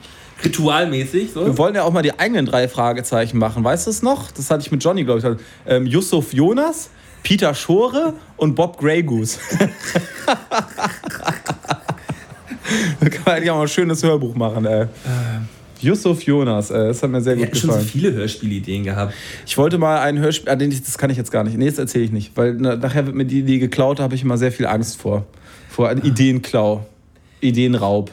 Ritualmäßig, 0.44 1.32
so? 1.32 1.46
wir 1.46 1.58
wollen 1.58 1.74
ja 1.74 1.84
auch 1.84 1.92
mal 1.92 2.02
die 2.02 2.18
eigenen 2.18 2.46
drei 2.46 2.68
Fragezeichen 2.68 3.38
machen. 3.38 3.62
Weißt 3.62 3.86
du 3.86 3.90
es 3.90 4.02
noch? 4.02 4.30
Das 4.32 4.50
hatte 4.50 4.64
ich 4.64 4.72
mit 4.72 4.82
Johnny, 4.82 5.04
glaube 5.04 5.20
ich. 5.20 5.26
Ähm, 5.66 5.86
Yusuf 5.86 6.32
Jonas, 6.32 6.90
Peter 7.22 7.54
Schore 7.54 8.14
und 8.36 8.54
Bob 8.54 8.78
Grey 8.78 9.02
Goose. 9.02 9.38
da 10.26 10.36
kann 13.08 13.22
man 13.24 13.34
eigentlich 13.34 13.50
auch 13.50 13.56
mal 13.56 13.62
ein 13.62 13.68
schönes 13.68 14.02
Hörbuch 14.02 14.34
machen, 14.34 14.64
ey. 14.66 14.86
Yusuf 15.80 16.22
Jonas, 16.22 16.70
ey, 16.70 16.88
das 16.88 17.02
hat 17.02 17.10
mir 17.10 17.20
sehr 17.20 17.36
Wir 17.36 17.46
gut 17.46 17.54
hatten 17.54 17.60
schon 17.60 17.70
so 17.70 17.76
gefallen. 17.76 17.88
viele 17.88 18.12
Hörspielideen 18.12 18.84
gehabt. 18.84 19.14
Ich 19.46 19.58
wollte 19.58 19.78
mal 19.78 20.00
ein 20.00 20.18
Hörspiel, 20.18 20.48
ah, 20.48 20.56
das 20.56 20.98
kann 20.98 21.10
ich 21.10 21.16
jetzt 21.16 21.32
gar 21.32 21.44
nicht. 21.44 21.58
Nee, 21.58 21.68
das 21.68 21.78
erzähle 21.78 22.04
ich 22.04 22.12
nicht, 22.12 22.36
weil 22.36 22.54
na, 22.54 22.76
nachher 22.76 23.06
wird 23.06 23.16
mir 23.16 23.24
die 23.24 23.40
Idee 23.40 23.58
geklaut, 23.58 23.98
da 23.98 24.04
habe 24.04 24.14
ich 24.14 24.22
immer 24.22 24.38
sehr 24.38 24.52
viel 24.52 24.66
Angst 24.66 25.00
vor. 25.00 25.26
Vor 25.68 25.88
einem 25.88 26.04
Ideenklau, 26.04 26.86
Ideenraub. 27.40 28.10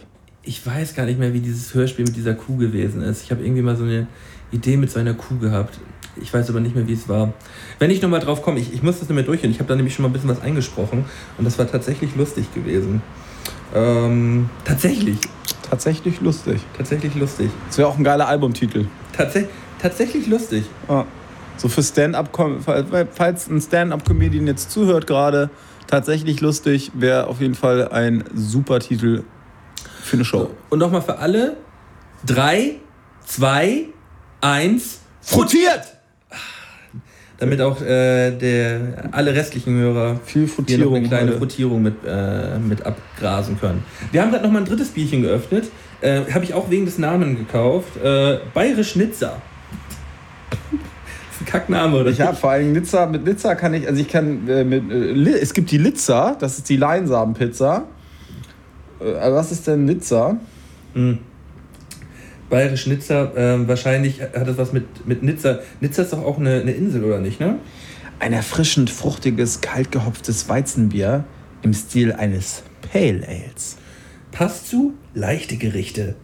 Ich 0.50 0.66
weiß 0.66 0.96
gar 0.96 1.06
nicht 1.06 1.20
mehr, 1.20 1.32
wie 1.32 1.42
dieses 1.42 1.76
Hörspiel 1.76 2.06
mit 2.06 2.16
dieser 2.16 2.34
Kuh 2.34 2.58
gewesen 2.58 3.04
ist. 3.04 3.22
Ich 3.22 3.30
habe 3.30 3.44
irgendwie 3.46 3.62
mal 3.62 3.76
so 3.76 3.84
eine 3.84 4.08
Idee 4.52 4.78
mit 4.78 4.90
so 4.90 5.00
einer 5.00 5.14
Kuh 5.14 5.38
gehabt. 5.38 5.78
Ich 6.20 6.34
weiß 6.34 6.50
aber 6.50 6.60
nicht 6.60 6.74
mehr, 6.74 6.88
wie 6.88 6.94
es 6.94 7.08
war. 7.08 7.34
Wenn 7.78 7.92
ich 7.92 8.02
nochmal 8.02 8.20
drauf 8.20 8.42
komme, 8.42 8.60
ich, 8.60 8.74
ich 8.74 8.82
muss 8.82 8.98
das 8.98 9.08
nicht 9.10 9.16
mehr 9.16 9.24
durchhören. 9.24 9.52
Ich 9.52 9.60
habe 9.60 9.68
da 9.70 9.76
nämlich 9.76 9.94
schon 9.94 10.02
mal 10.02 10.10
ein 10.10 10.14
bisschen 10.14 10.30
was 10.30 10.42
eingesprochen 10.42 11.06
und 11.38 11.46
das 11.46 11.60
war 11.60 11.70
tatsächlich 11.70 12.16
lustig 12.16 12.52
gewesen. 12.56 13.04
Ähm, 13.76 14.50
tatsächlich, 14.66 15.20
Tatsächlich 15.70 16.20
lustig. 16.20 16.60
tatsächlich 16.76 17.14
lustig. 17.14 17.52
Das 17.68 17.78
wäre 17.78 17.88
auch 17.88 18.00
ein 18.00 18.04
geiler 18.04 18.28
Albumtitel. 18.28 18.88
Tatsä 19.16 19.48
tatsächlich 19.80 20.26
lustig. 20.26 20.66
Ja. 20.88 21.06
So 21.58 21.68
für 21.68 21.84
Stand-up, 21.84 22.36
falls 23.14 23.48
ein 23.50 23.62
Stand-up-Comedian 23.62 24.48
jetzt 24.48 24.72
zuhört 24.72 25.06
gerade, 25.06 25.52
tatsächlich 25.86 26.42
lustig, 26.42 26.92
wäre 26.96 27.28
auf 27.28 27.40
jeden 27.40 27.54
Fall 27.54 27.90
ein 27.90 28.24
super 28.34 28.80
Titel 28.80 29.26
für 30.10 30.18
eine 30.18 30.26
Show. 30.26 30.50
Und 30.70 30.80
nochmal 30.80 31.02
für 31.02 31.18
alle. 31.18 31.58
Drei, 32.26 32.76
zwei, 33.26 33.86
eins. 34.42 35.00
Frotiert! 35.22 35.96
Damit 37.38 37.62
auch 37.62 37.82
äh, 37.82 38.32
der, 38.32 39.10
alle 39.12 39.34
restlichen 39.34 39.74
Hörer 39.78 40.20
Viel 40.26 40.50
hier 40.68 40.80
noch 40.80 40.94
eine 40.94 41.08
kleine 41.08 41.40
heute. 41.40 41.68
Mit, 41.68 41.96
äh, 42.06 42.60
mit 42.60 42.86
abgrasen 42.86 43.58
können. 43.58 43.86
Wir 44.12 44.22
haben 44.22 44.32
gerade 44.32 44.44
noch 44.44 44.52
mal 44.52 44.60
ein 44.60 44.66
drittes 44.66 44.90
Bierchen 44.90 45.22
geöffnet. 45.22 45.70
Äh, 46.02 46.24
Habe 46.34 46.44
ich 46.44 46.54
auch 46.54 46.70
wegen 46.70 46.86
des 46.86 46.98
Namens 46.98 47.40
gekauft. 47.40 47.96
Äh, 48.04 48.40
Bayerisch 48.54 48.98
Nizza. 48.98 49.42
Das 50.50 50.60
ist 51.36 51.42
ein 51.42 51.46
Kackname, 51.46 51.96
oder? 51.96 52.10
Ich 52.10 52.20
habe 52.20 52.36
vor 52.36 52.50
allem 52.50 52.74
Nizza, 52.74 53.06
mit 53.06 53.24
Nizza 53.24 53.56
kann 53.56 53.74
ich, 53.74 53.88
also 53.88 54.02
ich 54.02 54.10
kann 54.10 54.46
äh, 54.50 54.66
mit, 54.66 54.92
äh, 54.92 55.40
es 55.40 55.54
gibt 55.54 55.72
die 55.72 55.78
Litza, 55.78 56.36
das 56.38 56.58
ist 56.58 56.68
die 56.68 56.76
Leinsamenpizza. 56.76 57.86
Äh, 59.00 59.16
aber 59.16 59.36
was 59.36 59.52
ist 59.52 59.68
denn 59.68 59.86
Nizza? 59.86 60.38
Bayerisch 62.50 62.88
Nizza, 62.88 63.32
äh, 63.36 63.68
wahrscheinlich 63.68 64.22
hat 64.22 64.48
das 64.48 64.58
was 64.58 64.74
mit, 64.74 65.08
mit 65.08 65.24
Nizza. 65.24 65.60
Nizza 65.82 66.02
ist 66.02 66.14
doch 66.14 66.24
auch 66.24 66.38
eine, 66.40 66.62
eine 66.62 66.72
Insel, 66.72 67.04
oder 67.04 67.20
nicht, 67.20 67.40
ne? 67.40 67.60
Ein 68.20 68.34
erfrischend 68.34 68.90
fruchtiges, 68.90 69.62
kalt 69.62 69.92
gehopftes 69.92 70.50
Weizenbier 70.50 71.24
im 71.62 71.74
Stil 71.74 72.12
eines 72.12 72.64
Pale 72.92 73.26
Ales. 73.28 73.78
Passt 74.32 74.68
zu 74.68 74.94
leichte 75.14 75.58
Gerichte. 75.58 76.16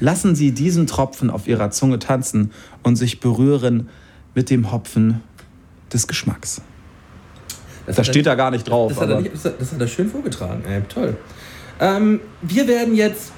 Lassen 0.00 0.34
Sie 0.34 0.52
diesen 0.52 0.86
Tropfen 0.86 1.30
auf 1.30 1.46
Ihrer 1.48 1.70
Zunge 1.70 1.98
tanzen 1.98 2.52
und 2.82 2.96
sich 2.96 3.20
berühren 3.20 3.88
mit 4.34 4.50
dem 4.50 4.70
Hopfen 4.72 5.22
des 5.92 6.06
Geschmacks. 6.06 6.62
Das 7.86 7.96
Da 7.96 8.00
hat 8.02 8.08
er 8.08 8.12
steht 8.12 8.26
da 8.26 8.34
gar 8.34 8.50
nicht 8.50 8.68
drauf. 8.68 8.92
Das 8.92 9.00
hat, 9.00 9.10
er 9.10 9.20
nicht, 9.20 9.34
das, 9.34 9.44
hat, 9.44 9.54
das 9.60 9.72
er 9.72 9.88
schön 9.88 10.08
vorgetragen. 10.08 10.62
Ey, 10.68 10.82
toll. 10.88 11.16
Ähm, 11.80 12.20
wir 12.42 12.68
werden 12.68 12.94
jetzt. 12.94 13.32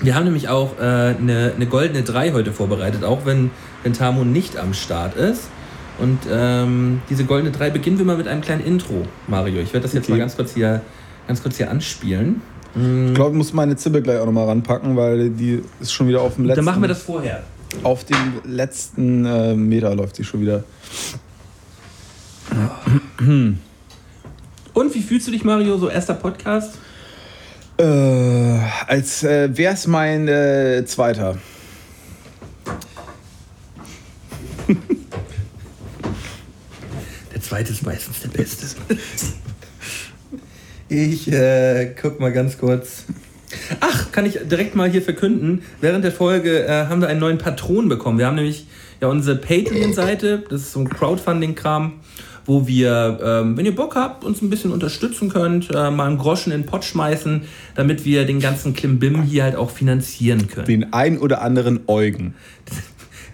Wir 0.00 0.14
haben 0.14 0.24
nämlich 0.24 0.48
auch 0.48 0.78
äh, 0.78 0.82
eine, 0.82 1.52
eine 1.54 1.66
goldene 1.66 2.02
3 2.02 2.32
heute 2.32 2.52
vorbereitet, 2.52 3.04
auch 3.04 3.24
wenn, 3.24 3.50
wenn 3.82 3.92
Tamu 3.92 4.24
nicht 4.24 4.56
am 4.56 4.74
Start 4.74 5.16
ist. 5.16 5.42
Und 5.98 6.18
ähm, 6.30 7.02
diese 7.08 7.24
goldene 7.24 7.52
3 7.52 7.70
beginnen 7.70 7.98
wir 7.98 8.04
mal 8.04 8.16
mit 8.16 8.26
einem 8.26 8.40
kleinen 8.40 8.64
Intro, 8.64 9.06
Mario. 9.28 9.60
Ich 9.60 9.72
werde 9.72 9.84
das 9.84 9.92
jetzt 9.92 10.04
Okay. 10.04 10.12
mal 10.12 10.18
ganz 10.18 10.36
kurz 10.36 10.54
hier, 10.54 10.80
ganz 11.28 11.42
kurz 11.42 11.56
hier 11.58 11.70
anspielen. 11.70 12.40
ich 12.74 13.14
glaube, 13.14 13.32
ich 13.32 13.36
muss 13.36 13.52
meine 13.52 13.76
Zibbe 13.76 14.02
gleich 14.02 14.18
auch 14.18 14.26
nochmal 14.26 14.46
ranpacken, 14.46 14.96
weil 14.96 15.30
die 15.30 15.62
ist 15.80 15.92
schon 15.92 16.08
wieder 16.08 16.22
auf 16.22 16.34
dem 16.34 16.46
letzten. 16.46 16.56
Dann 16.56 16.64
machen 16.64 16.82
wir 16.82 16.88
das 16.88 17.02
vorher. 17.02 17.42
Auf 17.84 18.04
dem 18.04 18.40
letzten 18.44 19.24
äh, 19.24 19.54
Meter 19.54 19.94
läuft 19.94 20.16
sie 20.16 20.24
schon 20.24 20.40
wieder. 20.40 20.64
Und 24.74 24.94
wie 24.94 25.02
fühlst 25.02 25.26
du 25.26 25.30
dich, 25.30 25.44
Mario? 25.44 25.76
So 25.78 25.88
erster 25.88 26.14
Podcast? 26.14 26.78
Äh, 27.78 28.58
als 28.86 29.22
äh, 29.22 29.56
wär's 29.56 29.86
mein 29.86 30.28
äh, 30.28 30.84
zweiter. 30.86 31.38
Der 37.34 37.40
zweite 37.40 37.72
ist 37.72 37.84
meistens 37.84 38.20
der 38.20 38.28
beste. 38.28 38.66
Ich 40.88 41.32
äh, 41.32 41.94
guck 42.00 42.20
mal 42.20 42.32
ganz 42.32 42.58
kurz. 42.58 43.04
Ach, 43.80 44.12
kann 44.12 44.26
ich 44.26 44.38
direkt 44.44 44.74
mal 44.74 44.90
hier 44.90 45.02
verkünden. 45.02 45.62
Während 45.80 46.04
der 46.04 46.12
Folge 46.12 46.66
äh, 46.66 46.86
haben 46.86 47.00
wir 47.00 47.08
einen 47.08 47.20
neuen 47.20 47.38
Patron 47.38 47.88
bekommen. 47.88 48.18
Wir 48.18 48.26
haben 48.26 48.36
nämlich 48.36 48.66
ja 49.00 49.08
unsere 49.08 49.36
Patreon-Seite, 49.36 50.44
das 50.48 50.62
ist 50.62 50.72
so 50.72 50.80
ein 50.80 50.88
Crowdfunding-Kram, 50.88 52.00
wo 52.46 52.66
wir, 52.66 53.18
ähm, 53.22 53.56
wenn 53.56 53.64
ihr 53.64 53.74
Bock 53.74 53.94
habt, 53.94 54.24
uns 54.24 54.42
ein 54.42 54.50
bisschen 54.50 54.72
unterstützen 54.72 55.28
könnt, 55.28 55.70
äh, 55.74 55.90
mal 55.90 56.06
einen 56.06 56.18
Groschen 56.18 56.52
in 56.52 56.62
den 56.62 56.66
Pott 56.66 56.84
schmeißen, 56.84 57.42
damit 57.74 58.04
wir 58.04 58.24
den 58.24 58.40
ganzen 58.40 58.74
Klimbim 58.74 59.22
hier 59.22 59.44
halt 59.44 59.56
auch 59.56 59.70
finanzieren 59.70 60.48
können. 60.48 60.66
Den 60.66 60.92
ein 60.92 61.18
oder 61.18 61.42
anderen 61.42 61.80
Eugen. 61.86 62.34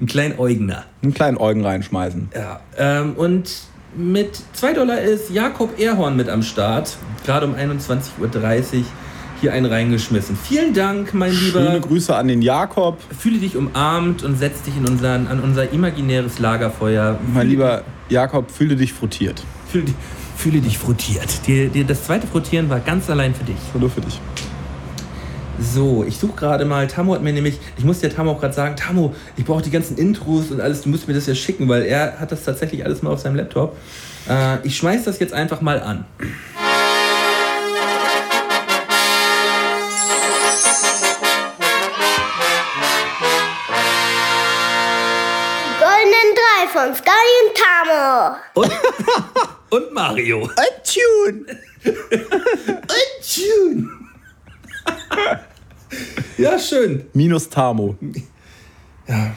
Ein 0.00 0.06
kleinen 0.06 0.38
Eugener. 0.38 0.84
Einen 1.02 1.12
kleinen 1.12 1.38
Eugen 1.38 1.64
reinschmeißen. 1.64 2.28
Ja, 2.32 2.60
ähm, 2.76 3.14
und 3.14 3.50
mit 3.96 4.40
2 4.52 4.74
Dollar 4.74 5.00
ist 5.00 5.30
Jakob 5.30 5.80
Erhorn 5.80 6.16
mit 6.16 6.28
am 6.28 6.44
Start. 6.44 6.96
Gerade 7.26 7.46
um 7.46 7.54
21.30 7.54 8.20
Uhr 8.20 8.84
hier 9.40 9.52
einen 9.52 9.66
reingeschmissen. 9.66 10.36
Vielen 10.36 10.74
Dank, 10.74 11.14
mein 11.14 11.32
Schöne 11.32 11.74
Lieber. 11.74 11.86
Grüße 11.86 12.14
an 12.14 12.28
den 12.28 12.42
Jakob. 12.42 12.98
Fühle 13.18 13.38
dich 13.38 13.56
umarmt 13.56 14.22
und 14.22 14.38
setz 14.38 14.62
dich 14.62 14.76
in 14.76 14.86
unseren, 14.88 15.26
an 15.28 15.40
unser 15.40 15.72
imaginäres 15.72 16.38
Lagerfeuer. 16.38 17.18
Mein 17.34 17.48
lieber 17.48 17.82
Jakob, 18.08 18.50
fühle 18.50 18.76
dich 18.76 18.92
frottiert. 18.92 19.42
Fühle, 19.70 19.84
dich- 19.84 19.94
fühle 20.36 20.60
dich 20.60 20.78
frottiert. 20.78 21.46
Dir, 21.46 21.68
dir, 21.68 21.84
das 21.84 22.04
zweite 22.04 22.26
Frottieren 22.26 22.68
war 22.70 22.80
ganz 22.80 23.08
allein 23.10 23.34
für 23.34 23.44
dich. 23.44 23.56
Nur 23.78 23.90
für 23.90 24.00
dich. 24.00 24.20
So, 25.60 26.04
ich 26.06 26.16
suche 26.18 26.36
gerade 26.36 26.64
mal, 26.64 26.86
Tamo 26.86 27.14
hat 27.14 27.22
mir 27.22 27.32
nämlich, 27.32 27.58
ich 27.76 27.84
muss 27.84 27.98
dir 27.98 28.14
Tamo 28.14 28.30
auch 28.30 28.40
gerade 28.40 28.54
sagen, 28.54 28.76
Tamo, 28.76 29.12
ich 29.36 29.44
brauche 29.44 29.60
die 29.62 29.70
ganzen 29.70 29.96
Intros 29.98 30.52
und 30.52 30.60
alles, 30.60 30.82
du 30.82 30.88
musst 30.88 31.08
mir 31.08 31.14
das 31.14 31.26
ja 31.26 31.34
schicken, 31.34 31.68
weil 31.68 31.82
er 31.82 32.20
hat 32.20 32.30
das 32.30 32.44
tatsächlich 32.44 32.84
alles 32.84 33.02
mal 33.02 33.10
auf 33.10 33.18
seinem 33.18 33.34
Laptop. 33.34 33.76
Äh, 34.28 34.58
ich 34.64 34.76
schmeiß 34.76 35.02
das 35.04 35.18
jetzt 35.18 35.32
einfach 35.34 35.60
mal 35.60 35.80
an. 35.82 36.04
Und, 48.54 48.70
und 49.70 49.92
Mario. 49.92 50.50
Tune! 50.84 51.44
Tune. 53.22 53.88
ja, 56.36 56.58
schön. 56.58 57.06
Minus 57.12 57.48
Tamo. 57.48 57.96
Ja, 59.06 59.34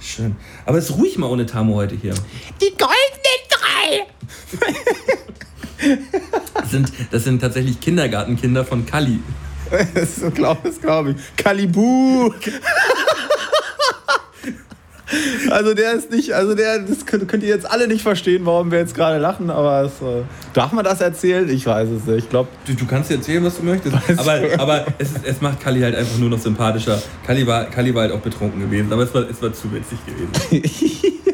schön. 0.00 0.36
Aber 0.66 0.78
es 0.78 0.90
ist 0.90 0.96
ruhig 0.96 1.18
mal 1.18 1.26
ohne 1.26 1.46
Tamo 1.46 1.74
heute 1.74 1.94
hier. 1.94 2.14
Die 2.60 2.70
goldenen 2.70 3.44
drei! 3.50 4.06
Das 6.54 6.70
sind, 6.70 6.92
das 7.10 7.24
sind 7.24 7.40
tatsächlich 7.40 7.80
Kindergartenkinder 7.80 8.64
von 8.64 8.86
Kali. 8.86 9.20
Das 9.94 10.20
glaube 10.34 10.70
glaub 10.80 11.06
ich. 11.08 11.16
Kalibu! 11.36 12.32
Also 15.50 15.74
der 15.74 15.92
ist 15.92 16.10
nicht, 16.10 16.32
also 16.32 16.54
der, 16.54 16.78
das 16.80 17.06
könnt, 17.06 17.28
könnt 17.28 17.42
ihr 17.42 17.48
jetzt 17.48 17.70
alle 17.70 17.88
nicht 17.88 18.02
verstehen, 18.02 18.46
warum 18.46 18.70
wir 18.70 18.78
jetzt 18.78 18.94
gerade 18.94 19.18
lachen, 19.18 19.50
aber 19.50 19.82
es, 19.82 19.92
äh, 20.00 20.22
darf 20.52 20.72
man 20.72 20.84
das 20.84 21.00
erzählen? 21.00 21.48
Ich 21.48 21.66
weiß 21.66 21.88
es 21.90 22.04
nicht. 22.06 22.24
Ich 22.24 22.30
glaube, 22.30 22.48
Du, 22.66 22.74
du 22.74 22.86
kannst 22.86 23.10
dir 23.10 23.16
erzählen, 23.16 23.44
was 23.44 23.56
du 23.58 23.64
möchtest. 23.64 23.94
Aber 24.16 24.38
aber 24.58 24.86
es, 24.98 25.10
es 25.24 25.40
macht 25.40 25.60
Kali 25.60 25.80
halt 25.80 25.94
einfach 25.96 26.18
nur 26.18 26.30
noch 26.30 26.38
sympathischer. 26.38 27.00
Kali 27.26 27.46
war, 27.46 27.64
Kali 27.66 27.94
war 27.94 28.02
halt 28.02 28.12
auch 28.12 28.20
betrunken 28.20 28.60
gewesen, 28.60 28.92
aber 28.92 29.02
es 29.02 29.14
war, 29.14 29.28
es 29.28 29.40
war 29.42 29.52
zu 29.52 29.72
witzig 29.72 29.98
gewesen. 30.06 30.62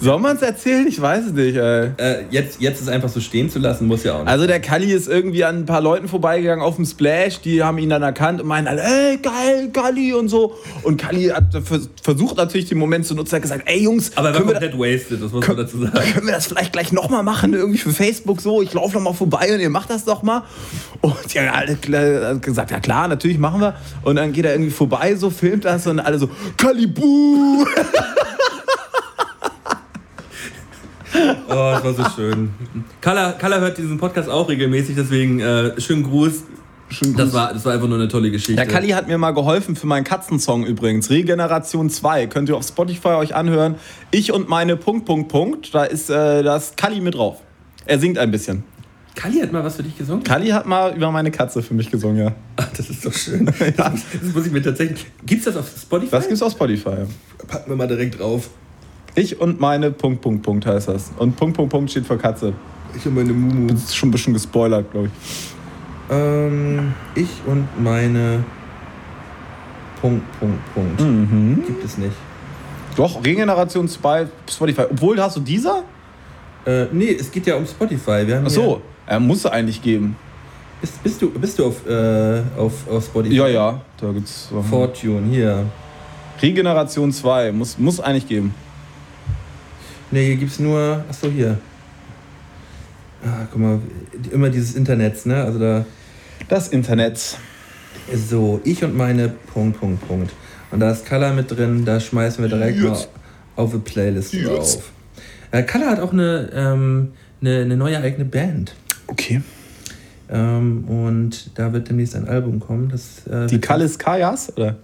Soll 0.00 0.18
man 0.18 0.36
es 0.36 0.42
erzählen? 0.42 0.86
Ich 0.88 1.00
weiß 1.00 1.26
es 1.26 1.32
nicht, 1.32 1.56
ey. 1.56 1.90
Äh, 1.96 2.24
jetzt, 2.30 2.60
jetzt 2.60 2.80
ist 2.80 2.88
einfach 2.88 3.08
so 3.08 3.20
stehen 3.20 3.50
zu 3.50 3.58
lassen, 3.58 3.86
muss 3.86 4.04
ja 4.04 4.14
auch 4.14 4.18
nicht. 4.20 4.28
Also 4.28 4.46
der 4.46 4.60
Kalli 4.60 4.92
ist 4.92 5.08
irgendwie 5.08 5.44
an 5.44 5.58
ein 5.60 5.66
paar 5.66 5.80
Leuten 5.80 6.08
vorbeigegangen 6.08 6.64
auf 6.64 6.76
dem 6.76 6.84
Splash, 6.84 7.40
die 7.40 7.62
haben 7.62 7.78
ihn 7.78 7.90
dann 7.90 8.02
erkannt 8.02 8.40
und 8.40 8.46
meinen 8.48 8.66
alle, 8.68 8.82
ey, 8.82 9.18
geil, 9.18 9.70
Kalli 9.72 10.12
und 10.12 10.28
so. 10.28 10.54
Und 10.82 10.96
Kalli 11.00 11.28
hat 11.28 11.52
vers- 11.64 11.88
versucht 12.02 12.36
natürlich 12.36 12.68
den 12.68 12.78
Moment 12.78 13.06
zu 13.06 13.14
nutzen, 13.14 13.34
hat 13.36 13.42
gesagt, 13.42 13.62
ey 13.66 13.82
Jungs, 13.82 14.12
Aber 14.16 14.28
er 14.28 14.34
können 14.34 14.48
wir, 14.48 14.54
komplett 14.54 14.78
wasted, 14.78 15.22
das 15.22 15.32
muss 15.32 15.46
man 15.46 15.56
dazu 15.56 15.78
sagen. 15.82 15.92
können 16.12 16.26
wir 16.26 16.34
das 16.34 16.46
vielleicht 16.46 16.72
gleich 16.72 16.92
nochmal 16.92 17.22
machen, 17.22 17.52
irgendwie 17.54 17.78
für 17.78 17.90
Facebook 17.92 18.40
so, 18.40 18.62
ich 18.62 18.72
laufe 18.72 18.94
nochmal 18.94 19.14
vorbei 19.14 19.52
und 19.54 19.60
ihr 19.60 19.70
macht 19.70 19.90
das 19.90 20.04
doch 20.04 20.22
mal. 20.22 20.42
Und 21.00 21.14
die 21.32 21.40
haben 21.40 21.48
alle 21.48 21.74
klar- 21.76 22.34
gesagt, 22.36 22.70
ja 22.70 22.80
klar, 22.80 23.08
natürlich 23.08 23.38
machen 23.38 23.60
wir. 23.60 23.74
Und 24.02 24.16
dann 24.16 24.32
geht 24.32 24.44
er 24.44 24.52
irgendwie 24.52 24.70
vorbei, 24.70 25.14
so 25.16 25.30
filmt 25.30 25.64
das 25.64 25.86
und 25.86 26.00
alle 26.00 26.18
so, 26.18 26.28
Kalibu! 26.56 27.64
Oh, 31.14 31.48
das 31.48 31.84
war 31.84 31.94
so 31.94 32.04
schön. 32.16 32.50
Kalla, 33.00 33.32
Kalla 33.32 33.58
hört 33.58 33.78
diesen 33.78 33.98
Podcast 33.98 34.28
auch 34.28 34.48
regelmäßig, 34.48 34.96
deswegen 34.96 35.40
äh, 35.40 35.80
schönen 35.80 36.02
Gruß. 36.02 36.44
Schönen 36.92 37.16
Das 37.16 37.32
war, 37.32 37.52
das 37.52 37.64
war 37.64 37.72
einfach 37.72 37.88
nur 37.88 37.98
eine 37.98 38.08
tolle 38.08 38.30
Geschichte. 38.30 38.56
Der 38.56 38.66
Kalli 38.66 38.90
hat 38.90 39.08
mir 39.08 39.16
mal 39.16 39.32
geholfen 39.32 39.76
für 39.76 39.86
meinen 39.86 40.04
Katzensong 40.04 40.64
übrigens. 40.64 41.10
Regeneration 41.10 41.88
2. 41.88 42.26
Könnt 42.26 42.48
ihr 42.48 42.56
auf 42.56 42.66
Spotify 42.66 43.08
euch 43.08 43.34
anhören. 43.34 43.76
Ich 44.10 44.32
und 44.32 44.48
meine 44.48 44.76
Punkt, 44.76 45.06
Punkt, 45.06 45.28
Punkt. 45.28 45.74
Da 45.74 45.84
ist 45.84 46.10
äh, 46.10 46.42
das 46.42 46.76
Kalli 46.76 47.00
mit 47.00 47.14
drauf. 47.14 47.38
Er 47.86 47.98
singt 47.98 48.18
ein 48.18 48.30
bisschen. 48.30 48.64
Kalli 49.14 49.40
hat 49.40 49.52
mal 49.52 49.64
was 49.64 49.76
für 49.76 49.82
dich 49.82 49.96
gesungen? 49.96 50.22
Kalli 50.22 50.48
hat 50.48 50.66
mal 50.66 50.94
über 50.94 51.10
meine 51.10 51.30
Katze 51.30 51.62
für 51.62 51.74
mich 51.74 51.90
gesungen, 51.90 52.18
ja. 52.18 52.32
Ach, 52.56 52.68
das 52.76 52.88
ist 52.88 53.04
doch 53.04 53.12
schön. 53.12 53.46
Das, 53.76 53.92
muss, 53.92 54.02
das 54.22 54.34
muss 54.34 54.46
ich 54.46 54.52
mir 54.52 54.62
tatsächlich. 54.62 55.06
Gibt's 55.24 55.44
das 55.44 55.56
auf 55.56 55.68
Spotify? 55.68 56.10
Das 56.10 56.28
gibt's 56.28 56.42
auf 56.42 56.52
Spotify. 56.52 57.06
Packen 57.46 57.70
wir 57.70 57.76
mal 57.76 57.88
direkt 57.88 58.18
drauf. 58.18 58.48
Ich 59.14 59.40
und 59.40 59.60
meine 59.60 59.90
Punkt, 59.90 60.22
Punkt, 60.22 60.42
Punkt 60.42 60.66
heißt 60.66 60.88
das. 60.88 61.12
Und 61.18 61.36
Punkt, 61.36 61.56
Punkt, 61.56 61.70
Punkt 61.70 61.90
steht 61.90 62.06
für 62.06 62.16
Katze. 62.16 62.54
Ich 62.96 63.06
und 63.06 63.14
meine 63.14 63.32
Mumu. 63.32 63.68
Das 63.68 63.84
ist 63.84 63.96
schon 63.96 64.08
ein 64.08 64.12
bisschen 64.12 64.32
gespoilert, 64.32 64.90
glaube 64.90 65.08
ich. 65.08 66.14
Ähm, 66.14 66.94
ich 67.14 67.28
und 67.46 67.68
meine. 67.82 68.44
Punkt, 70.00 70.24
Punkt, 70.40 70.74
Punkt. 70.74 71.00
Mhm. 71.00 71.62
Gibt 71.66 71.84
es 71.84 71.98
nicht. 71.98 72.12
Doch, 72.96 73.24
Regeneration 73.24 73.88
2, 73.88 74.26
Spotify. 74.50 74.82
Obwohl, 74.90 75.20
hast 75.20 75.36
du 75.36 75.40
dieser? 75.40 75.84
Äh, 76.66 76.86
nee, 76.92 77.16
es 77.18 77.30
geht 77.30 77.46
ja 77.46 77.56
um 77.56 77.66
Spotify. 77.66 78.26
Wir 78.26 78.36
haben 78.36 78.46
Ach 78.46 78.50
so, 78.50 78.82
er 79.06 79.20
muss 79.20 79.46
eigentlich 79.46 79.80
geben. 79.80 80.16
Bist, 80.80 81.02
bist, 81.02 81.22
du, 81.22 81.30
bist 81.30 81.58
du 81.58 81.66
auf, 81.66 81.86
äh, 81.86 82.42
auf, 82.58 82.72
auf 82.90 83.04
Spotify? 83.04 83.34
Ja, 83.34 83.46
ja, 83.46 83.80
da 84.00 84.12
gibt's. 84.12 84.48
Fortune, 84.68 85.28
hier. 85.30 85.64
Regeneration 86.40 87.12
2, 87.12 87.52
muss, 87.52 87.78
muss 87.78 88.00
eigentlich 88.00 88.26
geben. 88.26 88.52
Nee, 90.12 90.26
hier 90.26 90.36
gibt's 90.36 90.58
nur. 90.58 91.04
Achso, 91.08 91.28
hier. 91.28 91.58
Ah, 93.24 93.46
guck 93.50 93.60
mal, 93.60 93.78
immer 94.30 94.50
dieses 94.50 94.74
Internets, 94.74 95.26
ne? 95.26 95.42
Also 95.42 95.58
da. 95.58 95.84
Das 96.48 96.68
Internet. 96.68 97.38
So, 98.14 98.60
ich 98.64 98.84
und 98.84 98.96
meine 98.96 99.28
Punkt, 99.28 99.80
Punkt, 99.80 100.06
Punkt. 100.06 100.32
Und 100.70 100.80
da 100.80 100.90
ist 100.90 101.06
Color 101.06 101.32
mit 101.32 101.50
drin, 101.50 101.84
da 101.84 102.00
schmeißen 102.00 102.42
wir 102.42 102.48
direkt 102.48 102.78
Jetzt. 102.78 102.84
mal 103.56 103.62
auf 103.62 103.72
die 103.72 103.78
Playlist 103.78 104.32
Jetzt. 104.32 104.48
drauf. 104.48 104.90
Äh, 105.50 105.62
Color 105.62 105.86
hat 105.90 106.00
auch 106.00 106.12
eine, 106.12 106.50
ähm, 106.54 107.12
eine, 107.40 107.60
eine 107.62 107.76
neue 107.76 107.98
eigene 107.98 108.24
Band. 108.24 108.74
Okay. 109.06 109.42
Ähm, 110.30 110.84
und 110.88 111.50
da 111.58 111.72
wird 111.72 111.88
demnächst 111.90 112.16
ein 112.16 112.26
Album 112.26 112.58
kommen. 112.58 112.88
Das, 112.88 113.26
äh, 113.26 113.46
Die 113.46 113.60
Kallis 113.60 113.98
Kajas? 113.98 114.52
Oder? 114.56 114.76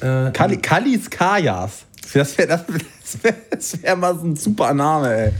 äh, 0.00 0.30
Kali, 0.32 0.98
Kajas. 0.98 1.84
Das 2.12 2.38
wäre 2.38 2.48
das 2.48 3.22
wär, 3.22 3.34
das 3.50 3.82
wär 3.82 3.96
mal 3.96 4.14
so 4.18 4.26
ein 4.26 4.36
super 4.36 4.72
Name, 4.74 5.14
ey. 5.14 5.32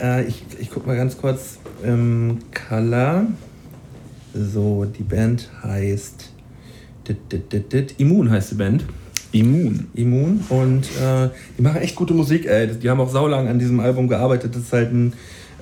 Äh, 0.00 0.24
ich, 0.24 0.44
ich 0.58 0.70
guck 0.70 0.86
mal 0.86 0.96
ganz 0.96 1.16
kurz. 1.16 1.58
Ähm, 1.84 2.38
Color. 2.68 3.26
So, 4.34 4.84
die 4.84 5.02
Band 5.02 5.50
heißt. 5.62 6.30
Dit, 7.08 7.32
dit, 7.32 7.52
dit, 7.52 7.72
dit. 7.72 7.94
Immun 7.98 8.30
heißt 8.30 8.52
die 8.52 8.54
Band. 8.54 8.84
Immun. 9.32 9.88
Immun. 9.94 10.44
Und 10.48 10.84
äh, 10.84 11.28
die 11.58 11.62
machen 11.62 11.80
echt 11.80 11.96
gute 11.96 12.14
Musik, 12.14 12.46
ey. 12.46 12.68
Die 12.68 12.88
haben 12.88 13.00
auch 13.00 13.10
saulang 13.10 13.48
an 13.48 13.58
diesem 13.58 13.80
Album 13.80 14.08
gearbeitet. 14.08 14.54
Das 14.54 14.62
ist 14.62 14.72
halt 14.72 14.92
ein, 14.92 15.12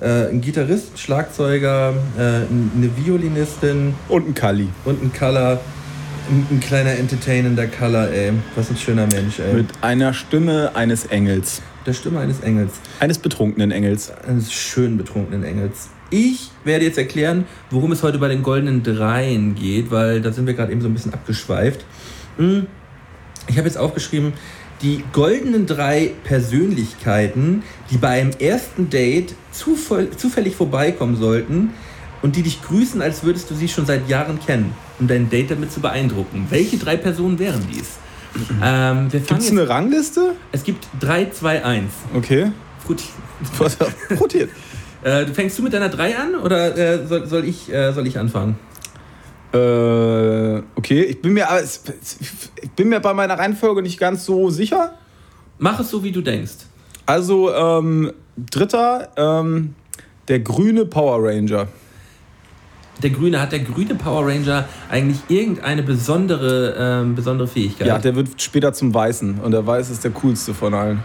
äh, 0.01 0.27
ein 0.29 0.41
Gitarrist, 0.41 0.99
Schlagzeuger, 0.99 1.93
äh, 2.17 2.21
eine 2.21 2.89
Violinistin 2.97 3.93
Und 4.09 4.29
ein 4.29 4.33
Kalli. 4.33 4.67
und 4.85 5.01
ein 5.03 5.11
Color. 5.13 5.59
Ein, 6.29 6.45
ein 6.49 6.59
kleiner 6.59 6.91
entertainender 6.91 7.67
Color, 7.67 8.09
ey. 8.11 8.31
Was 8.55 8.69
ein 8.69 8.77
schöner 8.77 9.07
Mensch, 9.07 9.39
ey. 9.39 9.53
Mit 9.53 9.67
einer 9.81 10.13
Stimme 10.13 10.71
eines 10.75 11.05
Engels. 11.05 11.61
der 11.85 11.93
Stimme 11.93 12.19
eines 12.19 12.39
Engels. 12.41 12.73
Eines 12.99 13.17
betrunkenen 13.17 13.71
Engels. 13.71 14.11
eines 14.27 14.51
schön 14.53 14.97
betrunkenen 14.97 15.43
Engels. 15.43 15.89
Ich 16.09 16.51
werde 16.63 16.85
jetzt 16.85 16.97
erklären, 16.97 17.45
worum 17.69 17.91
es 17.91 18.03
heute 18.03 18.17
bei 18.19 18.27
den 18.27 18.43
goldenen 18.43 18.83
Dreien 18.83 19.55
geht, 19.55 19.91
weil 19.91 20.21
da 20.21 20.31
sind 20.31 20.45
wir 20.45 20.53
gerade 20.53 20.71
eben 20.71 20.81
so 20.81 20.87
ein 20.87 20.93
bisschen 20.93 21.13
abgeschweift. 21.13 21.85
Hm, 22.37 22.67
Ich 23.47 23.57
habe 23.57 23.67
jetzt 23.67 23.77
aufgeschrieben, 23.77 24.33
die 24.81 25.03
goldenen 25.13 25.65
drei 25.65 26.11
Persönlichkeiten, 26.23 27.63
die 27.89 27.97
bei 27.97 28.09
einem 28.09 28.31
ersten 28.39 28.89
Date 28.89 29.35
zufällig 29.51 30.55
vorbeikommen 30.55 31.15
sollten 31.15 31.71
und 32.21 32.35
die 32.35 32.43
dich 32.43 32.61
grüßen, 32.61 33.01
als 33.01 33.23
würdest 33.23 33.49
du 33.49 33.55
sie 33.55 33.67
schon 33.67 33.85
seit 33.85 34.07
Jahren 34.07 34.39
kennen, 34.39 34.73
um 34.99 35.07
dein 35.07 35.29
Date 35.29 35.51
damit 35.51 35.71
zu 35.71 35.79
beeindrucken. 35.79 36.47
Welche 36.49 36.77
drei 36.77 36.97
Personen 36.97 37.39
wären 37.39 37.65
dies? 37.71 37.97
Ähm, 38.63 39.09
Gibt 39.09 39.31
es 39.31 39.51
eine 39.51 39.67
Rangliste? 39.67 40.35
es 40.51 40.63
gibt 40.63 40.87
3, 41.01 41.31
2, 41.31 41.65
1. 41.65 41.91
Okay. 42.15 42.51
Rotiert? 44.19 44.49
Äh, 45.03 45.25
du 45.25 45.33
fängst 45.33 45.57
du 45.57 45.63
mit 45.63 45.73
deiner 45.73 45.89
3 45.89 46.17
an 46.17 46.35
oder 46.35 46.77
äh, 46.77 47.05
soll, 47.05 47.25
soll, 47.27 47.45
ich, 47.45 47.71
äh, 47.71 47.91
soll 47.91 48.07
ich 48.07 48.17
anfangen? 48.17 48.55
Äh, 49.53 50.61
okay, 50.75 51.03
ich 51.03 51.21
bin 51.21 51.33
mir, 51.33 51.47
ich 52.61 52.71
bin 52.71 52.87
mir 52.87 52.99
bei 53.01 53.13
meiner 53.13 53.37
Reihenfolge 53.37 53.81
nicht 53.81 53.99
ganz 53.99 54.25
so 54.25 54.49
sicher. 54.49 54.93
Mach 55.57 55.79
es 55.79 55.89
so, 55.89 56.03
wie 56.03 56.11
du 56.11 56.21
denkst. 56.21 56.53
Also, 57.05 57.53
ähm, 57.53 58.13
dritter, 58.37 59.09
ähm, 59.17 59.75
der 60.27 60.39
grüne 60.39 60.85
Power 60.85 61.27
Ranger. 61.27 61.67
Der 63.03 63.09
Grüne, 63.09 63.41
hat 63.41 63.51
der 63.51 63.59
grüne 63.59 63.95
Power 63.95 64.27
Ranger 64.27 64.65
eigentlich 64.89 65.19
irgendeine 65.27 65.83
besondere, 65.83 66.75
ähm, 66.77 67.15
besondere 67.15 67.47
Fähigkeit? 67.47 67.87
Ja, 67.87 67.97
der 67.97 68.15
wird 68.15 68.41
später 68.41 68.73
zum 68.73 68.93
Weißen 68.93 69.39
und 69.39 69.51
der 69.51 69.65
Weiß 69.65 69.89
ist 69.89 70.03
der 70.03 70.11
coolste 70.11 70.53
von 70.53 70.73
allen. 70.73 71.03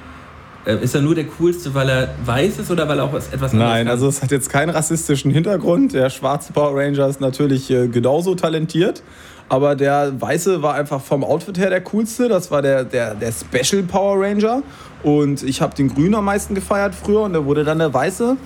äh, 0.67 0.83
ist 0.83 0.95
er 0.95 1.01
nur 1.01 1.15
der 1.15 1.25
coolste, 1.25 1.73
weil 1.75 1.89
er 1.89 2.09
weiß 2.25 2.59
ist 2.59 2.71
oder 2.71 2.89
weil 2.89 2.99
er 2.99 3.05
auch 3.05 3.13
was, 3.13 3.29
etwas 3.29 3.53
anderes 3.53 3.71
Nein, 3.71 3.85
kann? 3.87 3.93
also 3.93 4.09
es 4.09 4.23
hat 4.23 4.31
jetzt 4.33 4.51
keinen 4.51 4.71
rassistischen 4.71 5.31
Hintergrund. 5.31 5.93
Der 5.95 6.11
schwarze 6.11 6.53
Power 6.53 6.73
Ranger 6.77 7.07
ist 7.09 7.21
natürlich 7.21 7.71
äh, 7.71 7.89
genauso 7.89 8.35
talentiert. 8.35 9.03
Aber 9.49 9.77
der 9.77 10.21
Weiße 10.21 10.61
war 10.63 10.75
einfach 10.75 11.01
vom 11.01 11.23
Outfit 11.23 11.57
her 11.59 11.71
der 11.71 11.81
coolste. 11.83 12.29
Das 12.29 12.51
war 12.51 12.63
der, 12.63 12.83
der, 12.85 13.15
der 13.15 13.31
Special 13.31 13.85
Power 13.85 14.21
Ranger. 14.21 14.65
Und 15.05 15.45
ich 15.45 15.63
habe 15.63 15.73
den 15.77 15.87
Grünen 15.87 16.17
am 16.17 16.25
meisten 16.25 16.57
gefeiert 16.57 16.97
früher 16.97 17.21
und 17.23 17.33
der 17.33 17.45
wurde 17.45 17.63
dann 17.63 17.79
der 17.79 17.95
Weiße. 17.95 18.37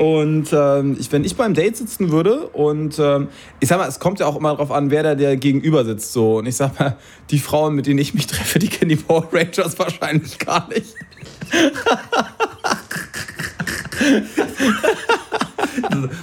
Und 0.00 0.48
ähm, 0.54 0.96
ich, 0.98 1.12
wenn 1.12 1.24
ich 1.24 1.36
beim 1.36 1.52
Date 1.52 1.76
sitzen 1.76 2.10
würde 2.10 2.46
und 2.46 2.98
ähm, 2.98 3.28
ich 3.60 3.68
sag 3.68 3.76
mal, 3.78 3.86
es 3.86 3.98
kommt 3.98 4.18
ja 4.18 4.24
auch 4.24 4.36
immer 4.36 4.48
darauf 4.52 4.70
an, 4.70 4.90
wer 4.90 5.02
da 5.02 5.14
der 5.14 5.36
gegenüber 5.36 5.84
sitzt. 5.84 6.14
So. 6.14 6.38
Und 6.38 6.46
ich 6.46 6.56
sag 6.56 6.80
mal, 6.80 6.96
die 7.28 7.38
Frauen, 7.38 7.74
mit 7.74 7.86
denen 7.86 7.98
ich 7.98 8.14
mich 8.14 8.26
treffe, 8.26 8.58
die 8.58 8.68
kennen 8.68 8.88
die 8.88 8.96
Power 8.96 9.28
Rangers 9.30 9.78
wahrscheinlich 9.78 10.38
gar 10.38 10.70
nicht. 10.70 10.94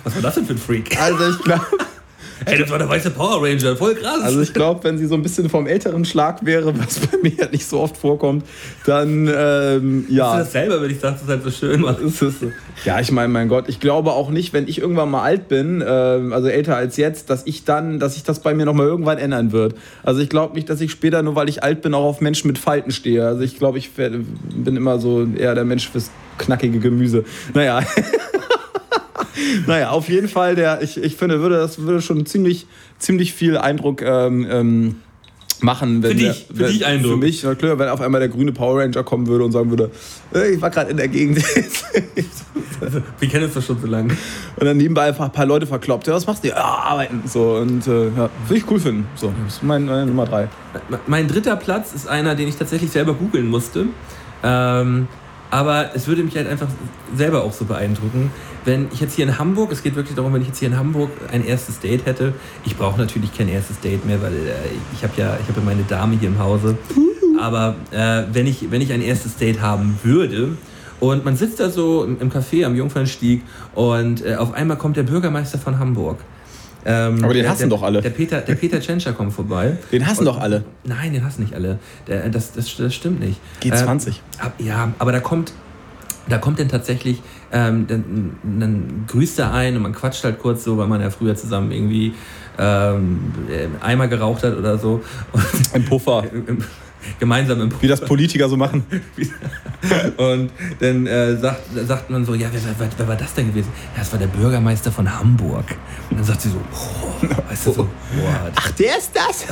was 0.03 0.15
war 0.15 0.21
das 0.23 0.34
denn 0.34 0.47
für 0.47 0.53
ein 0.53 0.57
Freak? 0.57 0.99
Also 0.99 1.30
ich 1.30 1.39
glaube. 1.43 1.67
Ey, 2.47 2.57
das 2.57 2.69
war 2.69 2.77
der 2.77 2.89
weiße 2.89 3.11
Power 3.11 3.43
Ranger, 3.43 3.75
voll 3.75 3.95
krass. 3.95 4.21
Also 4.21 4.41
ich 4.41 4.53
glaube, 4.53 4.83
wenn 4.83 4.97
sie 4.97 5.05
so 5.05 5.15
ein 5.15 5.21
bisschen 5.21 5.49
vom 5.49 5.67
älteren 5.67 6.05
Schlag 6.05 6.45
wäre, 6.45 6.77
was 6.79 6.99
bei 6.99 7.17
mir 7.21 7.33
ja 7.33 7.47
nicht 7.49 7.65
so 7.65 7.79
oft 7.79 7.97
vorkommt, 7.97 8.45
dann 8.85 9.29
ähm, 9.33 10.05
Ist 10.07 10.15
ja. 10.15 10.37
das 10.37 10.51
selber, 10.51 10.81
wenn 10.81 10.91
ich 10.91 10.99
sage, 10.99 11.15
das 11.15 11.23
ist 11.23 11.29
halt 11.29 11.43
so 11.43 11.51
schön, 11.51 11.81
Mann. 11.81 11.97
Ist. 12.03 12.23
Ja, 12.85 12.99
ich 12.99 13.11
meine, 13.11 13.27
mein 13.27 13.49
Gott, 13.49 13.65
ich 13.67 13.79
glaube 13.79 14.11
auch 14.11 14.29
nicht, 14.29 14.53
wenn 14.53 14.67
ich 14.67 14.79
irgendwann 14.79 15.09
mal 15.09 15.23
alt 15.23 15.47
bin, 15.47 15.83
ähm, 15.85 16.31
also 16.31 16.47
älter 16.47 16.75
als 16.75 16.97
jetzt, 16.97 17.29
dass 17.29 17.45
ich 17.45 17.65
dann, 17.65 17.99
dass 17.99 18.13
sich 18.13 18.23
das 18.23 18.39
bei 18.39 18.53
mir 18.53 18.65
noch 18.65 18.73
mal 18.73 18.87
irgendwann 18.87 19.17
ändern 19.17 19.51
wird. 19.51 19.75
Also 20.03 20.21
ich 20.21 20.29
glaube 20.29 20.55
nicht, 20.55 20.69
dass 20.69 20.79
ich 20.79 20.91
später, 20.91 21.21
nur 21.23 21.35
weil 21.35 21.49
ich 21.49 21.63
alt 21.63 21.81
bin, 21.81 21.93
auch 21.93 22.05
auf 22.05 22.21
Menschen 22.21 22.47
mit 22.47 22.57
Falten 22.57 22.91
stehe. 22.91 23.25
Also 23.25 23.41
ich 23.41 23.57
glaube, 23.57 23.77
ich 23.77 23.91
bin 23.91 24.25
immer 24.65 24.99
so 24.99 25.27
eher 25.37 25.55
der 25.55 25.65
Mensch 25.65 25.89
fürs 25.89 26.11
knackige 26.37 26.79
Gemüse. 26.79 27.25
Naja. 27.53 27.81
naja, 29.67 29.89
auf 29.89 30.09
jeden 30.09 30.27
Fall, 30.27 30.55
der, 30.55 30.81
ich, 30.81 30.97
ich 31.01 31.15
finde, 31.15 31.39
würde, 31.41 31.57
das 31.57 31.79
würde 31.79 32.01
schon 32.01 32.25
ziemlich, 32.25 32.67
ziemlich 32.99 33.33
viel 33.33 33.57
Eindruck 33.57 34.01
ähm, 34.01 34.47
ähm, 34.49 34.95
machen. 35.61 36.03
Wenn 36.03 36.11
Für 36.11 36.17
der, 36.17 36.33
dich, 36.33 36.47
für 36.53 36.67
dich 36.67 36.85
Eindruck. 36.85 37.11
Für 37.13 37.17
mich, 37.17 37.41
klar, 37.57 37.79
wenn 37.79 37.89
auf 37.89 38.01
einmal 38.01 38.19
der 38.19 38.29
grüne 38.29 38.51
Power 38.51 38.81
Ranger 38.81 39.03
kommen 39.03 39.27
würde 39.27 39.43
und 39.45 39.51
sagen 39.51 39.69
würde, 39.69 39.91
"Hey, 40.31 40.55
ich 40.55 40.61
war 40.61 40.69
gerade 40.69 40.91
in 40.91 40.97
der 40.97 41.07
Gegend. 41.07 41.43
Wir 43.19 43.29
kennen 43.29 43.45
uns 43.45 43.55
doch 43.55 43.63
schon 43.63 43.81
so 43.81 43.88
lange. 43.88 44.15
Und 44.55 44.65
dann 44.65 44.77
nebenbei 44.77 45.03
einfach 45.05 45.25
ein 45.25 45.31
paar 45.31 45.47
Leute 45.47 45.65
verkloppt. 45.65 46.05
Ja, 46.07 46.13
was 46.13 46.27
machst 46.27 46.43
du? 46.43 46.49
Ja, 46.49 46.57
arbeiten. 46.57 47.23
So, 47.25 47.55
und 47.55 47.88
äh, 47.88 48.05
ja, 48.09 48.29
würde 48.47 48.57
ich 48.57 48.69
cool 48.69 48.79
finden. 48.79 49.07
So, 49.15 49.33
das 49.45 49.55
ist 49.55 49.63
mein, 49.63 49.85
meine 49.85 50.05
Nummer 50.05 50.25
drei. 50.25 50.47
Mein 51.07 51.27
dritter 51.27 51.55
Platz 51.55 51.93
ist 51.93 52.07
einer, 52.07 52.35
den 52.35 52.47
ich 52.47 52.55
tatsächlich 52.55 52.91
selber 52.91 53.15
googeln 53.15 53.47
musste. 53.47 53.88
Ähm, 54.43 55.07
Aber 55.49 55.95
es 55.95 56.07
würde 56.07 56.24
mich 56.24 56.36
halt 56.36 56.47
einfach 56.47 56.67
selber 57.16 57.43
auch 57.43 57.53
so 57.53 57.66
beeindrucken, 57.66 58.32
wenn 58.67 58.87
ich 58.93 58.99
jetzt 58.99 59.15
hier 59.15 59.25
in 59.25 59.39
Hamburg, 59.39 59.71
es 59.71 59.81
geht 59.81 59.95
wirklich 59.95 60.15
darum, 60.15 60.33
wenn 60.33 60.41
ich 60.41 60.49
jetzt 60.49 60.59
hier 60.59 60.67
in 60.67 60.77
Hamburg 60.77 61.09
ein 61.31 61.43
erstes 61.45 61.79
Date 61.79 62.05
hätte. 62.05 62.33
Ich 62.65 62.75
brauche 62.77 62.99
natürlich 62.99 63.35
kein 63.35 63.47
erstes 63.49 63.79
Date 63.79 64.05
mehr, 64.05 64.21
weil 64.21 64.33
äh, 64.33 64.51
ich 64.93 65.01
habe 65.03 65.13
ja, 65.17 65.37
ich 65.41 65.47
habe 65.47 65.59
ja 65.59 65.65
meine 65.65 65.83
Dame 65.83 66.17
hier 66.19 66.27
im 66.29 66.37
Hause. 66.37 66.77
Aber 67.41 67.75
äh, 67.91 68.23
wenn, 68.31 68.45
ich, 68.45 68.69
wenn 68.71 68.81
ich 68.81 68.91
ein 68.93 69.01
erstes 69.01 69.35
Date 69.37 69.61
haben 69.61 69.97
würde 70.03 70.57
und 70.99 71.23
man 71.25 71.35
sitzt 71.37 71.59
da 71.59 71.69
so 71.69 72.03
im, 72.03 72.19
im 72.19 72.31
Café 72.31 72.65
am 72.65 72.75
Jungfernstieg 72.75 73.41
und 73.75 74.25
äh, 74.25 74.35
auf 74.35 74.53
einmal 74.53 74.77
kommt 74.77 74.97
der 74.97 75.03
Bürgermeister 75.03 75.57
von 75.57 75.79
Hamburg. 75.79 76.17
Ähm, 76.85 77.23
Aber 77.23 77.33
den 77.33 77.43
der, 77.43 77.51
hassen 77.51 77.69
der, 77.69 77.77
doch 77.77 77.83
alle. 77.83 78.01
Der 78.01 78.09
Peter, 78.11 78.39
der 78.41 78.55
Peter 78.55 78.79
Tschentscher 78.79 79.13
kommt 79.13 79.33
vorbei. 79.33 79.77
Den 79.91 80.05
hassen 80.07 80.25
doch 80.25 80.39
alle. 80.39 80.63
Nein, 80.83 81.13
den 81.13 81.23
hassen 81.23 81.41
nicht 81.43 81.53
alle. 81.53 81.79
Der, 82.07 82.27
das, 82.29 82.53
das, 82.53 82.75
das 82.77 82.93
stimmt 82.93 83.19
nicht. 83.19 83.39
G20. 83.61 84.07
Ähm, 84.07 84.13
ab- 84.39 84.53
ja, 84.57 84.91
aber 84.97 85.11
da 85.11 85.19
kommt, 85.19 85.51
da 86.29 86.37
kommt 86.37 86.59
dann 86.59 86.69
tatsächlich, 86.69 87.21
ähm, 87.51 87.87
dann, 87.87 88.36
dann 88.43 89.05
grüßt 89.07 89.39
er 89.39 89.53
ein 89.53 89.75
und 89.75 89.82
man 89.83 89.93
quatscht 89.93 90.24
halt 90.24 90.39
kurz 90.39 90.63
so, 90.63 90.78
weil 90.78 90.87
man 90.87 91.01
ja 91.01 91.09
früher 91.09 91.36
zusammen 91.36 91.71
irgendwie 91.71 92.13
ähm, 92.57 93.33
äh, 93.49 93.67
Eimer 93.83 94.07
geraucht 94.07 94.43
hat 94.43 94.57
oder 94.57 94.78
so. 94.78 95.01
Und 95.32 95.43
Ein 95.74 95.86
Puffer. 95.86 96.24
im, 96.33 96.63
gemeinsam 97.19 97.61
im 97.61 97.71
Wie 97.82 97.87
das 97.87 98.01
Politiker 98.01 98.49
so 98.49 98.57
machen. 98.57 98.83
und 100.17 100.51
dann 100.79 101.07
äh, 101.07 101.37
sagt, 101.37 101.61
sagt 101.86 102.09
man 102.09 102.25
so, 102.25 102.33
ja, 102.33 102.47
wer, 102.51 102.61
wer, 102.78 102.89
wer 102.97 103.07
war 103.07 103.15
das 103.15 103.33
denn 103.33 103.47
gewesen? 103.47 103.71
Ja, 103.93 103.99
das 103.99 104.11
war 104.11 104.19
der 104.19 104.28
Bürgermeister 104.28 104.91
von 104.91 105.11
Hamburg. 105.11 105.65
Und 106.09 106.17
dann 106.17 106.25
sagt 106.25 106.41
sie 106.41 106.49
so, 106.49 106.57
oh, 106.74 107.49
weißt 107.49 107.67
du, 107.67 107.71
so, 107.71 107.83
boah, 108.15 108.51
Ach, 108.55 108.71
der 108.71 108.97
ist 108.97 109.11
das? 109.13 109.45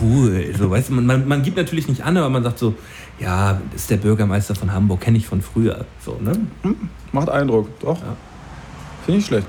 cool. 0.00 0.52
So, 0.58 0.70
weißt 0.70 0.90
du, 0.90 0.94
man, 0.94 1.06
man, 1.06 1.28
man 1.28 1.42
gibt 1.42 1.56
natürlich 1.56 1.88
nicht 1.88 2.02
an, 2.02 2.16
aber 2.16 2.28
man 2.28 2.42
sagt 2.42 2.58
so, 2.58 2.74
ja, 3.18 3.60
ist 3.74 3.90
der 3.90 3.96
Bürgermeister 3.96 4.54
von 4.54 4.72
Hamburg, 4.72 5.00
kenne 5.00 5.18
ich 5.18 5.26
von 5.26 5.40
früher. 5.40 5.84
So, 6.04 6.18
ne? 6.20 6.32
Macht 7.12 7.28
Eindruck, 7.28 7.68
doch. 7.80 8.00
Ja. 8.00 8.16
Finde 9.04 9.20
ich 9.20 9.26
schlecht. 9.26 9.46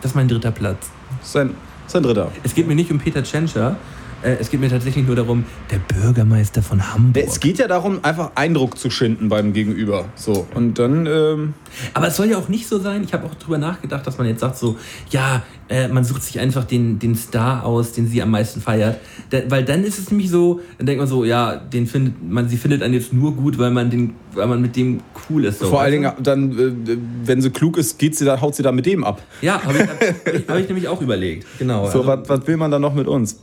Das 0.00 0.12
ist 0.12 0.14
mein 0.14 0.28
dritter 0.28 0.50
Platz. 0.50 0.90
Sein, 1.22 1.54
sein 1.86 2.02
dritter. 2.02 2.30
Es 2.42 2.54
geht 2.54 2.66
mir 2.66 2.74
nicht 2.74 2.90
um 2.90 2.98
Peter 2.98 3.22
Tschentscher, 3.22 3.76
äh, 4.22 4.36
es 4.40 4.50
geht 4.50 4.60
mir 4.60 4.68
tatsächlich 4.68 5.06
nur 5.06 5.16
darum, 5.16 5.44
der 5.70 5.78
Bürgermeister 5.78 6.62
von 6.62 6.92
Hamburg. 6.92 7.24
Es 7.26 7.40
geht 7.40 7.58
ja 7.58 7.68
darum, 7.68 8.00
einfach 8.04 8.32
Eindruck 8.34 8.78
zu 8.78 8.90
schinden 8.90 9.28
beim 9.28 9.52
Gegenüber. 9.52 10.06
So. 10.14 10.46
Und 10.54 10.78
dann, 10.78 11.06
ähm, 11.06 11.54
Aber 11.94 12.08
es 12.08 12.16
soll 12.16 12.26
ja 12.26 12.38
auch 12.38 12.48
nicht 12.48 12.68
so 12.68 12.78
sein. 12.78 13.04
Ich 13.04 13.12
habe 13.12 13.26
auch 13.26 13.34
drüber 13.34 13.58
nachgedacht, 13.58 14.06
dass 14.06 14.18
man 14.18 14.26
jetzt 14.26 14.40
sagt 14.40 14.56
so, 14.56 14.76
ja, 15.10 15.42
äh, 15.68 15.88
man 15.88 16.04
sucht 16.04 16.22
sich 16.22 16.38
einfach 16.38 16.64
den, 16.64 16.98
den 16.98 17.16
Star 17.16 17.64
aus, 17.64 17.92
den 17.92 18.06
sie 18.06 18.22
am 18.22 18.30
meisten 18.30 18.60
feiert. 18.60 18.98
Da, 19.30 19.38
weil 19.48 19.64
dann 19.64 19.84
ist 19.84 19.98
es 19.98 20.10
nämlich 20.10 20.30
so, 20.30 20.60
dann 20.78 20.86
denkt 20.86 21.00
man 21.00 21.08
so, 21.08 21.24
ja, 21.24 21.56
den 21.56 21.86
findet 21.86 22.22
man, 22.22 22.48
sie 22.48 22.56
findet 22.56 22.82
einen 22.82 22.94
jetzt 22.94 23.12
nur 23.12 23.34
gut, 23.34 23.58
weil 23.58 23.70
man 23.70 23.90
den, 23.90 24.14
weil 24.34 24.46
man 24.46 24.60
mit 24.60 24.76
dem 24.76 25.00
cool 25.28 25.44
ist. 25.44 25.60
So, 25.60 25.66
vor 25.66 25.80
allen 25.80 25.92
Dingen, 25.92 26.12
dann, 26.22 26.52
äh, 26.52 26.96
wenn 27.24 27.40
sie 27.40 27.50
klug 27.50 27.76
ist, 27.76 27.98
geht 27.98 28.16
sie 28.16 28.24
da, 28.24 28.40
haut 28.40 28.54
sie 28.54 28.62
da 28.62 28.70
mit 28.70 28.86
dem 28.86 29.02
ab. 29.02 29.22
Ja, 29.40 29.62
habe 29.62 29.78
ich, 29.78 29.88
hab 29.88 30.34
ich, 30.34 30.48
hab 30.48 30.58
ich 30.58 30.68
nämlich 30.68 30.88
auch 30.88 31.00
überlegt. 31.00 31.46
Genau. 31.58 31.88
So, 31.90 32.00
also, 32.00 32.06
was, 32.06 32.28
was 32.28 32.46
will 32.46 32.56
man 32.56 32.70
dann 32.70 32.82
noch 32.82 32.94
mit 32.94 33.08
uns? 33.08 33.38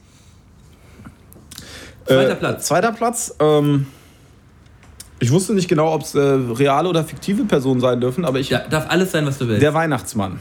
Zweiter 2.09 2.31
Äh, 2.31 2.35
Platz. 2.35 2.65
Zweiter 2.65 2.91
Platz. 2.91 3.35
Ähm, 3.39 3.85
ich 5.19 5.31
wusste 5.31 5.53
nicht 5.53 5.67
genau, 5.67 5.93
ob 5.93 6.01
es 6.03 6.15
äh, 6.15 6.19
reale 6.19 6.89
oder 6.89 7.03
fiktive 7.03 7.43
Personen 7.43 7.81
sein 7.81 7.99
dürfen, 8.01 8.25
aber 8.25 8.39
ich. 8.39 8.49
ja, 8.49 8.59
darf 8.67 8.89
alles 8.89 9.11
sein, 9.11 9.25
was 9.25 9.37
du 9.37 9.47
willst. 9.47 9.61
Der 9.61 9.73
Weihnachtsmann. 9.73 10.39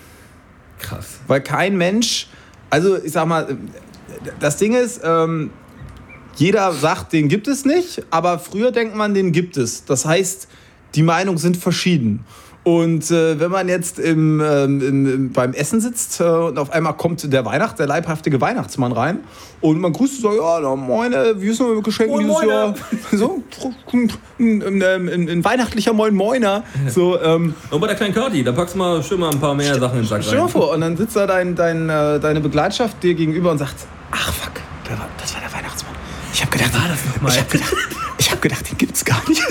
Krass. 0.79 1.19
Weil 1.27 1.41
kein 1.41 1.77
Mensch, 1.77 2.29
also 2.71 2.97
ich 3.03 3.13
sag 3.13 3.27
mal, 3.27 3.57
das 4.41 4.57
Ding 4.57 4.75
ist, 4.75 5.01
ähm, 5.05 5.51
jeder 6.37 6.73
sagt, 6.73 7.13
den 7.13 7.29
gibt 7.29 7.49
es 7.49 7.65
nicht, 7.65 8.05
aber 8.11 8.39
früher 8.39 8.71
denkt 8.71 8.95
man, 8.95 9.13
den 9.13 9.33
gibt 9.33 9.57
es. 9.57 9.85
Das 9.85 10.05
heißt, 10.07 10.47
die 10.95 11.03
Meinungen 11.03 11.39
sind 11.39 11.57
verschieden. 11.57 12.25
Und 12.69 13.11
äh, 13.11 13.41
wenn 13.41 13.51
man 13.51 13.67
jetzt 13.67 13.99
im, 13.99 14.43
ähm, 14.43 14.83
im, 14.83 15.07
im, 15.07 15.33
beim 15.33 15.55
Essen 15.55 15.81
sitzt 15.81 16.21
äh, 16.21 16.25
und 16.25 16.59
auf 16.59 16.71
einmal 16.71 16.93
kommt 16.99 17.33
der 17.33 17.47
Weihnacht, 17.47 17.79
der 17.79 17.87
leibhaftige 17.87 18.43
Weihnachtsmann 18.43 18.93
rein 18.93 19.21
und 19.63 19.81
man 19.81 19.95
grüßt 19.95 20.21
so, 20.21 20.35
ja, 20.35 20.61
na, 20.61 20.77
moin, 20.77 21.15
wie 21.37 21.47
ist 21.49 21.61
denn 21.61 21.77
mit 21.77 21.85
Geschenken 21.85 22.27
Moin, 22.27 22.27
dieses 22.27 22.43
moine. 22.43 22.53
Jahr? 22.53 22.75
So, 23.11 23.43
ein, 24.39 24.83
ein, 24.83 25.29
ein, 25.31 25.43
weihnachtlicher 25.43 25.95
Moin 25.95 26.15
Moiner. 26.15 26.63
So, 26.89 27.19
ähm, 27.23 27.55
Und 27.71 27.81
bei 27.81 27.87
der 27.87 27.97
kleinen 27.97 28.13
Curti, 28.13 28.45
da 28.45 28.53
packst 28.53 28.75
du 28.75 28.79
mal 28.81 29.03
schön 29.03 29.19
mal 29.19 29.31
ein 29.31 29.41
paar 29.41 29.55
mehr 29.55 29.75
Sachen 29.79 30.01
in 30.01 30.03
den 30.03 30.07
Sack 30.07 30.23
Stell 30.23 30.35
dir 30.35 30.41
mal 30.41 30.45
rein. 30.45 30.53
vor, 30.53 30.75
und 30.75 30.83
dann 30.83 30.95
sitzt 30.99 31.17
da 31.17 31.27
dein, 31.27 31.55
dein, 31.55 31.89
äh, 31.89 32.21
deine 32.21 32.41
Begleitschaft 32.43 33.03
dir 33.03 33.15
gegenüber 33.15 33.51
und 33.51 33.57
sagt, 33.57 33.77
ach 34.11 34.31
fuck, 34.31 34.53
das 35.17 35.33
war 35.33 35.41
der 35.41 35.53
Weihnachtsmann. 35.55 35.95
Ich 36.35 36.43
habe 36.43 36.51
gedacht, 36.51 36.75
war 36.75 37.31
ich 37.33 37.39
habe 37.39 37.51
gedacht, 37.51 37.75
ich 38.19 38.31
hab 38.31 38.43
gedacht, 38.43 38.71
den 38.71 38.77
gibt's 38.77 39.07
gar 39.07 39.27
nicht. 39.27 39.43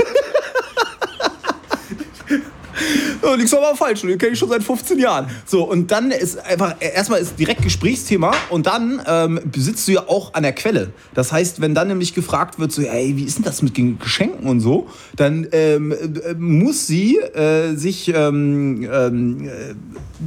Ja, 3.22 3.34
liegst 3.36 3.56
aber 3.56 3.76
falsch, 3.76 4.02
den 4.02 4.18
kenne 4.18 4.34
ich 4.34 4.40
schon 4.40 4.50
seit 4.50 4.64
15 4.64 5.00
Jahren. 5.00 5.28
So, 5.46 5.64
und 5.64 5.92
dann 5.92 6.12
ist 6.12 6.38
einfach, 6.40 6.76
erstmal 6.80 7.20
ist 7.20 7.38
direkt 7.40 7.62
Gesprächsthema 7.62 8.32
und 8.50 8.68
dann 8.68 9.02
ähm, 9.08 9.40
sitzt 9.56 9.88
du 9.88 9.94
ja 9.94 10.08
auch 10.08 10.34
an 10.34 10.44
der 10.44 10.54
Quelle. 10.54 10.92
Das 11.14 11.32
heißt, 11.32 11.62
wenn 11.62 11.74
dann 11.74 11.88
nämlich 11.88 12.14
gefragt 12.14 12.60
wird, 12.60 12.72
so, 12.72 12.82
ey, 12.82 13.16
wie 13.18 13.24
ist 13.24 13.38
denn 13.38 13.44
das 13.46 13.62
mit 13.62 13.78
den 13.78 14.00
Geschenken 14.00 14.48
und 14.48 14.60
so, 14.60 14.88
dann 15.16 15.48
ähm, 15.52 15.92
äh, 15.92 16.34
muss 16.36 16.88
sie 16.88 17.18
äh, 17.18 17.76
sich 17.76 18.12
ähm, 18.14 18.88
ähm, 18.92 19.48
äh, 19.48 19.50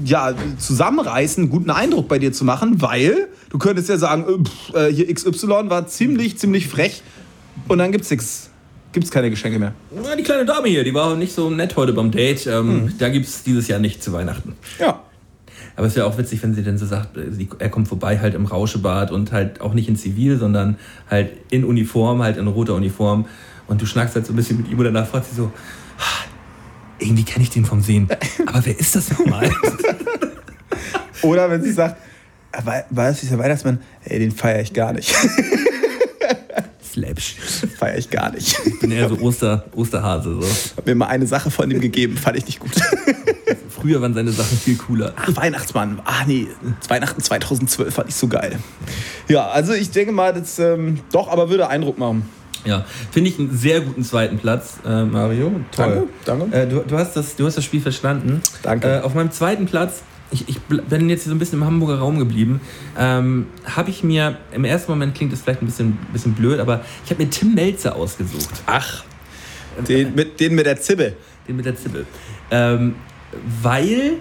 ja, 0.05 0.35
zusammenreißen, 0.59 1.45
einen 1.45 1.51
guten 1.51 1.71
Eindruck 1.71 2.09
bei 2.09 2.19
dir 2.19 2.33
zu 2.33 2.45
machen, 2.45 2.83
weil 2.83 3.29
du 3.51 3.59
könntest 3.59 3.89
ja 3.89 3.99
sagen, 3.99 4.45
äh, 4.75 4.89
äh, 4.89 4.93
hier 4.93 5.13
XY 5.13 5.71
war 5.71 5.87
ziemlich, 5.87 6.39
ziemlich 6.39 6.69
frech 6.69 7.03
und 7.69 7.79
dann 7.79 7.93
gibt's 7.93 8.11
nichts. 8.11 8.50
Gibt's 8.93 9.11
keine 9.11 9.31
Geschenke 9.31 9.59
mehr. 9.59 9.73
Na, 9.95 10.17
die 10.17 10.23
kleine 10.25 10.45
Dame 10.45 10.69
hier, 10.69 10.83
die 10.83 10.93
war 10.95 11.15
nicht 11.17 11.33
so 11.33 11.49
nett 11.51 11.77
heute 11.77 11.93
beim 11.93 12.11
Date. 12.11 12.47
Ähm, 12.47 12.85
Mhm. 12.85 12.99
Da 12.99 13.09
gibt 13.09 13.27
es 13.27 13.43
dieses 13.45 13.69
Jahr 13.69 13.79
nicht 13.79 14.03
zu 14.03 14.13
Weihnachten. 14.13 14.55
Ja. 14.81 15.01
Aber 15.77 15.87
es 15.87 15.95
wäre 15.95 16.07
auch 16.07 16.19
witzig, 16.19 16.43
wenn 16.43 16.55
sie 16.55 16.63
dann 16.65 16.77
so 16.77 16.87
sagt, 16.87 17.17
äh, 17.17 17.31
sie, 17.31 17.49
er 17.61 17.69
kommt 17.69 17.87
vorbei 17.89 18.19
halt 18.19 18.35
im 18.35 18.47
Rauschebad 18.47 19.13
und 19.13 19.31
halt 19.33 19.61
auch 19.61 19.75
nicht 19.75 19.89
in 19.89 19.95
Zivil, 19.97 20.39
sondern 20.39 20.77
halt 21.09 21.31
in 21.51 21.65
Uniform, 21.65 22.23
halt 22.23 22.37
in 22.37 22.49
roter 22.49 22.75
Uniform. 22.75 23.27
Und 23.69 23.81
du 23.81 23.87
schnackst 23.87 24.17
halt 24.17 24.27
so 24.27 24.33
ein 24.33 24.37
bisschen 24.37 24.57
mit 24.57 24.69
ihm 24.69 24.79
und 24.79 24.85
danach 24.85 25.07
fragt 25.07 25.27
sie 25.31 25.37
so, 25.37 25.53
"Ah, 25.99 26.25
irgendwie 26.99 27.23
kenne 27.23 27.45
ich 27.45 27.51
den 27.51 27.65
vom 27.65 27.81
Sehen. 27.83 28.09
Aber 28.47 28.67
wer 28.67 28.79
ist 28.79 28.97
das 28.97 29.11
nochmal? 29.11 29.49
Oder 31.23 31.49
wenn 31.51 31.63
sie 31.63 31.73
sagt, 31.73 31.97
"Ah, 32.53 32.65
war, 32.67 32.85
war 32.91 33.09
das 33.11 33.21
dieser 33.21 33.39
Weihnachtsmann? 33.39 33.81
Ey, 34.05 34.19
den 34.19 34.33
feiere 34.33 34.61
ich 34.63 34.73
gar 34.73 34.93
nicht. 34.93 35.15
Slapsch. 37.01 37.37
feiere 37.79 37.99
ich 37.99 38.11
gar 38.11 38.33
nicht. 38.33 38.59
Ich 38.65 38.79
bin 38.79 38.91
eher 38.91 39.09
so 39.09 39.19
Oster, 39.21 39.65
Osterhase. 39.75 40.41
So. 40.41 40.77
Hab 40.77 40.87
mir 40.87 40.95
mal 40.95 41.07
eine 41.07 41.27
Sache 41.27 41.51
von 41.51 41.71
ihm 41.71 41.81
gegeben, 41.81 42.17
fand 42.17 42.37
ich 42.37 42.47
nicht 42.47 42.61
gut. 42.61 42.73
Früher 43.71 44.03
waren 44.03 44.13
seine 44.13 44.31
Sachen 44.31 44.59
viel 44.59 44.77
cooler. 44.77 45.15
Ach, 45.17 45.35
Weihnachtsmann. 45.37 46.01
Ah, 46.05 46.25
nee, 46.27 46.49
Weihnachten 46.89 47.23
2012 47.23 47.95
fand 47.95 48.09
ich 48.11 48.15
so 48.15 48.29
geil. 48.29 48.59
Ja, 49.29 49.49
also 49.49 49.73
ich 49.73 49.91
denke 49.91 50.13
mal, 50.13 50.35
das 50.35 50.59
ähm, 50.59 51.01
doch, 51.13 51.29
aber 51.29 51.49
würde 51.49 51.69
Eindruck 51.69 51.99
machen. 51.99 52.29
Ja, 52.67 52.85
finde 53.11 53.31
ich 53.31 53.39
einen 53.39 53.57
sehr 53.57 53.81
guten 53.81 54.05
zweiten 54.05 54.39
Platz, 54.39 54.79
äh, 54.85 55.05
Mario. 55.05 55.61
Toll. 55.75 56.09
Danke, 56.27 56.51
danke. 56.51 56.57
Äh, 56.57 56.69
du, 56.69 56.81
du, 56.87 56.99
hast 56.99 57.17
das, 57.17 57.37
du 57.37 57.47
hast 57.47 57.57
das 57.57 57.65
Spiel 57.65 57.81
verstanden. 57.81 58.43
Danke. 58.63 58.99
Äh, 58.99 59.01
auf 59.01 59.15
meinem 59.15 59.31
zweiten 59.31 59.65
Platz, 59.65 60.03
ich, 60.31 60.49
ich 60.49 60.59
bin 60.61 61.09
jetzt 61.09 61.25
so 61.25 61.31
ein 61.31 61.39
bisschen 61.39 61.61
im 61.61 61.67
Hamburger 61.67 61.99
Raum 61.99 62.19
geblieben, 62.19 62.61
ähm, 62.99 63.47
habe 63.65 63.91
ich 63.91 64.05
mir, 64.05 64.39
im 64.53 64.65
ersten 64.65 64.91
Moment 64.93 65.15
klingt 65.15 65.33
das 65.33 65.43
vielleicht 65.43 65.63
ein 65.63 65.67
bisschen, 65.67 65.99
bisschen 66.13 66.35
blöd, 66.35 66.61
aber 66.61 66.85
ich 67.05 67.11
habe 67.11 67.23
mir 67.23 67.31
Tim 67.31 67.55
Melzer 67.55 67.97
ausgesucht. 67.97 68.63
Ach, 68.67 69.05
den 69.89 70.15
mit, 70.15 70.41
den 70.41 70.55
mit 70.55 70.67
der 70.67 70.81
Zibbe. 70.81 71.15
Den 71.49 71.57
mit 71.57 71.65
der 71.65 71.77
Zibbel. 71.77 72.07
Ähm, 72.51 72.95
weil 73.63 74.15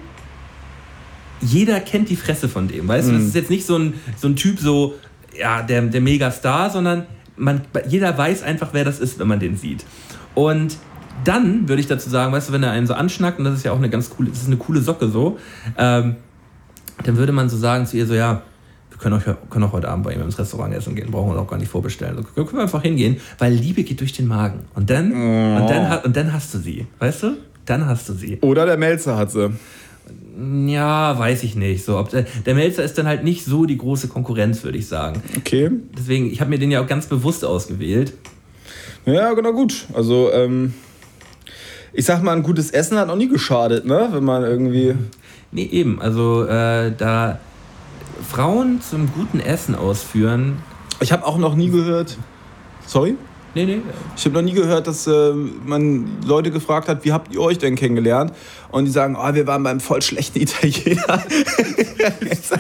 jeder 1.41 1.80
kennt 1.80 2.10
die 2.10 2.15
Fresse 2.15 2.49
von 2.49 2.68
dem. 2.68 2.88
Weißt 2.88 3.07
du, 3.07 3.14
das 3.14 3.23
ist 3.23 3.36
jetzt 3.36 3.49
nicht 3.49 3.65
so 3.65 3.77
ein, 3.77 3.94
so 4.18 4.27
ein 4.27 4.36
Typ, 4.36 4.60
so, 4.60 4.95
ja, 5.38 5.61
der, 5.61 5.81
der 5.84 6.02
Megastar, 6.02 6.69
sondern 6.69 7.06
man, 7.38 7.61
jeder 7.88 8.18
weiß 8.18 8.44
einfach, 8.44 8.69
wer 8.73 8.84
das 8.84 8.99
ist, 8.99 9.19
wenn 9.19 9.27
man 9.27 9.40
den 9.40 9.56
sieht. 9.57 9.86
Und 10.36 10.77
dann 11.24 11.68
würde 11.68 11.82
ich 11.82 11.88
dazu 11.88 12.10
sagen, 12.10 12.32
weißt 12.34 12.50
du, 12.50 12.54
wenn 12.54 12.64
er 12.64 12.72
einen 12.72 12.88
so 12.88 12.94
anschnackt, 12.94 13.40
und 13.40 13.46
das 13.46 13.56
ist 13.56 13.64
ja 13.64 13.72
auch 13.72 13.78
eine 13.78 13.90
ganz 13.90 14.10
coole, 14.10 14.30
das 14.30 14.40
ist 14.41 14.48
eine 14.48 14.58
coole 14.58 14.82
Socke 14.82 15.10
so, 15.10 15.38
ähm, 15.78 16.16
dann 17.04 17.18
würde 17.18 17.32
man 17.32 17.50
so 17.50 17.58
sagen 17.58 17.86
zu 17.86 17.98
ihr 17.98 18.06
so, 18.06 18.14
ja, 18.14 18.41
wir 18.90 18.98
können 18.98 19.16
auch, 19.16 19.50
können 19.50 19.64
auch 19.66 19.72
heute 19.72 19.88
Abend 19.90 20.06
bei 20.06 20.14
ihm 20.14 20.22
ins 20.22 20.38
Restaurant 20.38 20.74
essen 20.74 20.96
gehen, 20.96 21.12
brauchen 21.12 21.34
wir 21.34 21.40
auch 21.40 21.48
gar 21.48 21.58
nicht 21.58 21.70
vorbestellen. 21.72 22.18
So, 22.18 22.24
können 22.44 22.58
wir 22.58 22.64
einfach 22.64 22.82
hingehen, 22.82 23.18
weil 23.38 23.54
Liebe 23.54 23.84
geht 23.84 24.00
durch 24.02 24.14
den 24.14 24.28
Magen. 24.28 24.66
Und 24.76 24.90
dann, 24.90 25.12
und 25.12 25.70
dann, 25.70 25.90
ha- 25.90 26.02
und 26.04 26.16
dann 26.16 26.34
hast 26.34 26.54
du 26.54 26.58
sie, 26.58 26.88
weißt 27.00 27.24
du? 27.24 27.38
Dann 27.66 27.86
hast 27.86 28.10
du 28.10 28.14
sie. 28.14 28.40
Oder 28.41 28.66
der 28.66 28.78
Melzer 28.78 29.16
hat 29.16 29.32
sie. 29.32 29.52
Ja, 30.66 31.20
weiß 31.20 31.44
ich 31.44 31.56
nicht. 31.56 31.86
So, 31.86 31.98
ob, 32.00 32.10
der 32.10 32.26
der 32.46 32.56
Melzer 32.56 32.84
ist 32.84 32.98
dann 32.98 33.06
halt 33.06 33.24
nicht 33.24 33.46
so 33.46 33.66
die 33.66 33.78
große 33.78 34.08
Konkurrenz, 34.08 34.64
würde 34.64 34.78
ich 34.78 34.88
sagen. 34.88 35.22
Okay. 35.38 35.70
Deswegen, 35.98 36.32
ich 36.32 36.41
habe 36.41 36.50
mir 36.50 36.58
den 36.58 36.72
ja 36.72 36.82
auch 36.82 36.88
ganz 36.88 37.06
bewusst 37.06 37.46
ausgewählt. 37.46 38.14
Ja, 39.06 39.34
genau 39.34 39.54
gut. 39.54 39.86
Also, 39.94 40.32
ähm, 40.34 40.74
ich 41.94 42.06
sag 42.06 42.24
mal, 42.24 42.36
ein 42.36 42.44
gutes 42.44 42.72
Essen 42.72 42.98
hat 42.98 43.07
noch 43.07 43.16
nie 43.16 43.28
geschadet, 43.28 43.86
ne? 43.86 44.10
Wenn 44.11 44.24
man 44.24 44.44
irgendwie. 44.44 44.95
Nee, 45.52 45.66
eben. 45.72 46.02
Also, 46.02 46.45
äh, 46.45 46.91
da 46.95 47.40
Frauen 48.30 48.82
zum 48.82 49.11
guten 49.14 49.40
Essen 49.40 49.76
ausführen, 49.76 50.57
Ich 50.99 51.11
habe 51.11 51.26
auch 51.26 51.38
noch 51.38 51.56
nie 51.56 51.70
gehört. 51.70 52.18
Sorry? 52.86 53.16
Nee, 53.56 53.66
nee. 53.66 53.82
Ich 54.16 54.26
habe 54.26 54.36
noch 54.36 54.41
nie 54.41 54.53
gehört, 54.53 54.86
dass 54.86 55.07
äh, 55.07 55.34
man 55.66 56.07
Leute 56.26 56.52
gefragt 56.52 56.88
hat, 56.88 57.03
wie 57.03 57.11
habt 57.11 57.34
ihr 57.34 57.41
euch 57.41 57.57
denn 57.57 57.76
kennengelernt? 57.76 58.34
Und 58.70 58.86
die 58.86 58.91
sagen, 58.91 59.18
oh, 59.20 59.34
wir 59.34 59.48
waren 59.48 59.64
beim 59.64 59.80
voll 59.80 60.02
schlechten 60.02 60.40
Italiener. 60.40 61.24
es, 62.30 62.52
hat, 62.52 62.60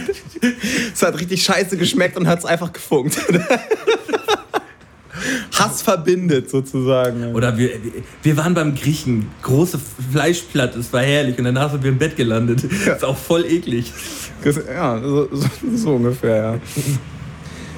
es 0.93 1.01
hat 1.03 1.19
richtig 1.19 1.43
scheiße 1.43 1.77
geschmeckt 1.77 2.17
und 2.17 2.27
hat 2.27 2.39
es 2.39 2.45
einfach 2.45 2.73
gefunkt. 2.73 3.17
Hass 5.57 5.81
verbindet 5.81 6.49
sozusagen. 6.49 7.33
Oder 7.33 7.57
wir, 7.57 7.71
wir 8.23 8.37
waren 8.37 8.53
beim 8.53 8.75
Griechen, 8.75 9.27
große 9.41 9.79
Fleischplatte, 10.11 10.79
es 10.79 10.91
war 10.93 11.01
herrlich 11.01 11.37
und 11.37 11.45
danach 11.45 11.71
sind 11.71 11.83
wir 11.83 11.91
im 11.91 11.97
Bett 11.97 12.15
gelandet. 12.15 12.63
Ist 12.63 13.03
auch 13.03 13.17
voll 13.17 13.45
eklig. 13.45 13.91
Ja, 14.73 14.99
so, 15.01 15.27
so, 15.31 15.47
so 15.75 15.95
ungefähr, 15.95 16.59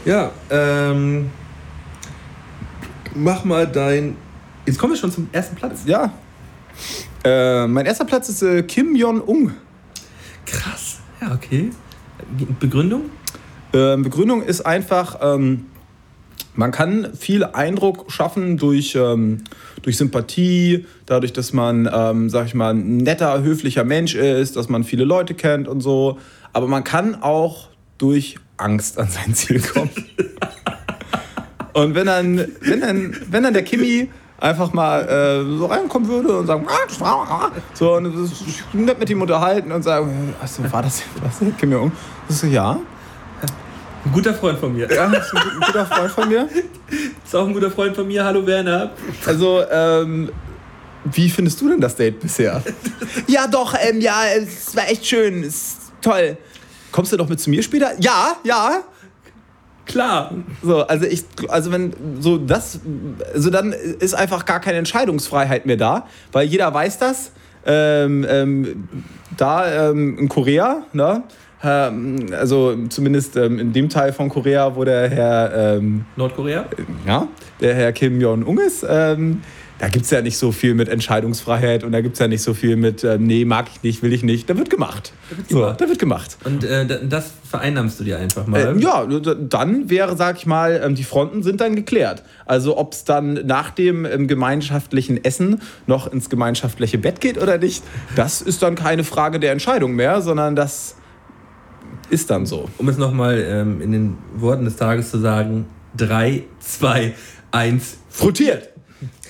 Ja, 0.05 0.31
ja. 0.49 0.81
ähm. 0.85 1.29
Mach 3.13 3.43
mal 3.43 3.67
dein. 3.67 4.15
Jetzt 4.65 4.79
kommen 4.79 4.93
wir 4.93 4.97
schon 4.99 5.11
zum 5.11 5.27
ersten 5.31 5.55
Platz. 5.55 5.81
Ja. 5.85 6.13
Äh, 7.23 7.67
mein 7.67 7.85
erster 7.85 8.05
Platz 8.05 8.29
ist 8.29 8.41
äh, 8.41 8.63
Kim 8.63 8.95
Jong-un. 8.95 9.53
Krass. 10.45 10.99
Ja, 11.19 11.33
okay. 11.33 11.71
Begründung? 12.59 13.09
Ähm, 13.73 14.03
Begründung 14.03 14.43
ist 14.43 14.61
einfach, 14.65 15.17
ähm, 15.21 15.65
man 16.53 16.71
kann 16.71 17.13
viel 17.13 17.43
Eindruck 17.43 18.11
schaffen 18.11 18.57
durch, 18.57 18.95
ähm, 18.95 19.43
durch 19.81 19.97
Sympathie, 19.97 20.85
dadurch, 21.05 21.33
dass 21.33 21.53
man, 21.53 21.89
ähm, 21.91 22.29
sag 22.29 22.47
ich 22.47 22.53
mal, 22.53 22.73
ein 22.73 22.97
netter, 22.97 23.41
höflicher 23.41 23.83
Mensch 23.83 24.15
ist, 24.15 24.55
dass 24.55 24.69
man 24.69 24.83
viele 24.83 25.05
Leute 25.05 25.33
kennt 25.33 25.67
und 25.67 25.81
so. 25.81 26.19
Aber 26.53 26.67
man 26.67 26.83
kann 26.83 27.21
auch 27.21 27.69
durch 27.97 28.35
Angst 28.57 28.99
an 28.99 29.07
sein 29.07 29.33
Ziel 29.33 29.61
kommen. 29.61 29.91
und 31.73 31.95
wenn 31.95 32.07
dann, 32.07 32.47
wenn 32.61 32.81
dann, 32.81 33.17
wenn 33.29 33.43
dann 33.43 33.53
der 33.53 33.63
Kimi 33.63 34.09
einfach 34.41 34.73
mal 34.73 35.01
äh, 35.07 35.57
so 35.57 35.67
reinkommen 35.67 36.09
würde 36.09 36.39
und 36.39 36.47
sagen, 36.47 36.67
so 37.73 37.95
und 37.95 38.73
nett 38.73 38.99
mit 38.99 39.09
ihm 39.09 39.21
unterhalten 39.21 39.71
und 39.71 39.83
sagen, 39.83 40.33
also, 40.41 40.63
war 40.71 40.81
das 40.81 41.03
was, 41.21 41.41
Kim 41.59 41.71
Jong? 41.71 41.91
Das 42.27 42.37
ist 42.37 42.41
so, 42.41 42.47
ja. 42.47 42.79
Ein 44.03 44.11
guter 44.11 44.33
Freund 44.33 44.59
von 44.59 44.73
mir. 44.73 44.91
Ja, 44.91 45.05
ist 45.11 45.33
ein 45.33 45.59
guter 45.65 45.85
Freund 45.85 46.11
von 46.11 46.29
mir. 46.29 46.49
Ist 47.25 47.35
auch 47.35 47.47
ein 47.47 47.53
guter 47.53 47.71
Freund 47.71 47.95
von 47.95 48.07
mir. 48.07 48.25
Hallo 48.25 48.45
Werner. 48.45 48.91
Also, 49.25 49.63
ähm, 49.71 50.29
wie 51.05 51.29
findest 51.29 51.61
du 51.61 51.69
denn 51.69 51.79
das 51.79 51.95
Date 51.95 52.19
bisher? 52.19 52.61
ja, 53.27 53.47
doch, 53.47 53.75
ähm, 53.79 54.01
ja, 54.01 54.23
es 54.37 54.75
war 54.75 54.89
echt 54.89 55.05
schön, 55.05 55.43
ist 55.43 55.93
toll. 56.01 56.37
Kommst 56.91 57.13
du 57.13 57.17
doch 57.17 57.29
mit 57.29 57.39
zu 57.39 57.49
mir 57.49 57.63
später? 57.63 57.91
Ja, 57.99 58.35
ja. 58.43 58.81
Klar. 59.85 60.33
So, 60.61 60.85
also 60.85 61.05
ich, 61.05 61.23
also 61.47 61.71
wenn 61.71 61.93
so 62.19 62.37
das, 62.37 62.79
also 63.33 63.49
dann 63.49 63.71
ist 63.71 64.13
einfach 64.13 64.45
gar 64.45 64.59
keine 64.59 64.77
Entscheidungsfreiheit 64.79 65.65
mehr 65.65 65.77
da, 65.77 66.07
weil 66.31 66.47
jeder 66.47 66.73
weiß 66.73 66.97
das. 66.97 67.31
Ähm, 67.65 68.25
ähm, 68.27 68.89
da 69.37 69.89
ähm, 69.89 70.17
in 70.17 70.27
Korea, 70.27 70.83
ne? 70.93 71.23
Ähm, 71.63 72.27
also 72.31 72.75
zumindest 72.89 73.35
ähm, 73.37 73.59
in 73.59 73.73
dem 73.73 73.89
Teil 73.89 74.13
von 74.13 74.29
Korea, 74.29 74.75
wo 74.75 74.83
der 74.83 75.09
Herr 75.09 75.75
ähm, 75.77 76.05
Nordkorea? 76.15 76.65
ja, 77.07 77.27
der 77.59 77.75
Herr 77.75 77.91
Kim 77.91 78.19
Jong-un 78.19 78.57
ist, 78.59 78.85
ähm, 78.89 79.41
da 79.77 79.87
gibt 79.87 80.05
es 80.05 80.11
ja 80.11 80.21
nicht 80.21 80.37
so 80.37 80.51
viel 80.51 80.75
mit 80.75 80.89
Entscheidungsfreiheit 80.89 81.83
und 81.83 81.91
da 81.91 82.01
gibt 82.01 82.13
es 82.13 82.19
ja 82.19 82.27
nicht 82.27 82.43
so 82.43 82.53
viel 82.53 82.75
mit, 82.75 83.03
ähm, 83.03 83.25
nee, 83.25 83.45
mag 83.45 83.65
ich 83.73 83.81
nicht, 83.81 84.03
will 84.03 84.13
ich 84.13 84.21
nicht. 84.21 84.47
Da 84.47 84.55
wird 84.55 84.69
gemacht. 84.69 85.11
wird 85.35 85.49
So, 85.49 85.57
gemacht. 85.61 85.81
da 85.81 85.87
wird 85.89 85.97
gemacht. 85.97 86.37
Und 86.43 86.63
äh, 86.63 86.85
da- 86.85 86.97
das 86.97 87.31
vereinnahmst 87.49 87.99
du 87.99 88.03
dir 88.03 88.19
einfach 88.19 88.45
mal. 88.45 88.77
Äh, 88.77 88.79
ja, 88.79 89.07
dann 89.49 89.89
wäre, 89.89 90.15
sag 90.15 90.37
ich 90.37 90.45
mal, 90.45 90.81
ähm, 90.85 90.93
die 90.93 91.03
Fronten 91.03 91.41
sind 91.41 91.61
dann 91.61 91.75
geklärt. 91.75 92.21
Also 92.45 92.77
ob 92.77 92.93
es 92.93 93.05
dann 93.05 93.33
nach 93.45 93.71
dem 93.71 94.05
ähm, 94.05 94.27
gemeinschaftlichen 94.27 95.23
Essen 95.23 95.61
noch 95.87 96.11
ins 96.11 96.29
gemeinschaftliche 96.29 96.99
Bett 96.99 97.19
geht 97.19 97.41
oder 97.41 97.57
nicht, 97.57 97.83
das 98.15 98.41
ist 98.43 98.61
dann 98.61 98.75
keine 98.75 99.03
Frage 99.03 99.39
der 99.39 99.51
Entscheidung 99.51 99.93
mehr, 99.95 100.21
sondern 100.21 100.55
das 100.55 100.95
ist 102.11 102.29
dann 102.29 102.45
so. 102.45 102.69
Um 102.77 102.89
es 102.89 102.97
nochmal 102.97 103.43
ähm, 103.47 103.81
in 103.81 103.91
den 103.91 104.17
Worten 104.35 104.65
des 104.65 104.75
Tages 104.75 105.11
zu 105.11 105.19
sagen: 105.19 105.65
3, 105.97 106.43
2, 106.59 107.13
1. 107.51 107.97
Frotiert! 108.09 108.69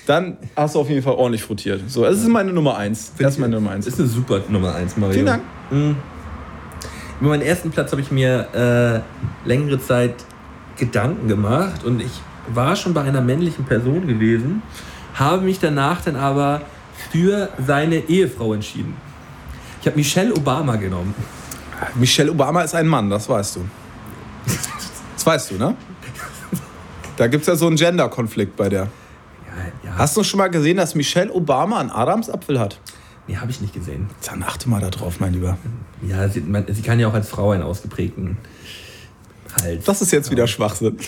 Dann 0.06 0.36
hast 0.56 0.74
du 0.74 0.80
auf 0.80 0.88
jeden 0.88 1.02
Fall 1.02 1.14
ordentlich 1.14 1.44
frotiert. 1.44 1.82
So, 1.88 2.02
das 2.02 2.18
ist 2.18 2.28
meine 2.28 2.52
Nummer 2.52 2.76
eins. 2.76 3.12
Das 3.18 3.34
ist 3.34 3.38
meine 3.38 3.54
Nummer 3.54 3.70
eins. 3.70 3.86
Ist 3.86 4.00
eine 4.00 4.08
super 4.08 4.40
Nummer 4.48 4.74
1, 4.74 4.96
Mario. 4.96 5.14
Vielen 5.14 5.26
Dank. 5.26 5.42
Mhm. 5.70 5.96
Über 7.20 7.30
meinen 7.30 7.42
ersten 7.42 7.70
Platz 7.70 7.92
habe 7.92 8.02
ich 8.02 8.10
mir 8.10 9.04
äh, 9.44 9.48
längere 9.48 9.80
Zeit 9.80 10.14
Gedanken 10.76 11.28
gemacht 11.28 11.84
und 11.84 12.02
ich 12.02 12.10
war 12.52 12.74
schon 12.74 12.94
bei 12.94 13.02
einer 13.02 13.20
männlichen 13.20 13.64
Person 13.64 14.08
gewesen, 14.08 14.62
habe 15.14 15.42
mich 15.42 15.60
danach 15.60 16.00
dann 16.00 16.16
aber 16.16 16.62
für 17.12 17.48
seine 17.64 18.08
Ehefrau 18.08 18.54
entschieden. 18.54 18.96
Ich 19.80 19.86
habe 19.86 19.96
Michelle 19.96 20.34
Obama 20.34 20.76
genommen. 20.76 21.14
Michelle 21.94 22.30
Obama 22.30 22.62
ist 22.62 22.74
ein 22.74 22.86
Mann, 22.86 23.10
das 23.10 23.28
weißt 23.28 23.56
du. 23.56 23.60
Das 25.14 25.26
weißt 25.26 25.50
du, 25.52 25.54
ne? 25.56 25.76
Da 27.16 27.26
gibt 27.26 27.42
es 27.42 27.48
ja 27.48 27.56
so 27.56 27.66
einen 27.66 27.76
Gender-Konflikt 27.76 28.56
bei 28.56 28.68
der. 28.68 28.82
Ja, 28.82 28.88
ja. 29.84 29.96
Hast 29.98 30.16
du 30.16 30.24
schon 30.24 30.38
mal 30.38 30.48
gesehen, 30.48 30.76
dass 30.78 30.94
Michelle 30.94 31.32
Obama 31.32 31.78
einen 31.78 31.90
Adamsapfel 31.90 32.58
hat? 32.58 32.80
Nee, 33.28 33.36
habe 33.36 33.50
ich 33.50 33.60
nicht 33.60 33.74
gesehen. 33.74 34.08
Dann 34.26 34.42
achte 34.42 34.68
mal 34.68 34.80
da 34.80 34.90
drauf, 34.90 35.20
mein 35.20 35.32
Lieber. 35.32 35.56
Ja, 36.06 36.28
sie, 36.28 36.40
man, 36.40 36.64
sie 36.68 36.82
kann 36.82 36.98
ja 36.98 37.08
auch 37.08 37.14
als 37.14 37.28
Frau 37.28 37.52
einen 37.52 37.62
ausgeprägten 37.62 38.38
Hals. 39.62 39.84
Das 39.84 40.02
ist 40.02 40.10
jetzt 40.10 40.30
wieder 40.30 40.46
Schwachsinn. 40.46 40.96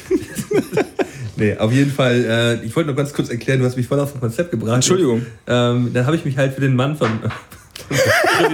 Nee, 1.36 1.56
auf 1.56 1.72
jeden 1.72 1.90
Fall, 1.90 2.24
äh, 2.62 2.64
ich 2.64 2.76
wollte 2.76 2.90
noch 2.90 2.96
ganz 2.96 3.12
kurz 3.12 3.28
erklären, 3.28 3.58
du 3.58 3.66
hast 3.66 3.76
mich 3.76 3.88
voll 3.88 3.98
auf 3.98 4.14
ein 4.14 4.20
Konzept 4.20 4.52
gebracht. 4.52 4.76
Entschuldigung. 4.76 5.26
Ähm, 5.46 5.90
dann 5.92 6.06
habe 6.06 6.16
ich 6.16 6.24
mich 6.24 6.36
halt 6.36 6.54
für 6.54 6.60
den 6.60 6.76
Mann 6.76 6.96
von, 6.96 7.10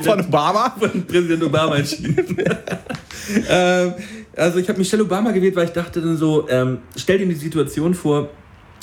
von, 0.03 0.21
Obama? 0.21 0.75
von 0.79 1.07
Präsident 1.07 1.43
Obama 1.43 1.77
entschieden. 1.77 2.37
ähm, 3.49 3.95
also 4.37 4.59
ich 4.59 4.69
habe 4.69 4.79
Michelle 4.79 5.03
Obama 5.03 5.31
gewählt, 5.31 5.57
weil 5.57 5.67
ich 5.67 5.73
dachte 5.73 6.01
dann 6.01 6.17
so, 6.17 6.49
ähm, 6.49 6.79
stell 6.97 7.19
dir 7.19 7.27
die 7.27 7.35
Situation 7.35 7.95
vor, 7.95 8.31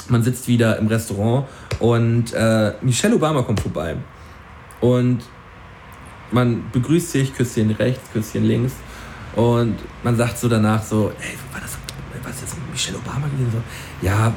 man 0.09 0.23
sitzt 0.23 0.47
wieder 0.47 0.77
im 0.77 0.87
Restaurant 0.87 1.47
und 1.79 2.33
äh, 2.33 2.73
Michelle 2.81 3.15
Obama 3.15 3.41
kommt 3.41 3.59
vorbei. 3.59 3.95
Und 4.79 5.19
man 6.31 6.63
begrüßt 6.71 7.11
sich, 7.11 7.33
Küsschen 7.33 7.71
rechts, 7.71 8.11
Küsschen 8.13 8.43
links. 8.43 8.73
Und 9.35 9.75
man 10.03 10.15
sagt 10.15 10.37
so 10.37 10.47
danach 10.47 10.83
so, 10.83 11.11
ey, 11.19 11.37
war 11.51 11.61
das, 11.61 11.77
was 12.23 12.35
ist 12.35 12.41
jetzt 12.41 12.57
mit 12.57 12.71
Michelle 12.71 12.97
Obama 12.97 13.27
gewesen? 13.27 13.51
So, 13.51 14.05
ja, 14.05 14.33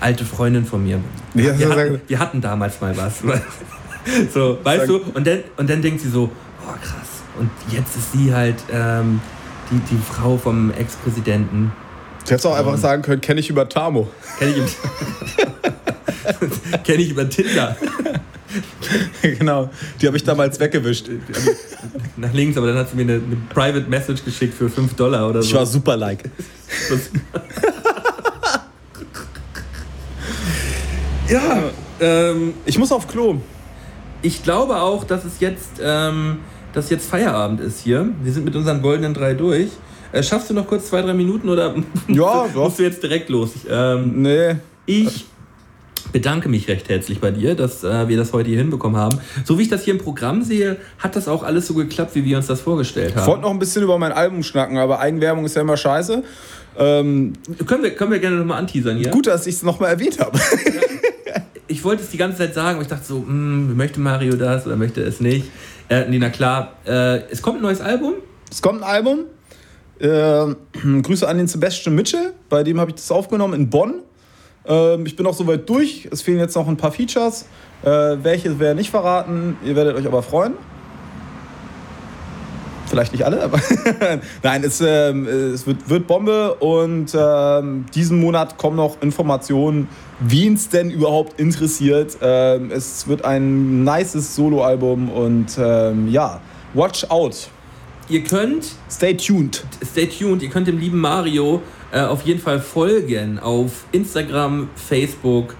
alte 0.00 0.24
Freundin 0.24 0.64
von 0.64 0.82
mir. 0.82 1.00
Ja, 1.34 1.58
wir, 1.58 1.68
hatten, 1.68 2.00
wir 2.06 2.18
hatten 2.18 2.40
damals 2.40 2.80
mal 2.80 2.96
was. 2.96 3.22
so, 4.34 4.58
weißt 4.62 4.86
Sagen- 4.86 5.00
du? 5.04 5.10
Und 5.16 5.26
dann, 5.26 5.38
und 5.56 5.70
dann 5.70 5.82
denkt 5.82 6.00
sie 6.00 6.10
so, 6.10 6.30
oh 6.64 6.72
krass. 6.82 7.08
Und 7.38 7.50
jetzt 7.70 7.96
ist 7.96 8.12
sie 8.12 8.32
halt 8.32 8.56
ähm, 8.72 9.20
die, 9.70 9.78
die 9.94 10.00
Frau 10.02 10.36
vom 10.36 10.72
Ex-Präsidenten. 10.72 11.72
Du 12.24 12.32
hättest 12.32 12.46
auch 12.46 12.56
einfach 12.56 12.76
sagen 12.76 13.02
können, 13.02 13.20
kenne 13.20 13.40
ich 13.40 13.48
über 13.48 13.68
Tamo. 13.68 14.08
Kenn 14.38 14.50
ich, 14.50 14.56
Kenn 16.84 17.00
ich 17.00 17.10
über 17.10 17.28
Tinder. 17.28 17.76
genau. 19.22 19.70
Die 20.00 20.06
habe 20.06 20.16
ich 20.16 20.24
damals 20.24 20.58
weggewischt. 20.60 21.08
Nach 22.16 22.32
links, 22.32 22.56
aber 22.56 22.68
dann 22.68 22.76
hat 22.76 22.90
sie 22.90 22.96
mir 22.96 23.02
eine, 23.02 23.14
eine 23.14 23.36
Private 23.48 23.88
Message 23.88 24.24
geschickt 24.24 24.54
für 24.54 24.68
5 24.68 24.94
Dollar 24.94 25.28
oder 25.28 25.42
so. 25.42 25.48
Ich 25.48 25.54
war 25.54 25.66
super 25.66 25.96
like. 25.96 26.24
ja, 31.28 31.62
ähm, 32.00 32.54
Ich 32.64 32.78
muss 32.78 32.92
auf 32.92 33.06
Klo. 33.06 33.40
Ich 34.22 34.42
glaube 34.42 34.76
auch, 34.80 35.04
dass 35.04 35.24
es 35.24 35.40
jetzt, 35.40 35.80
ähm, 35.82 36.38
dass 36.72 36.90
jetzt 36.90 37.08
Feierabend 37.08 37.60
ist 37.60 37.80
hier. 37.80 38.08
Wir 38.22 38.32
sind 38.32 38.44
mit 38.44 38.56
unseren 38.56 38.82
goldenen 38.82 39.14
drei 39.14 39.34
durch. 39.34 39.68
Äh, 40.12 40.22
schaffst 40.22 40.50
du 40.50 40.54
noch 40.54 40.66
kurz 40.66 40.88
zwei, 40.88 41.02
drei 41.02 41.14
Minuten 41.14 41.48
oder 41.48 41.74
Ja, 42.08 42.46
musst, 42.54 42.78
du 42.78 42.82
jetzt 42.82 43.02
direkt 43.02 43.28
los? 43.28 43.50
Ähm, 43.70 44.22
Nee. 44.22 44.56
ich 44.86 45.26
bedanke 46.12 46.48
mich 46.48 46.66
recht 46.68 46.88
herzlich 46.88 47.20
bei 47.20 47.30
dir, 47.30 47.54
dass 47.54 47.84
äh, 47.84 48.08
wir 48.08 48.16
das 48.16 48.32
heute 48.32 48.48
hier 48.48 48.56
hinbekommen 48.58 48.96
haben. 48.98 49.18
So 49.44 49.58
wie 49.58 49.62
ich 49.64 49.68
das 49.68 49.84
hier 49.84 49.92
im 49.92 50.00
Programm 50.00 50.42
sehe, 50.42 50.78
hat 50.98 51.14
das 51.16 51.28
auch 51.28 51.42
alles 51.42 51.66
so 51.66 51.74
geklappt, 51.74 52.14
wie 52.14 52.24
wir 52.24 52.38
uns 52.38 52.46
das 52.46 52.62
vorgestellt 52.62 53.10
Ich 53.10 53.16
haben. 53.16 53.26
wollte 53.26 53.42
noch 53.42 53.50
ein 53.50 53.58
bisschen 53.58 53.82
über 53.82 53.98
mein 53.98 54.12
Album 54.12 54.42
schnacken, 54.42 54.78
aber 54.78 55.00
Eigenwerbung 55.00 55.44
ist 55.44 55.54
ja 55.56 55.60
immer 55.62 55.76
scheiße. 55.76 56.22
Ähm, 56.78 57.32
Können 57.66 57.82
wir, 57.82 57.90
können 57.94 58.12
wir 58.12 58.20
gerne 58.20 58.36
nochmal 58.36 58.58
anteasern 58.60 58.96
hier? 58.96 59.10
gut, 59.10 59.26
dass 59.26 59.46
ich 59.46 59.56
es 59.56 59.62
nochmal 59.62 59.90
erwähnt 59.90 60.18
habe. 60.20 60.38
Ich 61.68 61.84
wollte 61.84 62.02
es 62.02 62.10
die 62.10 62.16
ganze 62.16 62.38
Zeit 62.38 62.54
sagen, 62.54 62.76
aber 62.76 62.82
ich 62.82 62.88
dachte 62.88 63.04
so, 63.04 63.16
hm, 63.18 63.76
möchte 63.76 64.00
Mario 64.00 64.36
das 64.36 64.66
oder 64.66 64.76
möchte 64.76 65.02
es 65.02 65.20
nicht? 65.20 65.50
Äh, 65.88 66.08
nee, 66.08 66.18
na 66.18 66.30
klar, 66.30 66.72
äh, 66.86 67.22
es 67.30 67.42
kommt 67.42 67.58
ein 67.58 67.62
neues 67.62 67.80
Album. 67.80 68.14
Es 68.50 68.62
kommt 68.62 68.82
ein 68.82 68.88
Album. 68.88 69.20
Ähm, 70.00 70.56
Grüße 71.02 71.28
an 71.28 71.38
den 71.38 71.46
Sebastian 71.46 71.94
Mitchell. 71.94 72.32
Bei 72.48 72.62
dem 72.62 72.80
habe 72.80 72.90
ich 72.90 72.96
das 72.96 73.10
aufgenommen 73.10 73.54
in 73.54 73.70
Bonn. 73.70 74.02
Ähm, 74.66 75.06
ich 75.06 75.16
bin 75.16 75.26
auch 75.26 75.34
soweit 75.34 75.68
durch. 75.68 76.08
Es 76.10 76.22
fehlen 76.22 76.38
jetzt 76.38 76.54
noch 76.54 76.68
ein 76.68 76.76
paar 76.76 76.92
Features. 76.92 77.46
Äh, 77.82 78.16
welche 78.22 78.58
werden 78.58 78.78
nicht 78.78 78.90
verraten. 78.90 79.56
Ihr 79.64 79.76
werdet 79.76 79.96
euch 79.96 80.06
aber 80.06 80.22
freuen. 80.22 80.54
Vielleicht 82.98 83.12
nicht 83.12 83.24
alle, 83.24 83.42
aber 83.42 83.60
nein, 84.42 84.64
es, 84.64 84.82
ähm, 84.84 85.24
es 85.26 85.66
wird, 85.68 85.88
wird 85.88 86.08
Bombe 86.08 86.54
und 86.54 87.14
ähm, 87.16 87.86
diesen 87.94 88.18
Monat 88.18 88.58
kommen 88.58 88.76
noch 88.76 89.00
Informationen, 89.00 89.86
wen 90.18 90.54
es 90.54 90.68
denn 90.68 90.90
überhaupt 90.90 91.38
interessiert. 91.38 92.18
Ähm, 92.20 92.72
es 92.72 93.06
wird 93.06 93.24
ein 93.24 93.84
nices 93.84 94.34
Soloalbum 94.34 95.10
und 95.10 95.46
ähm, 95.58 96.08
ja, 96.10 96.40
watch 96.74 97.04
out. 97.08 97.48
Ihr 98.08 98.24
könnt, 98.24 98.72
Stay 98.90 99.14
tuned. 99.14 99.64
stay 99.84 100.06
tuned, 100.06 100.42
ihr 100.42 100.48
könnt 100.48 100.66
dem 100.66 100.78
lieben 100.78 100.98
Mario 100.98 101.62
äh, 101.92 102.00
auf 102.00 102.22
jeden 102.22 102.40
Fall 102.40 102.58
folgen 102.58 103.38
auf 103.38 103.84
Instagram, 103.92 104.70
Facebook, 104.74 105.54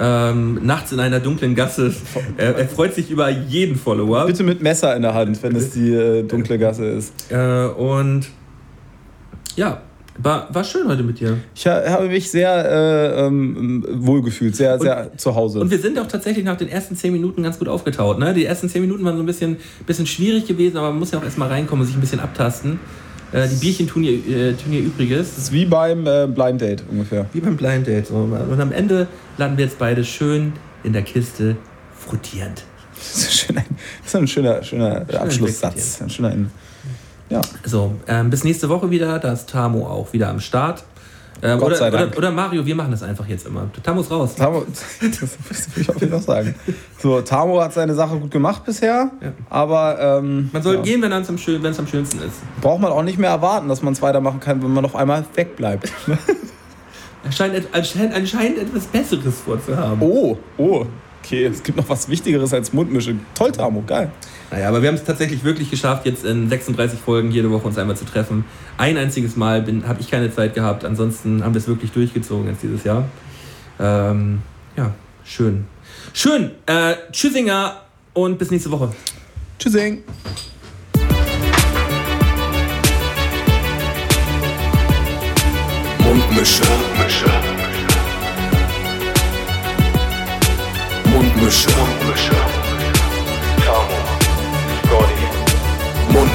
ähm, 0.00 0.60
nachts 0.66 0.92
in 0.92 1.00
einer 1.00 1.20
dunklen 1.20 1.54
Gasse. 1.54 1.92
Er, 2.36 2.56
er 2.56 2.68
freut 2.68 2.94
sich 2.94 3.10
über 3.10 3.28
jeden 3.28 3.76
Follower. 3.76 4.26
Bitte 4.26 4.42
mit 4.42 4.62
Messer 4.62 4.94
in 4.96 5.02
der 5.02 5.14
Hand, 5.14 5.42
wenn 5.42 5.54
es 5.54 5.70
die 5.70 5.92
äh, 5.92 6.22
dunkle 6.24 6.58
Gasse 6.58 6.84
ist. 6.86 7.12
Äh, 7.30 7.66
und 7.66 8.26
ja, 9.56 9.82
war, 10.18 10.48
war 10.54 10.62
schön 10.64 10.86
heute 10.88 11.02
mit 11.02 11.18
dir. 11.20 11.38
Ich 11.54 11.66
ha- 11.66 11.82
habe 11.88 12.08
mich 12.08 12.30
sehr 12.30 12.50
äh, 13.16 13.26
ähm, 13.26 13.84
wohlgefühlt, 13.90 14.54
sehr, 14.54 14.78
sehr 14.78 15.10
zu 15.16 15.34
Hause. 15.34 15.60
Und 15.60 15.70
wir 15.70 15.78
sind 15.78 15.98
auch 15.98 16.06
tatsächlich 16.06 16.44
nach 16.44 16.56
den 16.56 16.68
ersten 16.68 16.94
zehn 16.96 17.12
Minuten 17.12 17.42
ganz 17.42 17.58
gut 17.58 17.68
aufgetaut. 17.68 18.18
Ne? 18.18 18.32
Die 18.34 18.44
ersten 18.44 18.68
zehn 18.68 18.82
Minuten 18.82 19.04
waren 19.04 19.16
so 19.16 19.22
ein 19.22 19.26
bisschen, 19.26 19.56
bisschen 19.86 20.06
schwierig 20.06 20.46
gewesen, 20.46 20.76
aber 20.76 20.90
man 20.90 20.98
muss 21.00 21.10
ja 21.10 21.18
auch 21.18 21.24
erstmal 21.24 21.48
reinkommen 21.48 21.82
und 21.82 21.86
sich 21.86 21.96
ein 21.96 22.00
bisschen 22.00 22.20
abtasten. 22.20 22.78
Äh, 23.32 23.48
die 23.48 23.56
Bierchen 23.56 23.86
tun 23.86 24.04
ihr, 24.04 24.12
äh, 24.12 24.52
tun 24.54 24.72
ihr 24.72 24.80
Übriges. 24.80 25.34
Das 25.34 25.44
ist 25.44 25.52
wie 25.52 25.64
beim 25.64 26.06
äh, 26.06 26.26
Blind 26.26 26.60
Date 26.60 26.84
ungefähr. 26.90 27.26
Wie 27.32 27.40
beim 27.40 27.56
Blind 27.56 27.86
Date. 27.86 28.06
So. 28.06 28.14
Und 28.14 28.60
am 28.60 28.72
Ende 28.72 29.08
landen 29.36 29.58
wir 29.58 29.64
jetzt 29.64 29.78
beide 29.78 30.04
schön 30.04 30.52
in 30.82 30.92
der 30.92 31.02
Kiste 31.02 31.56
frottierend. 31.96 32.64
Das 32.94 33.16
ist, 33.16 33.34
schön, 33.34 33.58
ein, 33.58 33.64
das 34.02 34.14
ist 34.14 34.16
ein 34.16 34.28
schöner, 34.28 34.62
schöner 34.62 35.06
Abschlusssatz. 35.20 36.00
Ein 36.00 36.10
schöner 36.10 36.34
ja. 37.30 37.40
So, 37.64 37.94
ähm, 38.06 38.30
bis 38.30 38.44
nächste 38.44 38.68
Woche 38.68 38.90
wieder. 38.90 39.18
Da 39.18 39.32
ist 39.32 39.48
Tamo 39.48 39.86
auch 39.86 40.12
wieder 40.12 40.28
am 40.28 40.40
Start. 40.40 40.84
Ähm, 41.44 41.58
Gott 41.58 41.66
oder, 41.68 41.76
sei 41.76 41.90
Dank. 41.90 42.08
Oder, 42.08 42.18
oder 42.18 42.30
Mario, 42.30 42.64
wir 42.64 42.74
machen 42.74 42.90
das 42.90 43.02
einfach 43.02 43.26
jetzt 43.28 43.46
immer. 43.46 43.68
Tamo 43.82 44.00
ist 44.00 44.10
raus. 44.10 44.34
Tamo, 44.34 44.64
das 45.00 45.20
will 45.76 45.82
ich 45.82 45.88
auf 45.90 46.00
jeden 46.00 46.10
Fall 46.12 46.22
sagen. 46.22 46.54
So, 46.98 47.20
Tamo 47.20 47.60
hat 47.60 47.74
seine 47.74 47.94
Sache 47.94 48.16
gut 48.16 48.30
gemacht 48.30 48.64
bisher, 48.64 49.10
Ja. 49.20 49.32
aber 49.50 49.98
ähm, 50.18 50.48
Man 50.52 50.62
soll 50.62 50.76
ja, 50.76 50.80
gehen, 50.80 51.02
wenn 51.02 51.12
es 51.12 51.28
am, 51.28 51.36
schön, 51.36 51.64
am 51.64 51.86
schönsten 51.86 52.18
ist. 52.22 52.36
braucht 52.62 52.80
man 52.80 52.90
auch 52.92 53.02
nicht 53.02 53.18
mehr 53.18 53.28
erwarten, 53.30 53.68
dass 53.68 53.82
man 53.82 53.92
es 53.92 54.00
weitermachen 54.00 54.40
kann, 54.40 54.62
wenn 54.62 54.72
man 54.72 54.84
auf 54.86 54.96
einmal 54.96 55.22
wegbleibt. 55.34 55.92
Erscheint, 57.24 57.54
et- 57.54 57.68
anscheinend, 57.72 58.14
anscheinend 58.14 58.58
etwas 58.58 58.84
Besseres 58.86 59.40
vorzuhaben. 59.40 59.98
Oh, 60.00 60.36
oh, 60.58 60.84
okay, 61.22 61.44
es 61.46 61.62
gibt 61.62 61.76
noch 61.78 61.88
was 61.88 62.08
Wichtigeres 62.08 62.52
als 62.52 62.72
Mundmische. 62.72 63.16
Toll, 63.34 63.52
Tamo, 63.52 63.82
geil. 63.86 64.10
Naja, 64.54 64.68
aber 64.68 64.82
wir 64.82 64.88
haben 64.88 64.94
es 64.94 65.02
tatsächlich 65.02 65.42
wirklich 65.42 65.68
geschafft, 65.68 66.06
jetzt 66.06 66.24
in 66.24 66.48
36 66.48 67.00
Folgen 67.00 67.32
jede 67.32 67.50
Woche 67.50 67.66
uns 67.66 67.76
einmal 67.76 67.96
zu 67.96 68.04
treffen. 68.04 68.44
Ein 68.78 68.96
einziges 68.96 69.34
Mal 69.34 69.66
habe 69.84 70.00
ich 70.00 70.08
keine 70.08 70.32
Zeit 70.32 70.54
gehabt, 70.54 70.84
ansonsten 70.84 71.42
haben 71.42 71.54
wir 71.54 71.58
es 71.58 71.66
wirklich 71.66 71.90
durchgezogen 71.90 72.46
jetzt 72.46 72.62
dieses 72.62 72.84
Jahr. 72.84 73.04
Ähm, 73.80 74.42
ja, 74.76 74.94
schön. 75.24 75.64
Schön. 76.12 76.52
Äh, 76.66 76.94
Tschüssinger 77.10 77.80
und 78.12 78.38
bis 78.38 78.52
nächste 78.52 78.70
Woche. 78.70 78.92
Tschüssing. 79.58 80.04
Mundmische. 85.98 86.62
Mundmische. 86.62 87.26
Mundmische. 91.12 91.70
Mundmische. 91.70 92.63